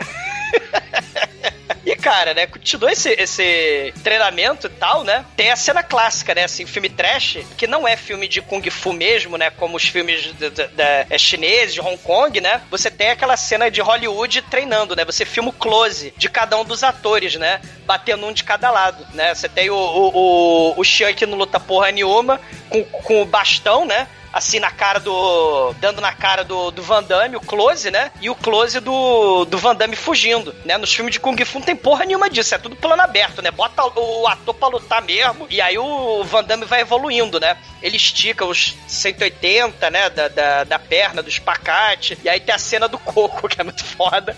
E, 1.84 1.96
cara, 1.96 2.34
né, 2.34 2.46
continua 2.46 2.92
esse, 2.92 3.10
esse 3.10 3.92
treinamento 4.02 4.66
e 4.66 4.70
tal, 4.70 5.02
né? 5.02 5.24
Tem 5.36 5.50
a 5.50 5.56
cena 5.56 5.82
clássica, 5.82 6.34
né, 6.34 6.44
assim, 6.44 6.66
filme 6.66 6.88
trash, 6.88 7.38
que 7.56 7.66
não 7.66 7.86
é 7.86 7.96
filme 7.96 8.28
de 8.28 8.42
Kung 8.42 8.68
Fu 8.70 8.92
mesmo, 8.92 9.36
né, 9.36 9.50
como 9.50 9.76
os 9.76 9.84
filmes 9.84 10.22
de, 10.22 10.32
de, 10.34 10.50
de, 10.50 10.82
é, 10.82 11.06
chineses, 11.20 11.74
de 11.74 11.80
Hong 11.80 11.98
Kong, 11.98 12.40
né? 12.40 12.62
Você 12.70 12.90
tem 12.90 13.10
aquela 13.10 13.36
cena 13.36 13.70
de 13.70 13.80
Hollywood 13.80 14.42
treinando, 14.42 14.96
né? 14.96 15.04
Você 15.04 15.24
filma 15.24 15.50
o 15.50 15.52
close 15.52 16.12
de 16.16 16.28
cada 16.28 16.56
um 16.58 16.64
dos 16.64 16.82
atores, 16.82 17.36
né? 17.36 17.60
Batendo 17.86 18.26
um 18.26 18.32
de 18.32 18.44
cada 18.44 18.70
lado, 18.70 19.06
né? 19.14 19.34
Você 19.34 19.48
tem 19.48 19.70
o, 19.70 19.76
o, 19.76 20.72
o, 20.76 20.80
o 20.80 20.84
Xian 20.84 21.12
que 21.12 21.26
não 21.26 21.38
luta 21.38 21.60
porra 21.60 21.90
nenhuma, 21.90 22.40
com, 22.68 22.84
com 22.84 23.22
o 23.22 23.24
bastão, 23.24 23.84
né? 23.84 24.08
Assim 24.32 24.60
na 24.60 24.70
cara 24.70 25.00
do. 25.00 25.74
dando 25.74 26.00
na 26.00 26.12
cara 26.12 26.44
do, 26.44 26.70
do 26.70 26.82
Van 26.82 27.02
Damme, 27.02 27.36
o 27.36 27.40
close, 27.40 27.90
né? 27.90 28.10
E 28.20 28.30
o 28.30 28.34
close 28.34 28.80
do, 28.80 29.44
do 29.44 29.58
Van 29.58 29.74
Damme 29.74 29.96
fugindo, 29.96 30.54
né? 30.64 30.76
Nos 30.76 30.94
filmes 30.94 31.12
de 31.12 31.20
Kung 31.20 31.36
Fu 31.44 31.58
não 31.58 31.66
tem 31.66 31.76
porra 31.76 32.04
nenhuma 32.04 32.30
disso, 32.30 32.54
é 32.54 32.58
tudo 32.58 32.76
plano 32.76 33.02
aberto, 33.02 33.42
né? 33.42 33.50
Bota 33.50 33.82
o 33.84 34.26
ator 34.26 34.54
pra 34.54 34.68
lutar 34.68 35.02
mesmo, 35.02 35.46
e 35.50 35.60
aí 35.60 35.78
o 35.78 36.22
Van 36.24 36.44
Damme 36.44 36.64
vai 36.64 36.80
evoluindo, 36.80 37.40
né? 37.40 37.56
Ele 37.82 37.96
estica 37.96 38.44
os 38.44 38.76
180, 38.86 39.90
né? 39.90 40.10
Da, 40.10 40.28
da, 40.28 40.64
da 40.64 40.78
perna, 40.78 41.22
do 41.22 41.28
espacate, 41.28 42.18
e 42.22 42.28
aí 42.28 42.40
tem 42.40 42.54
a 42.54 42.58
cena 42.58 42.88
do 42.88 42.98
coco, 42.98 43.48
que 43.48 43.60
é 43.60 43.64
muito 43.64 43.84
foda. 43.84 44.36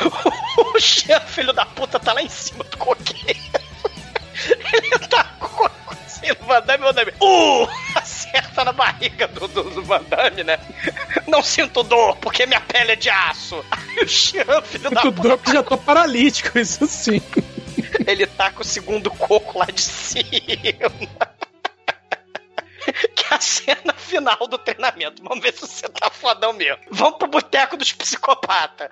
o 0.74 0.80
chefe, 0.80 1.32
filho 1.32 1.52
da 1.52 1.64
puta, 1.64 1.98
tá 1.98 2.12
lá 2.12 2.22
em 2.22 2.28
cima 2.28 2.64
do 2.64 2.76
coqueiro. 2.76 3.40
Ele 4.72 4.98
tá 5.08 5.24
com 5.38 5.46
o 5.46 5.50
coco 5.50 5.96
assim 6.04 6.32
Van 6.46 6.60
Damme, 6.62 6.84
Van 6.84 6.92
Damme. 6.92 7.12
Uh! 7.20 7.68
Aperta 8.32 8.64
na 8.64 8.72
barriga 8.72 9.28
do, 9.28 9.46
do, 9.46 9.62
do 9.64 9.82
Van 9.82 10.02
Damme, 10.04 10.42
né? 10.42 10.58
Não 11.26 11.42
sinto 11.42 11.82
dor, 11.82 12.16
porque 12.16 12.46
minha 12.46 12.60
pele 12.60 12.92
é 12.92 12.96
de 12.96 13.10
aço. 13.10 13.62
Aí 13.70 14.04
o 14.04 14.08
Xian, 14.08 14.62
filho 14.62 14.90
da 14.90 15.02
puta. 15.02 15.22
dor 15.22 15.38
porque 15.38 15.52
já 15.52 15.62
tô 15.62 15.76
paralítico, 15.76 16.58
isso 16.58 16.86
sim. 16.86 17.20
Ele 18.06 18.26
tá 18.26 18.50
com 18.50 18.62
o 18.62 18.64
segundo 18.64 19.10
coco 19.10 19.58
lá 19.58 19.66
de 19.66 19.80
cima. 19.80 20.22
que 23.14 23.24
é 23.30 23.34
a 23.34 23.40
cena 23.40 23.94
final 23.96 24.48
do 24.48 24.58
treinamento. 24.58 25.22
Vamos 25.22 25.42
ver 25.42 25.52
se 25.52 25.60
você 25.60 25.88
tá 25.88 26.10
fodão 26.10 26.52
mesmo. 26.52 26.78
Vamos 26.90 27.18
pro 27.18 27.28
boteco 27.28 27.76
dos 27.76 27.92
psicopatas. 27.92 28.90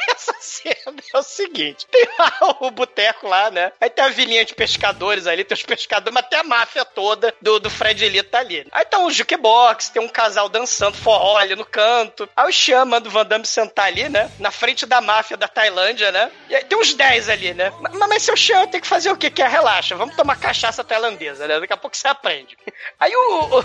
Essa 0.08 0.34
cena 0.40 1.02
é 1.12 1.18
o 1.18 1.22
seguinte: 1.22 1.86
tem 1.90 2.06
lá 2.18 2.56
o 2.60 2.70
boteco 2.70 3.28
lá, 3.28 3.50
né? 3.50 3.72
Aí 3.80 3.90
tem 3.90 4.04
a 4.04 4.08
vilinha 4.08 4.44
de 4.44 4.54
pescadores 4.54 5.26
ali, 5.26 5.44
tem 5.44 5.54
os 5.54 5.62
pescadores, 5.62 6.14
mas 6.14 6.24
até 6.24 6.38
a 6.38 6.44
máfia 6.44 6.84
toda 6.84 7.34
do, 7.40 7.58
do 7.58 7.70
Fred 7.70 8.04
Elite 8.04 8.28
tá 8.28 8.38
ali. 8.38 8.66
Aí 8.72 8.84
tá 8.84 8.98
um 8.98 9.10
jukebox, 9.10 9.88
tem 9.88 10.02
um 10.02 10.08
casal 10.08 10.48
dançando 10.48 10.96
forró 10.96 11.36
ali 11.36 11.54
no 11.54 11.64
canto. 11.64 12.28
Aí 12.36 12.48
o 12.48 12.52
Xian 12.52 12.84
manda 12.84 13.08
o 13.08 13.12
Van 13.12 13.24
Damme 13.24 13.46
sentar 13.46 13.86
ali, 13.86 14.08
né? 14.08 14.30
Na 14.38 14.50
frente 14.50 14.86
da 14.86 15.00
máfia 15.00 15.36
da 15.36 15.48
Tailândia, 15.48 16.10
né? 16.12 16.30
E 16.48 16.54
aí 16.54 16.64
tem 16.64 16.78
uns 16.78 16.94
10 16.94 17.28
ali, 17.28 17.54
né? 17.54 17.72
Mas, 17.80 17.94
mas 17.94 18.22
seu 18.22 18.36
Xian 18.36 18.66
tem 18.66 18.80
que 18.80 18.86
fazer 18.86 19.10
o 19.10 19.16
quê? 19.16 19.30
Que 19.30 19.42
é 19.42 19.48
relaxa, 19.48 19.96
vamos 19.96 20.16
tomar 20.16 20.36
cachaça 20.36 20.84
tailandesa, 20.84 21.46
né? 21.46 21.60
Daqui 21.60 21.72
a 21.72 21.76
pouco 21.76 21.96
você 21.96 22.08
aprende. 22.08 22.56
Aí 22.98 23.14
o, 23.14 23.58
o, 23.58 23.64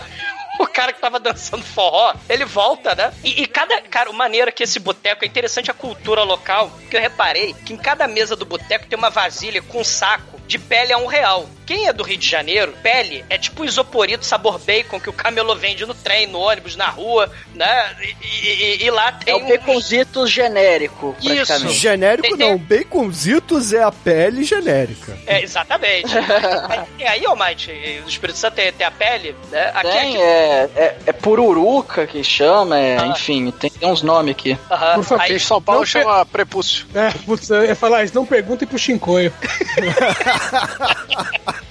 o 0.63 0.67
cara 0.67 0.93
que 0.93 0.99
tava 0.99 1.19
dançando 1.19 1.63
forró, 1.63 2.13
ele 2.29 2.45
volta, 2.45 2.95
né? 2.95 3.13
E, 3.23 3.43
e 3.43 3.47
cada, 3.47 3.81
cara, 3.81 4.11
maneira 4.11 4.51
que 4.51 4.63
esse 4.63 4.79
boteco 4.79 5.23
é 5.23 5.27
interessante 5.27 5.69
a 5.69 5.73
cultura 5.73 6.23
local, 6.23 6.71
que 6.89 6.95
eu 6.95 7.01
reparei 7.01 7.53
que 7.53 7.73
em 7.73 7.77
cada 7.77 8.07
mesa 8.07 8.35
do 8.35 8.45
boteco 8.45 8.87
tem 8.87 8.97
uma 8.97 9.09
vasilha 9.09 9.61
com 9.61 9.81
um 9.81 9.83
saco 9.83 10.39
de 10.47 10.57
pele 10.57 10.93
a 10.93 10.97
um 10.97 11.05
real. 11.05 11.47
Quem 11.65 11.87
é 11.87 11.93
do 11.93 12.03
Rio 12.03 12.17
de 12.17 12.29
Janeiro, 12.29 12.73
pele 12.83 13.25
é 13.29 13.37
tipo 13.37 13.65
isoporito 13.65 14.25
sabor 14.25 14.59
bacon 14.59 14.99
que 14.99 15.09
o 15.09 15.13
camelô 15.13 15.55
vende 15.55 15.85
no 15.85 15.93
trem, 15.93 16.27
no 16.27 16.39
ônibus, 16.39 16.75
na 16.75 16.87
rua, 16.87 17.31
né? 17.53 17.95
E, 18.23 18.47
e, 18.47 18.83
e 18.83 18.91
lá 18.91 19.11
tem. 19.11 19.33
É 19.33 19.37
o 19.37 19.47
baconzitos 19.47 20.29
genérico. 20.29 21.15
Isso. 21.21 21.69
Genérico 21.69 22.37
tem, 22.37 22.37
não. 22.37 22.59
Tem... 22.59 22.79
Baconzitos 22.79 23.73
é 23.73 23.81
a 23.81 23.91
pele 23.91 24.43
genérica. 24.43 25.17
É, 25.25 25.41
exatamente. 25.41 26.13
aí, 26.99 27.07
aí, 27.07 27.27
ô 27.27 27.35
Mike, 27.35 28.01
o 28.05 28.09
Espírito 28.09 28.37
Santo 28.37 28.55
tem, 28.55 28.71
tem 28.71 28.85
a 28.85 28.91
pele, 28.91 29.35
né? 29.51 29.71
Aqui, 29.73 29.89
tem, 29.89 30.15
aqui... 30.15 30.21
É, 30.21 30.69
é, 30.75 30.95
é, 31.07 31.13
pururuca 31.13 32.05
que 32.05 32.23
chama, 32.23 32.79
é, 32.79 32.97
ah. 32.99 33.07
enfim, 33.07 33.49
tem, 33.51 33.71
tem, 33.71 33.89
uns 33.89 34.03
nomes 34.03 34.35
aqui. 34.35 34.55
Por 34.95 35.03
favor. 35.03 35.23
Aí, 35.23 35.35
em 35.35 35.39
São 35.39 35.61
Paulo 35.61 35.85
chama 35.85 36.25
per... 36.25 36.45
prepúcio. 36.45 36.85
É, 36.93 37.11
putz, 37.25 37.49
eu 37.49 37.65
ia 37.65 37.75
falar 37.75 38.03
isso, 38.03 38.13
não 38.13 38.25
perguntem 38.25 38.67
pro 38.67 38.77
Chincoio. 38.77 39.33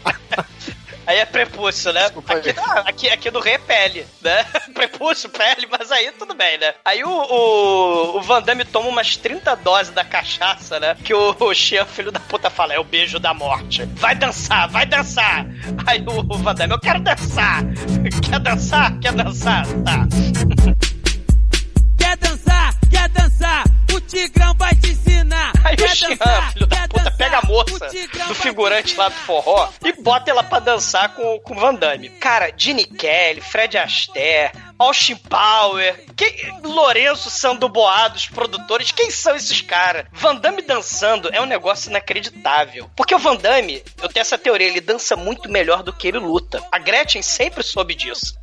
Aí 1.07 1.18
é 1.18 1.26
prepúcio, 1.26 1.93
né? 1.93 2.07
Aqui, 2.07 2.51
aqui, 2.87 3.11
aqui 3.11 3.30
no 3.30 3.41
rei 3.41 3.55
é 3.55 3.59
pele, 3.59 4.07
né? 4.22 4.45
Prepúcio, 4.72 5.28
pele, 5.28 5.68
mas 5.70 5.93
aí 5.93 6.11
tudo 6.12 6.35
bem, 6.35 6.59
né? 6.59 6.74
Aí 6.85 7.05
o, 7.05 7.11
o, 7.11 8.16
o 8.16 8.22
Van 8.22 8.43
Damme 8.43 8.64
toma 8.64 8.89
umas 8.89 9.16
30 9.16 9.55
doses 9.57 9.93
da 9.93 10.05
cachaça, 10.05 10.80
né? 10.80 10.97
Que 11.05 11.12
o, 11.12 11.37
o 11.39 11.55
Xian, 11.55 11.85
filho 11.85 12.11
da 12.11 12.20
puta, 12.20 12.49
fala: 12.49 12.72
é 12.72 12.78
o 12.78 12.85
beijo 12.85 13.18
da 13.18 13.35
morte. 13.35 13.85
Vai 13.95 14.14
dançar, 14.14 14.68
vai 14.68 14.87
dançar. 14.87 15.47
Aí 15.87 16.03
o, 16.07 16.20
o 16.20 16.39
Van 16.39 16.55
Damme, 16.55 16.74
eu 16.74 16.80
quero 16.80 17.01
dançar. 17.01 17.62
Quer 18.26 18.41
dançar? 18.41 18.99
Quer 18.99 19.12
dançar? 19.12 19.66
Tá. 19.85 20.74
O 23.95 24.01
Tigrão 24.01 24.55
vai 24.59 24.74
te 24.74 24.90
ensinar. 24.90 25.53
Aí 25.62 25.76
o 25.76 25.88
Xian, 25.88 26.51
filho 26.53 26.66
da 26.66 26.88
puta, 26.88 27.11
pega 27.12 27.38
a 27.38 27.42
moça 27.42 27.88
do 28.26 28.34
figurante 28.34 28.97
lá 28.97 29.09
do 29.09 29.14
forró 29.14 29.68
e 29.84 29.92
bota 29.92 30.30
ela 30.30 30.42
pra 30.42 30.59
dançar 30.59 31.14
com, 31.14 31.38
com 31.40 31.55
o 31.55 31.61
Van 31.61 31.74
Damme. 31.74 32.09
Cara, 32.09 32.53
Gene 32.57 32.84
Kelly, 32.84 33.40
Fred 33.40 33.78
Astaire, 33.78 34.53
Austin 34.79 35.16
Power, 35.16 36.05
que, 36.16 36.53
Lourenço 36.62 37.31
Sandoboado, 37.31 38.16
os 38.16 38.27
produtores, 38.27 38.91
quem 38.91 39.11
são 39.11 39.37
esses 39.37 39.61
caras? 39.61 40.07
Van 40.12 40.37
Damme 40.37 40.62
dançando 40.62 41.29
é 41.33 41.41
um 41.41 41.47
negócio 41.47 41.91
inacreditável. 41.91 42.91
Porque 42.97 43.14
o 43.14 43.18
Van 43.18 43.37
Damme, 43.37 43.83
eu 44.03 44.09
tenho 44.09 44.22
essa 44.22 44.39
teoria, 44.39 44.66
ele 44.66 44.81
dança 44.81 45.16
muito 45.16 45.51
melhor 45.51 45.83
do 45.83 45.93
que 45.93 46.09
ele 46.09 46.18
luta. 46.18 46.62
A 46.72 46.79
Gretchen 46.79 47.22
sempre 47.22 47.62
soube 47.62 47.95
disso. 47.95 48.35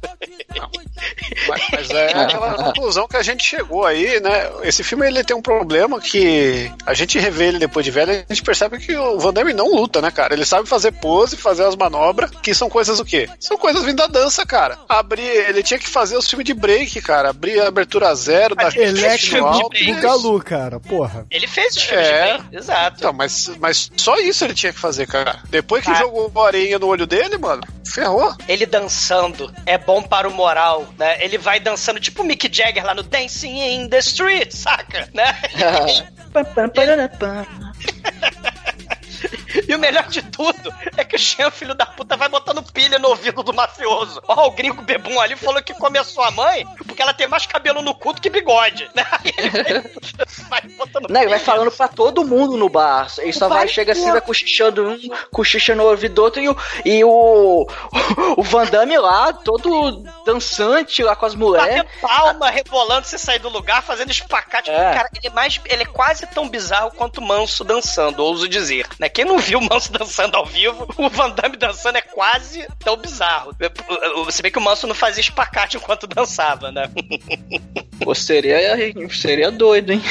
Mas, 1.47 1.61
mas 1.71 1.89
é 1.89 2.13
aquela 2.15 2.53
conclusão 2.55 3.07
que 3.07 3.17
a 3.17 3.23
gente 3.23 3.43
chegou 3.43 3.85
aí, 3.85 4.19
né? 4.19 4.51
Esse 4.63 4.83
filme 4.83 5.07
ele 5.07 5.23
tem 5.23 5.35
um 5.35 5.41
problema 5.41 5.99
que 5.99 6.71
a 6.85 6.93
gente 6.93 7.19
revê 7.19 7.47
ele 7.47 7.59
depois 7.59 7.83
de 7.83 7.91
velho, 7.91 8.11
a 8.11 8.33
gente 8.33 8.43
percebe 8.43 8.77
que 8.79 8.95
o 8.95 9.19
Van 9.19 9.33
Damme 9.33 9.53
não 9.53 9.73
luta, 9.73 10.01
né, 10.01 10.11
cara? 10.11 10.33
Ele 10.33 10.45
sabe 10.45 10.67
fazer 10.67 10.91
pose, 10.93 11.35
fazer 11.35 11.65
as 11.65 11.75
manobras, 11.75 12.31
que 12.41 12.53
são 12.53 12.69
coisas 12.69 12.99
o 12.99 13.05
quê? 13.05 13.29
São 13.39 13.57
coisas 13.57 13.83
vindo 13.83 13.97
da 13.97 14.07
dança, 14.07 14.45
cara. 14.45 14.79
Abrir, 14.87 15.23
ele 15.23 15.63
tinha 15.63 15.79
que 15.79 15.89
fazer 15.89 16.20
os 16.21 16.29
filmes 16.29 16.45
de 16.45 16.53
break, 16.53 17.01
cara. 17.01 17.29
Abrir 17.29 17.59
a 17.59 17.67
abertura 17.67 18.13
zero 18.15 18.55
da 18.55 18.69
Electro 18.73 19.43
Bugalu, 19.85 20.41
cara, 20.41 20.79
porra. 20.79 21.25
Ele 21.29 21.47
fez 21.47 21.75
os 21.75 21.83
filmes 21.83 22.07
É. 22.07 22.31
de 22.33 22.37
break, 22.43 22.55
exato. 22.57 22.97
Então, 22.99 23.13
mas, 23.13 23.51
mas 23.59 23.91
só 23.97 24.17
isso 24.19 24.43
ele 24.45 24.53
tinha 24.53 24.71
que 24.73 24.79
fazer, 24.79 25.07
cara. 25.07 25.39
Depois 25.49 25.83
que 25.83 25.91
Ah. 25.91 25.95
jogou 25.95 26.31
a 26.43 26.47
areia 26.47 26.79
no 26.79 26.87
olho 26.87 27.05
dele, 27.05 27.37
mano, 27.37 27.61
ferrou. 27.85 28.33
Ele 28.47 28.65
dançando 28.65 29.53
é 29.65 29.77
bom 29.77 30.01
para 30.01 30.27
o 30.27 30.33
moral, 30.33 30.87
né? 30.97 31.23
Ele 31.23 31.37
vai 31.37 31.59
dançando 31.59 31.99
tipo 31.99 32.21
o 32.21 32.25
Mick 32.25 32.49
Jagger 32.51 32.85
lá 32.85 32.93
no 32.93 33.03
Dancing 33.03 33.59
in 33.73 33.89
the 33.89 33.99
Street, 33.99 34.51
saca? 34.53 35.09
Né? 35.13 35.35
E 39.67 39.75
o 39.75 39.79
melhor 39.79 40.07
de 40.07 40.21
tudo 40.21 40.73
é 40.97 41.03
que 41.03 41.15
o 41.15 41.19
Xen, 41.19 41.49
filho 41.51 41.73
da 41.73 41.85
puta, 41.85 42.17
vai 42.17 42.29
botando 42.29 42.63
pilha 42.63 42.99
no 42.99 43.09
ouvido 43.09 43.43
do 43.43 43.53
mafioso. 43.53 44.21
Ó, 44.27 44.47
o 44.47 44.51
gringo 44.51 44.81
bebum 44.81 45.19
ali 45.19 45.35
falou 45.35 45.61
que 45.61 45.73
começou 45.73 46.23
a 46.23 46.31
mãe 46.31 46.65
porque 46.85 47.01
ela 47.01 47.13
tem 47.13 47.27
mais 47.27 47.45
cabelo 47.45 47.81
no 47.81 47.95
cu 47.95 48.13
do 48.13 48.21
que 48.21 48.29
bigode. 48.29 48.89
Né? 48.93 49.05
Aí 49.11 49.31
ele 49.37 49.81
vai 50.49 50.61
botando 50.61 51.09
Não, 51.09 51.21
ele 51.21 51.29
vai 51.29 51.39
falando 51.39 51.71
pra 51.71 51.87
todo 51.87 52.25
mundo 52.25 52.57
no 52.57 52.69
bar. 52.69 53.07
Ele 53.17 53.33
só 53.33 53.47
vai, 53.47 53.59
Vai, 53.59 53.67
chega 53.67 53.91
assim, 53.91 54.11
vai 54.11 54.21
cochichando 54.21 54.89
um, 54.89 54.99
cochicha 55.31 55.75
no 55.75 55.83
ouvido 55.83 56.15
do 56.15 56.23
outro, 56.23 56.41
e 56.41 56.49
o, 56.49 56.57
e 56.83 57.03
o, 57.03 57.67
o 58.37 58.43
Van 58.43 58.65
Damme 58.65 58.97
lá, 58.97 59.31
todo 59.33 60.03
dançante 60.25 61.03
lá 61.03 61.15
com 61.15 61.25
as 61.25 61.35
mulheres. 61.35 61.83
Palma, 62.01 62.49
rebolando, 62.49 63.05
você 63.05 63.17
sair 63.17 63.39
do 63.39 63.49
lugar, 63.49 63.83
fazendo 63.83 64.11
espacate. 64.11 64.69
É. 64.69 64.93
Cara, 64.93 65.09
ele 65.15 65.27
é, 65.27 65.29
mais, 65.29 65.59
ele 65.65 65.83
é 65.83 65.85
quase 65.85 66.25
tão 66.27 66.49
bizarro 66.49 66.91
quanto 66.91 67.19
o 67.19 67.21
Manso 67.21 67.63
dançando, 67.63 68.23
ouso 68.23 68.47
dizer. 68.47 68.87
Né? 68.99 69.09
Quem 69.09 69.25
não 69.25 69.37
viu 69.41 69.59
o 69.59 69.63
Manso 69.69 69.91
dançando 69.91 70.35
ao 70.37 70.45
vivo, 70.45 70.87
o 70.97 71.09
Van 71.09 71.29
Damme 71.31 71.57
dançando 71.57 71.97
é 71.97 72.01
quase 72.01 72.65
tão 72.79 72.95
bizarro. 72.97 73.55
Você 74.25 74.41
vê 74.41 74.49
que 74.51 74.57
o 74.57 74.61
Manso 74.61 74.87
não 74.87 74.95
fazia 74.95 75.21
espacate 75.21 75.77
enquanto 75.77 76.07
dançava, 76.07 76.71
né? 76.71 76.89
Pô, 78.03 78.15
seria, 78.15 78.59
seria 79.11 79.51
doido, 79.51 79.91
hein? 79.93 80.01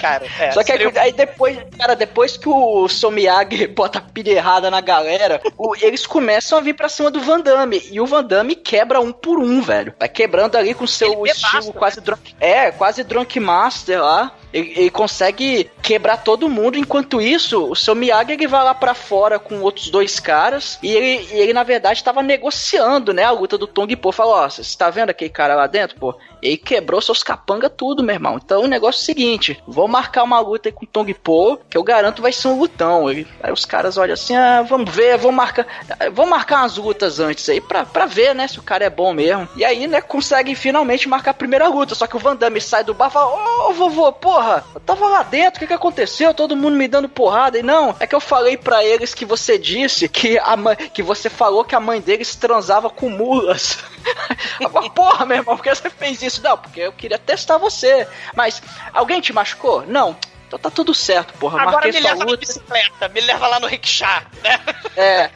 Cara, 0.00 0.26
é. 0.40 0.50
Só 0.50 0.64
que 0.64 0.72
aí, 0.72 0.78
seria- 0.78 1.00
aí 1.02 1.12
depois, 1.12 1.56
cara, 1.78 1.94
depois 1.94 2.36
que 2.36 2.48
o 2.48 2.88
Somiyagi 2.88 3.66
bota 3.68 3.98
a 3.98 4.02
pilha 4.02 4.32
errada 4.32 4.70
na 4.70 4.80
galera, 4.80 5.40
o- 5.56 5.74
eles 5.80 6.04
começam 6.06 6.58
a 6.58 6.60
vir 6.60 6.74
pra 6.74 6.88
cima 6.88 7.10
do 7.12 7.20
Van 7.20 7.40
Damme. 7.40 7.80
E 7.92 8.00
o 8.00 8.06
Van 8.06 8.24
Damme 8.24 8.56
quebra 8.56 9.00
um 9.00 9.12
por 9.12 9.38
um, 9.38 9.62
velho. 9.62 9.94
Vai 9.98 10.08
quebrando 10.08 10.56
ali 10.56 10.74
com 10.74 10.86
seu 10.86 11.24
estilo 11.26 11.50
bebasta, 11.52 11.72
quase 11.72 12.00
drunk. 12.00 12.34
É, 12.40 12.70
quase 12.72 13.04
drunk 13.04 13.38
master 13.38 14.02
lá. 14.02 14.32
Ele, 14.52 14.72
ele 14.76 14.90
consegue 14.90 15.70
quebrar 15.82 16.18
todo 16.18 16.48
mundo. 16.48 16.78
Enquanto 16.78 17.20
isso, 17.20 17.70
o 17.70 17.74
seu 17.74 17.94
Miyagi 17.94 18.32
ele 18.32 18.46
vai 18.46 18.62
lá 18.62 18.74
pra 18.74 18.94
fora 18.94 19.38
com 19.38 19.60
outros 19.60 19.90
dois 19.90 20.20
caras. 20.20 20.78
E 20.82 20.90
ele, 20.90 21.26
ele 21.30 21.52
na 21.52 21.62
verdade, 21.62 22.04
tava 22.04 22.22
negociando, 22.22 23.12
né? 23.12 23.24
A 23.24 23.30
luta 23.30 23.56
do 23.56 23.66
Tong 23.66 23.94
Po. 23.96 24.12
Falou: 24.12 24.34
Ó, 24.34 24.48
você 24.48 24.76
tá 24.76 24.90
vendo 24.90 25.10
aquele 25.10 25.30
cara 25.30 25.54
lá 25.54 25.66
dentro, 25.66 25.96
pô? 25.98 26.16
Ele 26.42 26.56
quebrou 26.56 27.00
seus 27.00 27.22
capanga 27.22 27.70
tudo, 27.70 28.02
meu 28.02 28.14
irmão. 28.14 28.38
Então 28.42 28.62
o 28.62 28.66
negócio 28.66 28.98
é 29.00 29.02
o 29.02 29.04
seguinte: 29.04 29.62
vou 29.66 29.86
marcar 29.86 30.24
uma 30.24 30.40
luta 30.40 30.68
aí 30.68 30.72
com 30.72 30.84
o 30.84 30.88
Tong 30.88 31.12
Po, 31.14 31.58
que 31.70 31.76
eu 31.78 31.82
garanto 31.82 32.20
vai 32.20 32.32
ser 32.32 32.48
um 32.48 32.58
lutão. 32.58 33.08
Ele- 33.08 33.26
aí 33.42 33.52
os 33.52 33.64
caras 33.64 33.96
olham 33.96 34.14
assim: 34.14 34.34
ah, 34.34 34.62
vamos 34.62 34.92
ver, 34.94 35.16
vamos 35.18 35.36
marcar. 35.36 35.66
Vamos 36.12 36.30
marcar 36.30 36.58
umas 36.62 36.76
lutas 36.76 37.20
antes 37.20 37.48
aí 37.48 37.60
pra, 37.60 37.84
pra 37.86 38.06
ver, 38.06 38.34
né? 38.34 38.48
Se 38.48 38.58
o 38.58 38.62
cara 38.62 38.84
é 38.84 38.90
bom 38.90 39.12
mesmo. 39.12 39.48
E 39.56 39.64
aí, 39.64 39.86
né, 39.86 40.00
conseguem 40.00 40.54
finalmente 40.54 41.08
marcar 41.08 41.30
a 41.30 41.34
primeira 41.34 41.68
luta. 41.68 41.94
Só 41.94 42.06
que 42.06 42.16
o 42.16 42.18
Van 42.18 42.34
Damme 42.36 42.60
sai 42.60 42.82
do 42.82 42.92
bar 42.94 43.08
e 43.08 43.12
fala: 43.12 43.68
Ô 43.68 43.72
vovô, 43.72 44.10
porra, 44.12 44.64
eu 44.74 44.80
tava 44.80 45.06
lá 45.06 45.22
dentro, 45.22 45.58
o 45.58 45.60
que 45.60 45.66
que 45.68 45.72
aconteceu? 45.74 46.34
Todo 46.34 46.56
mundo 46.56 46.76
me 46.76 46.88
dando 46.88 47.08
porrada. 47.08 47.58
E 47.58 47.62
não, 47.62 47.94
é 48.00 48.06
que 48.06 48.14
eu 48.14 48.20
falei 48.20 48.56
pra 48.56 48.84
eles 48.84 49.14
que 49.14 49.24
você 49.24 49.56
disse 49.58 50.08
que 50.08 50.38
a 50.38 50.56
mãe, 50.56 50.76
que 50.76 51.02
você 51.02 51.30
falou 51.30 51.64
que 51.64 51.74
a 51.74 51.80
mãe 51.80 52.00
deles 52.00 52.34
transava 52.34 52.90
com 52.90 53.08
mulas. 53.08 53.78
Porra, 54.94 55.24
meu 55.26 55.36
irmão, 55.38 55.56
por 55.56 55.62
que 55.62 55.74
você 55.74 55.88
fez 55.90 56.22
isso? 56.22 56.31
Não, 56.40 56.56
porque 56.56 56.80
eu 56.80 56.92
queria 56.92 57.18
testar 57.18 57.58
você. 57.58 58.06
Mas 58.34 58.62
alguém 58.92 59.20
te 59.20 59.32
machucou? 59.32 59.84
Não. 59.86 60.16
Então 60.52 60.60
tá 60.60 60.70
tudo 60.70 60.92
certo, 60.92 61.32
porra. 61.38 61.62
Agora 61.62 61.86
Marquei 61.86 61.92
me 61.92 62.00
leva 62.00 62.16
na 62.16 62.24
luta. 62.26 62.36
bicicleta, 62.36 63.08
me 63.08 63.20
leva 63.22 63.48
lá 63.48 63.58
no 63.58 63.66
rickshaw, 63.66 64.20
né? 64.44 64.60
É. 64.94 65.30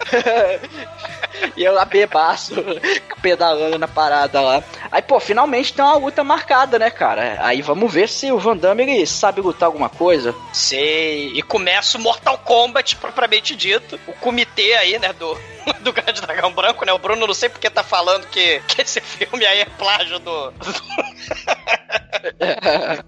e 1.56 1.64
eu 1.64 1.72
lá 1.72 1.86
bebaço, 1.86 2.54
pedalando 3.22 3.78
na 3.78 3.88
parada 3.88 4.42
lá. 4.42 4.62
Aí, 4.92 5.00
pô, 5.00 5.18
finalmente 5.18 5.72
tem 5.72 5.82
uma 5.82 5.96
luta 5.96 6.22
marcada, 6.22 6.78
né, 6.78 6.90
cara? 6.90 7.38
Aí 7.40 7.62
vamos 7.62 7.90
ver 7.90 8.10
se 8.10 8.30
o 8.30 8.38
Van 8.38 8.58
Damme 8.58 8.82
ele 8.82 9.06
sabe 9.06 9.40
lutar 9.40 9.68
alguma 9.68 9.88
coisa. 9.88 10.34
Sei. 10.52 11.32
E 11.34 11.40
começa 11.40 11.96
o 11.96 12.00
Mortal 12.02 12.36
Kombat, 12.36 12.96
propriamente 12.96 13.56
dito. 13.56 13.98
O 14.06 14.12
comitê 14.12 14.74
aí, 14.74 14.98
né, 14.98 15.14
do, 15.14 15.34
do 15.80 15.92
Grande 15.92 16.20
Dragão 16.20 16.52
Branco, 16.52 16.84
né? 16.84 16.92
O 16.92 16.98
Bruno 16.98 17.26
não 17.26 17.34
sei 17.34 17.48
porque 17.48 17.68
tá 17.70 17.82
falando 17.82 18.26
que, 18.28 18.60
que 18.68 18.82
esse 18.82 19.00
filme 19.00 19.44
aí 19.44 19.60
é 19.60 19.64
plágio 19.64 20.18
do. 20.18 20.52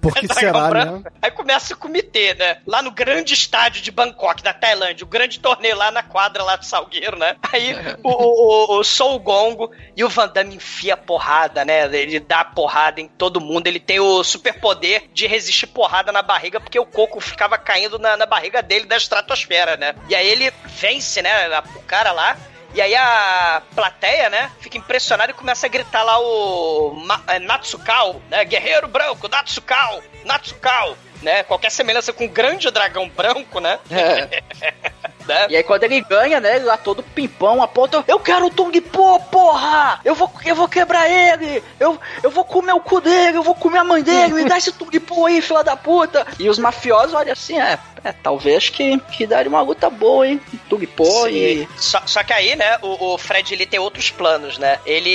Por 0.01 0.15
que 0.15 0.27
Dragão 0.29 0.53
será, 0.53 0.69
Branco. 0.69 1.05
né? 1.05 1.11
Aí 1.23 1.31
começa 1.31 1.75
o 1.75 1.77
comitê, 1.77 2.35
né? 2.35 2.59
Lá 2.67 2.83
no 2.83 2.91
grande 2.91 3.35
estádio 3.35 3.83
de 3.83 3.91
Bangkok, 3.91 4.43
da 4.43 4.53
Tailândia. 4.53 5.05
O 5.05 5.09
grande 5.09 5.41
torneio 5.41 5.77
lá 5.77 5.91
na 5.91 6.03
quadra 6.03 6.43
lá 6.43 6.57
do 6.57 6.65
Salgueiro, 6.65 7.19
né? 7.19 7.37
Aí 7.53 7.75
o, 8.03 8.09
o, 8.09 8.77
o, 8.77 8.81
o 8.81 8.85
Soul 8.85 9.19
Gongo 9.19 9.71
e 9.97 10.05
o 10.05 10.09
Van 10.09 10.29
Damme 10.29 10.57
enfia 10.57 10.97
porrada, 10.97 11.65
né? 11.65 11.85
Ele 11.97 12.21
dá 12.21 12.45
porrada 12.45 13.01
em 13.01 13.09
todo 13.09 13.41
mundo. 13.41 13.67
Ele 13.67 13.81
tem 13.81 14.01
o 14.01 14.23
superpoder 14.23 15.05
de 15.13 15.27
resistir 15.27 15.67
porrada 15.67 16.13
na 16.13 16.23
barriga, 16.23 16.61
porque 16.61 16.79
o 16.79 16.87
coco 16.87 17.21
ficava 17.21 17.59
caindo 17.59 17.99
na, 17.99 18.17
na 18.17 18.27
barriga 18.27 18.63
dele 18.63 18.87
da 18.87 18.97
estratosfera, 18.97 19.77
né? 19.77 19.95
E 20.09 20.15
aí 20.15 20.27
ele 20.29 20.53
vence, 20.67 21.23
né? 21.23 21.49
O 21.77 21.83
cara 21.83 22.13
lá. 22.13 22.37
E 22.75 22.81
aí 22.81 22.95
a 22.95 23.63
plateia, 23.75 24.29
né, 24.29 24.51
fica 24.61 24.77
impressionada 24.77 25.33
e 25.33 25.35
começa 25.35 25.67
a 25.67 25.69
gritar 25.69 26.03
lá 26.03 26.19
o 26.19 26.93
Ma 26.95 27.23
é, 27.27 27.39
Natsukao, 27.39 28.21
né? 28.29 28.45
Guerreiro 28.45 28.87
branco, 28.87 29.29
Natsukao, 29.29 30.03
Natsukao, 30.25 30.97
né? 31.23 31.43
Qualquer 31.43 31.71
semelhança 31.71 32.13
com 32.13 32.27
o 32.27 32.29
grande 32.29 32.71
dragão 32.71 33.09
branco, 33.09 33.61
né? 33.61 33.79
É. 33.91 34.43
né? 35.29 35.47
E 35.51 35.57
aí 35.57 35.63
quando 35.63 35.85
ele 35.85 36.01
ganha, 36.01 36.41
né, 36.41 36.57
ele 36.57 36.65
lá 36.65 36.77
todo 36.77 37.03
pimpão, 37.03 37.63
aponta, 37.63 38.03
eu 38.09 38.19
quero 38.19 38.47
o 38.47 38.51
Tung 38.51 38.81
Po, 38.81 39.21
porra! 39.31 40.01
Eu 40.05 40.15
vou, 40.15 40.31
eu 40.45 40.57
vou 40.57 40.69
quebrar 40.69 41.09
ele! 41.09 41.63
Eu, 41.79 41.99
eu 42.23 42.31
vou 42.31 42.45
comer 42.45 42.73
o 42.73 42.81
cu 42.81 43.01
dele, 43.01 43.37
eu 43.37 43.43
vou 43.43 43.55
comer 43.55 43.79
a 43.79 43.85
mãe 43.85 44.03
dele, 44.03 44.35
me 44.35 44.45
dá 44.45 44.59
esse 44.59 44.73
Tung 44.73 44.99
Po 45.01 45.27
aí, 45.27 45.41
filha 45.41 45.63
da 45.63 45.77
puta! 45.77 46.27
E 46.39 46.49
os 46.49 46.59
mafiosos 46.59 47.15
olham 47.15 47.33
assim, 47.33 47.61
é, 47.61 47.79
é 48.03 48.13
talvez 48.13 48.69
que, 48.69 48.99
que 49.13 49.27
daria 49.27 49.49
uma 49.49 49.61
luta 49.61 49.91
boa, 49.91 50.27
hein? 50.27 50.41
Sim. 51.29 51.35
e... 51.35 51.69
Só, 51.77 52.03
só 52.07 52.23
que 52.23 52.33
aí, 52.33 52.57
né, 52.57 52.79
o, 52.83 53.15
o 53.15 53.19
Fred 53.19 53.53
ele 53.53 53.67
tem 53.67 53.79
outros 53.79 54.11
planos, 54.11 54.59
né? 54.59 54.79
Ele 54.87 55.09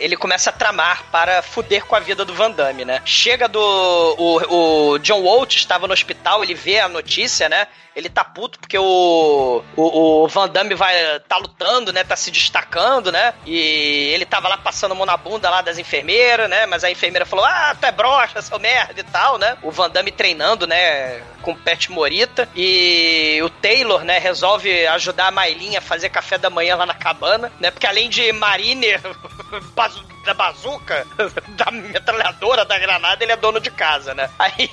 ele 0.00 0.16
começa 0.16 0.50
a 0.50 0.52
tramar 0.52 1.04
para 1.10 1.42
fuder 1.42 1.84
com 1.84 1.94
a 1.94 2.00
vida 2.00 2.24
do 2.24 2.34
Van 2.34 2.50
Damme, 2.50 2.84
né? 2.84 3.00
Chega 3.04 3.48
do 3.48 3.60
o, 3.60 4.92
o 4.94 4.98
John 4.98 5.22
Walt 5.22 5.54
estava 5.54 5.86
no 5.86 5.92
hospital, 5.92 6.42
ele 6.42 6.54
vê 6.54 6.80
a 6.80 6.88
notícia, 6.88 7.48
né? 7.48 7.66
Ele 7.94 8.08
tá 8.08 8.24
puto 8.24 8.58
porque 8.58 8.78
o, 8.78 9.62
o, 9.76 10.22
o 10.24 10.28
Van 10.28 10.48
Damme 10.48 10.74
vai 10.74 10.94
tá 11.20 11.36
lutando, 11.36 11.92
né? 11.92 12.02
Tá 12.02 12.16
se 12.16 12.30
destacando, 12.30 13.12
né? 13.12 13.34
E 13.46 14.10
ele 14.12 14.24
tava 14.24 14.48
lá 14.48 14.56
passando 14.58 14.94
mão 14.94 15.06
na 15.06 15.16
bunda 15.16 15.48
lá 15.48 15.62
das 15.62 15.78
enfermeiras, 15.78 16.50
né? 16.50 16.66
Mas 16.66 16.82
a 16.82 16.90
enfermeira 16.90 17.24
falou: 17.24 17.44
Ah, 17.44 17.76
tu 17.78 17.86
é 17.86 17.92
broxa, 17.92 18.42
seu 18.42 18.58
merda 18.58 19.00
e 19.00 19.04
tal, 19.04 19.38
né? 19.38 19.56
O 19.62 19.70
Van 19.70 19.88
Damme 19.90 20.10
treinando, 20.10 20.66
né? 20.66 21.22
Com 21.42 21.52
o 21.52 21.56
Pet 21.56 21.90
Morita. 21.92 22.48
E 22.56 23.40
o 23.44 23.48
Taylor, 23.48 24.02
né? 24.02 24.18
Resolve 24.18 24.86
ajudar 24.88 25.28
a 25.28 25.32
Mailinha 25.32 25.78
a 25.78 25.82
fazer 25.82 26.08
café 26.08 26.36
da 26.36 26.50
manhã 26.50 26.76
lá 26.76 26.86
na 26.86 26.94
cabana, 26.94 27.52
né? 27.60 27.70
Porque 27.70 27.86
além 27.86 28.08
de 28.08 28.32
Mariner 28.32 29.00
da 30.24 30.34
bazuca, 30.34 31.06
da 31.56 31.70
metralhadora, 31.70 32.64
da 32.64 32.78
granada, 32.78 33.22
ele 33.22 33.32
é 33.32 33.36
dono 33.36 33.60
de 33.60 33.70
casa, 33.70 34.14
né? 34.14 34.28
Aí. 34.38 34.68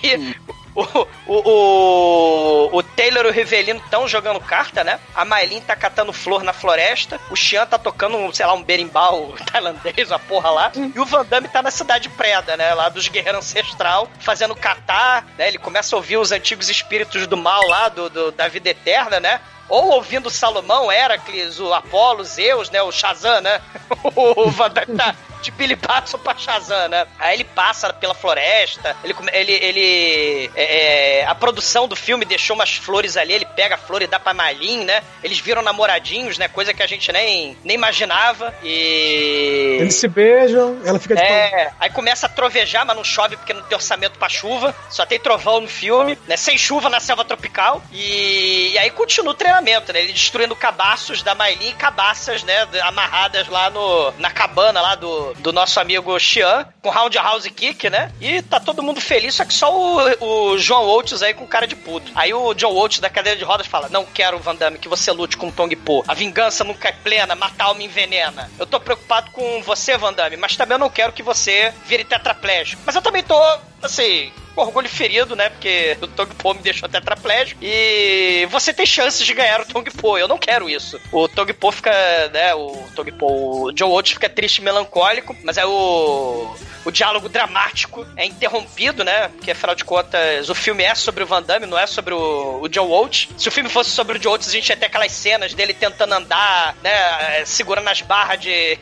O, 0.74 0.84
o, 1.28 2.70
o, 2.78 2.84
Taylor 2.84 3.26
e 3.26 3.30
o 3.30 3.32
Rivelino 3.32 3.80
estão 3.84 4.08
jogando 4.08 4.40
carta, 4.40 4.84
né? 4.84 5.00
A 5.14 5.26
Maylin 5.26 5.60
tá 5.62 5.76
catando 5.76 6.14
flor 6.14 6.44
na 6.44 6.54
floresta. 6.54 7.20
O 7.30 7.36
Xian 7.36 7.66
tá 7.66 7.78
tocando, 7.78 8.34
sei 8.34 8.46
lá, 8.46 8.54
um 8.54 8.64
berimbau 8.64 9.34
tailandês, 9.52 10.10
uma 10.10 10.20
porra 10.20 10.50
lá. 10.50 10.72
E 10.76 11.00
o 11.00 11.06
Van 11.06 11.26
Damme 11.26 11.48
tá 11.50 11.62
na 11.62 11.72
cidade 11.72 12.08
preda, 12.10 12.56
né? 12.56 12.74
Lá 12.74 12.90
dos 12.90 13.08
guerreiros 13.08 13.40
ancestral, 13.46 14.08
fazendo 14.20 14.56
catar, 14.56 15.26
né? 15.38 15.48
Ele 15.50 15.58
começa 15.58 15.96
a 15.96 15.98
ouvir 15.98 16.18
os 16.18 16.32
antigos 16.32 16.70
espíritos 16.70 17.28
do 17.28 17.36
mal 17.38 17.68
lá, 17.68 17.90
do, 17.90 18.10
do- 18.10 18.32
da 18.32 18.48
vida 18.48 18.70
eterna, 18.70 19.20
né? 19.20 19.42
Ou 19.68 19.92
ouvindo 19.92 20.30
Salomão, 20.30 20.92
Heracles, 20.92 21.60
o 21.60 21.74
Apolo, 21.74 22.24
Zeus, 22.24 22.70
né? 22.70 22.82
O 22.82 22.92
Shazam, 22.92 23.42
né? 23.42 23.62
O 24.16 24.50
Van 24.50 24.70
Damme 24.70 24.96
tá, 24.98 25.16
de 25.42 25.52
Billy 25.52 25.76
Batson 25.76 26.18
pra 26.18 26.38
Shazam, 26.38 26.88
né? 26.88 27.06
Aí 27.20 27.36
ele 27.36 27.44
passa 27.44 27.92
pela 27.92 28.14
floresta, 28.14 28.96
ele. 29.04 29.16
ele, 29.34 29.52
ele 29.52 30.52
é, 30.56 31.20
é, 31.22 31.26
a 31.26 31.36
produção 31.36 31.88
do 31.88 31.96
filme 31.96 32.26
deixou 32.26 32.56
umas 32.56 32.76
flores 32.76 33.18
ali, 33.18 33.34
ele 33.34 33.46
pega 33.46 33.76
a 33.76 33.78
flor 33.78 34.02
e 34.02 34.08
dá 34.08 34.20
pra 34.20 34.34
Marlin, 34.34 34.86
né? 34.86 35.02
Eles 35.24 35.40
viram 35.40 35.62
namoradinhos, 35.62 36.38
né? 36.38 36.48
Coisa 36.48 36.74
que 36.74 36.84
a 36.84 36.88
gente 36.88 37.12
nem, 37.12 37.58
nem 37.64 37.76
imaginava. 37.76 38.54
E. 38.64 39.78
Eles 39.82 39.96
se 39.96 40.08
beijam, 40.08 40.80
ela 40.86 41.00
fica 41.00 41.16
de 41.16 41.22
É, 41.22 41.72
aí 41.80 41.90
começa 41.90 42.28
a 42.28 42.30
trovejar, 42.30 42.86
mas 42.86 42.96
não 42.96 43.04
chove 43.04 43.38
porque 43.38 43.54
não 43.54 43.64
tem 43.64 43.76
orçamento 43.76 44.18
pra 44.18 44.30
chuva. 44.30 44.76
Só 44.90 45.06
tem 45.06 45.20
trovão 45.20 45.62
no 45.62 45.68
filme, 45.68 46.18
né? 46.28 46.38
Sem 46.38 46.58
chuva 46.58 46.90
na 46.90 47.00
selva 47.00 47.26
tropical. 47.26 47.82
E, 47.92 48.72
e 48.74 48.78
aí 48.78 48.92
continua 48.92 49.32
o 49.32 49.36
treinamento, 49.36 49.92
né? 49.92 50.02
Ele 50.02 50.14
destruindo 50.14 50.56
cabaços 50.56 51.24
da 51.24 51.34
Mailin 51.34 51.70
e 51.70 51.74
cabaças, 51.74 52.44
né? 52.44 52.68
Amarradas 52.84 53.48
lá 53.48 53.70
no, 53.70 54.12
na 54.18 54.30
cabana 54.30 54.82
lá 54.82 54.96
do, 54.96 55.31
do 55.40 55.52
nosso 55.52 55.80
amigo 55.80 56.18
Xian, 56.20 56.66
com 56.82 56.90
roundhouse 56.90 57.50
kick, 57.50 57.90
né? 57.90 58.12
E 58.20 58.42
tá 58.42 58.60
todo 58.60 58.84
mundo 58.84 59.02
feliz, 59.02 59.36
só 59.36 59.46
que 59.46 59.54
só 59.54 59.76
o, 59.76 60.54
o 60.54 60.58
John 60.58 60.86
Oates 60.86 61.22
aí 61.22 61.34
com 61.34 61.48
cara 61.48 61.68
de 61.68 61.76
puto. 61.76 62.12
Aí 62.16 62.34
o 62.34 62.54
John 62.54 62.74
Oates 62.74 63.00
da 63.00 63.10
cadeira 63.10 63.38
de 63.38 63.44
rodas 63.44 63.68
fala: 63.68 63.90
Não 63.90 64.06
quero, 64.06 64.40
Van 64.40 64.56
Damme, 64.56 64.78
que 64.78 64.90
você 64.90 65.12
lute 65.12 65.38
com 65.38 65.48
o 65.48 65.52
Tong 65.52 65.76
Po. 65.76 66.04
A 66.08 66.14
vingança 66.14 66.64
nunca 66.64 66.90
é 66.90 66.92
plena, 66.92 67.36
matar 67.36 67.66
alma 67.66 67.84
envenena. 67.84 68.50
Eu 68.60 68.66
tô 68.66 68.80
preocupado 68.80 69.32
com 69.32 69.62
você, 69.62 69.98
Van 69.98 70.14
Damme, 70.14 70.38
mas 70.38 70.56
também 70.56 70.76
eu 70.76 70.80
não 70.80 70.90
quero 70.90 71.14
que 71.14 71.24
você 71.24 71.74
vire 71.86 72.04
tetraplégico. 72.04 72.82
Mas 72.86 72.96
eu 72.96 73.02
também 73.02 73.24
tô, 73.24 73.40
assim, 73.82 74.32
com 74.54 74.62
orgulho 74.62 74.90
ferido, 74.90 75.36
né? 75.36 75.50
Porque 75.50 75.98
o 76.02 76.08
Tong 76.08 76.34
Po 76.36 76.54
me 76.54 76.62
deixou 76.62 76.90
tetraplégico. 76.90 77.60
E 77.64 78.48
você 78.50 78.74
tem 78.74 78.86
chances 78.86 79.26
de 79.26 79.34
ganhar 79.34 79.62
o 79.62 79.66
Tong 79.66 79.90
Po. 79.92 80.18
Eu 80.18 80.28
não 80.28 80.38
quero 80.38 80.70
isso. 80.70 81.00
O 81.12 81.28
Tong 81.28 81.52
Po 81.54 81.72
fica, 81.72 81.92
né? 82.34 82.54
O 82.54 82.84
Tong 82.96 83.12
Po, 83.12 83.68
o 83.68 83.78
Joe 83.78 83.90
Oates 83.90 84.14
fica 84.14 84.30
triste 84.30 84.60
e 84.60 84.64
melancólico, 84.64 85.36
mas 85.44 85.58
é 85.58 85.66
o 85.66 86.56
o 86.84 86.92
diálogo 86.92 87.30
dramático 87.30 88.06
é 88.16 88.26
interrompido, 88.26 89.04
né? 89.04 89.28
Porque 89.30 89.52
afinal 89.52 89.76
de 89.76 89.84
contas, 89.84 90.50
o 90.50 90.56
filme 90.56 90.84
é 90.84 90.96
sobre 90.96 91.24
o 91.24 91.28
Van 91.28 91.42
Damme, 91.42 91.66
não 91.66 91.78
é 91.78 91.86
sobre 91.86 92.14
o, 92.14 92.62
o 92.62 92.68
John 92.68 92.88
Waltz. 92.88 93.30
Se 93.38 93.48
o 93.48 93.52
filme 93.52 93.70
fosse 93.70 93.92
sobre 93.92 94.18
o 94.18 94.20
John 94.20 94.32
Waltz, 94.32 94.48
a 94.48 94.52
gente 94.52 94.70
ia 94.70 94.78
ter 94.78 94.88
aquelas 94.88 95.12
cenas 95.12 95.54
dele 95.54 95.74
tentando 95.74 96.14
andar, 96.14 96.76
né? 96.84 97.46
Segurando 97.46 97.88
as 97.88 98.02
barras 98.02 98.40
de, 98.40 98.78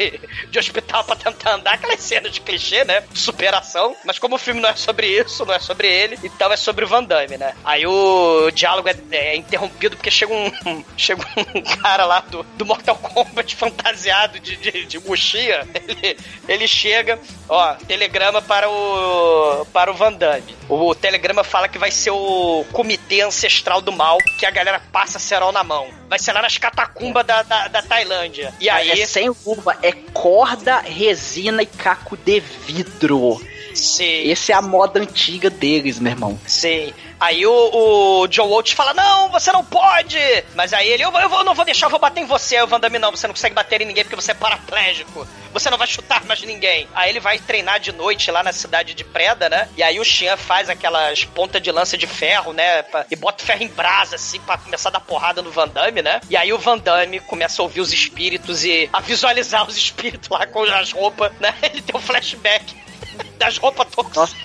de 0.49 0.59
hospital 0.59 1.03
pra 1.03 1.15
tentar 1.15 1.55
andar, 1.55 1.73
aquelas 1.73 1.99
cenas 1.99 2.31
de 2.31 2.41
clichê, 2.41 2.83
né? 2.85 3.03
Superação. 3.13 3.95
Mas 4.05 4.17
como 4.17 4.35
o 4.35 4.39
filme 4.39 4.61
não 4.61 4.69
é 4.69 4.75
sobre 4.75 5.07
isso, 5.07 5.45
não 5.45 5.53
é 5.53 5.58
sobre 5.59 5.87
ele, 5.87 6.17
então 6.23 6.51
é 6.51 6.57
sobre 6.57 6.85
o 6.85 6.87
Van 6.87 7.03
Damme, 7.03 7.37
né? 7.37 7.53
Aí 7.63 7.85
o 7.85 8.51
diálogo 8.51 8.89
é, 8.89 8.95
é 9.11 9.35
interrompido 9.35 9.95
porque 9.95 10.11
chega 10.11 10.33
um, 10.33 10.51
chega 10.97 11.21
um 11.55 11.61
cara 11.61 12.05
lá 12.05 12.21
do, 12.21 12.43
do 12.57 12.65
Mortal 12.65 12.95
Kombat 12.95 13.55
fantasiado 13.57 14.39
de, 14.39 14.55
de, 14.55 14.85
de. 14.85 14.99
Ele, 14.99 16.17
ele 16.47 16.67
chega, 16.67 17.19
ó, 17.47 17.73
telegrama 17.73 18.41
para 18.41 18.69
o 18.69 19.65
para 19.73 19.91
o 19.91 19.93
Van 19.93 20.13
Damme. 20.13 20.55
O 20.67 20.93
telegrama 20.93 21.43
fala 21.43 21.67
que 21.67 21.77
vai 21.77 21.91
ser 21.91 22.11
o 22.11 22.65
comitê 22.71 23.21
ancestral 23.21 23.81
do 23.81 23.91
mal, 23.91 24.17
que 24.37 24.45
a 24.45 24.51
galera 24.51 24.81
passa 24.91 25.17
cerol 25.17 25.51
na 25.51 25.63
mão. 25.63 25.87
Vai 26.07 26.19
ser 26.19 26.31
lá 26.31 26.41
nas 26.41 26.57
catacumbas 26.57 27.25
da, 27.25 27.41
da, 27.43 27.67
da 27.67 27.81
Tailândia. 27.81 28.53
E 28.59 28.69
aí... 28.69 29.01
É 29.01 29.05
sem 29.05 29.29
uva, 29.45 29.77
é 29.81 29.91
corda, 29.91 30.79
resina 30.79 31.63
e 31.63 31.65
caco 31.65 32.15
de 32.17 32.39
vidro. 32.39 33.41
Sim. 33.73 34.31
Essa 34.31 34.51
é 34.51 34.55
a 34.55 34.61
moda 34.61 34.99
antiga 34.99 35.49
deles, 35.49 35.99
meu 35.99 36.11
irmão. 36.11 36.39
Sim. 36.45 36.93
Aí 37.19 37.45
o, 37.45 38.21
o 38.21 38.27
John 38.27 38.47
Waltz 38.47 38.71
fala: 38.71 38.93
Não, 38.93 39.29
você 39.29 39.51
não 39.51 39.63
pode! 39.63 40.17
Mas 40.55 40.71
aí 40.71 40.87
ele: 40.89 41.03
Eu, 41.03 41.11
eu, 41.11 41.29
eu 41.29 41.43
não 41.43 41.53
vou 41.53 41.65
deixar, 41.65 41.87
eu 41.87 41.89
vou 41.89 41.99
bater 41.99 42.21
em 42.21 42.25
você. 42.25 42.55
Aí 42.55 42.63
o 42.63 42.67
Van 42.67 42.79
Damme: 42.79 42.97
Não, 42.97 43.11
você 43.11 43.27
não 43.27 43.33
consegue 43.33 43.53
bater 43.53 43.81
em 43.81 43.85
ninguém 43.85 44.05
porque 44.05 44.15
você 44.15 44.31
é 44.31 44.33
paraplégico. 44.35 45.27
Você 45.51 45.69
não 45.69 45.77
vai 45.77 45.87
chutar 45.87 46.23
mais 46.25 46.41
ninguém. 46.43 46.87
Aí 46.93 47.09
ele 47.09 47.19
vai 47.19 47.39
treinar 47.39 47.79
de 47.79 47.91
noite 47.91 48.31
lá 48.31 48.41
na 48.41 48.53
cidade 48.53 48.93
de 48.93 49.03
Preda, 49.03 49.49
né? 49.49 49.67
E 49.75 49.83
aí 49.83 49.99
o 49.99 50.05
Xian 50.05 50.37
faz 50.37 50.69
aquelas 50.69 51.25
pontas 51.25 51.61
de 51.61 51.71
lança 51.71 51.97
de 51.97 52.07
ferro, 52.07 52.53
né? 52.53 52.83
Pra, 52.83 53.05
e 53.09 53.15
bota 53.15 53.43
o 53.43 53.45
ferro 53.45 53.63
em 53.63 53.67
brasa, 53.67 54.15
assim, 54.15 54.39
pra 54.39 54.57
começar 54.57 54.89
a 54.89 54.93
dar 54.93 54.99
porrada 55.01 55.41
no 55.41 55.51
Van 55.51 55.67
Damme, 55.67 56.01
né? 56.01 56.21
E 56.29 56.37
aí 56.37 56.53
o 56.53 56.57
Van 56.57 56.77
Damme 56.77 57.19
começa 57.19 57.61
a 57.61 57.63
ouvir 57.63 57.81
os 57.81 57.91
espíritos 57.91 58.63
e 58.63 58.89
a 58.93 59.01
visualizar 59.01 59.67
os 59.67 59.75
espíritos 59.77 60.29
lá 60.29 60.45
com 60.45 60.63
as 60.63 60.91
roupas, 60.91 61.31
né? 61.39 61.53
Ele 61.63 61.81
tem 61.81 61.95
um 61.95 62.01
flashback 62.01 62.88
das 63.37 63.57
roupas 63.57 63.87
toxaço. 63.95 64.35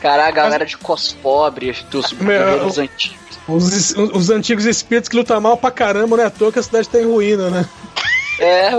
Cara, 0.00 0.28
a 0.28 0.30
galera 0.30 0.64
de 0.64 0.76
cos 0.76 1.12
pobres 1.12 1.82
dos 1.90 2.12
primeiros 2.12 2.78
antigos. 2.78 3.18
Os, 3.48 3.94
os, 3.96 4.30
antigos 4.30 4.66
espíritos 4.66 5.08
que 5.08 5.16
lutam 5.16 5.40
mal 5.40 5.56
pra 5.56 5.70
caramba, 5.70 6.16
né? 6.18 6.24
À 6.26 6.30
toa 6.30 6.52
que 6.52 6.58
a 6.58 6.62
cidade 6.62 6.88
tá 6.88 7.00
em 7.00 7.06
ruína, 7.06 7.48
né? 7.48 7.68
É, 8.38 8.70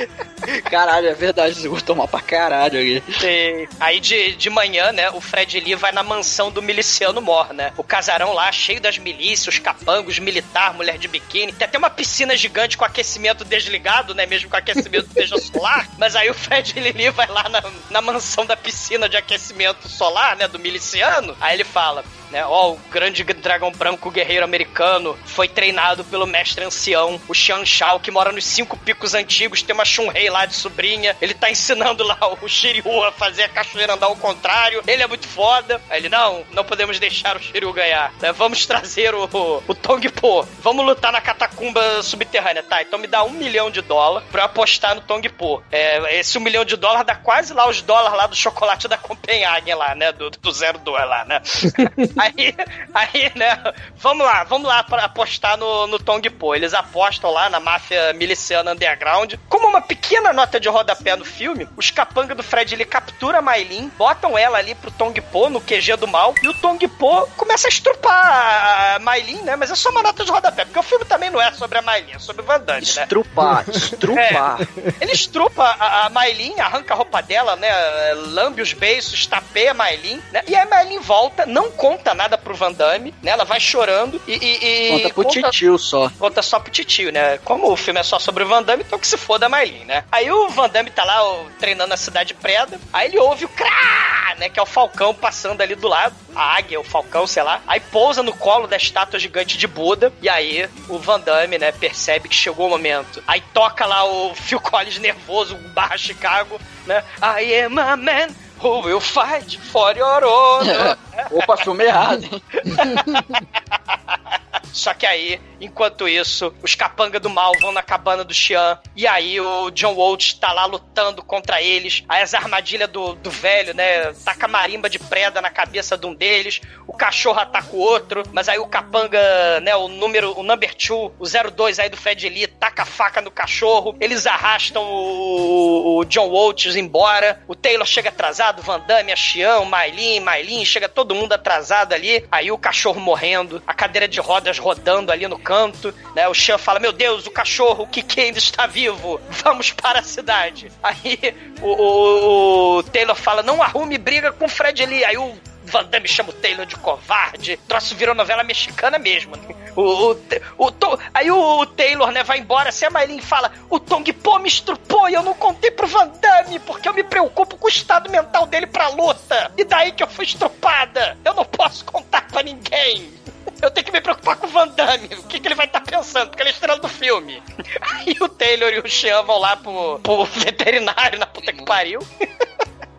caralho, 0.70 1.08
é 1.08 1.14
verdade, 1.14 1.54
eles 1.54 1.66
gostam 1.66 1.94
mal 1.94 2.08
pra 2.08 2.20
caralho 2.20 2.78
ali. 2.78 3.02
Sim. 3.18 3.68
Aí 3.78 4.00
de, 4.00 4.34
de 4.34 4.50
manhã, 4.50 4.92
né, 4.92 5.10
o 5.10 5.20
Fred 5.20 5.60
Lee 5.60 5.74
vai 5.74 5.92
na 5.92 6.02
mansão 6.02 6.50
do 6.50 6.62
miliciano 6.62 7.20
Mor, 7.20 7.52
né? 7.52 7.72
O 7.76 7.84
casarão 7.84 8.32
lá, 8.32 8.50
cheio 8.50 8.80
das 8.80 8.98
milícias, 8.98 9.54
os 9.54 9.58
capangos, 9.60 10.18
militar, 10.18 10.74
mulher 10.74 10.98
de 10.98 11.08
biquíni. 11.08 11.52
Tem 11.52 11.66
até 11.66 11.78
uma 11.78 11.90
piscina 11.90 12.36
gigante 12.36 12.76
com 12.76 12.84
aquecimento 12.84 13.44
desligado, 13.44 14.14
né? 14.14 14.26
Mesmo 14.26 14.48
com 14.48 14.56
aquecimento 14.56 15.08
seja 15.12 15.36
solar. 15.38 15.88
Mas 15.98 16.16
aí 16.16 16.30
o 16.30 16.34
Fred 16.34 16.78
Lee 16.78 17.10
vai 17.10 17.26
lá 17.26 17.48
na, 17.48 17.62
na 17.90 18.00
mansão 18.00 18.46
da 18.46 18.56
piscina 18.56 19.08
de 19.08 19.16
aquecimento 19.16 19.88
solar, 19.88 20.36
né? 20.36 20.48
Do 20.48 20.58
miliciano. 20.58 21.36
Aí 21.40 21.56
ele 21.56 21.64
fala: 21.64 22.04
né? 22.34 22.44
Ó, 22.44 22.72
o 22.72 22.80
grande 22.90 23.22
dragão 23.22 23.70
branco 23.70 24.10
guerreiro 24.10 24.44
americano 24.44 25.16
foi 25.24 25.46
treinado 25.46 26.04
pelo 26.04 26.26
mestre 26.26 26.64
ancião, 26.64 27.20
o 27.28 27.32
Xian 27.32 27.64
Shao, 27.64 28.00
que 28.00 28.10
mora 28.10 28.32
nos 28.32 28.44
cinco 28.44 28.76
picos 28.76 29.14
antigos, 29.14 29.62
tem 29.62 29.72
uma 29.72 29.84
Shun-Rei 29.84 30.28
lá 30.28 30.44
de 30.44 30.54
sobrinha. 30.54 31.16
Ele 31.22 31.32
tá 31.32 31.48
ensinando 31.48 32.02
lá 32.02 32.18
o 32.42 32.48
Shiryu 32.48 33.04
a 33.04 33.12
fazer 33.12 33.44
a 33.44 33.48
cachoeira 33.48 33.94
andar 33.94 34.06
ao 34.06 34.16
contrário. 34.16 34.82
Ele 34.86 35.02
é 35.02 35.06
muito 35.06 35.28
foda. 35.28 35.80
Aí 35.88 36.00
ele, 36.00 36.08
não, 36.08 36.44
não 36.52 36.64
podemos 36.64 36.98
deixar 36.98 37.36
o 37.36 37.40
Shiryu 37.40 37.72
ganhar. 37.72 38.12
Né? 38.20 38.32
Vamos 38.32 38.66
trazer 38.66 39.14
o, 39.14 39.24
o, 39.68 39.74
Tong 39.74 40.08
Po. 40.08 40.42
Vamos 40.60 40.84
lutar 40.84 41.12
na 41.12 41.20
catacumba 41.20 42.02
subterrânea. 42.02 42.62
Tá, 42.64 42.82
então 42.82 42.98
me 42.98 43.06
dá 43.06 43.22
um 43.22 43.30
milhão 43.30 43.70
de 43.70 43.80
dólar 43.80 44.24
pra 44.32 44.44
apostar 44.44 44.96
no 44.96 45.02
Tong 45.02 45.28
Po. 45.28 45.62
É, 45.70 46.18
esse 46.18 46.36
um 46.36 46.40
milhão 46.40 46.64
de 46.64 46.76
dólar 46.76 47.04
dá 47.04 47.14
quase 47.14 47.54
lá 47.54 47.68
os 47.68 47.80
dólares 47.80 48.16
lá 48.16 48.26
do 48.26 48.34
chocolate 48.34 48.88
da 48.88 48.98
Copenhagen 48.98 49.74
lá, 49.74 49.94
né? 49.94 50.10
Do, 50.10 50.30
do 50.30 50.52
02 50.52 51.08
lá, 51.08 51.24
né? 51.24 51.40
Aí, 52.24 52.54
aí, 52.94 53.32
né? 53.34 53.74
Vamos 53.96 54.24
lá, 54.24 54.44
vamos 54.44 54.66
lá 54.66 54.82
para 54.82 55.04
apostar 55.04 55.58
no, 55.58 55.86
no 55.86 55.98
Tong 55.98 56.28
Po. 56.30 56.54
Eles 56.54 56.72
apostam 56.72 57.30
lá 57.30 57.50
na 57.50 57.60
máfia 57.60 58.12
miliciana 58.14 58.72
underground. 58.72 59.34
Como 59.48 59.68
uma 59.68 59.82
pequena 59.82 60.32
nota 60.32 60.58
de 60.58 60.68
rodapé 60.68 61.16
no 61.16 61.24
filme, 61.24 61.68
os 61.76 61.90
capangas 61.90 62.36
do 62.36 62.42
Fred 62.42 62.74
ele 62.74 62.84
captura 62.84 63.38
a 63.38 63.42
Maylin, 63.42 63.90
botam 63.96 64.38
ela 64.38 64.58
ali 64.58 64.74
pro 64.74 64.90
Tong 64.90 65.18
Po 65.20 65.50
no 65.50 65.60
QG 65.60 65.96
do 65.96 66.08
mal, 66.08 66.34
e 66.42 66.48
o 66.48 66.54
Tong 66.54 66.86
Po 66.88 67.26
começa 67.36 67.68
a 67.68 67.70
estrupar 67.70 68.96
a 68.96 68.98
Maylin, 69.00 69.42
né? 69.42 69.56
Mas 69.56 69.70
é 69.70 69.74
só 69.74 69.90
uma 69.90 70.02
nota 70.02 70.24
de 70.24 70.30
rodapé, 70.30 70.64
porque 70.64 70.78
o 70.78 70.82
filme 70.82 71.04
também 71.04 71.30
não 71.30 71.40
é 71.40 71.52
sobre 71.52 71.78
a 71.78 71.82
Maylin, 71.82 72.12
é 72.12 72.18
sobre 72.18 72.42
o 72.42 72.44
Van 72.44 72.60
Damme, 72.60 72.80
né? 72.80 73.02
Estrupar, 73.02 73.64
estrupar. 73.68 74.14
É, 74.24 75.04
ele 75.04 75.12
estrupa 75.12 75.64
a, 75.64 76.06
a 76.06 76.10
Maylin, 76.10 76.58
arranca 76.58 76.94
a 76.94 76.96
roupa 76.96 77.20
dela, 77.22 77.56
né? 77.56 77.68
Lambe 78.14 78.62
os 78.62 78.72
beiços, 78.72 79.26
tapeia 79.26 79.72
a 79.72 79.74
Maylin, 79.74 80.22
né? 80.32 80.42
E 80.46 80.54
aí 80.54 80.62
a 80.62 80.66
Maylin 80.66 81.00
volta, 81.00 81.46
não 81.46 81.70
conta 81.70 82.13
nada 82.14 82.38
pro 82.38 82.54
Van 82.54 82.72
Damme, 82.72 83.14
né? 83.22 83.30
Ela 83.30 83.44
vai 83.44 83.60
chorando 83.60 84.20
e. 84.26 84.32
e, 84.32 84.64
e 84.64 84.90
conta 84.90 85.14
pro 85.14 85.24
conta, 85.24 85.50
titio 85.50 85.78
só. 85.78 86.10
Conta 86.18 86.42
só 86.42 86.60
pro 86.60 86.70
titio, 86.70 87.12
né? 87.12 87.38
Como 87.38 87.70
o 87.70 87.76
filme 87.76 88.00
é 88.00 88.02
só 88.02 88.18
sobre 88.18 88.44
o 88.44 88.48
Van 88.48 88.62
Damme, 88.62 88.84
então 88.86 88.98
que 88.98 89.06
se 89.06 89.16
foda 89.16 89.46
a 89.46 89.48
Maylin, 89.48 89.84
né? 89.84 90.04
Aí 90.10 90.30
o 90.30 90.48
Van 90.48 90.68
Damme 90.68 90.90
tá 90.90 91.04
lá 91.04 91.22
ó, 91.24 91.44
treinando 91.58 91.90
na 91.90 91.96
cidade 91.96 92.34
preda, 92.34 92.80
aí 92.92 93.08
ele 93.08 93.18
ouve 93.18 93.44
o 93.44 93.48
crá, 93.48 94.34
né? 94.38 94.48
Que 94.48 94.58
é 94.58 94.62
o 94.62 94.66
Falcão 94.66 95.14
passando 95.14 95.60
ali 95.60 95.74
do 95.74 95.88
lado, 95.88 96.14
a 96.34 96.56
águia, 96.56 96.80
o 96.80 96.84
Falcão, 96.84 97.26
sei 97.26 97.42
lá. 97.42 97.60
Aí 97.66 97.80
pousa 97.80 98.22
no 98.22 98.32
colo 98.32 98.66
da 98.66 98.76
estátua 98.76 99.18
gigante 99.18 99.56
de 99.56 99.66
Buda, 99.66 100.12
e 100.20 100.28
aí 100.28 100.68
o 100.88 100.98
Van 100.98 101.20
Damme, 101.20 101.58
né, 101.58 101.72
percebe 101.72 102.28
que 102.28 102.34
chegou 102.34 102.66
o 102.66 102.70
momento. 102.70 103.22
Aí 103.26 103.40
toca 103.52 103.86
lá 103.86 104.04
o 104.04 104.34
Phil 104.34 104.60
Collins 104.60 104.98
nervoso, 104.98 105.56
barra 105.74 105.96
Chicago, 105.96 106.60
né? 106.86 107.02
I 107.20 107.64
am 107.64 107.78
a 107.78 107.96
man 107.96 108.43
who 108.60 108.80
will 108.82 109.00
fight 109.00 109.52
for 109.52 109.92
your 109.94 110.24
honor. 110.24 110.96
Opa, 111.30 111.56
filme 111.58 111.84
errado, 111.84 112.20
hein? 112.20 112.42
Só 114.74 114.92
que 114.92 115.06
aí, 115.06 115.40
enquanto 115.60 116.08
isso, 116.08 116.52
os 116.60 116.74
capangas 116.74 117.22
do 117.22 117.30
mal 117.30 117.52
vão 117.60 117.70
na 117.70 117.82
cabana 117.82 118.24
do 118.24 118.34
Xian. 118.34 118.76
E 118.96 119.06
aí 119.06 119.40
o 119.40 119.70
John 119.70 119.94
Waltz 119.94 120.34
tá 120.34 120.52
lá 120.52 120.66
lutando 120.66 121.22
contra 121.22 121.62
eles. 121.62 122.02
Aí 122.08 122.22
as 122.22 122.34
armadilhas 122.34 122.90
do, 122.90 123.14
do 123.14 123.30
velho, 123.30 123.72
né? 123.72 124.12
Taca 124.24 124.48
marimba 124.48 124.90
de 124.90 124.98
preda 124.98 125.40
na 125.40 125.48
cabeça 125.48 125.96
de 125.96 126.06
um 126.06 126.12
deles. 126.12 126.60
O 126.88 126.92
cachorro 126.92 127.38
ataca 127.38 127.68
o 127.72 127.78
outro. 127.78 128.24
Mas 128.32 128.48
aí 128.48 128.58
o 128.58 128.66
capanga, 128.66 129.60
né? 129.60 129.76
O 129.76 129.86
número, 129.86 130.36
o 130.36 130.42
number 130.42 130.74
2, 130.74 131.12
o 131.20 131.50
02 131.50 131.78
aí 131.78 131.88
do 131.88 131.96
Fred 131.96 132.28
Lee, 132.28 132.48
taca 132.48 132.82
a 132.82 132.86
faca 132.86 133.20
no 133.20 133.30
cachorro. 133.30 133.96
Eles 134.00 134.26
arrastam 134.26 134.82
o, 134.82 135.98
o 135.98 136.04
John 136.04 136.30
Waltz 136.30 136.74
embora. 136.74 137.40
O 137.46 137.54
Taylor 137.54 137.86
chega 137.86 138.08
atrasado, 138.08 138.60
Van 138.60 138.80
Damme, 138.80 139.12
a 139.12 139.16
Xian, 139.16 139.64
Mailin, 139.66 140.18
Mailin, 140.18 140.64
chega 140.64 140.88
todo 140.88 141.14
mundo 141.14 141.32
atrasado 141.32 141.92
ali. 141.92 142.26
Aí 142.32 142.50
o 142.50 142.58
cachorro 142.58 143.00
morrendo, 143.00 143.62
a 143.64 143.72
cadeira 143.72 144.08
de 144.08 144.18
rodas 144.18 144.58
rodando 144.64 145.12
ali 145.12 145.28
no 145.28 145.38
canto, 145.38 145.94
né? 146.16 146.26
O 146.26 146.32
Chan 146.32 146.56
fala: 146.56 146.80
Meu 146.80 146.92
Deus, 146.92 147.26
o 147.26 147.30
cachorro, 147.30 147.84
o 147.84 147.86
Kiki 147.86 148.20
ainda 148.20 148.38
está 148.38 148.66
vivo, 148.66 149.20
vamos 149.28 149.70
para 149.70 149.98
a 149.98 150.02
cidade. 150.02 150.72
Aí 150.82 151.18
o, 151.60 151.68
o, 151.68 152.78
o 152.78 152.82
Taylor 152.84 153.14
fala: 153.14 153.42
Não 153.42 153.62
arrume 153.62 153.98
briga 153.98 154.32
com 154.32 154.46
o 154.46 154.48
Fred 154.48 154.86
Lee. 154.86 155.04
Aí 155.04 155.18
o 155.18 155.36
Van 155.64 155.84
Damme 155.84 156.08
chama 156.08 156.30
o 156.30 156.32
Taylor 156.32 156.64
de 156.64 156.76
covarde. 156.76 157.54
O 157.54 157.68
troço 157.68 157.94
virou 157.94 158.14
novela 158.14 158.42
mexicana 158.42 158.98
mesmo. 158.98 159.36
Né? 159.36 159.54
O, 159.76 159.82
o, 159.82 160.12
o, 160.58 160.66
o, 160.68 160.98
aí 161.12 161.30
o 161.30 161.66
Taylor, 161.66 162.10
né, 162.10 162.22
vai 162.22 162.38
embora. 162.38 162.72
Se 162.72 162.84
a 162.84 162.90
Maylin 162.90 163.20
fala, 163.20 163.52
o 163.68 163.78
Tong 163.78 164.10
Po 164.12 164.38
me 164.38 164.48
estrupou 164.48 165.08
e 165.08 165.14
eu 165.14 165.22
não 165.22 165.34
contei 165.34 165.70
pro 165.70 165.86
Van 165.86 166.08
Damme 166.08 166.58
porque 166.60 166.88
eu 166.88 166.94
me 166.94 167.02
preocupo 167.02 167.56
com 167.56 167.66
o 167.66 167.70
estado 167.70 168.10
mental 168.10 168.46
dele 168.46 168.66
pra 168.66 168.88
luta. 168.88 169.52
E 169.56 169.64
daí 169.64 169.92
que 169.92 170.02
eu 170.02 170.08
fui 170.08 170.24
estrupada. 170.24 171.18
Eu 171.24 171.34
não 171.34 171.44
posso 171.44 171.84
contar 171.84 172.26
pra 172.28 172.42
ninguém. 172.42 173.23
Eu 173.64 173.70
tenho 173.70 173.86
que 173.86 173.92
me 173.92 174.00
preocupar 174.00 174.36
com 174.36 174.46
o 174.46 174.50
Van 174.50 174.68
Damme. 174.68 175.08
O 175.18 175.22
que, 175.22 175.40
que 175.40 175.48
ele 175.48 175.54
vai 175.54 175.64
estar 175.64 175.80
tá 175.80 175.90
pensando? 175.90 176.28
Porque 176.28 176.42
ele 176.42 176.50
é 176.50 176.52
estrela 176.52 176.78
do 176.78 176.88
filme. 176.88 177.42
Aí 177.80 178.14
o 178.20 178.28
Taylor 178.28 178.70
e 178.70 178.78
o 178.78 178.90
Sean 178.90 179.22
vão 179.22 179.38
lá 179.38 179.56
pro, 179.56 179.98
pro 180.00 180.24
veterinário 180.24 181.18
na 181.18 181.26
puta 181.26 181.50
que 181.50 181.64
pariu. 181.64 182.00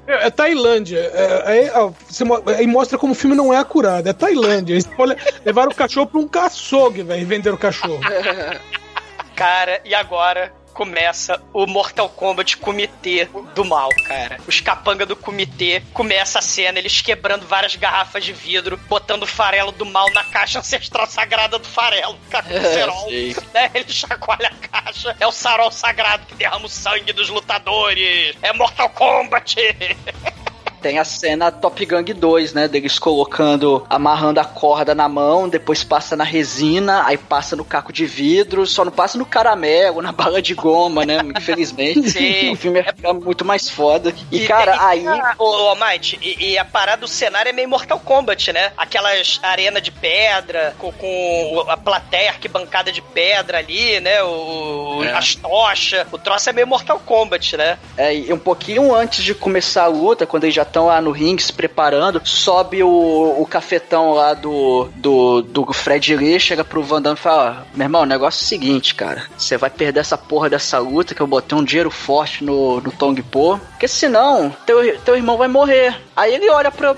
É, 0.07 0.27
é 0.27 0.29
Tailândia. 0.31 0.99
É, 1.13 1.67
é, 1.67 2.57
aí 2.57 2.67
mostra 2.67 2.97
como 2.97 3.13
o 3.13 3.15
filme 3.15 3.35
não 3.35 3.53
é 3.53 3.57
acurado. 3.57 4.07
É 4.07 4.13
Tailândia. 4.13 4.73
Eles 4.73 4.89
levaram 5.43 5.71
o 5.71 5.75
cachorro 5.75 6.07
pra 6.07 6.19
um 6.19 6.27
caçougue, 6.27 7.03
velho, 7.03 7.21
e 7.21 7.25
venderam 7.25 7.55
o 7.55 7.59
cachorro. 7.59 7.99
Cara, 9.35 9.81
e 9.83 9.93
agora 9.93 10.51
começa 10.75 11.41
o 11.53 11.65
Mortal 11.65 12.09
Kombat 12.09 12.57
Comitê 12.57 13.29
do 13.55 13.63
mal, 13.63 13.89
cara. 14.05 14.37
Os 14.45 14.59
capanga 14.59 15.05
do 15.05 15.15
comitê 15.15 15.81
começa 15.93 16.39
a 16.39 16.41
cena, 16.41 16.77
eles 16.77 17.01
quebrando 17.01 17.47
várias 17.47 17.75
garrafas 17.77 18.25
de 18.25 18.33
vidro, 18.33 18.77
botando 18.89 19.23
o 19.23 19.27
farelo 19.27 19.71
do 19.71 19.85
mal 19.85 20.11
na 20.13 20.25
caixa 20.25 20.59
ancestral 20.65 21.07
sagrada 21.07 21.57
do 21.57 21.65
farelo, 21.65 22.19
Cacerol. 22.29 23.09
né? 23.53 23.71
Ele 23.73 23.91
chacoalha 23.91 24.49
a 24.49 24.67
caixa, 24.67 25.15
é 25.17 25.25
o 25.25 25.31
sarol 25.31 25.71
sagrado 25.71 26.25
que 26.25 26.35
derrama 26.35 26.65
o 26.65 26.69
sangue 26.69 27.13
dos 27.13 27.29
lutadores. 27.29 28.35
É 28.41 28.51
Mortal 28.51 28.89
Kombat. 28.89 29.55
tem 30.85 30.99
a 30.99 31.03
cena 31.03 31.51
Top 31.51 31.83
Gang 31.83 32.13
2, 32.13 32.53
né? 32.53 32.67
Deles 32.67 32.99
colocando, 32.99 33.83
amarrando 33.89 34.39
a 34.39 34.45
corda 34.45 34.93
na 34.93 35.09
mão, 35.09 35.49
depois 35.49 35.83
passa 35.83 36.15
na 36.15 36.23
resina, 36.23 37.07
aí 37.07 37.17
passa 37.17 37.55
no 37.55 37.65
caco 37.65 37.91
de 37.91 38.05
vidro, 38.05 38.67
só 38.67 38.85
não 38.85 38.91
passa 38.91 39.17
no 39.17 39.25
caramelo, 39.25 39.99
na 39.99 40.11
bala 40.11 40.43
de 40.43 40.53
goma, 40.53 41.03
né? 41.03 41.17
Infelizmente. 41.35 42.07
Sim. 42.13 42.53
O 42.53 42.55
filme 42.55 42.85
é 43.01 43.13
muito 43.13 43.43
mais 43.43 43.67
foda. 43.67 44.13
E, 44.31 44.43
e 44.43 44.47
cara, 44.47 44.77
aí. 44.79 45.03
Ô, 45.39 45.71
ô 45.71 45.75
Might, 45.75 46.19
e, 46.21 46.51
e, 46.51 46.57
a 46.59 46.63
parada 46.63 47.01
do 47.01 47.07
cenário 47.07 47.49
é 47.49 47.53
meio 47.53 47.67
Mortal 47.67 47.99
Kombat, 47.99 48.53
né? 48.53 48.71
Aquelas 48.77 49.39
arenas 49.41 49.81
de 49.81 49.89
pedra, 49.89 50.75
com, 50.77 50.91
com 50.91 51.65
a 51.67 51.77
plateia 51.77 52.29
arquibancada 52.29 52.91
de 52.91 53.01
pedra 53.01 53.57
ali, 53.57 53.99
né? 54.01 54.21
O, 54.21 55.03
é. 55.03 55.13
As 55.13 55.33
tochas. 55.33 56.05
O 56.11 56.19
troço 56.19 56.47
é 56.47 56.53
meio 56.53 56.67
Mortal 56.67 56.99
Kombat, 56.99 57.57
né? 57.57 57.79
É, 57.97 58.13
e 58.15 58.31
um 58.31 58.37
pouquinho 58.37 58.93
antes 58.93 59.23
de 59.23 59.33
começar 59.33 59.85
a 59.85 59.87
luta, 59.87 60.27
quando 60.27 60.43
eles 60.43 60.55
já 60.55 60.74
estão 60.75 60.87
lá 60.87 60.99
no 60.99 61.11
ringue 61.11 61.41
se 61.41 61.53
preparando, 61.53 62.21
sobe 62.25 62.83
o, 62.83 62.89
o 63.39 63.45
cafetão 63.45 64.11
lá 64.11 64.33
do, 64.33 64.89
do, 64.95 65.41
do 65.41 65.71
Fred 65.71 66.13
Lee, 66.17 66.37
chega 66.37 66.65
pro 66.65 66.83
Van 66.83 67.01
Damme 67.01 67.17
e 67.17 67.21
fala: 67.21 67.65
Meu 67.73 67.85
irmão, 67.85 68.01
o 68.01 68.05
negócio 68.05 68.43
é 68.43 68.45
o 68.45 68.47
seguinte, 68.47 68.93
cara. 68.93 69.23
Você 69.37 69.57
vai 69.57 69.69
perder 69.69 70.01
essa 70.01 70.17
porra 70.17 70.49
dessa 70.49 70.77
luta 70.77 71.15
que 71.15 71.21
eu 71.21 71.27
botei 71.27 71.57
um 71.57 71.63
dinheiro 71.63 71.89
forte 71.89 72.43
no, 72.43 72.81
no 72.81 72.91
Tong 72.91 73.21
Po, 73.23 73.57
porque 73.71 73.87
senão 73.87 74.53
teu, 74.65 74.99
teu 74.99 75.15
irmão 75.15 75.37
vai 75.37 75.47
morrer. 75.47 75.95
Aí 76.13 76.33
ele 76.33 76.49
olha 76.49 76.69
pra, 76.71 76.93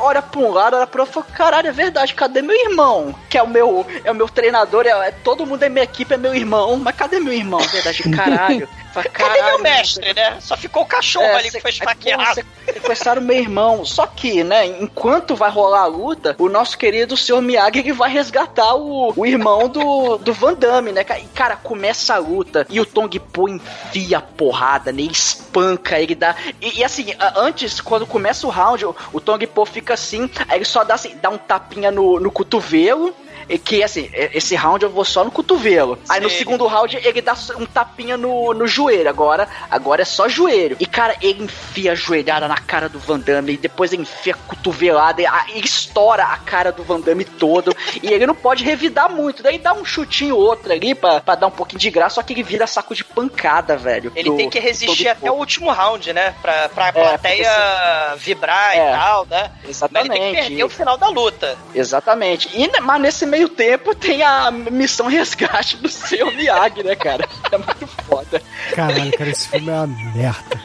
olha 0.00 0.22
pra 0.22 0.40
um 0.40 0.52
lado, 0.52 0.76
olha 0.76 0.86
pro 0.86 1.02
outro 1.02 1.20
e 1.20 1.24
fala: 1.24 1.36
Caralho, 1.36 1.68
é 1.68 1.72
verdade, 1.72 2.14
cadê 2.14 2.42
meu 2.42 2.56
irmão? 2.56 3.12
Que 3.28 3.38
é 3.38 3.42
o 3.42 3.48
meu, 3.48 3.84
é 4.04 4.10
o 4.12 4.14
meu 4.14 4.28
treinador, 4.28 4.86
é, 4.86 5.08
é 5.08 5.10
todo 5.10 5.46
mundo 5.46 5.64
é 5.64 5.68
minha 5.68 5.84
equipe, 5.84 6.14
é 6.14 6.16
meu 6.16 6.34
irmão. 6.34 6.76
Mas 6.76 6.94
cadê 6.94 7.18
meu 7.18 7.32
irmão? 7.32 7.60
É 7.60 7.66
verdade, 7.66 8.02
caralho. 8.14 8.68
Cadê 9.04 9.42
meu 9.42 9.58
mestre, 9.60 10.14
né? 10.14 10.38
Só 10.40 10.56
ficou 10.56 10.82
o 10.82 10.86
cachorro 10.86 11.24
é, 11.24 11.36
ali 11.36 11.50
que 11.50 11.60
foi 11.60 11.70
esfaqueado. 11.70 12.42
Sequestraram 12.64 13.22
meu 13.22 13.36
irmão. 13.36 13.84
Só 13.84 14.06
que, 14.06 14.42
né, 14.42 14.66
enquanto 14.66 15.34
vai 15.34 15.50
rolar 15.50 15.82
a 15.82 15.86
luta, 15.86 16.34
o 16.38 16.48
nosso 16.48 16.76
querido 16.76 17.16
Sr. 17.16 17.40
Miyagi 17.40 17.92
vai 17.92 18.10
resgatar 18.10 18.74
o, 18.74 19.12
o 19.16 19.26
irmão 19.26 19.68
do, 19.68 20.18
do 20.18 20.32
Van 20.32 20.54
Damme, 20.54 20.92
né? 20.92 21.04
E, 21.20 21.26
cara, 21.34 21.56
começa 21.56 22.14
a 22.14 22.18
luta 22.18 22.66
e 22.68 22.80
o 22.80 22.86
Tong 22.86 23.18
Po 23.18 23.48
enfia 23.48 24.18
a 24.18 24.22
porrada, 24.22 24.92
né? 24.92 25.02
Espanca, 25.02 25.98
ele 25.98 26.14
dá... 26.14 26.34
E, 26.60 26.80
e, 26.80 26.84
assim, 26.84 27.14
antes, 27.36 27.80
quando 27.80 28.06
começa 28.06 28.46
o 28.46 28.50
round, 28.50 28.84
o, 28.84 28.96
o 29.12 29.20
Tong 29.20 29.46
Po 29.46 29.64
fica 29.64 29.94
assim, 29.94 30.30
aí 30.48 30.58
ele 30.58 30.64
só 30.64 30.84
dá, 30.84 30.94
assim, 30.94 31.16
dá 31.20 31.30
um 31.30 31.38
tapinha 31.38 31.90
no, 31.90 32.18
no 32.20 32.30
cotovelo, 32.30 33.14
que 33.62 33.82
assim, 33.82 34.10
esse 34.12 34.54
round 34.54 34.84
eu 34.84 34.90
vou 34.90 35.04
só 35.04 35.24
no 35.24 35.30
cotovelo. 35.30 35.96
Sim. 35.96 36.02
Aí 36.08 36.20
no 36.20 36.30
segundo 36.30 36.66
round 36.66 36.96
ele 36.96 37.20
dá 37.20 37.34
um 37.56 37.66
tapinha 37.66 38.16
no, 38.16 38.52
no 38.52 38.66
joelho. 38.66 39.08
Agora, 39.08 39.48
agora 39.70 40.02
é 40.02 40.04
só 40.04 40.28
joelho. 40.28 40.76
E 40.80 40.86
cara, 40.86 41.16
ele 41.20 41.44
enfia 41.44 41.92
a 41.92 41.94
joelhada 41.94 42.48
na 42.48 42.56
cara 42.56 42.88
do 42.88 42.98
Van 42.98 43.18
Damme. 43.18 43.52
E 43.52 43.56
depois 43.56 43.92
ele 43.92 44.02
enfia 44.02 44.34
a 44.34 44.36
cotovelada. 44.36 45.22
E 45.22 45.26
ele 45.50 45.66
estoura 45.66 46.24
a 46.24 46.36
cara 46.38 46.72
do 46.72 46.82
Van 46.82 47.00
Damme 47.00 47.24
todo. 47.24 47.74
e 48.02 48.12
ele 48.12 48.26
não 48.26 48.34
pode 48.34 48.64
revidar 48.64 49.10
muito. 49.10 49.42
Daí 49.42 49.58
dá 49.58 49.72
um 49.72 49.84
chutinho 49.84 50.36
outro 50.36 50.72
ali 50.72 50.94
pra, 50.94 51.20
pra 51.20 51.34
dar 51.34 51.46
um 51.46 51.52
pouquinho 51.52 51.80
de 51.80 51.90
graça. 51.90 52.16
Só 52.16 52.22
que 52.22 52.32
ele 52.32 52.42
vira 52.42 52.66
saco 52.66 52.94
de 52.94 53.04
pancada, 53.04 53.76
velho. 53.76 54.10
Ele 54.14 54.30
do, 54.30 54.36
tem 54.36 54.50
que 54.50 54.58
resistir 54.58 55.08
até 55.08 55.30
o 55.30 55.34
último 55.34 55.70
round, 55.70 56.12
né? 56.12 56.34
Pra, 56.42 56.68
pra 56.68 56.88
é, 56.88 56.92
plateia 56.92 58.14
vibrar 58.16 58.76
é, 58.76 58.88
e 58.88 58.96
tal, 58.96 59.26
né? 59.26 59.50
Exatamente. 59.68 60.08
Mas 60.08 60.18
ele 60.18 60.32
tem 60.32 60.34
que 60.34 60.48
perder 60.48 60.64
o 60.64 60.68
final 60.68 60.96
da 60.96 61.08
luta. 61.08 61.56
Exatamente. 61.74 62.48
E, 62.54 62.80
mas 62.80 63.00
nesse 63.00 63.26
meio 63.26 63.35
tempo 63.48 63.94
tem 63.94 64.22
a 64.22 64.50
missão 64.50 65.06
resgate 65.06 65.76
do 65.76 65.88
seu 65.88 66.30
Miyagi, 66.32 66.82
né, 66.82 66.94
cara? 66.96 67.28
É 67.50 67.58
muito 67.58 67.86
foda. 67.86 68.42
Caralho, 68.74 69.12
cara, 69.12 69.30
esse 69.30 69.48
filme 69.48 69.68
é 69.68 69.74
uma 69.74 69.86
merda. 69.86 70.60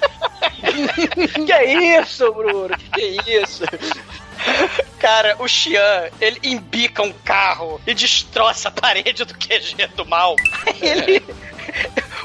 que 1.46 1.52
é 1.52 2.00
isso, 2.00 2.32
Bruno? 2.34 2.76
Que 2.94 3.02
é 3.02 3.42
isso? 3.42 3.64
Cara, 5.00 5.36
o 5.40 5.48
Xian, 5.48 6.10
ele 6.20 6.40
embica 6.44 7.02
um 7.02 7.12
carro 7.12 7.82
e 7.86 7.94
destroça 7.94 8.70
a 8.70 8.72
parede 8.72 9.24
do 9.26 9.34
QG 9.34 9.88
do 9.96 10.06
mal. 10.06 10.36
Aí 10.66 10.78
ele. 10.82 11.24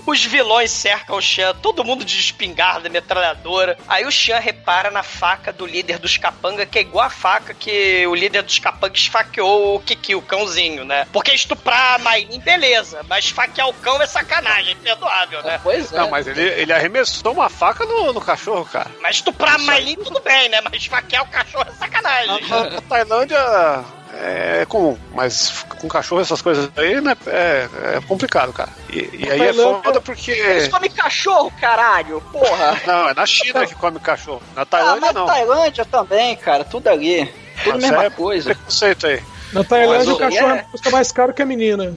Os 0.06 0.24
vilões 0.24 0.70
cercam 0.70 1.16
o 1.16 1.20
Xian, 1.20 1.52
todo 1.56 1.84
mundo 1.84 2.04
de 2.04 2.18
espingarda, 2.18 2.88
metralhadora. 2.88 3.76
Aí 3.88 4.06
o 4.06 4.10
Xian 4.10 4.38
repara 4.38 4.88
na 4.88 5.02
faca 5.02 5.52
do 5.52 5.66
líder 5.66 5.98
dos 5.98 6.16
capanga, 6.16 6.64
que 6.64 6.78
é 6.78 6.82
igual 6.82 7.06
a 7.06 7.10
faca 7.10 7.52
que 7.52 8.06
o 8.06 8.14
líder 8.14 8.42
dos 8.42 8.58
capanga 8.60 8.94
esfaqueou 8.94 9.74
o 9.74 9.80
Kiki, 9.80 10.14
o 10.14 10.22
cãozinho, 10.22 10.84
né? 10.84 11.08
Porque 11.12 11.32
estuprar 11.32 11.94
a 11.94 11.98
Maylin, 11.98 12.38
beleza, 12.38 13.04
mas 13.08 13.24
esfaquear 13.24 13.68
o 13.68 13.74
cão 13.74 14.00
é 14.00 14.06
sacanagem, 14.06 14.72
é 14.72 14.76
perdoável, 14.76 15.42
né? 15.42 15.60
Pois 15.60 15.92
é. 15.92 15.96
Não, 15.96 16.08
mas 16.08 16.28
ele, 16.28 16.40
ele 16.40 16.72
arremessou 16.72 17.32
uma 17.32 17.48
faca 17.48 17.84
no, 17.84 18.12
no 18.12 18.20
cachorro, 18.20 18.64
cara. 18.64 18.90
Mas 19.00 19.16
estuprar 19.16 19.56
a 19.56 19.58
Maylin, 19.58 19.96
tudo 19.96 20.20
bem, 20.20 20.48
né? 20.48 20.60
Mas 20.60 20.74
esfaquear 20.74 21.24
o 21.24 21.28
cachorro 21.28 21.66
é 21.68 21.72
sacanagem. 21.72 22.48
Na, 22.48 22.70
na 22.70 22.80
Tailândia 22.80 23.84
é 24.22 24.66
comum, 24.66 24.96
mas 25.14 25.64
com 25.80 25.88
cachorro 25.88 26.20
essas 26.20 26.40
coisas 26.40 26.70
aí 26.76 27.00
né, 27.00 27.16
é, 27.26 27.68
é 27.96 28.00
complicado, 28.06 28.52
cara. 28.52 28.70
E, 28.90 29.08
e 29.12 29.30
aí 29.30 29.40
é 29.42 29.52
foda 29.52 30.00
porque. 30.00 30.32
Eles 30.32 30.68
comem 30.68 30.90
cachorro, 30.90 31.52
caralho, 31.60 32.20
porra! 32.32 32.80
Não, 32.86 33.08
é 33.08 33.14
na 33.14 33.26
China 33.26 33.66
que 33.66 33.74
come 33.74 33.98
cachorro. 34.00 34.42
Na 34.54 34.64
Tailândia 34.64 35.10
ah, 35.10 35.12
não. 35.12 35.26
Na 35.26 35.32
Tailândia 35.32 35.84
também, 35.84 36.36
cara, 36.36 36.64
tudo 36.64 36.88
ali. 36.88 37.32
Tudo 37.62 37.76
a 37.76 37.78
mesma 37.78 38.04
é 38.04 38.10
coisa. 38.10 38.54
Preconceito 38.54 39.06
aí. 39.06 39.22
Na 39.52 39.64
Tailândia 39.64 40.14
o 40.14 40.18
cachorro 40.18 40.54
é... 40.54 40.62
custa 40.70 40.90
mais 40.90 41.12
caro 41.12 41.32
que 41.32 41.42
a 41.42 41.46
menina. 41.46 41.94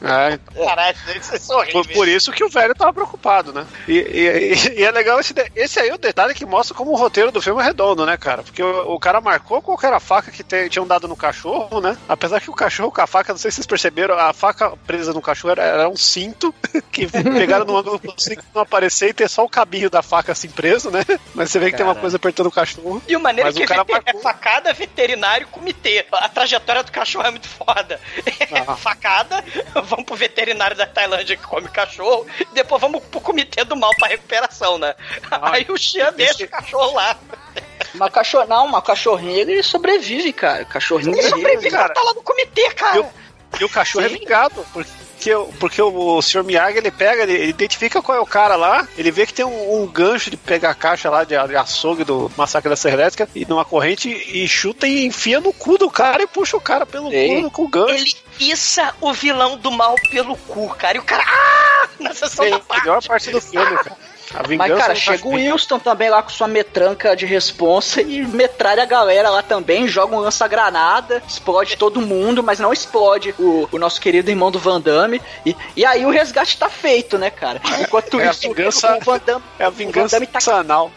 É. 0.00 0.38
Caralho, 0.64 0.96
é 1.08 1.54
horrível. 1.54 1.84
Por, 1.84 1.88
por, 1.88 2.08
isso 2.08 2.32
que 2.32 2.44
o 2.44 2.48
velho 2.48 2.74
tava 2.74 2.92
preocupado, 2.92 3.52
né? 3.52 3.66
E, 3.86 3.98
e, 3.98 4.78
e, 4.78 4.84
é 4.84 4.90
legal 4.90 5.18
esse, 5.18 5.34
esse 5.56 5.80
aí, 5.80 5.88
é 5.88 5.94
o 5.94 5.98
detalhe 5.98 6.34
que 6.34 6.46
mostra 6.46 6.76
como 6.76 6.92
o 6.92 6.96
roteiro 6.96 7.32
do 7.32 7.42
filme 7.42 7.60
é 7.60 7.64
redondo, 7.64 8.06
né, 8.06 8.16
cara? 8.16 8.42
Porque 8.42 8.62
o, 8.62 8.94
o 8.94 9.00
cara 9.00 9.20
marcou 9.20 9.60
qual 9.60 9.78
era 9.82 9.96
a 9.96 10.00
faca 10.00 10.30
que 10.30 10.44
te, 10.44 10.68
tinham 10.68 10.86
dado 10.86 11.08
no 11.08 11.16
cachorro, 11.16 11.80
né? 11.80 11.96
Apesar 12.08 12.40
que 12.40 12.50
o 12.50 12.54
cachorro 12.54 12.92
com 12.92 13.00
a 13.00 13.06
faca, 13.06 13.32
não 13.32 13.38
sei 13.38 13.50
se 13.50 13.56
vocês 13.56 13.66
perceberam, 13.66 14.16
a 14.18 14.32
faca 14.32 14.76
presa 14.86 15.12
no 15.12 15.20
cachorro 15.20 15.52
era, 15.52 15.62
era 15.62 15.88
um 15.88 15.96
cinto 15.96 16.54
que 16.92 17.06
pegaram 17.08 17.64
no 17.64 17.76
ângulo 17.76 17.98
do 17.98 18.14
cinto 18.16 18.44
não 18.54 18.62
aparecer 18.62 19.10
e 19.10 19.12
ter 19.12 19.28
só 19.28 19.44
o 19.44 19.48
cabinho 19.48 19.90
da 19.90 20.02
faca 20.02 20.32
assim 20.32 20.48
preso, 20.48 20.90
né? 20.90 21.04
Mas 21.34 21.50
você 21.50 21.58
vê 21.58 21.70
que 21.70 21.76
tem 21.76 21.86
uma 21.86 21.94
coisa 21.94 22.16
apertando 22.16 22.46
o 22.46 22.52
cachorro. 22.52 23.02
E 23.08 23.16
o 23.16 23.20
maneiro 23.20 23.52
que 23.52 23.64
o 23.64 23.66
cara 23.66 23.84
é 24.06 24.14
facada, 24.18 24.72
veterinário, 24.72 25.48
comitê. 25.48 26.06
A 26.12 26.28
trajetória 26.28 26.84
do 26.84 26.92
cachorro 26.92 27.26
é 27.26 27.30
muito 27.30 27.48
foda. 27.48 28.00
Ah. 28.52 28.76
facada, 28.78 29.44
vamos 29.88 30.04
pro 30.04 30.16
veterinário 30.16 30.76
da 30.76 30.86
Tailândia 30.86 31.36
que 31.36 31.46
come 31.46 31.68
cachorro, 31.68 32.26
e 32.40 32.44
depois 32.54 32.80
vamos 32.80 33.02
pro 33.04 33.20
comitê 33.20 33.64
do 33.64 33.76
mal 33.76 33.94
pra 33.98 34.08
recuperação, 34.08 34.78
né? 34.78 34.94
Ah, 35.30 35.52
Aí 35.52 35.66
o 35.68 35.76
Xian 35.76 36.12
deixa 36.12 36.44
o 36.44 36.48
cachorro 36.48 36.94
lá. 36.94 37.16
Mas 37.94 38.12
cachorro, 38.12 38.46
não, 38.46 38.66
uma 38.66 38.82
cachorrinha 38.82 39.40
ele 39.40 39.62
sobrevive, 39.62 40.32
cara. 40.32 40.64
Cachorrinho 40.64 41.18
ele 41.18 41.28
sobrevive, 41.28 41.70
cara. 41.70 41.92
tá 41.92 42.02
lá 42.02 42.14
no 42.14 42.22
comitê, 42.22 42.70
cara. 42.70 42.96
E 42.96 43.00
o, 43.00 43.06
e 43.60 43.64
o 43.64 43.68
cachorro 43.68 44.04
é 44.04 44.08
Sim. 44.08 44.14
é 44.14 44.18
vingado, 44.18 44.66
porque 44.72 45.08
porque 45.58 45.82
o, 45.82 46.16
o 46.16 46.22
Sr. 46.22 46.44
Miyagi 46.44 46.78
ele 46.78 46.90
pega, 46.90 47.24
ele, 47.24 47.32
ele 47.32 47.50
identifica 47.50 48.00
qual 48.00 48.16
é 48.16 48.20
o 48.20 48.26
cara 48.26 48.56
lá, 48.56 48.86
ele 48.96 49.10
vê 49.10 49.26
que 49.26 49.34
tem 49.34 49.44
um, 49.44 49.82
um 49.82 49.86
gancho 49.86 50.30
de 50.30 50.36
pegar 50.36 50.70
a 50.70 50.74
caixa 50.74 51.10
lá 51.10 51.24
de, 51.24 51.34
de 51.48 51.56
açougue 51.56 52.04
do 52.04 52.30
Massacre 52.36 52.70
da 52.70 52.76
Serra 52.76 52.94
Elétrica 52.94 53.28
e 53.34 53.44
numa 53.44 53.64
corrente 53.64 54.08
e 54.08 54.46
chuta 54.46 54.86
e 54.86 55.04
enfia 55.04 55.40
no 55.40 55.52
cu 55.52 55.76
do 55.76 55.90
cara 55.90 56.22
e 56.22 56.26
puxa 56.26 56.56
o 56.56 56.60
cara 56.60 56.86
pelo 56.86 57.12
Ei. 57.12 57.42
cu 57.42 57.50
com 57.50 57.64
o 57.64 57.68
gancho. 57.68 57.94
Ele 57.94 58.16
issa 58.40 58.94
o 59.00 59.12
vilão 59.12 59.56
do 59.56 59.70
mal 59.70 59.94
pelo 60.10 60.36
cu, 60.36 60.68
cara. 60.76 60.96
E 60.96 61.00
o 61.00 61.04
cara. 61.04 61.22
Ah! 61.26 61.88
Na 62.00 62.14
sessão 62.14 62.44
É 62.44 62.50
da 62.50 62.56
a 62.56 62.60
parte. 62.60 62.80
melhor 62.84 63.02
parte 63.04 63.30
do 63.30 63.40
filme, 63.40 63.76
cara. 63.78 63.96
A 64.34 64.42
vingança 64.46 64.68
Mas, 64.74 64.78
cara, 64.82 64.94
chega 64.94 65.26
o. 65.26 65.32
Wilson 65.34 65.78
também 65.78 66.10
lá 66.10 66.22
com 66.22 66.28
sua 66.28 66.46
metranca 66.46 67.16
de 67.16 67.24
responsa 67.24 68.02
e 68.02 68.22
metralha 68.26 68.82
a 68.82 68.86
galera 68.86 69.30
lá 69.30 69.42
também, 69.42 69.88
joga 69.88 70.14
um 70.14 70.18
lança-granada, 70.20 71.22
explode 71.26 71.78
todo 71.78 71.98
mundo, 72.02 72.42
mas 72.42 72.58
não 72.60 72.70
explode 72.70 73.34
o, 73.38 73.66
o 73.72 73.78
nosso 73.78 73.98
querido 73.98 74.30
irmão 74.30 74.50
do 74.50 74.58
Van 74.58 74.80
Damme. 74.82 75.20
E, 75.46 75.56
e 75.74 75.84
aí 75.84 76.04
o 76.04 76.10
resgate 76.10 76.58
tá 76.58 76.68
feito, 76.68 77.16
né, 77.16 77.30
cara? 77.30 77.58
Enquanto 77.80 78.20
É 78.20 78.28
a 78.28 78.30
isso, 78.30 78.42
vingança- 78.42 78.98
o 78.98 79.00
Van 79.04 79.18
Damme, 79.24 79.42
É 79.58 79.64
a 79.64 79.68
o 79.68 79.70
Van 79.72 79.76
vingança 79.78 80.16
Damme 80.16 80.26
tá 80.26 80.40
sanal. 80.40 80.92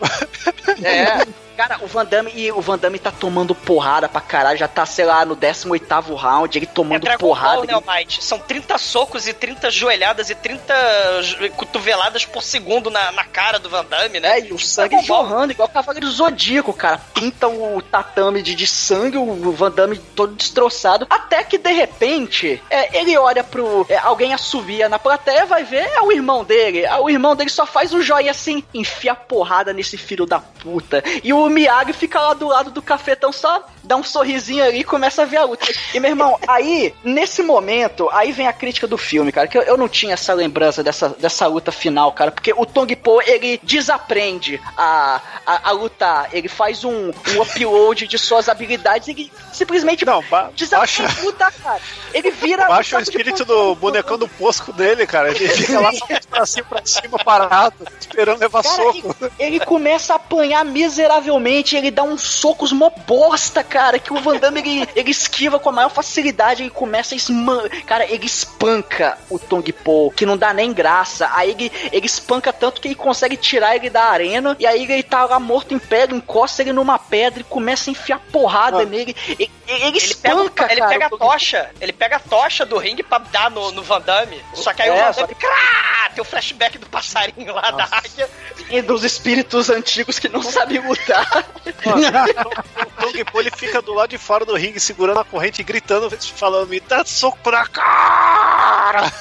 É. 0.83 1.25
Cara, 1.57 1.77
o 1.81 1.87
Van 1.87 2.05
Damme, 2.05 2.31
e 2.35 2.51
o 2.51 2.61
Van 2.61 2.77
Damme 2.77 2.97
tá 2.97 3.11
tomando 3.11 3.53
porrada 3.53 4.07
pra 4.09 4.21
caralho, 4.21 4.57
já 4.57 4.67
tá, 4.67 4.85
sei 4.85 5.05
lá, 5.05 5.23
no 5.25 5.35
18º 5.35 6.15
round, 6.15 6.57
ele 6.57 6.65
É 6.65 6.69
tomando 6.69 7.01
Dragon 7.03 7.19
porrada. 7.19 7.57
Ball, 7.57 7.65
né, 7.65 7.73
Almighty? 7.73 8.23
São 8.23 8.39
30 8.39 8.77
socos 8.77 9.27
e 9.27 9.33
30 9.33 9.69
joelhadas 9.69 10.29
e 10.29 10.35
30 10.35 10.73
j- 11.21 11.49
cotoveladas 11.49 12.25
por 12.25 12.41
segundo 12.41 12.89
na, 12.89 13.11
na 13.11 13.23
cara 13.25 13.59
do 13.59 13.69
Van 13.69 13.85
Damme, 13.85 14.19
né? 14.19 14.39
É, 14.39 14.45
e 14.45 14.53
o 14.53 14.59
sangue 14.59 14.89
Dragon 14.95 15.07
Ball. 15.07 15.23
jorrando, 15.27 15.51
igual 15.53 15.67
o 15.67 15.71
Cavaleiro 15.71 16.09
Zodíaco, 16.09 16.73
cara. 16.73 16.97
Pinta 17.13 17.47
o 17.47 17.81
tatame 17.81 18.41
de, 18.41 18.55
de 18.55 18.65
sangue, 18.67 19.17
o 19.17 19.51
Van 19.51 19.71
Damme 19.71 19.97
todo 20.15 20.33
destroçado. 20.33 21.05
Até 21.09 21.43
que, 21.43 21.57
de 21.57 21.71
repente, 21.71 22.61
é, 22.69 22.97
ele 22.99 23.17
olha 23.17 23.43
pro... 23.43 23.85
é, 23.89 23.97
alguém 23.97 24.33
assovia 24.33 24.87
na 24.89 24.97
plateia, 24.97 25.45
vai 25.45 25.63
ver, 25.63 25.85
é 25.87 26.01
o 26.01 26.11
irmão 26.11 26.43
dele. 26.43 26.85
Ah, 26.85 26.99
O 27.01 27.09
irmão 27.09 27.35
dele 27.35 27.49
só 27.49 27.65
faz 27.65 27.93
um 27.93 28.01
joinha 28.01 28.31
assim, 28.31 28.63
enfia 28.73 29.13
porrada 29.13 29.73
nesse 29.73 29.97
filho 29.97 30.25
da 30.25 30.39
puta. 30.39 31.03
E 31.23 31.33
o 31.33 31.40
Miyagi 31.49 31.93
fica 31.93 32.19
lá 32.19 32.33
do 32.33 32.47
lado 32.47 32.71
do 32.71 32.81
cafetão, 32.81 33.31
só 33.31 33.65
dá 33.83 33.95
um 33.95 34.03
sorrisinho 34.03 34.63
ali 34.63 34.79
e 34.79 34.83
começa 34.83 35.23
a 35.23 35.25
ver 35.25 35.37
a 35.37 35.45
luta. 35.45 35.65
E, 35.93 35.99
meu 35.99 36.11
irmão, 36.11 36.37
aí, 36.47 36.93
nesse 37.03 37.41
momento, 37.41 38.09
aí 38.11 38.31
vem 38.31 38.47
a 38.47 38.53
crítica 38.53 38.87
do 38.87 38.97
filme, 38.97 39.31
cara, 39.31 39.47
que 39.47 39.57
eu, 39.57 39.63
eu 39.63 39.77
não 39.77 39.89
tinha 39.89 40.13
essa 40.13 40.33
lembrança 40.33 40.83
dessa, 40.83 41.09
dessa 41.09 41.47
luta 41.47 41.71
final, 41.71 42.11
cara, 42.11 42.31
porque 42.31 42.53
o 42.53 42.65
Tong 42.65 42.95
Po, 42.95 43.21
ele 43.21 43.59
desaprende 43.63 44.59
a, 44.77 45.21
a, 45.45 45.69
a 45.69 45.71
lutar, 45.71 46.29
ele 46.33 46.47
faz 46.47 46.83
um, 46.83 47.11
um 47.11 47.41
upload 47.41 48.07
de 48.07 48.17
suas 48.17 48.49
habilidades 48.49 49.07
e 49.07 49.11
ele 49.11 49.31
simplesmente 49.51 50.05
Não, 50.05 50.23
desaprende 50.55 51.01
baixa, 51.01 51.21
a 51.21 51.23
lutar, 51.23 51.53
cara. 51.53 51.81
Ele 52.13 52.31
vira... 52.31 52.67
baixa 52.67 52.97
o 52.97 53.01
espírito 53.01 53.45
do 53.45 53.75
bonecão 53.75 54.17
do 54.17 54.27
posco 54.27 54.73
dele, 54.73 55.05
cara. 55.05 55.29
Ele 55.29 55.47
fica 55.49 55.79
lá 55.79 55.91
só 55.93 56.05
pra 56.29 56.45
cima, 56.45 56.67
pra 56.67 56.81
cima, 56.85 57.17
parado, 57.23 57.75
esperando 57.99 58.39
levar 58.39 58.63
Cara, 58.63 58.75
soco. 58.75 59.15
ele, 59.39 59.55
ele 59.55 59.59
começa 59.59 60.13
a 60.13 60.15
apanhar 60.15 60.63
miseravelmente, 60.65 61.75
ele 61.75 61.91
dá 61.91 62.03
uns 62.03 62.21
socos 62.21 62.71
mó 62.71 62.89
bosta, 63.07 63.63
cara, 63.71 63.97
que 63.97 64.11
o 64.11 64.17
Van 64.17 64.37
Damme 64.37 64.59
ele, 64.59 64.89
ele 64.93 65.09
esquiva 65.09 65.57
com 65.57 65.69
a 65.69 65.71
maior 65.71 65.89
facilidade, 65.89 66.61
ele 66.61 66.69
começa 66.69 67.15
a 67.15 67.17
esman... 67.17 67.69
Cara, 67.85 68.05
ele 68.11 68.25
espanca 68.25 69.17
o 69.29 69.39
Tong 69.39 69.71
Po, 69.71 70.11
que 70.11 70.25
não 70.25 70.37
dá 70.37 70.53
nem 70.53 70.73
graça. 70.73 71.29
Aí 71.33 71.51
ele, 71.51 71.71
ele 71.89 72.05
espanca 72.05 72.51
tanto 72.51 72.81
que 72.81 72.89
ele 72.89 72.95
consegue 72.95 73.37
tirar 73.37 73.77
ele 73.77 73.89
da 73.89 74.03
arena, 74.03 74.57
e 74.59 74.67
aí 74.67 74.83
ele 74.83 75.01
tá 75.01 75.23
lá 75.23 75.39
morto 75.39 75.73
em 75.73 75.79
pedra, 75.79 76.15
encosta 76.15 76.61
ele 76.61 76.73
numa 76.73 76.99
pedra 76.99 77.39
e 77.39 77.45
começa 77.45 77.89
a 77.89 77.91
enfiar 77.91 78.19
porrada 78.31 78.83
nele. 78.83 79.15
Ele, 79.39 79.49
ele, 79.73 79.83
Ele 79.85 79.91
pega, 79.91 79.97
espanca, 80.35 80.67
ele 80.71 80.79
cara, 80.81 80.89
pega 80.91 81.05
a 81.05 81.09
tocha, 81.09 81.69
ele 81.79 81.93
pega 81.93 82.15
a 82.17 82.19
tocha 82.19 82.65
do 82.65 82.77
ringue 82.77 83.03
pra 83.03 83.17
dar 83.19 83.49
no, 83.51 83.71
no 83.71 83.81
Van 83.83 84.01
Damme. 84.01 84.41
Só 84.53 84.73
que 84.73 84.81
aí 84.81 84.89
É, 84.89 84.93
o 84.93 85.13
Van 85.13 85.21
Damme, 85.21 85.35
crá, 85.35 86.09
tem 86.13 86.21
o 86.21 86.25
flashback 86.25 86.77
do 86.77 86.85
passarinho 86.87 87.53
lá 87.53 87.71
da 87.71 87.87
águia. 87.91 88.29
E 88.69 88.81
dos 88.81 89.03
espíritos 89.03 89.69
antigos 89.69 90.17
que 90.19 90.29
não 90.29 90.41
sabem 90.41 90.79
lutar. 90.79 91.45
O 91.85 93.01
Tong 93.01 93.25
Po 93.25 93.39
ele 93.39 93.51
fica 93.51 93.81
do 93.81 93.93
lado 93.93 94.09
de 94.09 94.17
fora 94.17 94.45
do 94.45 94.55
ringue, 94.55 94.79
segurando 94.79 95.19
a 95.19 95.25
corrente 95.25 95.61
e 95.61 95.63
gritando, 95.63 96.09
falando: 96.11 96.67
Me 96.69 96.79
dá 96.79 97.03
soco 97.05 97.51
na 97.51 97.65
cara! 97.67 99.11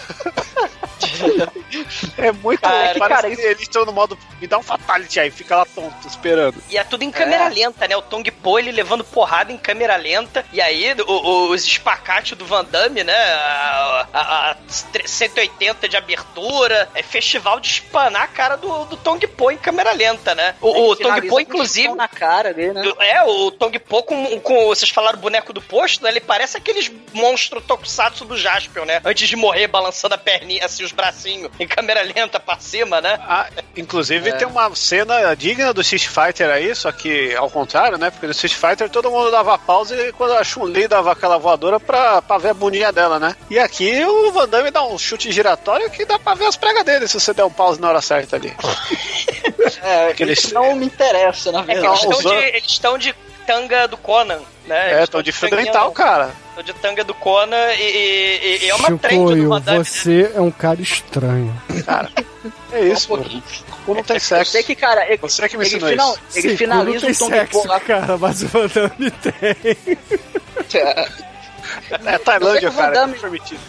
é 2.18 2.32
muito. 2.32 2.60
Cara, 2.60 2.94
parece 2.98 2.98
cara, 2.98 3.28
que 3.28 3.32
isso- 3.34 3.42
eles 3.42 3.62
estão 3.62 3.84
no 3.84 3.92
modo: 3.92 4.18
Me 4.40 4.46
dá 4.46 4.58
um 4.58 4.62
fatality 4.62 5.18
aí, 5.20 5.30
fica 5.30 5.56
lá 5.56 5.64
tonto, 5.66 6.06
esperando. 6.06 6.62
E 6.68 6.76
é 6.76 6.84
tudo 6.84 7.02
em 7.02 7.10
câmera 7.10 7.44
É. 7.44 7.48
lenta, 7.48 7.86
né? 7.88 7.96
O 7.96 8.02
Tong 8.02 8.28
Po 8.30 8.58
ele 8.58 8.70
levando 8.70 9.04
porrada 9.04 9.52
em 9.52 9.56
câmera 9.58 9.96
lenta. 9.96 10.39
E 10.52 10.60
aí 10.60 10.94
o- 11.06 11.12
o- 11.12 11.50
os 11.50 11.64
espacates 11.64 12.36
do 12.36 12.44
Van 12.44 12.64
Damme, 12.64 13.04
né? 13.04 13.14
A, 13.14 14.06
a- 14.12 14.50
a 14.50 14.56
180 15.06 15.88
de 15.88 15.96
abertura. 15.96 16.88
É 16.94 17.02
festival 17.02 17.60
de 17.60 17.68
espanar 17.68 18.22
a 18.22 18.26
cara 18.28 18.56
do, 18.56 18.84
do 18.86 18.96
Tong 18.96 19.24
Po 19.26 19.50
em 19.50 19.56
câmera 19.56 19.92
lenta, 19.92 20.34
né? 20.34 20.54
O, 20.60 20.90
o 20.90 20.96
Tong 20.96 21.28
Po, 21.28 21.36
um 21.36 21.40
inclusive. 21.40 21.94
na 21.94 22.08
cara 22.08 22.52
dele, 22.54 22.72
né? 22.72 22.92
É, 23.00 23.22
o 23.24 23.50
Tong 23.50 23.76
Po 23.78 24.02
com, 24.02 24.40
com. 24.40 24.66
Vocês 24.66 24.90
falaram 24.90 25.18
boneco 25.18 25.52
do 25.52 25.60
posto, 25.60 26.02
né? 26.04 26.10
Ele 26.10 26.20
parece 26.20 26.56
aqueles 26.56 26.90
monstros 27.12 27.62
tokusatsu 27.64 28.24
do 28.24 28.36
Jaspion, 28.36 28.84
né? 28.84 29.00
Antes 29.04 29.28
de 29.28 29.36
morrer, 29.36 29.66
balançando 29.66 30.14
a 30.14 30.18
perninha, 30.18 30.64
assim, 30.64 30.84
os 30.84 30.92
bracinhos 30.92 31.50
em 31.58 31.66
câmera 31.66 32.02
lenta 32.02 32.38
pra 32.40 32.58
cima, 32.58 33.00
né? 33.00 33.18
Ah, 33.22 33.48
inclusive 33.76 34.30
É. 34.30 34.32
tem 34.32 34.46
uma 34.46 34.74
cena 34.74 35.34
digna 35.34 35.72
do 35.72 35.80
Street 35.80 36.06
Fighter 36.06 36.50
aí, 36.50 36.74
só 36.74 36.90
que 36.92 37.34
ao 37.36 37.50
contrário, 37.50 37.98
né? 37.98 38.10
Porque 38.10 38.26
no 38.26 38.32
Street 38.32 38.54
Fighter 38.54 38.88
todo 38.90 39.10
mundo 39.10 39.30
dava 39.30 39.56
pausa 39.58 39.94
e 39.96 40.12
quando 40.20 40.34
a 40.34 40.44
Chun-Li 40.44 40.86
dava 40.86 41.12
aquela 41.12 41.38
voadora 41.38 41.80
pra, 41.80 42.20
pra 42.20 42.36
ver 42.36 42.50
a 42.50 42.54
bundinha 42.54 42.92
dela, 42.92 43.18
né? 43.18 43.34
E 43.48 43.58
aqui 43.58 44.04
o 44.04 44.30
Van 44.30 44.46
Damme 44.46 44.70
dá 44.70 44.84
um 44.84 44.98
chute 44.98 45.32
giratório 45.32 45.88
que 45.88 46.04
dá 46.04 46.18
pra 46.18 46.34
ver 46.34 46.44
as 46.44 46.56
pregas 46.56 46.84
dele 46.84 47.08
se 47.08 47.18
você 47.18 47.32
der 47.32 47.42
um 47.44 47.50
pause 47.50 47.80
na 47.80 47.88
hora 47.88 48.02
certa 48.02 48.36
ali. 48.36 48.52
É, 49.82 50.14
isso 50.24 50.52
não 50.52 50.74
me 50.74 50.86
interessa, 50.86 51.50
na 51.52 51.60
É 51.60 51.62
que 51.62 51.74
verdade. 51.74 52.04
eles 52.04 52.18
estão 52.18 52.30
de, 52.30 52.44
eles 52.44 52.66
estão 52.66 52.98
de 52.98 53.14
tanga 53.46 53.88
do 53.88 53.96
Conan, 53.96 54.40
né? 54.70 54.92
É, 54.92 54.96
Eles 54.98 55.08
tô 55.08 55.20
de 55.22 55.32
fio 55.32 55.50
dental, 55.50 55.90
cara. 55.92 56.30
Tô 56.54 56.62
de 56.62 56.72
tanga 56.74 57.04
do 57.04 57.12
Conan 57.14 57.72
e, 57.74 57.82
e- 57.82 58.64
e 58.64 58.68
é 58.70 58.74
uma 58.74 58.96
trend 58.98 59.34
do 59.42 59.48
Van 59.48 59.60
Damme, 59.60 59.78
né? 59.78 59.84
você 59.84 60.30
é 60.34 60.40
um 60.40 60.50
cara 60.50 60.80
estranho. 60.80 61.54
É 62.72 62.80
isso, 62.80 63.12
Um. 63.14 63.42
Como 63.84 63.96
não 63.98 64.04
tem 64.04 64.16
Eu 64.16 64.20
sexo. 64.20 64.52
sei 64.52 64.62
que, 64.62 64.74
cara, 64.74 65.04
ele, 65.06 65.16
Você 65.18 65.48
que 65.48 65.56
me 65.56 65.64
ele, 65.64 65.74
ensinou 65.76 65.90
final- 65.90 66.12
isso. 66.28 66.38
ele 66.38 66.48
Sim, 66.50 66.56
finaliza 66.56 67.06
tem 67.06 67.14
Tong 67.14 67.30
sexo, 67.34 67.62
Po 67.62 67.68
lá. 67.68 67.80
cara, 67.80 68.16
mas 68.18 68.42
o 68.42 68.48
Van 68.48 68.66
Damme 68.68 69.10
tem. 69.10 69.76
É 70.80 71.08
Tailândia, 72.24 72.68
o 72.68 72.72
Van 72.72 72.82
cara. 72.82 72.94
Damme- 72.94 73.16
É 73.16 73.20
permitido. 73.20 73.60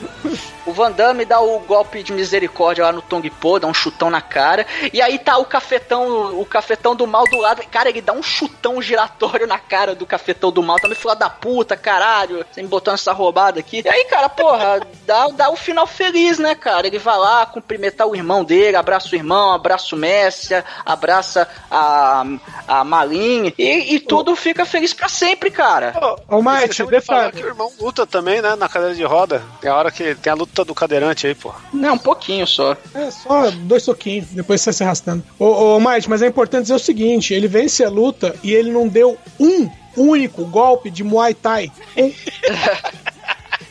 O 0.65 0.71
Van 0.73 0.91
Damme 0.91 1.25
dá 1.25 1.39
o 1.41 1.59
golpe 1.59 2.03
de 2.03 2.11
misericórdia 2.13 2.85
lá 2.85 2.91
no 2.91 3.01
Tong 3.01 3.27
Po, 3.29 3.59
dá 3.59 3.67
um 3.67 3.73
chutão 3.73 4.09
na 4.09 4.21
cara. 4.21 4.65
E 4.93 5.01
aí 5.01 5.17
tá 5.17 5.37
o 5.37 5.45
cafetão, 5.45 6.39
o 6.39 6.45
cafetão 6.45 6.95
do 6.95 7.07
mal 7.07 7.25
do 7.25 7.37
lado. 7.37 7.61
Cara, 7.71 7.89
ele 7.89 8.01
dá 8.01 8.13
um 8.13 8.21
chutão 8.23 8.81
giratório 8.81 9.47
na 9.47 9.57
cara 9.57 9.95
do 9.95 10.05
cafetão 10.05 10.51
do 10.51 10.61
mal. 10.61 10.77
Também 10.79 10.95
filha 10.97 11.15
da 11.15 11.29
puta, 11.29 11.75
caralho. 11.75 12.45
Você 12.51 12.61
me 12.61 12.67
botou 12.67 12.93
nessa 12.93 13.11
roubada 13.11 13.59
aqui. 13.59 13.81
E 13.83 13.89
aí, 13.89 14.05
cara, 14.05 14.29
porra, 14.29 14.81
dá, 15.05 15.27
dá 15.29 15.49
o 15.49 15.55
final 15.55 15.87
feliz, 15.87 16.37
né, 16.37 16.53
cara? 16.55 16.87
Ele 16.87 16.99
vai 16.99 17.17
lá 17.17 17.45
cumprimentar 17.45 18.07
o 18.07 18.15
irmão 18.15 18.43
dele, 18.43 18.77
abraça 18.77 19.09
o 19.11 19.15
irmão, 19.15 19.51
abraça 19.53 19.95
o 19.95 19.97
Messia, 19.97 20.63
abraça 20.85 21.47
a, 21.69 22.23
a 22.67 22.83
Malin. 22.83 23.53
E, 23.57 23.95
e 23.95 23.99
tudo 23.99 24.35
fica 24.35 24.65
feliz 24.65 24.93
pra 24.93 25.09
sempre, 25.09 25.49
cara. 25.49 25.93
Ô, 26.27 26.41
Mike, 26.41 26.57
esquecemos 26.63 26.91
de 26.91 27.01
falar 27.01 27.19
detalhe. 27.25 27.41
que 27.41 27.47
o 27.47 27.49
irmão 27.51 27.71
luta 27.79 28.00
também, 28.05 28.41
né? 28.41 28.55
Na 28.55 28.67
cadeira 28.69 28.95
de 28.95 29.03
roda. 29.03 29.41
É 29.61 29.67
a 29.67 29.75
hora 29.75 29.91
que 29.91 30.15
tem 30.15 30.31
a 30.31 30.35
luta 30.35 30.63
do 30.65 30.73
cadeirante 30.75 31.27
aí, 31.27 31.35
pô. 31.35 31.53
Não, 31.73 31.93
um 31.93 31.97
pouquinho 31.97 32.45
só. 32.47 32.75
É 32.93 33.09
só 33.11 33.49
dois 33.51 33.83
soquinhos, 33.83 34.27
depois 34.31 34.61
você 34.61 34.73
se 34.73 34.83
arrastando. 34.83 35.23
Ô, 35.39 35.75
ô 35.75 35.79
Mike, 35.79 36.09
mas 36.09 36.21
é 36.21 36.27
importante 36.27 36.63
dizer 36.63 36.75
o 36.75 36.79
seguinte: 36.79 37.33
ele 37.33 37.47
vence 37.47 37.83
a 37.83 37.89
luta 37.89 38.35
e 38.43 38.53
ele 38.53 38.71
não 38.71 38.87
deu 38.87 39.17
um 39.39 39.69
único 39.95 40.45
golpe 40.45 40.89
de 40.89 41.03
Muay 41.03 41.33
Thai. 41.33 41.71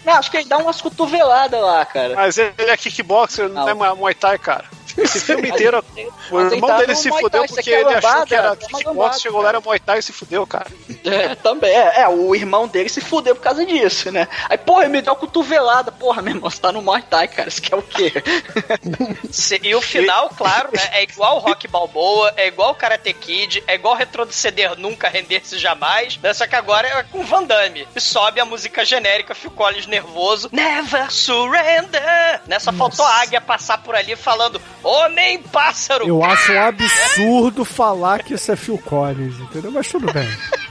Não, 0.04 0.14
acho 0.14 0.30
que 0.30 0.38
ele 0.38 0.48
dá 0.48 0.56
umas 0.56 0.80
cotoveladas 0.80 1.60
lá, 1.60 1.84
cara. 1.84 2.14
Mas 2.14 2.38
ele 2.38 2.54
é 2.58 2.76
kickboxer, 2.76 3.48
não, 3.50 3.66
Não. 3.66 3.84
é 3.84 3.94
Muay 3.94 4.14
Thai, 4.14 4.38
cara. 4.38 4.64
Esse 4.96 5.20
filme 5.20 5.48
inteiro, 5.48 5.84
o 6.30 6.40
irmão 6.40 6.76
dele 6.78 6.94
se 6.94 7.10
fudeu 7.10 7.44
porque 7.46 7.70
é 7.70 7.80
ele 7.80 7.94
achou 7.94 8.26
que 8.26 8.34
era 8.34 8.52
é 8.52 8.56
kickbox, 8.56 9.20
chegou 9.20 9.42
lá 9.42 9.50
era 9.50 9.60
Muay 9.60 9.78
Thai 9.78 9.98
e 9.98 10.02
se 10.02 10.12
fudeu, 10.12 10.46
cara. 10.46 10.66
É, 11.04 11.34
também. 11.34 11.70
É, 11.70 12.02
é, 12.02 12.08
o 12.08 12.34
irmão 12.34 12.68
dele 12.68 12.88
se 12.88 13.00
fudeu 13.00 13.34
por 13.34 13.42
causa 13.42 13.64
disso, 13.64 14.10
né? 14.10 14.28
Aí, 14.48 14.58
porra, 14.58 14.82
ele 14.82 14.92
me 14.92 15.02
deu 15.02 15.12
uma 15.12 15.18
cotovelada. 15.18 15.92
Porra, 15.92 16.22
meu 16.22 16.34
irmão, 16.34 16.50
você 16.50 16.60
tá 16.60 16.72
no 16.72 16.82
Muay 16.82 17.02
Thai, 17.02 17.28
cara. 17.28 17.48
Isso 17.48 17.62
quer 17.62 17.76
o 17.76 17.82
quê? 17.82 18.12
E 19.62 19.74
o 19.74 19.80
final, 19.80 20.30
claro, 20.30 20.70
né, 20.72 20.82
é 20.92 21.02
igual 21.02 21.36
o 21.36 21.38
Rock 21.38 21.68
Balboa, 21.68 22.32
é 22.36 22.46
igual 22.46 22.70
o 22.70 22.74
Karate 22.74 23.12
Kid, 23.12 23.62
é 23.66 23.74
igual 23.74 23.94
retroceder 23.94 24.78
nunca, 24.78 25.08
render-se 25.08 25.58
jamais, 25.58 26.16
né? 26.18 26.32
Só 26.32 26.46
que 26.46 26.54
agora 26.54 26.88
é 26.88 27.02
com 27.04 27.24
Van 27.24 27.44
Damme. 27.44 27.86
E 27.94 28.00
sobe 28.00 28.40
a 28.40 28.44
música 28.44 28.84
genérica, 28.84 29.34
Phil 29.34 29.50
Collins 29.50 29.86
nervoso, 29.86 30.48
Never 30.52 31.10
Surrender! 31.10 32.40
Né? 32.46 32.58
Só 32.58 32.72
faltou 32.72 33.04
a 33.04 33.20
águia 33.20 33.40
passar 33.40 33.78
por 33.78 33.94
ali 33.94 34.16
falando, 34.16 34.60
Homem 34.82 35.42
pássaro! 35.42 36.06
Eu 36.06 36.24
acho 36.24 36.52
um 36.52 36.60
absurdo 36.60 37.64
falar 37.64 38.22
que 38.22 38.34
isso 38.34 38.50
é 38.50 38.56
Phil 38.56 38.78
Collins, 38.78 39.38
entendeu? 39.38 39.70
Mas 39.70 39.88
tudo 39.88 40.12
bem. 40.12 40.28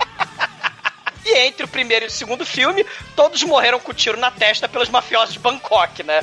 E 1.26 1.38
entre 1.46 1.64
o 1.64 1.68
primeiro 1.68 2.06
e 2.06 2.08
o 2.08 2.12
segundo 2.12 2.44
filme, 2.44 2.84
todos 3.16 3.44
morreram 3.44 3.80
com 3.80 3.94
tiro 3.94 4.18
na 4.18 4.32
testa 4.32 4.68
pelos 4.68 4.90
mafiosos 4.90 5.34
de 5.34 5.40
Bangkok, 5.40 6.02
né? 6.02 6.22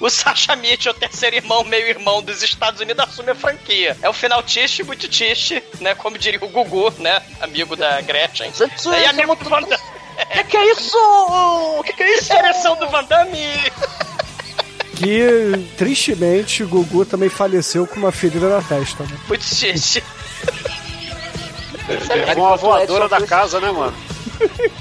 O 0.00 0.10
Sasha 0.10 0.56
Mitchell, 0.56 0.90
o 0.90 0.96
terceiro 0.96 1.36
irmão, 1.36 1.62
meio 1.62 1.86
irmão 1.86 2.20
dos 2.20 2.42
Estados 2.42 2.80
Unidos, 2.80 3.04
assume 3.04 3.30
a 3.30 3.34
franquia. 3.36 3.96
É 4.02 4.08
o 4.08 4.12
final 4.12 4.42
triste, 4.42 4.82
muito 4.82 5.08
triste, 5.08 5.62
né? 5.80 5.94
Como 5.94 6.18
diria 6.18 6.44
o 6.44 6.48
Gugu, 6.48 6.92
né? 6.98 7.22
Amigo 7.40 7.76
da 7.76 8.00
Gretchen. 8.00 8.50
e 9.00 9.04
amigo 9.06 9.36
do 9.36 9.48
Van 9.48 9.62
Damme. 9.62 9.82
Que 10.32 10.44
que 10.44 10.56
é 10.56 10.72
isso? 10.72 11.82
Que 11.86 11.92
que 11.92 12.02
é 12.02 12.18
isso? 12.18 12.32
Ereção 12.32 12.74
do 12.76 12.88
Van 12.88 13.04
Damme! 13.04 13.46
Que, 14.96 15.66
tristemente, 15.76 16.62
o 16.62 16.68
Gugu 16.68 17.04
também 17.04 17.28
faleceu 17.28 17.86
com 17.86 17.96
uma 17.96 18.12
ferida 18.12 18.48
na 18.48 18.62
testa, 18.62 19.04
né? 19.04 19.16
Muito 19.26 19.44
triste. 19.44 20.02
Pegou 22.26 22.46
uma 22.46 22.56
voadora 22.56 23.08
da 23.08 23.20
casa, 23.26 23.60
né, 23.60 23.70
mano? 23.70 23.94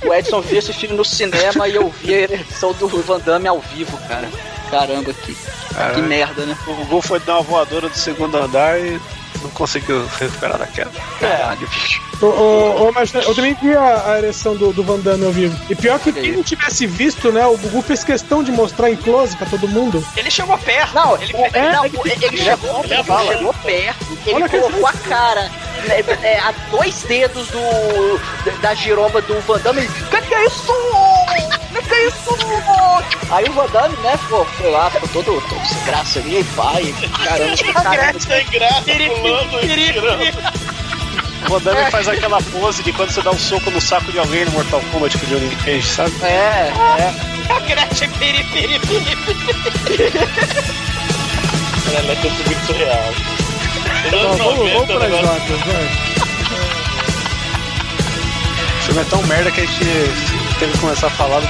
O 0.06 0.14
Edson 0.14 0.42
viu 0.42 0.60
esse 0.60 0.74
filme 0.74 0.96
no 0.96 1.06
cinema 1.06 1.68
e 1.68 1.76
eu 1.76 1.90
vi 1.90 2.14
a 2.14 2.22
ereção 2.22 2.74
do 2.74 2.88
Van 2.88 3.20
Damme 3.20 3.48
ao 3.48 3.60
vivo, 3.60 3.98
cara. 4.08 4.30
Caramba, 4.70 5.14
que, 5.14 5.36
que 5.36 6.02
merda, 6.02 6.46
né? 6.46 6.58
O 6.66 6.74
Gugu 6.74 7.02
foi 7.02 7.20
dar 7.20 7.34
uma 7.34 7.42
voadora 7.42 7.90
do 7.90 7.98
segundo 7.98 8.38
andar 8.38 8.80
e 8.80 9.00
não 9.42 9.50
conseguiu 9.52 10.06
recuperar 10.20 10.58
da 10.58 10.68
queda. 10.68 10.92
Caralho, 11.20 11.68
bicho. 11.68 12.02
Ô, 12.22 12.26
ô, 12.26 12.90
ô, 12.90 12.92
mas 12.92 13.14
eu 13.14 13.34
também 13.34 13.56
vi 13.62 13.76
a, 13.76 14.12
a 14.12 14.18
ereção 14.20 14.56
do, 14.56 14.72
do 14.72 14.84
Van 14.84 15.00
Damme 15.00 15.26
ao 15.26 15.32
vivo. 15.32 15.58
E 15.70 15.76
pior 15.76 16.00
que 16.00 16.12
quem 16.12 16.34
não 16.34 16.44
tivesse 16.44 16.86
visto, 16.86 17.32
né? 17.32 17.46
O 17.48 17.58
Gugu 17.58 17.82
fez 17.82 18.04
questão 18.04 18.44
de 18.44 18.52
mostrar 18.52 18.92
em 18.92 18.96
close 18.96 19.36
pra 19.36 19.48
todo 19.48 19.68
mundo. 19.68 20.06
Ele 20.16 20.30
chegou 20.30 20.58
perto. 20.58 20.94
Não, 20.94 21.22
ele, 21.22 21.34
é, 21.36 21.72
não, 21.72 21.86
ele, 21.86 21.98
ele 22.22 22.38
chegou, 22.38 22.84
ele 22.84 22.96
chegou 22.96 23.54
perto, 23.54 24.06
ele 24.26 24.36
Olha 24.36 24.50
que 24.50 24.60
colocou 24.60 24.88
a 24.88 24.94
cara 24.94 25.52
né, 25.88 26.00
é, 26.24 26.40
a 26.40 26.52
dois 26.70 27.04
dedos 27.04 27.48
do 27.48 28.22
da 28.62 28.74
giromba 28.74 29.22
do 29.22 29.40
Van 29.42 29.60
Damme. 29.60 29.88
Que 30.10 30.22
que 30.22 30.34
é 30.34 30.46
isso? 30.46 30.74
Que 31.92 31.96
é 31.96 32.08
isso? 32.08 32.38
Aí 33.32 33.46
o 33.50 33.54
Van 33.54 33.68
Damme, 33.68 33.98
né, 33.98 34.18
pô, 34.30 34.46
foi 34.46 34.72
lá, 34.72 34.90
ficou 34.90 35.10
todo, 35.10 35.42
todo 35.50 35.66
sem 35.68 35.84
graça 35.84 36.20
ali, 36.20 36.42
pai, 36.56 36.94
caramba, 37.24 37.74
caramba. 37.84 38.20
Sem 38.20 38.46
graça, 38.46 38.84
pulando 38.84 39.60
e 39.66 39.68
tirando. 39.68 40.62
Damme 41.64 41.92
faz 41.92 42.08
aquela 42.08 42.42
pose 42.42 42.82
de 42.84 42.94
quando 42.94 43.12
você 43.12 43.22
dá 43.22 43.32
um 43.32 43.38
soco 43.38 43.70
no 43.72 43.82
saco 43.82 44.10
de 44.12 44.20
alguém 44.20 44.46
no 44.46 44.52
Mortal 44.52 44.82
Kombat 44.92 45.18
que 45.18 45.26
o 45.26 45.28
Johnny 45.28 45.54
Cage, 45.58 45.84
sabe? 45.88 46.14
É, 46.24 46.72
é. 47.00 47.14
A 47.54 47.60
Gretchen 47.60 48.10
piri, 48.12 48.44
piri, 48.46 48.80
piri. 48.80 49.18
Ela 51.94 52.12
é 52.14 52.16
tudo 52.16 52.46
muito 52.46 52.66
surreal. 52.66 53.14
Não, 54.12 54.38
vamos, 54.38 54.58
90, 54.58 54.74
vamos 54.78 54.82
o 54.82 54.86
pras 54.88 55.02
negócio- 55.12 55.26
notas, 55.26 55.60
vai. 55.68 55.86
O 58.80 58.84
filme 58.84 59.02
é 59.02 59.06
tão 59.06 59.24
merda 59.24 59.52
que 59.52 59.62
a 59.62 59.66
gente 59.66 59.84
teve 60.62 60.74
que 60.74 60.80
começar 60.80 61.08
a 61.08 61.10
falar 61.10 61.40
do. 61.40 61.48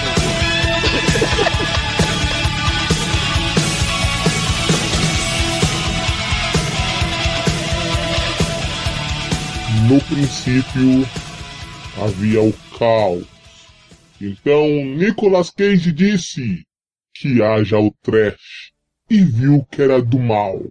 No 9.90 10.02
princípio 10.04 11.06
havia 12.02 12.42
o 12.42 12.54
caos. 12.80 13.28
Então 14.22 14.66
Nicolas 14.96 15.50
Cage 15.50 15.92
disse 15.92 16.66
que 17.14 17.44
haja 17.44 17.78
o 17.78 17.92
trash 18.02 18.72
e 19.10 19.22
viu 19.26 19.68
que 19.70 19.82
era 19.82 20.02
do 20.02 20.20
mal. 20.20 20.62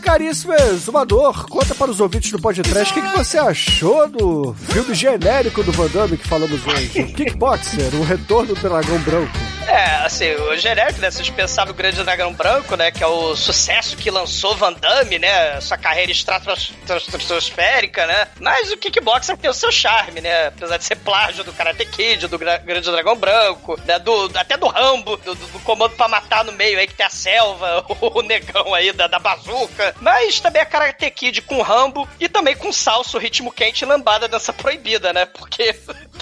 Caríssimo 0.00 0.52
exumador, 0.54 1.46
conta 1.48 1.74
para 1.74 1.90
os 1.90 2.00
ouvintes 2.00 2.30
do 2.32 2.40
podcast 2.40 2.92
o 2.92 2.94
que, 2.94 3.02
que 3.02 3.16
você 3.16 3.38
achou 3.38 4.08
do 4.08 4.54
filme 4.54 4.94
genérico 4.94 5.62
do 5.62 5.72
Van 5.72 5.88
Damme 5.88 6.16
que 6.16 6.26
falamos 6.26 6.66
hoje. 6.66 7.02
O 7.02 7.06
Kickboxer, 7.12 7.94
o 7.94 8.02
retorno 8.02 8.54
do 8.54 8.60
dragão 8.60 8.98
branco. 9.00 9.59
É, 9.68 10.04
assim, 10.04 10.32
o 10.34 10.56
genérico, 10.56 11.00
né? 11.00 11.10
Vocês 11.10 11.30
pensavam 11.30 11.72
o 11.72 11.76
Grande 11.76 12.02
Dragão 12.02 12.32
Branco, 12.32 12.74
né? 12.76 12.90
Que 12.90 13.04
é 13.04 13.06
o 13.06 13.36
sucesso 13.36 13.96
que 13.96 14.10
lançou 14.10 14.56
Van 14.56 14.72
Damme, 14.72 15.16
né? 15.18 15.60
Sua 15.60 15.78
carreira 15.78 16.10
estratosférica, 16.10 18.04
né? 18.06 18.26
Mas 18.40 18.72
o 18.72 18.76
Kickboxer 18.76 19.36
tem 19.36 19.48
o 19.48 19.54
seu 19.54 19.70
charme, 19.70 20.20
né? 20.20 20.48
Apesar 20.48 20.76
de 20.76 20.84
ser 20.84 20.96
plágio 20.96 21.44
do 21.44 21.52
Karate 21.52 21.86
Kid, 21.86 22.26
do 22.26 22.36
Gra- 22.38 22.58
Grande 22.58 22.90
Dragão 22.90 23.14
Branco, 23.16 23.78
né? 23.84 23.98
Do, 24.00 24.30
até 24.34 24.56
do 24.56 24.66
Rambo, 24.66 25.16
do, 25.18 25.34
do- 25.36 25.46
do 25.46 25.58
comando 25.60 25.94
pra 25.94 26.08
matar 26.08 26.44
no 26.44 26.50
meio 26.52 26.76
aí, 26.78 26.88
que 26.88 26.94
tem 26.94 27.06
a 27.06 27.10
selva, 27.10 27.84
o 28.00 28.22
negão 28.22 28.74
aí 28.74 28.92
da, 28.92 29.06
da 29.06 29.20
bazuca. 29.20 29.94
Mas 30.00 30.40
também 30.40 30.62
é 30.62 30.64
Karate 30.64 31.08
Kid 31.12 31.42
com 31.42 31.62
Rambo 31.62 32.08
e 32.18 32.28
também 32.28 32.56
com 32.56 32.72
salso, 32.72 33.18
ritmo 33.18 33.52
quente 33.52 33.82
e 33.82 33.86
lambada 33.86 34.26
dança 34.26 34.52
proibida, 34.52 35.12
né? 35.12 35.26
Porque 35.26 35.74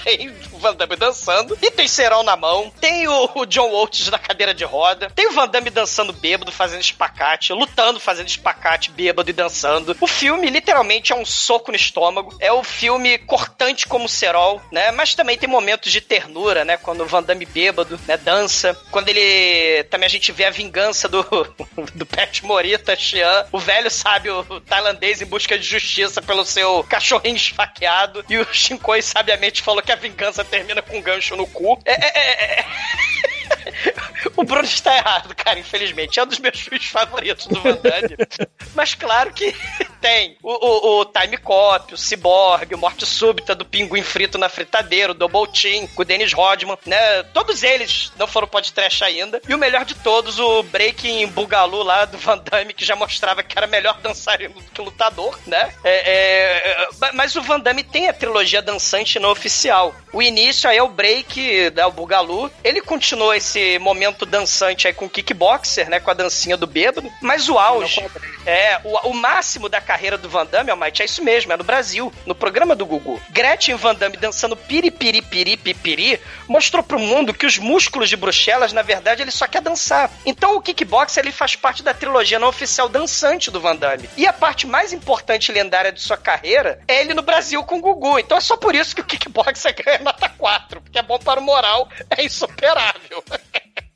tem 0.02 0.30
o 0.52 0.58
Van 0.58 0.74
Damme 0.74 0.96
dançando 0.96 1.56
e 1.60 1.70
tem 1.70 1.88
cerol 1.88 2.22
na 2.22 2.36
mão, 2.36 2.72
tem 2.80 3.06
o, 3.08 3.30
o 3.34 3.46
John 3.46 3.70
Waltz 3.70 4.08
na 4.08 4.18
cadeira 4.18 4.54
de 4.54 4.64
roda, 4.64 5.10
tem 5.14 5.28
o 5.28 5.32
Van 5.32 5.48
Damme 5.48 5.70
dançando 5.70 6.12
bêbado, 6.12 6.52
fazendo 6.52 6.80
espacate, 6.80 7.52
lutando, 7.52 8.00
fazendo 8.00 8.28
espacate, 8.28 8.90
bêbado 8.90 9.30
e 9.30 9.32
dançando. 9.32 9.96
O 10.00 10.06
filme 10.06 10.50
literalmente 10.50 11.12
é 11.12 11.16
um 11.16 11.24
soco 11.24 11.70
no 11.70 11.76
estômago, 11.76 12.36
é 12.40 12.52
o 12.52 12.62
filme 12.62 13.18
cortante 13.18 13.86
como 13.86 14.08
cerol, 14.08 14.60
né? 14.72 14.90
Mas 14.90 15.14
também 15.14 15.38
tem 15.38 15.48
momentos 15.48 15.90
de 15.92 16.00
ternura, 16.00 16.64
né? 16.64 16.76
Quando 16.76 17.02
o 17.02 17.06
Van 17.06 17.22
Damme 17.22 17.44
bêbado, 17.46 17.98
né, 18.06 18.16
dança. 18.16 18.76
Quando 18.90 19.08
ele 19.08 19.84
também 19.84 20.06
a 20.06 20.10
gente 20.10 20.32
vê 20.32 20.44
a 20.44 20.50
vingança 20.50 21.08
do 21.08 21.22
do 21.94 22.06
Pet 22.06 22.44
Morita, 22.44 22.96
Xian, 22.96 23.46
o 23.52 23.58
velho 23.58 23.90
sábio 23.90 24.44
tailandês 24.66 25.20
em 25.20 25.26
busca 25.26 25.58
de 25.58 25.64
justiça 25.64 26.20
pelo 26.22 26.44
seu 26.44 26.84
cachorrinho 26.84 27.36
esfaqueado, 27.36 28.24
e 28.28 28.38
o 28.38 28.46
Shinkoi 28.52 29.02
sabiamente 29.02 29.62
falou 29.62 29.82
que 29.88 29.92
a 29.92 29.96
vingança 29.96 30.44
termina 30.44 30.82
com 30.82 30.98
um 30.98 31.02
gancho 31.02 31.34
no 31.34 31.46
cu. 31.46 31.80
É, 31.86 31.92
é, 31.92 32.10
é, 32.18 32.60
é. 32.60 32.64
O 34.36 34.44
Bruno 34.44 34.64
está 34.64 34.94
errado, 34.94 35.34
cara, 35.34 35.58
infelizmente. 35.58 36.20
É 36.20 36.22
um 36.22 36.26
dos 36.26 36.38
meus 36.38 36.60
filmes 36.60 36.86
favoritos 36.86 37.46
do 37.46 37.60
Van 37.62 37.76
Damme. 37.76 38.16
Mas 38.74 38.94
claro 38.94 39.32
que 39.32 39.54
tem 40.00 40.36
o, 40.42 40.50
o, 40.50 41.00
o 41.00 41.04
Time 41.04 41.36
Cop, 41.36 41.94
o 41.94 41.96
Cyborg, 41.96 42.74
o 42.74 42.78
Morte 42.78 43.04
Súbita 43.06 43.54
do 43.54 43.64
Pinguim 43.64 44.02
Frito 44.02 44.38
na 44.38 44.48
Fritadeira, 44.48 45.12
o 45.12 45.14
Double 45.14 45.46
Team, 45.52 45.86
com 45.88 46.02
o 46.02 46.04
Dennis 46.04 46.32
Rodman, 46.32 46.78
né? 46.86 47.22
Todos 47.34 47.62
eles 47.62 48.12
não 48.16 48.26
foram 48.26 48.46
podcast 48.46 49.02
ainda. 49.04 49.40
E 49.48 49.54
o 49.54 49.58
melhor 49.58 49.84
de 49.84 49.94
todos, 49.94 50.38
o 50.38 50.62
Breaking 50.62 51.26
Bugalu 51.28 51.82
lá 51.82 52.04
do 52.04 52.18
Van 52.18 52.38
Damme, 52.38 52.74
que 52.74 52.84
já 52.84 52.96
mostrava 52.96 53.42
que 53.42 53.56
era 53.56 53.66
melhor 53.66 53.98
dançarino 54.00 54.54
do 54.54 54.62
que 54.62 54.80
lutador, 54.80 55.38
né? 55.46 55.72
É, 55.84 55.90
é, 55.90 56.70
é, 56.70 57.12
mas 57.12 57.36
o 57.36 57.42
Van 57.42 57.60
Damme 57.60 57.82
tem 57.82 58.08
a 58.08 58.12
trilogia 58.12 58.62
dançante 58.62 59.18
não 59.18 59.30
oficial. 59.30 59.94
O 60.12 60.22
início 60.22 60.68
aí 60.68 60.78
é 60.78 60.82
o 60.82 60.88
Break, 60.88 61.72
né, 61.74 61.84
o 61.86 61.92
Bugalu. 61.92 62.50
Ele 62.64 62.80
continuou 62.80 63.34
esse 63.34 63.78
momento 63.78 64.24
dançante 64.24 64.86
aí 64.86 64.92
com 64.92 65.06
o 65.06 65.10
Kickboxer, 65.10 65.88
né? 65.88 66.00
Com 66.00 66.10
a 66.10 66.14
dancinha 66.14 66.56
do 66.56 66.66
bêbado. 66.66 67.10
Mas 67.20 67.48
o 67.48 67.58
auge, 67.58 68.04
é, 68.46 68.80
o, 68.84 69.08
o 69.08 69.14
máximo 69.14 69.68
da 69.68 69.80
carreira 69.88 70.18
do 70.18 70.28
Van 70.28 70.44
Damme, 70.44 70.70
Almighty, 70.70 71.00
é 71.00 71.06
isso 71.06 71.24
mesmo, 71.24 71.50
é 71.50 71.56
no 71.56 71.64
Brasil, 71.64 72.12
no 72.26 72.34
programa 72.34 72.76
do 72.76 72.84
Gugu. 72.84 73.18
Gretchen 73.30 73.74
Van 73.74 73.94
Damme 73.94 74.18
dançando 74.18 74.54
piripiri 74.54 75.22
piri 75.22 75.56
pipiri 75.56 76.20
mostrou 76.46 76.82
pro 76.82 76.98
mundo 76.98 77.32
que 77.32 77.46
os 77.46 77.56
músculos 77.56 78.10
de 78.10 78.16
Bruxelas, 78.16 78.70
na 78.74 78.82
verdade, 78.82 79.22
ele 79.22 79.30
só 79.30 79.46
quer 79.46 79.62
dançar. 79.62 80.10
Então 80.26 80.54
o 80.56 80.60
kickboxer 80.60 81.24
ele 81.24 81.32
faz 81.32 81.56
parte 81.56 81.82
da 81.82 81.94
trilogia 81.94 82.38
não 82.38 82.48
oficial 82.48 82.86
dançante 82.86 83.50
do 83.50 83.62
Van 83.62 83.76
Damme. 83.76 84.10
E 84.14 84.26
a 84.26 84.32
parte 84.32 84.66
mais 84.66 84.92
importante 84.92 85.48
e 85.48 85.54
lendária 85.54 85.90
de 85.90 86.02
sua 86.02 86.18
carreira 86.18 86.82
é 86.86 87.00
ele 87.00 87.14
no 87.14 87.22
Brasil 87.22 87.64
com 87.64 87.78
o 87.78 87.80
Gugu. 87.80 88.18
Então 88.18 88.36
é 88.36 88.42
só 88.42 88.58
por 88.58 88.74
isso 88.74 88.94
que 88.94 89.00
o 89.00 89.06
kickboxer 89.06 89.72
ganha 89.82 90.00
nota 90.00 90.28
4, 90.28 90.82
porque 90.82 90.98
é 90.98 91.02
bom 91.02 91.18
para 91.18 91.40
o 91.40 91.42
moral, 91.42 91.88
é 92.10 92.22
insuperável. 92.22 93.24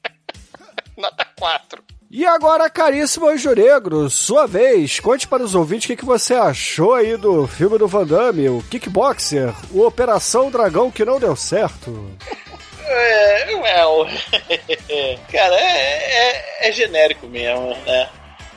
nota 0.96 1.26
4. 1.38 1.91
E 2.14 2.26
agora, 2.26 2.68
caríssimo 2.68 3.26
Anjo 3.26 3.54
Negro, 3.54 4.10
sua 4.10 4.46
vez, 4.46 5.00
conte 5.00 5.26
para 5.26 5.42
os 5.42 5.54
ouvintes 5.54 5.86
o 5.86 5.88
que, 5.88 5.96
que 5.96 6.04
você 6.04 6.34
achou 6.34 6.92
aí 6.92 7.16
do 7.16 7.46
filme 7.46 7.78
do 7.78 7.88
Van 7.88 8.04
Damme, 8.06 8.50
o 8.50 8.62
Kickboxer, 8.70 9.50
o 9.70 9.80
Operação 9.86 10.50
Dragão 10.50 10.90
que 10.90 11.06
não 11.06 11.18
deu 11.18 11.34
certo. 11.34 12.10
É, 12.84 13.54
well. 13.54 14.06
cara, 15.32 15.54
é, 15.58 16.66
é, 16.66 16.68
é 16.68 16.72
genérico 16.72 17.26
mesmo, 17.28 17.74
né? 17.86 18.06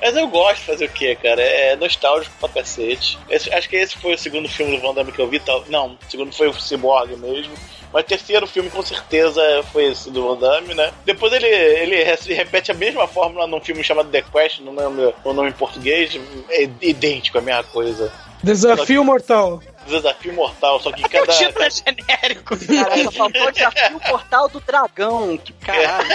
Mas 0.01 0.17
eu 0.17 0.27
gosto 0.27 0.59
de 0.59 0.65
fazer 0.65 0.85
o 0.85 0.89
quê, 0.89 1.15
cara? 1.15 1.41
É 1.41 1.77
nostálgico 1.77 2.35
pra 2.41 2.49
cacete. 2.49 3.17
Esse- 3.29 3.51
acho 3.53 3.69
que 3.69 3.77
esse 3.77 3.97
foi 3.97 4.15
o 4.15 4.17
segundo 4.17 4.49
filme 4.49 4.75
do 4.75 4.81
Van 4.85 4.93
Damme 4.93 5.13
que 5.13 5.21
eu 5.21 5.29
vi. 5.29 5.39
Tal. 5.39 5.63
Não, 5.69 5.93
o 5.93 5.97
segundo 6.11 6.33
foi 6.33 6.49
o 6.49 6.53
Cyborg 6.53 7.15
mesmo. 7.15 7.53
Mas 7.95 8.03
o 8.03 8.07
terceiro 8.07 8.45
filme, 8.45 8.69
com 8.69 8.81
certeza, 8.81 9.41
foi 9.71 9.85
esse 9.85 10.11
do 10.11 10.27
Van 10.27 10.37
Damme, 10.37 10.73
né? 10.73 10.91
Depois 11.05 11.31
ele, 11.31 11.47
ele 11.47 12.03
re- 12.03 12.33
repete 12.33 12.69
a 12.69 12.73
mesma 12.73 13.07
fórmula 13.07 13.47
num 13.47 13.61
filme 13.61 13.81
chamado 13.85 14.09
The 14.09 14.21
Quest, 14.21 14.59
não 14.59 14.75
lembro 14.75 15.13
o 15.23 15.31
nome 15.31 15.47
em 15.47 15.53
português. 15.53 16.19
É 16.49 16.67
idêntico, 16.81 17.37
a 17.37 17.41
mesma 17.41 17.63
coisa. 17.63 18.11
Desafio 18.43 19.01
Mortal. 19.01 19.61
Desafio 19.87 20.33
mortal, 20.33 20.79
só 20.79 20.91
que 20.91 21.05
O 21.05 21.09
cada. 21.09 21.31
título 21.33 21.63
é 21.63 21.69
genérico. 21.69 22.57
Caralho, 22.57 23.03
só 23.03 23.11
faltou 23.11 23.47
o 23.47 23.51
desafio 23.51 23.99
portal 23.99 24.49
do 24.49 24.59
dragão. 24.61 25.37
Que 25.37 25.53
caralho. 25.53 26.09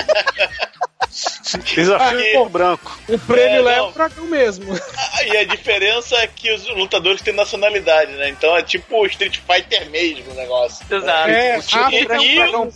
Desafio 1.75 2.49
branco. 2.49 2.99
O 3.09 3.19
prêmio 3.19 3.59
É, 3.59 3.63
leva 3.63 3.81
não. 3.83 3.89
o 3.89 3.93
dragão 3.93 4.25
mesmo. 4.27 4.73
Ah, 4.97 5.23
E 5.25 5.37
a 5.37 5.45
diferença 5.45 6.17
é 6.17 6.27
que 6.27 6.53
os 6.53 6.69
lutadores 6.71 7.23
têm 7.23 7.35
nacionalidade, 7.35 8.13
né? 8.13 8.29
Então 8.29 8.57
é 8.57 8.63
tipo 8.63 8.97
o 8.97 9.07
Street 9.07 9.39
Fighter 9.39 9.89
mesmo 9.91 10.31
o 10.31 10.35
negócio. 10.35 10.85
Exato. 10.91 11.29
É, 11.31 11.57
E, 11.57 11.75
África 11.79 12.17
e 12.23 12.39
é 12.39 12.57
um 12.57 12.63
o, 12.69 12.73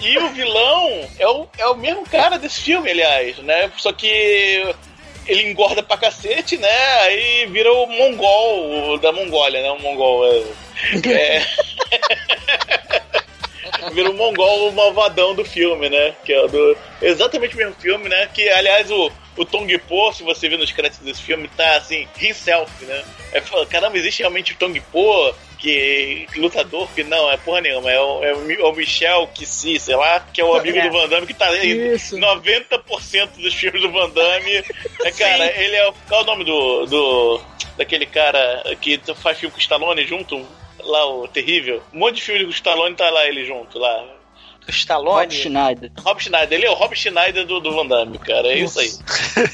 e 0.00 0.18
o 0.18 0.28
vilão 0.30 1.08
é 1.18 1.28
o, 1.28 1.46
é 1.58 1.66
o 1.66 1.76
mesmo 1.76 2.04
cara 2.06 2.38
desse 2.38 2.60
filme, 2.60 2.90
aliás, 2.90 3.36
né? 3.38 3.70
Só 3.76 3.92
que 3.92 4.74
ele 5.30 5.48
engorda 5.48 5.82
pra 5.82 5.96
cacete, 5.96 6.56
né? 6.56 7.00
Aí 7.02 7.46
vira 7.46 7.72
o 7.72 7.86
mongol 7.86 8.94
o 8.94 8.98
da 8.98 9.12
Mongólia, 9.12 9.62
né? 9.62 9.70
O 9.70 9.78
mongol. 9.78 10.26
É, 10.26 10.42
é... 11.08 11.46
vira 13.94 14.10
o 14.10 14.14
mongol 14.14 14.68
o 14.68 14.72
malvadão 14.72 15.34
do 15.34 15.44
filme, 15.44 15.88
né? 15.88 16.14
Que 16.24 16.32
é 16.32 16.48
do, 16.48 16.76
exatamente 17.00 17.54
o 17.54 17.58
mesmo 17.58 17.74
filme, 17.80 18.08
né? 18.08 18.28
Que, 18.34 18.48
aliás, 18.48 18.90
o, 18.90 19.10
o 19.36 19.44
Tong 19.44 19.78
Po, 19.78 20.12
se 20.12 20.24
você 20.24 20.48
ver 20.48 20.58
nos 20.58 20.72
créditos 20.72 21.04
desse 21.06 21.22
filme, 21.22 21.48
tá 21.56 21.76
assim, 21.76 22.08
himself, 22.20 22.84
né? 22.84 23.04
É, 23.32 23.40
caramba, 23.66 23.96
existe 23.96 24.20
realmente 24.20 24.52
o 24.52 24.56
Tong 24.56 24.80
Po, 24.92 25.32
que 25.60 26.26
lutador, 26.36 26.88
que 26.94 27.04
não, 27.04 27.30
é 27.30 27.36
porra 27.36 27.60
nenhuma, 27.60 27.90
é 27.90 28.00
o, 28.00 28.24
é 28.24 28.34
o, 28.34 28.50
é 28.50 28.64
o 28.64 28.72
Michel 28.72 29.28
Kissi, 29.34 29.78
sei 29.78 29.94
lá, 29.94 30.20
que 30.32 30.40
é 30.40 30.44
o 30.44 30.54
amigo 30.54 30.78
É. 30.78 30.88
do 30.88 30.92
Van 30.92 31.08
Damme, 31.08 31.26
que 31.26 31.34
tá 31.34 31.54
em 31.58 31.92
Isso. 31.94 32.16
90% 32.16 33.28
dos 33.36 33.54
filmes 33.54 33.80
do 33.82 33.90
Van 33.90 34.08
Damme. 34.10 34.64
É, 35.04 35.10
cara, 35.12 35.46
ele 35.60 35.76
é. 35.76 35.88
o- 35.88 35.92
Qual 36.08 36.20
é 36.20 36.22
o 36.24 36.26
nome 36.26 36.44
do. 36.44 36.86
do 36.86 37.40
daquele 37.76 38.04
cara 38.06 38.62
que 38.80 39.00
faz 39.16 39.38
filme 39.38 39.52
com 39.52 39.58
o 39.58 39.62
Stallone 39.62 40.04
junto? 40.06 40.44
Lá, 40.82 41.06
o 41.06 41.28
Terrível. 41.28 41.82
Um 41.92 41.98
monte 41.98 42.16
de 42.16 42.22
filme 42.22 42.42
com 42.44 42.48
o 42.50 42.54
Stallone 42.54 42.94
tá 42.96 43.08
lá 43.10 43.26
ele 43.26 43.44
junto, 43.44 43.78
lá. 43.78 44.04
Rob 44.60 44.70
Stallone. 44.70 45.30
Schneider. 45.30 45.90
Rob 45.98 46.20
Schneider, 46.20 46.58
ele 46.58 46.66
é 46.66 46.70
o 46.70 46.74
Rob 46.74 46.94
Schneider 46.94 47.46
do, 47.46 47.60
do 47.60 47.72
Van 47.72 47.86
Damme, 47.86 48.18
cara. 48.18 48.48
É 48.48 48.58
isso 48.58 48.78
aí. 48.78 48.90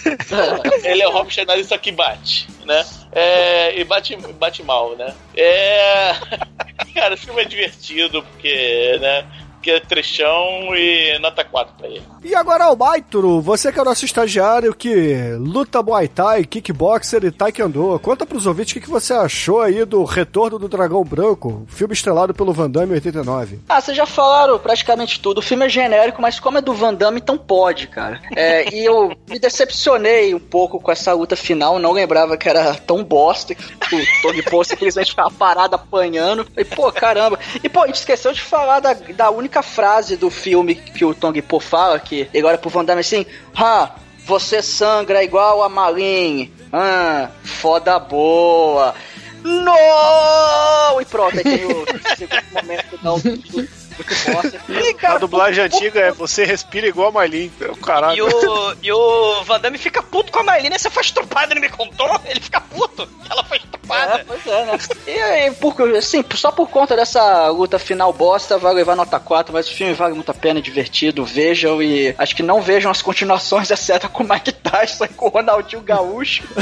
ele 0.85 1.03
é 1.03 1.09
o 1.09 1.13
Rob 1.13 1.31
Schneider, 1.31 1.65
só 1.65 1.79
que 1.79 1.93
bate, 1.93 2.49
né? 2.65 2.85
É, 3.13 3.79
e 3.79 3.85
bate, 3.85 4.17
bate 4.17 4.63
mal, 4.63 4.97
né? 4.97 5.15
É. 5.35 6.15
Cara, 6.95 7.15
esse 7.15 7.27
filme 7.27 7.43
é 7.43 7.45
divertido, 7.45 8.23
porque, 8.23 8.99
né? 9.01 9.27
Que 9.67 9.73
é 9.73 9.81
trechão 9.81 10.77
e 10.77 11.19
nota 11.19 11.45
4 11.45 11.75
pra 11.77 11.89
ele. 11.89 12.01
E 12.23 12.37
agora, 12.37 12.67
Albaituro, 12.67 13.41
você 13.41 13.73
que 13.73 13.81
é 13.81 13.83
o 13.83 13.85
nosso 13.85 14.05
estagiário 14.05 14.73
que 14.73 15.17
luta 15.41 15.83
Muay 15.83 16.07
Thai, 16.07 16.45
kickboxer 16.45 17.25
e 17.25 17.33
taekwondo, 17.33 17.99
conta 17.99 18.25
pros 18.25 18.47
ouvintes 18.47 18.71
o 18.71 18.75
que, 18.75 18.83
que 18.83 18.89
você 18.89 19.13
achou 19.13 19.61
aí 19.61 19.85
do 19.85 20.05
Retorno 20.05 20.57
do 20.57 20.69
Dragão 20.69 21.03
Branco, 21.03 21.67
filme 21.67 21.95
estrelado 21.95 22.33
pelo 22.33 22.53
Van 22.53 22.71
Damme 22.71 22.93
em 22.93 22.95
89. 22.95 23.59
Ah, 23.69 23.81
vocês 23.81 23.97
já 23.97 24.07
falaram 24.07 24.57
praticamente 24.57 25.19
tudo. 25.19 25.39
O 25.39 25.43
filme 25.43 25.67
é 25.67 25.69
genérico, 25.69 26.23
mas 26.23 26.39
como 26.39 26.59
é 26.59 26.61
do 26.61 26.73
Van 26.73 26.95
Damme, 26.95 27.19
então 27.19 27.37
pode, 27.37 27.89
cara. 27.89 28.21
É, 28.37 28.73
e 28.73 28.85
eu 28.85 29.17
me 29.29 29.41
decepcionei 29.41 30.33
um 30.33 30.39
pouco 30.39 30.79
com 30.79 30.93
essa 30.93 31.13
luta 31.13 31.35
final. 31.35 31.81
Não 31.81 31.91
lembrava 31.91 32.37
que 32.37 32.49
era 32.49 32.73
tão 32.77 33.03
bosta 33.03 33.53
que 33.53 33.97
o 33.97 34.23
Tony 34.23 34.43
Paul 34.43 34.63
simplesmente 34.63 35.11
ficava 35.11 35.31
parado 35.33 35.75
apanhando. 35.75 36.47
E, 36.57 36.65
pô, 36.65 36.93
caramba. 36.93 37.37
E, 37.65 37.69
pô, 37.69 37.83
a 37.83 37.87
gente 37.89 37.97
esqueceu 37.97 38.33
de 38.33 38.41
falar 38.41 38.79
da, 38.79 38.93
da 38.93 39.31
única 39.31 39.56
frase 39.63 40.17
do 40.17 40.31
filme 40.31 40.75
que 40.75 41.05
o 41.05 41.15
Tong 41.15 41.41
Po 41.43 41.61
fala, 41.61 41.99
que 41.99 42.29
olha 42.35 42.59
pro 42.59 42.71
Van 42.71 42.85
Damme 42.85 43.01
assim, 43.01 43.27
ah, 43.55 43.93
você 44.25 44.63
sangra 44.63 45.23
igual 45.23 45.63
a 45.63 45.69
Malin. 45.69 46.53
Ah, 46.73 47.31
foda 47.43 47.99
boa. 47.99 48.95
No! 49.43 51.01
E 51.01 51.05
pronto, 51.05 51.37
aí 51.39 51.45
tem 51.45 51.65
o 51.65 51.87
segundo 52.17 52.43
momento 52.53 52.99
não, 53.03 53.19
muito, 53.19 53.69
muito 53.97 54.33
bosta. 54.33 54.61
E, 54.69 55.07
A 55.07 55.19
dublagem 55.19 55.65
antiga 55.65 56.01
é 56.01 56.13
você 56.13 56.45
respira 56.45 56.87
igual 56.87 57.09
a 57.09 57.13
Marlene. 57.13 57.53
E 57.61 57.77
Caralho. 57.81 58.27
o, 58.27 58.75
e 58.83 58.93
o 58.93 59.43
Van 59.45 59.61
Damme 59.61 59.79
fica 59.79 60.03
puto 60.03 60.31
com 60.33 60.41
a 60.41 60.43
Marlene. 60.43 60.79
Você 60.79 60.91
foi 60.91 61.03
estrupada, 61.03 61.53
ele 61.53 61.61
me 61.61 61.69
contou? 61.69 62.21
Ele 62.27 62.41
fica 62.41 62.61
puto. 62.61 63.09
Ela 63.29 63.43
foi 63.45 63.57
É, 63.59 63.61
estrupada. 63.61 64.25
pois 64.27 64.47
é, 64.47 64.65
né? 64.65 64.79
E, 65.07 65.47
e 65.49 65.51
por, 65.53 65.97
assim, 65.97 66.25
só 66.35 66.51
por 66.53 66.69
conta 66.69 66.95
dessa 66.97 67.49
luta 67.49 67.79
final 67.79 68.13
bosta, 68.13 68.59
vai 68.59 68.73
levar 68.75 68.95
nota 68.97 69.19
4, 69.19 69.53
mas 69.53 69.69
o 69.69 69.75
filme 69.75 69.93
vale 69.95 70.15
muito 70.15 70.31
a 70.31 70.35
pena, 70.35 70.59
é 70.59 70.63
divertido, 70.63 71.25
vejam 71.25 71.83
e 71.83 72.15
acho 72.19 72.35
que 72.37 72.43
não 72.43 72.61
vejam 72.61 72.91
as 72.91 73.03
continuações, 73.03 73.71
exceto 73.71 74.09
com 74.09 74.23
o 74.25 74.29
Mike 74.29 74.53
Tyson 74.53 75.05
e 75.05 75.09
com 75.09 75.27
o 75.27 75.31
Ronaldinho 75.31 75.83
Gaúcho. 75.83 76.45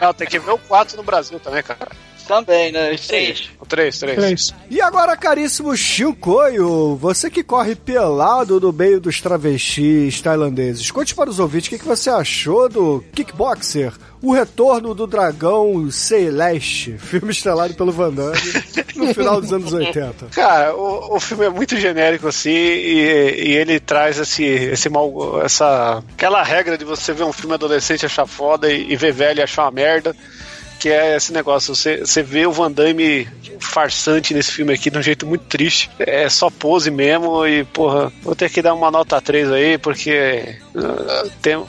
Não, 0.00 0.12
tem 0.12 0.26
que 0.26 0.38
ver 0.38 0.50
o 0.52 0.58
4 0.58 0.96
no 0.96 1.02
Brasil 1.02 1.38
também, 1.40 1.62
cara. 1.62 1.88
Também, 2.26 2.72
né? 2.72 2.94
O 3.60 3.66
3, 3.66 3.98
3. 3.98 4.16
Três. 4.16 4.54
E 4.70 4.80
agora, 4.80 5.16
caríssimo 5.16 5.76
Shinkoio, 5.76 6.96
você 6.96 7.30
que 7.30 7.42
corre 7.42 7.74
pelado 7.74 8.60
no 8.60 8.72
meio 8.72 9.00
dos 9.00 9.20
travestis 9.20 10.20
tailandeses, 10.20 10.90
conte 10.90 11.14
para 11.14 11.30
os 11.30 11.38
ouvintes 11.38 11.68
o 11.68 11.70
que, 11.70 11.78
que 11.78 11.86
você 11.86 12.10
achou 12.10 12.68
do 12.68 13.04
Kickboxer, 13.14 13.92
o 14.22 14.32
retorno 14.32 14.94
do 14.94 15.06
dragão 15.06 15.90
Celeste, 15.90 16.96
filme 16.98 17.30
estrelado 17.30 17.74
pelo 17.74 17.92
Van 17.92 18.12
Damme 18.12 18.36
no 18.96 19.12
final 19.12 19.40
dos 19.40 19.52
anos 19.52 19.72
80. 19.72 20.26
Cara, 20.32 20.74
o, 20.74 21.16
o 21.16 21.20
filme 21.20 21.44
é 21.44 21.50
muito 21.50 21.76
genérico 21.76 22.28
assim 22.28 22.50
e, 22.50 23.48
e 23.48 23.52
ele 23.52 23.78
traz 23.78 24.18
esse, 24.18 24.44
esse 24.44 24.88
mal, 24.88 25.42
essa 25.42 26.02
aquela 26.14 26.42
regra 26.42 26.78
de 26.78 26.84
você 26.84 27.12
ver 27.12 27.24
um 27.24 27.32
filme 27.32 27.54
adolescente 27.54 28.02
e 28.02 28.06
achar 28.06 28.26
foda 28.26 28.70
e, 28.72 28.92
e 28.92 28.96
ver 28.96 29.12
velho 29.12 29.40
e 29.40 29.42
achar 29.42 29.64
uma 29.64 29.70
merda. 29.70 30.16
Que 30.84 30.90
é 30.90 31.16
esse 31.16 31.32
negócio, 31.32 31.74
você, 31.74 32.00
você 32.00 32.22
vê 32.22 32.46
o 32.46 32.52
Van 32.52 32.70
Damme 32.70 33.26
farsante 33.58 34.34
nesse 34.34 34.52
filme 34.52 34.74
aqui 34.74 34.90
de 34.90 34.98
um 34.98 35.02
jeito 35.02 35.26
muito 35.26 35.46
triste. 35.46 35.90
É 35.98 36.28
só 36.28 36.50
pose 36.50 36.90
mesmo 36.90 37.46
e, 37.46 37.64
porra, 37.64 38.12
vou 38.22 38.34
ter 38.34 38.50
que 38.50 38.60
dar 38.60 38.74
uma 38.74 38.90
nota 38.90 39.18
3 39.18 39.50
aí, 39.50 39.78
porque 39.78 40.58
ah, 40.76 41.26
tem. 41.40 41.64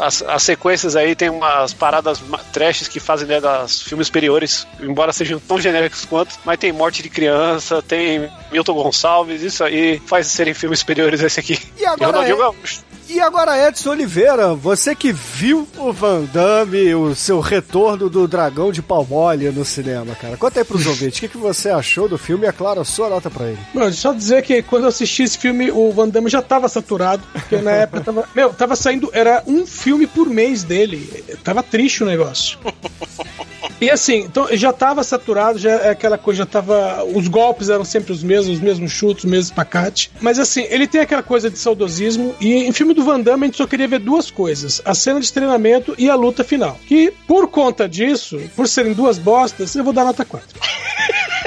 As, 0.00 0.22
as 0.22 0.44
sequências 0.44 0.94
aí 0.94 1.16
tem 1.16 1.28
umas 1.30 1.74
paradas 1.74 2.22
trashes 2.52 2.86
que 2.86 3.00
fazem 3.00 3.26
né, 3.26 3.40
das 3.40 3.82
filmes 3.82 4.06
superiores, 4.06 4.64
embora 4.80 5.12
sejam 5.12 5.40
tão 5.40 5.60
genéricos 5.60 6.04
quanto, 6.04 6.38
mas 6.44 6.56
tem 6.56 6.70
morte 6.70 7.02
de 7.02 7.10
criança, 7.10 7.82
tem 7.82 8.30
Milton 8.52 8.74
Gonçalves, 8.74 9.42
isso 9.42 9.64
aí 9.64 10.00
faz 10.06 10.28
serem 10.28 10.54
filmes 10.54 10.78
superiores 10.78 11.24
a 11.24 11.26
esse 11.26 11.40
aqui. 11.40 11.58
E 11.76 11.84
agora 11.84 12.12
Ronaldinho 12.22 12.36
é- 12.36 12.38
Gaúcho. 12.38 12.84
E 13.12 13.18
agora, 13.18 13.66
Edson 13.66 13.90
Oliveira, 13.90 14.54
você 14.54 14.94
que 14.94 15.12
viu 15.12 15.66
o 15.76 15.92
Van 15.92 16.22
Damme, 16.32 16.94
o 16.94 17.12
seu 17.12 17.40
retorno 17.40 18.08
do 18.08 18.28
dragão 18.28 18.70
de 18.70 18.80
Palmole 18.80 19.50
no 19.50 19.64
cinema, 19.64 20.14
cara. 20.14 20.36
Conta 20.36 20.60
aí 20.60 20.64
pros 20.64 20.86
ouvintes, 20.86 21.18
o 21.18 21.20
que, 21.22 21.28
que 21.28 21.36
você 21.36 21.70
achou 21.70 22.08
do 22.08 22.16
filme 22.16 22.44
e, 22.44 22.48
é 22.48 22.52
claro, 22.52 22.80
a 22.80 22.84
sua 22.84 23.08
nota 23.08 23.28
pra 23.28 23.48
ele. 23.48 23.58
Mano, 23.74 23.92
só 23.92 24.12
dizer 24.12 24.42
que 24.44 24.62
quando 24.62 24.84
eu 24.84 24.90
assisti 24.90 25.24
esse 25.24 25.36
filme, 25.36 25.72
o 25.72 25.90
Van 25.90 26.08
Damme 26.08 26.30
já 26.30 26.40
tava 26.40 26.68
saturado, 26.68 27.20
porque 27.32 27.56
na 27.56 27.72
época 27.82 28.04
tava. 28.04 28.28
Meu, 28.32 28.54
tava 28.54 28.76
saindo. 28.76 29.10
Era 29.12 29.42
um 29.44 29.66
filme 29.66 30.06
por 30.06 30.28
mês 30.28 30.62
dele. 30.62 31.24
Tava 31.42 31.64
triste 31.64 32.04
o 32.04 32.06
negócio. 32.06 32.60
E 33.80 33.90
assim, 33.90 34.18
então 34.18 34.46
já 34.52 34.72
tava 34.72 35.02
saturado, 35.02 35.58
já 35.58 35.70
é 35.70 35.90
aquela 35.90 36.18
coisa, 36.18 36.38
já 36.38 36.46
tava. 36.46 37.04
Os 37.04 37.28
golpes 37.28 37.70
eram 37.70 37.84
sempre 37.84 38.12
os 38.12 38.22
mesmos, 38.22 38.56
os 38.56 38.62
mesmos 38.62 38.92
chutes, 38.92 39.24
os 39.24 39.30
mesmos 39.30 39.50
pacates. 39.50 40.10
Mas 40.20 40.38
assim, 40.38 40.66
ele 40.68 40.86
tem 40.86 41.00
aquela 41.00 41.22
coisa 41.22 41.50
de 41.50 41.58
saudosismo. 41.58 42.34
E 42.40 42.54
em 42.54 42.72
filme 42.72 42.92
do 42.92 43.04
Van 43.04 43.20
Damme 43.20 43.44
a 43.44 43.46
gente 43.46 43.56
só 43.56 43.66
queria 43.66 43.88
ver 43.88 44.00
duas 44.00 44.30
coisas: 44.30 44.82
a 44.84 44.94
cena 44.94 45.20
de 45.20 45.32
treinamento 45.32 45.94
e 45.96 46.10
a 46.10 46.14
luta 46.14 46.44
final. 46.44 46.78
Que 46.86 47.12
por 47.26 47.48
conta 47.48 47.88
disso, 47.88 48.38
por 48.54 48.68
serem 48.68 48.92
duas 48.92 49.18
bostas, 49.18 49.74
eu 49.74 49.84
vou 49.84 49.92
dar 49.92 50.04
nota 50.04 50.24
4. 50.24 50.46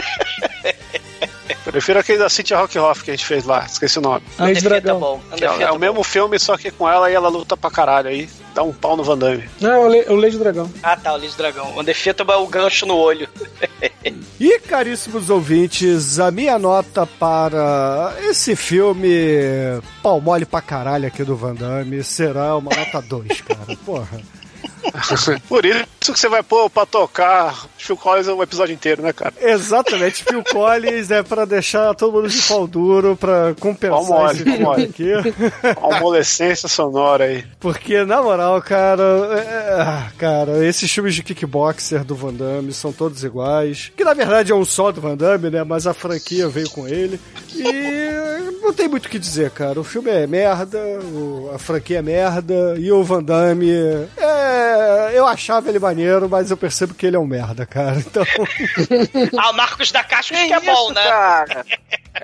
Prefiro 1.64 1.99
aquele 1.99 2.18
da 2.19 2.30
City 2.30 2.53
Rock 2.53 2.77
Hoff 2.77 3.03
que 3.03 3.11
a 3.11 3.14
gente 3.15 3.26
fez 3.26 3.45
lá, 3.45 3.65
esqueci 3.65 3.98
o 3.99 4.02
nome. 4.02 4.23
Defeito 4.38 4.65
é 4.68 4.81
dragão. 4.81 4.99
bom. 4.99 5.22
É, 5.31 5.64
é 5.64 5.72
o 5.72 5.80
mesmo 5.80 6.03
filme, 6.03 6.38
só 6.40 6.57
que 6.57 6.69
com 6.72 6.88
ela 6.90 7.10
e 7.10 7.14
ela 7.14 7.30
luta 7.30 7.56
pra 7.56 7.72
caralho 7.72 8.10
aí. 8.10 8.30
Dá 8.53 8.61
um 8.61 8.72
pau 8.72 8.95
no 8.95 9.03
Van 9.03 9.18
Damme. 9.18 9.49
Não, 9.60 9.84
o, 9.84 9.88
Le, 9.88 10.06
o 10.10 10.15
Lei 10.15 10.30
de 10.30 10.38
Dragão. 10.38 10.72
Ah, 10.84 10.95
tá, 10.95 11.14
o 11.14 11.18
Liz 11.18 11.34
Dragão. 11.35 11.76
O 11.76 11.81
defeito 11.81 12.23
é 12.30 12.35
o 12.35 12.48
gancho 12.48 12.85
no 12.85 12.95
olho. 12.95 13.27
E, 14.40 14.60
caríssimos 14.60 15.30
ouvintes, 15.30 16.19
a 16.19 16.30
minha 16.30 16.60
nota 16.60 17.06
para 17.06 18.14
esse 18.23 18.56
filme 18.57 19.10
pau 20.02 20.19
mole 20.19 20.45
pra 20.45 20.61
caralho 20.61 21.07
aqui 21.07 21.23
do 21.23 21.35
Van 21.35 21.56
Damme 21.56 22.03
será 22.03 22.57
uma 22.57 22.72
nota 22.76 23.02
2, 23.02 23.41
cara. 23.41 23.77
Porra. 23.85 24.19
Por 25.47 25.65
isso 25.65 26.14
que 26.14 26.19
você 26.19 26.27
vai 26.30 26.43
pôr 26.43 26.69
pra 26.69 26.85
tocar 26.85 27.65
Phil 27.77 27.97
Collins 27.97 28.27
o 28.27 28.43
episódio 28.43 28.73
inteiro, 28.73 29.01
né, 29.01 29.14
cara? 29.14 29.34
Exatamente, 29.41 30.23
Phil 30.23 30.43
Collins 30.43 31.11
é 31.11 31.23
pra 31.23 31.45
deixar 31.45 31.93
todo 31.95 32.14
mundo 32.14 32.30
de 32.30 32.41
pau 32.43 32.68
duro 32.68 33.15
pra 33.15 33.53
compensar 33.60 33.99
Pau 33.99 34.05
mole, 34.05 34.34
esse 34.34 34.43
pau 34.45 34.60
mole. 34.60 34.84
aqui. 34.84 35.11
Uma 35.80 35.97
adolescência 35.97 36.68
sonora 36.69 37.26
aí. 37.26 37.43
Porque, 37.60 38.03
na 38.03 38.22
moral, 38.22 38.61
cara, 38.61 39.03
é, 39.03 39.81
ah, 39.81 40.11
cara, 40.18 40.65
esses 40.65 40.91
filmes 40.91 41.15
de 41.15 41.23
kickboxer 41.23 42.03
do 42.03 42.15
Van 42.15 42.34
Damme 42.34 42.73
são 42.73 42.91
todos 42.91 43.23
iguais. 43.23 43.91
Que 43.95 44.03
na 44.03 44.14
verdade 44.14 44.51
é 44.51 44.55
um 44.55 44.65
só 44.65 44.91
do 44.91 45.01
Van 45.01 45.15
Damme, 45.15 45.49
né? 45.49 45.64
Mas 45.64 45.88
a 45.88 45.93
franquia 45.93 46.47
veio 46.47 46.69
com 46.69 46.88
ele. 46.88 47.19
E 47.55 48.61
não 48.61 48.73
tem 48.73 48.88
muito 48.88 49.05
o 49.05 49.10
que 49.10 49.19
dizer, 49.19 49.51
cara. 49.51 49.80
O 49.80 49.84
filme 49.84 50.10
é 50.10 50.26
merda, 50.26 50.80
a 51.53 51.60
franquia 51.60 51.99
é 51.99 52.01
merda, 52.01 52.76
e 52.77 52.91
o 52.91 53.03
Van 53.03 53.22
Damme 53.23 53.69
é. 53.72 54.07
Eu 55.24 55.28
achava 55.28 55.70
ele 55.70 55.80
maneiro, 55.80 56.28
mas 56.28 56.52
eu 56.52 56.58
percebo 56.58 56.94
que 56.94 57.06
ele 57.06 57.16
é 57.16 57.20
um 57.20 57.26
merda, 57.26 57.66
cara. 57.66 57.98
Então. 57.98 58.24
Ah, 59.38 59.52
o 59.52 59.54
Marcos 59.54 59.91
da 59.91 60.04
Caixa 60.04 60.34
que 60.36 60.54
é 60.54 60.60
bom, 60.60 60.91
né? 60.91 61.04
cara? 61.04 61.66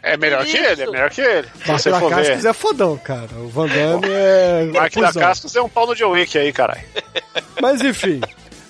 É 0.03 0.17
melhor 0.17 0.45
que 0.45 0.57
ele, 0.57 0.83
é 0.83 0.85
melhor 0.91 1.09
que 1.09 1.21
ele. 1.21 1.47
For 1.59 1.79
Dacascos 1.81 2.43
ver. 2.43 2.49
é 2.49 2.53
fodão, 2.53 2.97
cara. 2.97 3.29
O 3.37 3.47
Van 3.49 3.67
Damme 3.67 4.07
é. 4.09 4.65
Mark 4.73 4.93
da. 4.93 5.13
Cascos 5.13 5.55
é 5.55 5.61
um 5.61 5.69
pau 5.69 5.87
no 5.87 5.95
John 5.95 6.11
Wick 6.11 6.37
aí, 6.37 6.51
caralho. 6.51 6.81
Mas 7.61 7.81
enfim. 7.81 8.21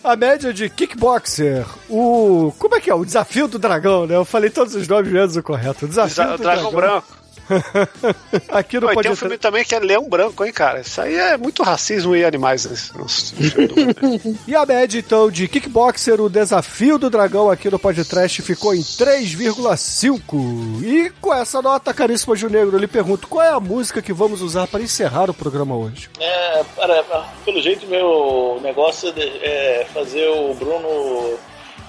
A 0.03 0.15
média 0.15 0.53
de 0.53 0.69
kickboxer, 0.69 1.65
o. 1.89 2.53
Como 2.57 2.75
é 2.75 2.79
que 2.79 2.89
é? 2.89 2.93
O 2.95 3.03
desafio 3.03 3.47
do 3.47 3.59
dragão, 3.59 4.05
né? 4.07 4.15
Eu 4.15 4.23
falei 4.25 4.49
todos 4.49 4.73
os 4.75 4.87
nomes 4.87 5.11
menos 5.11 5.35
o 5.35 5.43
correto. 5.43 5.85
O 5.85 5.89
desafio 5.89 6.23
Desa- 6.23 6.37
do 6.37 6.43
Dragão 6.43 6.71
dragão. 6.71 6.79
Branco. 6.79 7.18
Aqui 8.49 8.79
no 8.79 8.87
Pô, 8.87 8.91
e 8.91 8.95
Pode 8.95 9.03
tem 9.03 9.11
um 9.11 9.15
filme 9.15 9.37
também 9.37 9.63
que 9.63 9.75
é 9.75 9.79
Leão 9.79 10.07
Branco, 10.07 10.45
hein, 10.45 10.51
cara? 10.51 10.81
Isso 10.81 11.01
aí 11.01 11.15
é 11.15 11.37
muito 11.37 11.63
racismo 11.63 12.15
e 12.15 12.23
animais. 12.23 12.65
Né? 12.65 12.75
Nossa, 12.95 13.35
E 14.47 14.55
a 14.55 14.65
média, 14.65 14.99
então, 14.99 15.29
de 15.29 15.47
kickboxer, 15.47 16.21
o 16.21 16.29
desafio 16.29 16.97
do 16.97 17.09
dragão 17.09 17.49
aqui 17.49 17.69
no 17.69 17.79
podcast 17.79 18.41
ficou 18.41 18.73
em 18.73 18.81
3,5. 18.81 20.83
E 20.83 21.11
com 21.21 21.33
essa 21.33 21.61
nota, 21.61 21.93
caríssimo 21.93 22.35
Junegro, 22.35 22.77
eu 22.77 22.79
lhe 22.79 22.87
pergunto 22.87 23.27
qual 23.27 23.45
é 23.45 23.49
a 23.49 23.59
música 23.59 24.01
que 24.01 24.13
vamos 24.13 24.41
usar 24.41 24.67
para 24.67 24.81
encerrar 24.81 25.29
o 25.29 25.33
programa 25.33 25.75
hoje? 25.75 26.09
É, 26.19 26.63
para, 26.75 27.03
pelo 27.45 27.61
jeito, 27.61 27.87
meu 27.87 28.59
negócio 28.61 29.13
é 29.17 29.85
fazer 29.93 30.27
o 30.29 30.53
Bruno 30.53 31.37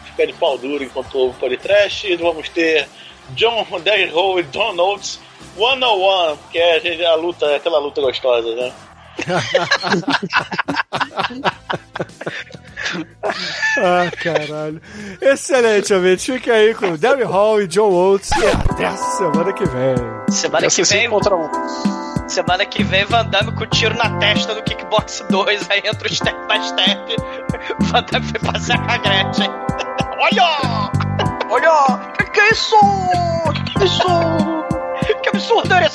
ficar 0.05 0.27
de 0.27 0.33
pau 0.35 0.59
duro 0.59 0.85
enquanto 0.85 1.17
ouve 1.17 1.37
o 1.37 1.41
podcast. 1.41 2.07
E 2.07 2.17
vamos 2.17 2.49
ter 2.49 2.89
John 3.31 3.67
Derry 3.83 4.11
Hall 4.11 4.41
e 4.41 4.47
Oates 4.55 5.21
101, 5.57 6.37
que 6.51 6.59
é 6.59 7.07
a, 7.07 7.15
luta, 7.15 7.57
aquela 7.57 7.79
luta 7.79 8.01
gostosa, 8.01 8.55
né? 8.55 8.73
Ah, 13.79 14.11
caralho. 14.23 14.81
Excelente, 15.21 15.93
ouvinte. 15.93 16.33
Fique 16.33 16.51
aí 16.51 16.75
com 16.75 16.97
Derry 16.97 17.25
Hall 17.25 17.61
e 17.61 17.67
John 17.67 17.93
Oates. 17.93 18.31
E 18.31 18.47
até 18.47 18.87
a 18.87 18.97
semana 18.97 19.53
que 19.53 19.65
vem. 19.65 19.95
Semana 20.31 20.69
que 20.69 20.83
vem. 20.83 21.09
Semana 22.29 22.65
que 22.65 22.83
vem, 22.85 23.05
Van 23.05 23.27
Damme 23.27 23.53
com 23.53 23.67
tiro 23.67 23.95
na 23.97 24.19
testa 24.19 24.55
do 24.55 24.63
Kickbox 24.63 25.25
2. 25.31 25.71
Aí 25.71 25.83
entra 25.85 26.09
o 26.09 26.15
step 26.15 26.37
by 26.49 26.65
step. 26.65 27.17
Van 27.81 28.03
Damme 28.11 28.27
foi 28.27 28.41
passear 28.41 28.79
com 28.85 28.93
a 28.93 28.97
Gretchen. 28.99 29.51
Olha! 30.19 30.91
Olha! 31.51 31.99
Que 32.19 32.25
que 32.31 32.41
é 32.41 32.51
isso? 32.51 32.77
Que 33.55 33.63
que 33.73 33.83
é 33.83 33.85
isso? 33.85 34.60
Absurdo 35.51 35.75
é 35.75 35.91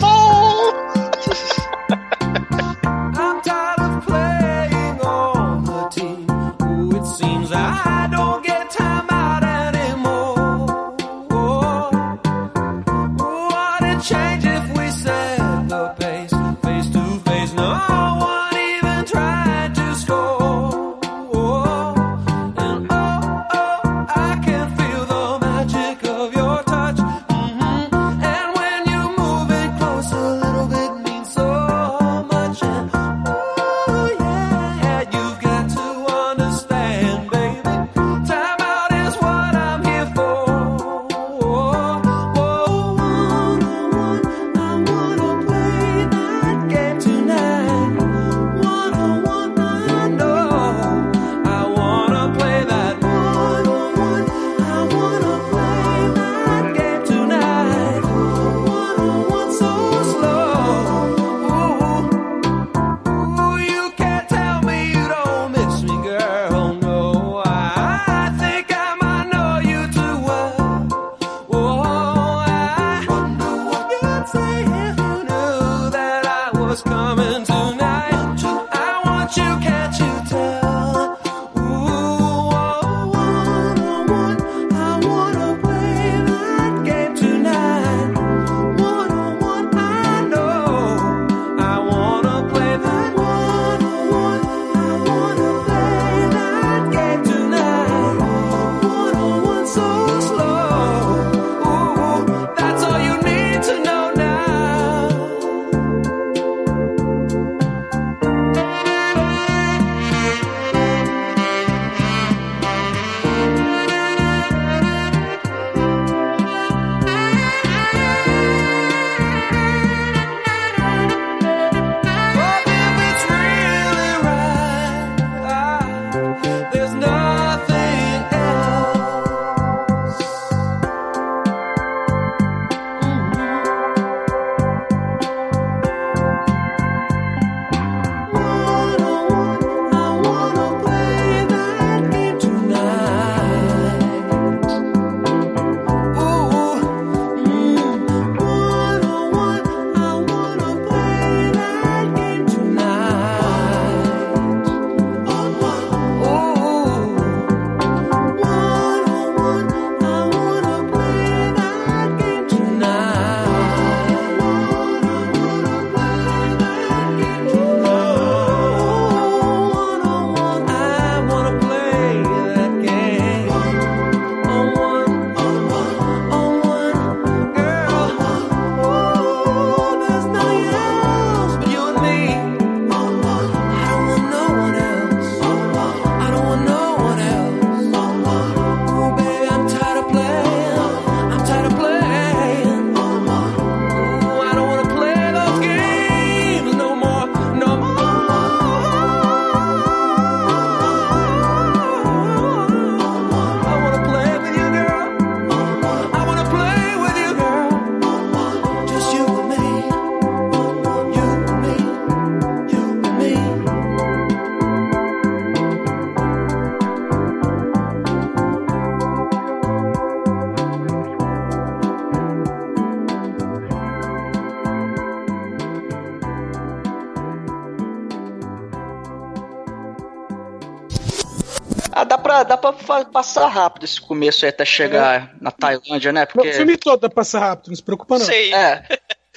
passar 233.04 233.48
rápido 233.48 233.84
esse 233.84 234.00
começo 234.00 234.46
aí 234.46 234.50
até 234.50 234.64
chegar 234.64 235.36
na 235.42 235.52
Tailândia, 235.52 236.14
né? 236.14 236.26
Porque. 236.26 236.50
O 236.50 236.54
filme 236.54 236.78
todo 236.78 237.00
pra 237.00 237.10
passar 237.10 237.40
rápido, 237.40 237.68
não 237.70 237.76
se 237.76 237.84
preocupa 237.84 238.18
não. 238.20 238.26
Sei. 238.26 238.52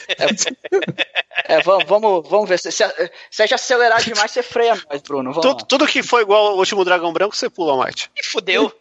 É. 0.09 0.25
É, 1.45 1.61
vamos, 1.61 1.85
vamos, 1.87 2.29
vamos 2.31 2.49
ver. 2.49 2.59
Se, 2.59 2.71
se, 2.71 2.85
se 3.31 3.43
a 3.43 3.45
gente 3.47 3.55
acelerar 3.55 4.01
demais, 4.01 4.31
você 4.31 4.43
freia 4.43 4.81
nós, 4.89 5.03
Bruno. 5.03 5.33
Vamos 5.33 5.45
Tudo, 5.47 5.65
tudo 5.67 5.87
que 5.87 6.03
foi 6.05 6.23
igual 6.23 6.47
ao 6.47 6.57
último 6.57 6.85
Dragão 6.85 7.13
Branco, 7.13 7.37
você 7.37 7.51
pula, 7.51 7.77
Mate. 7.77 8.11
E 8.17 8.25
fudeu. 8.25 8.73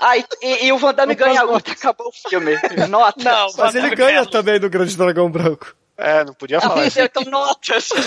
Ah, 0.00 0.16
e, 0.16 0.24
e- 0.40 0.66
e 0.66 0.72
o 0.72 0.78
Van 0.78 0.94
Damme 0.94 1.16
ganha 1.16 1.40
a 1.40 1.42
luta, 1.42 1.72
acabou 1.72 2.06
o 2.06 2.28
filme. 2.30 2.52
Nota. 2.88 3.20
Não, 3.24 3.46
Mas 3.46 3.56
Van 3.56 3.68
ele 3.70 3.80
Damme 3.80 3.96
ganha 3.96 4.24
também 4.26 4.60
do 4.60 4.70
Grande 4.70 4.96
Dragão 4.96 5.28
Branco. 5.28 5.74
É, 5.96 6.24
não 6.24 6.32
podia 6.34 6.60
falar 6.60 6.86
isso. 6.86 7.00
então 7.00 7.24
notas. 7.24 7.88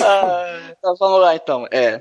Ah, 0.00 0.74
tá, 0.80 0.94
vamos 0.98 1.20
lá 1.20 1.34
então. 1.34 1.66
É. 1.70 2.00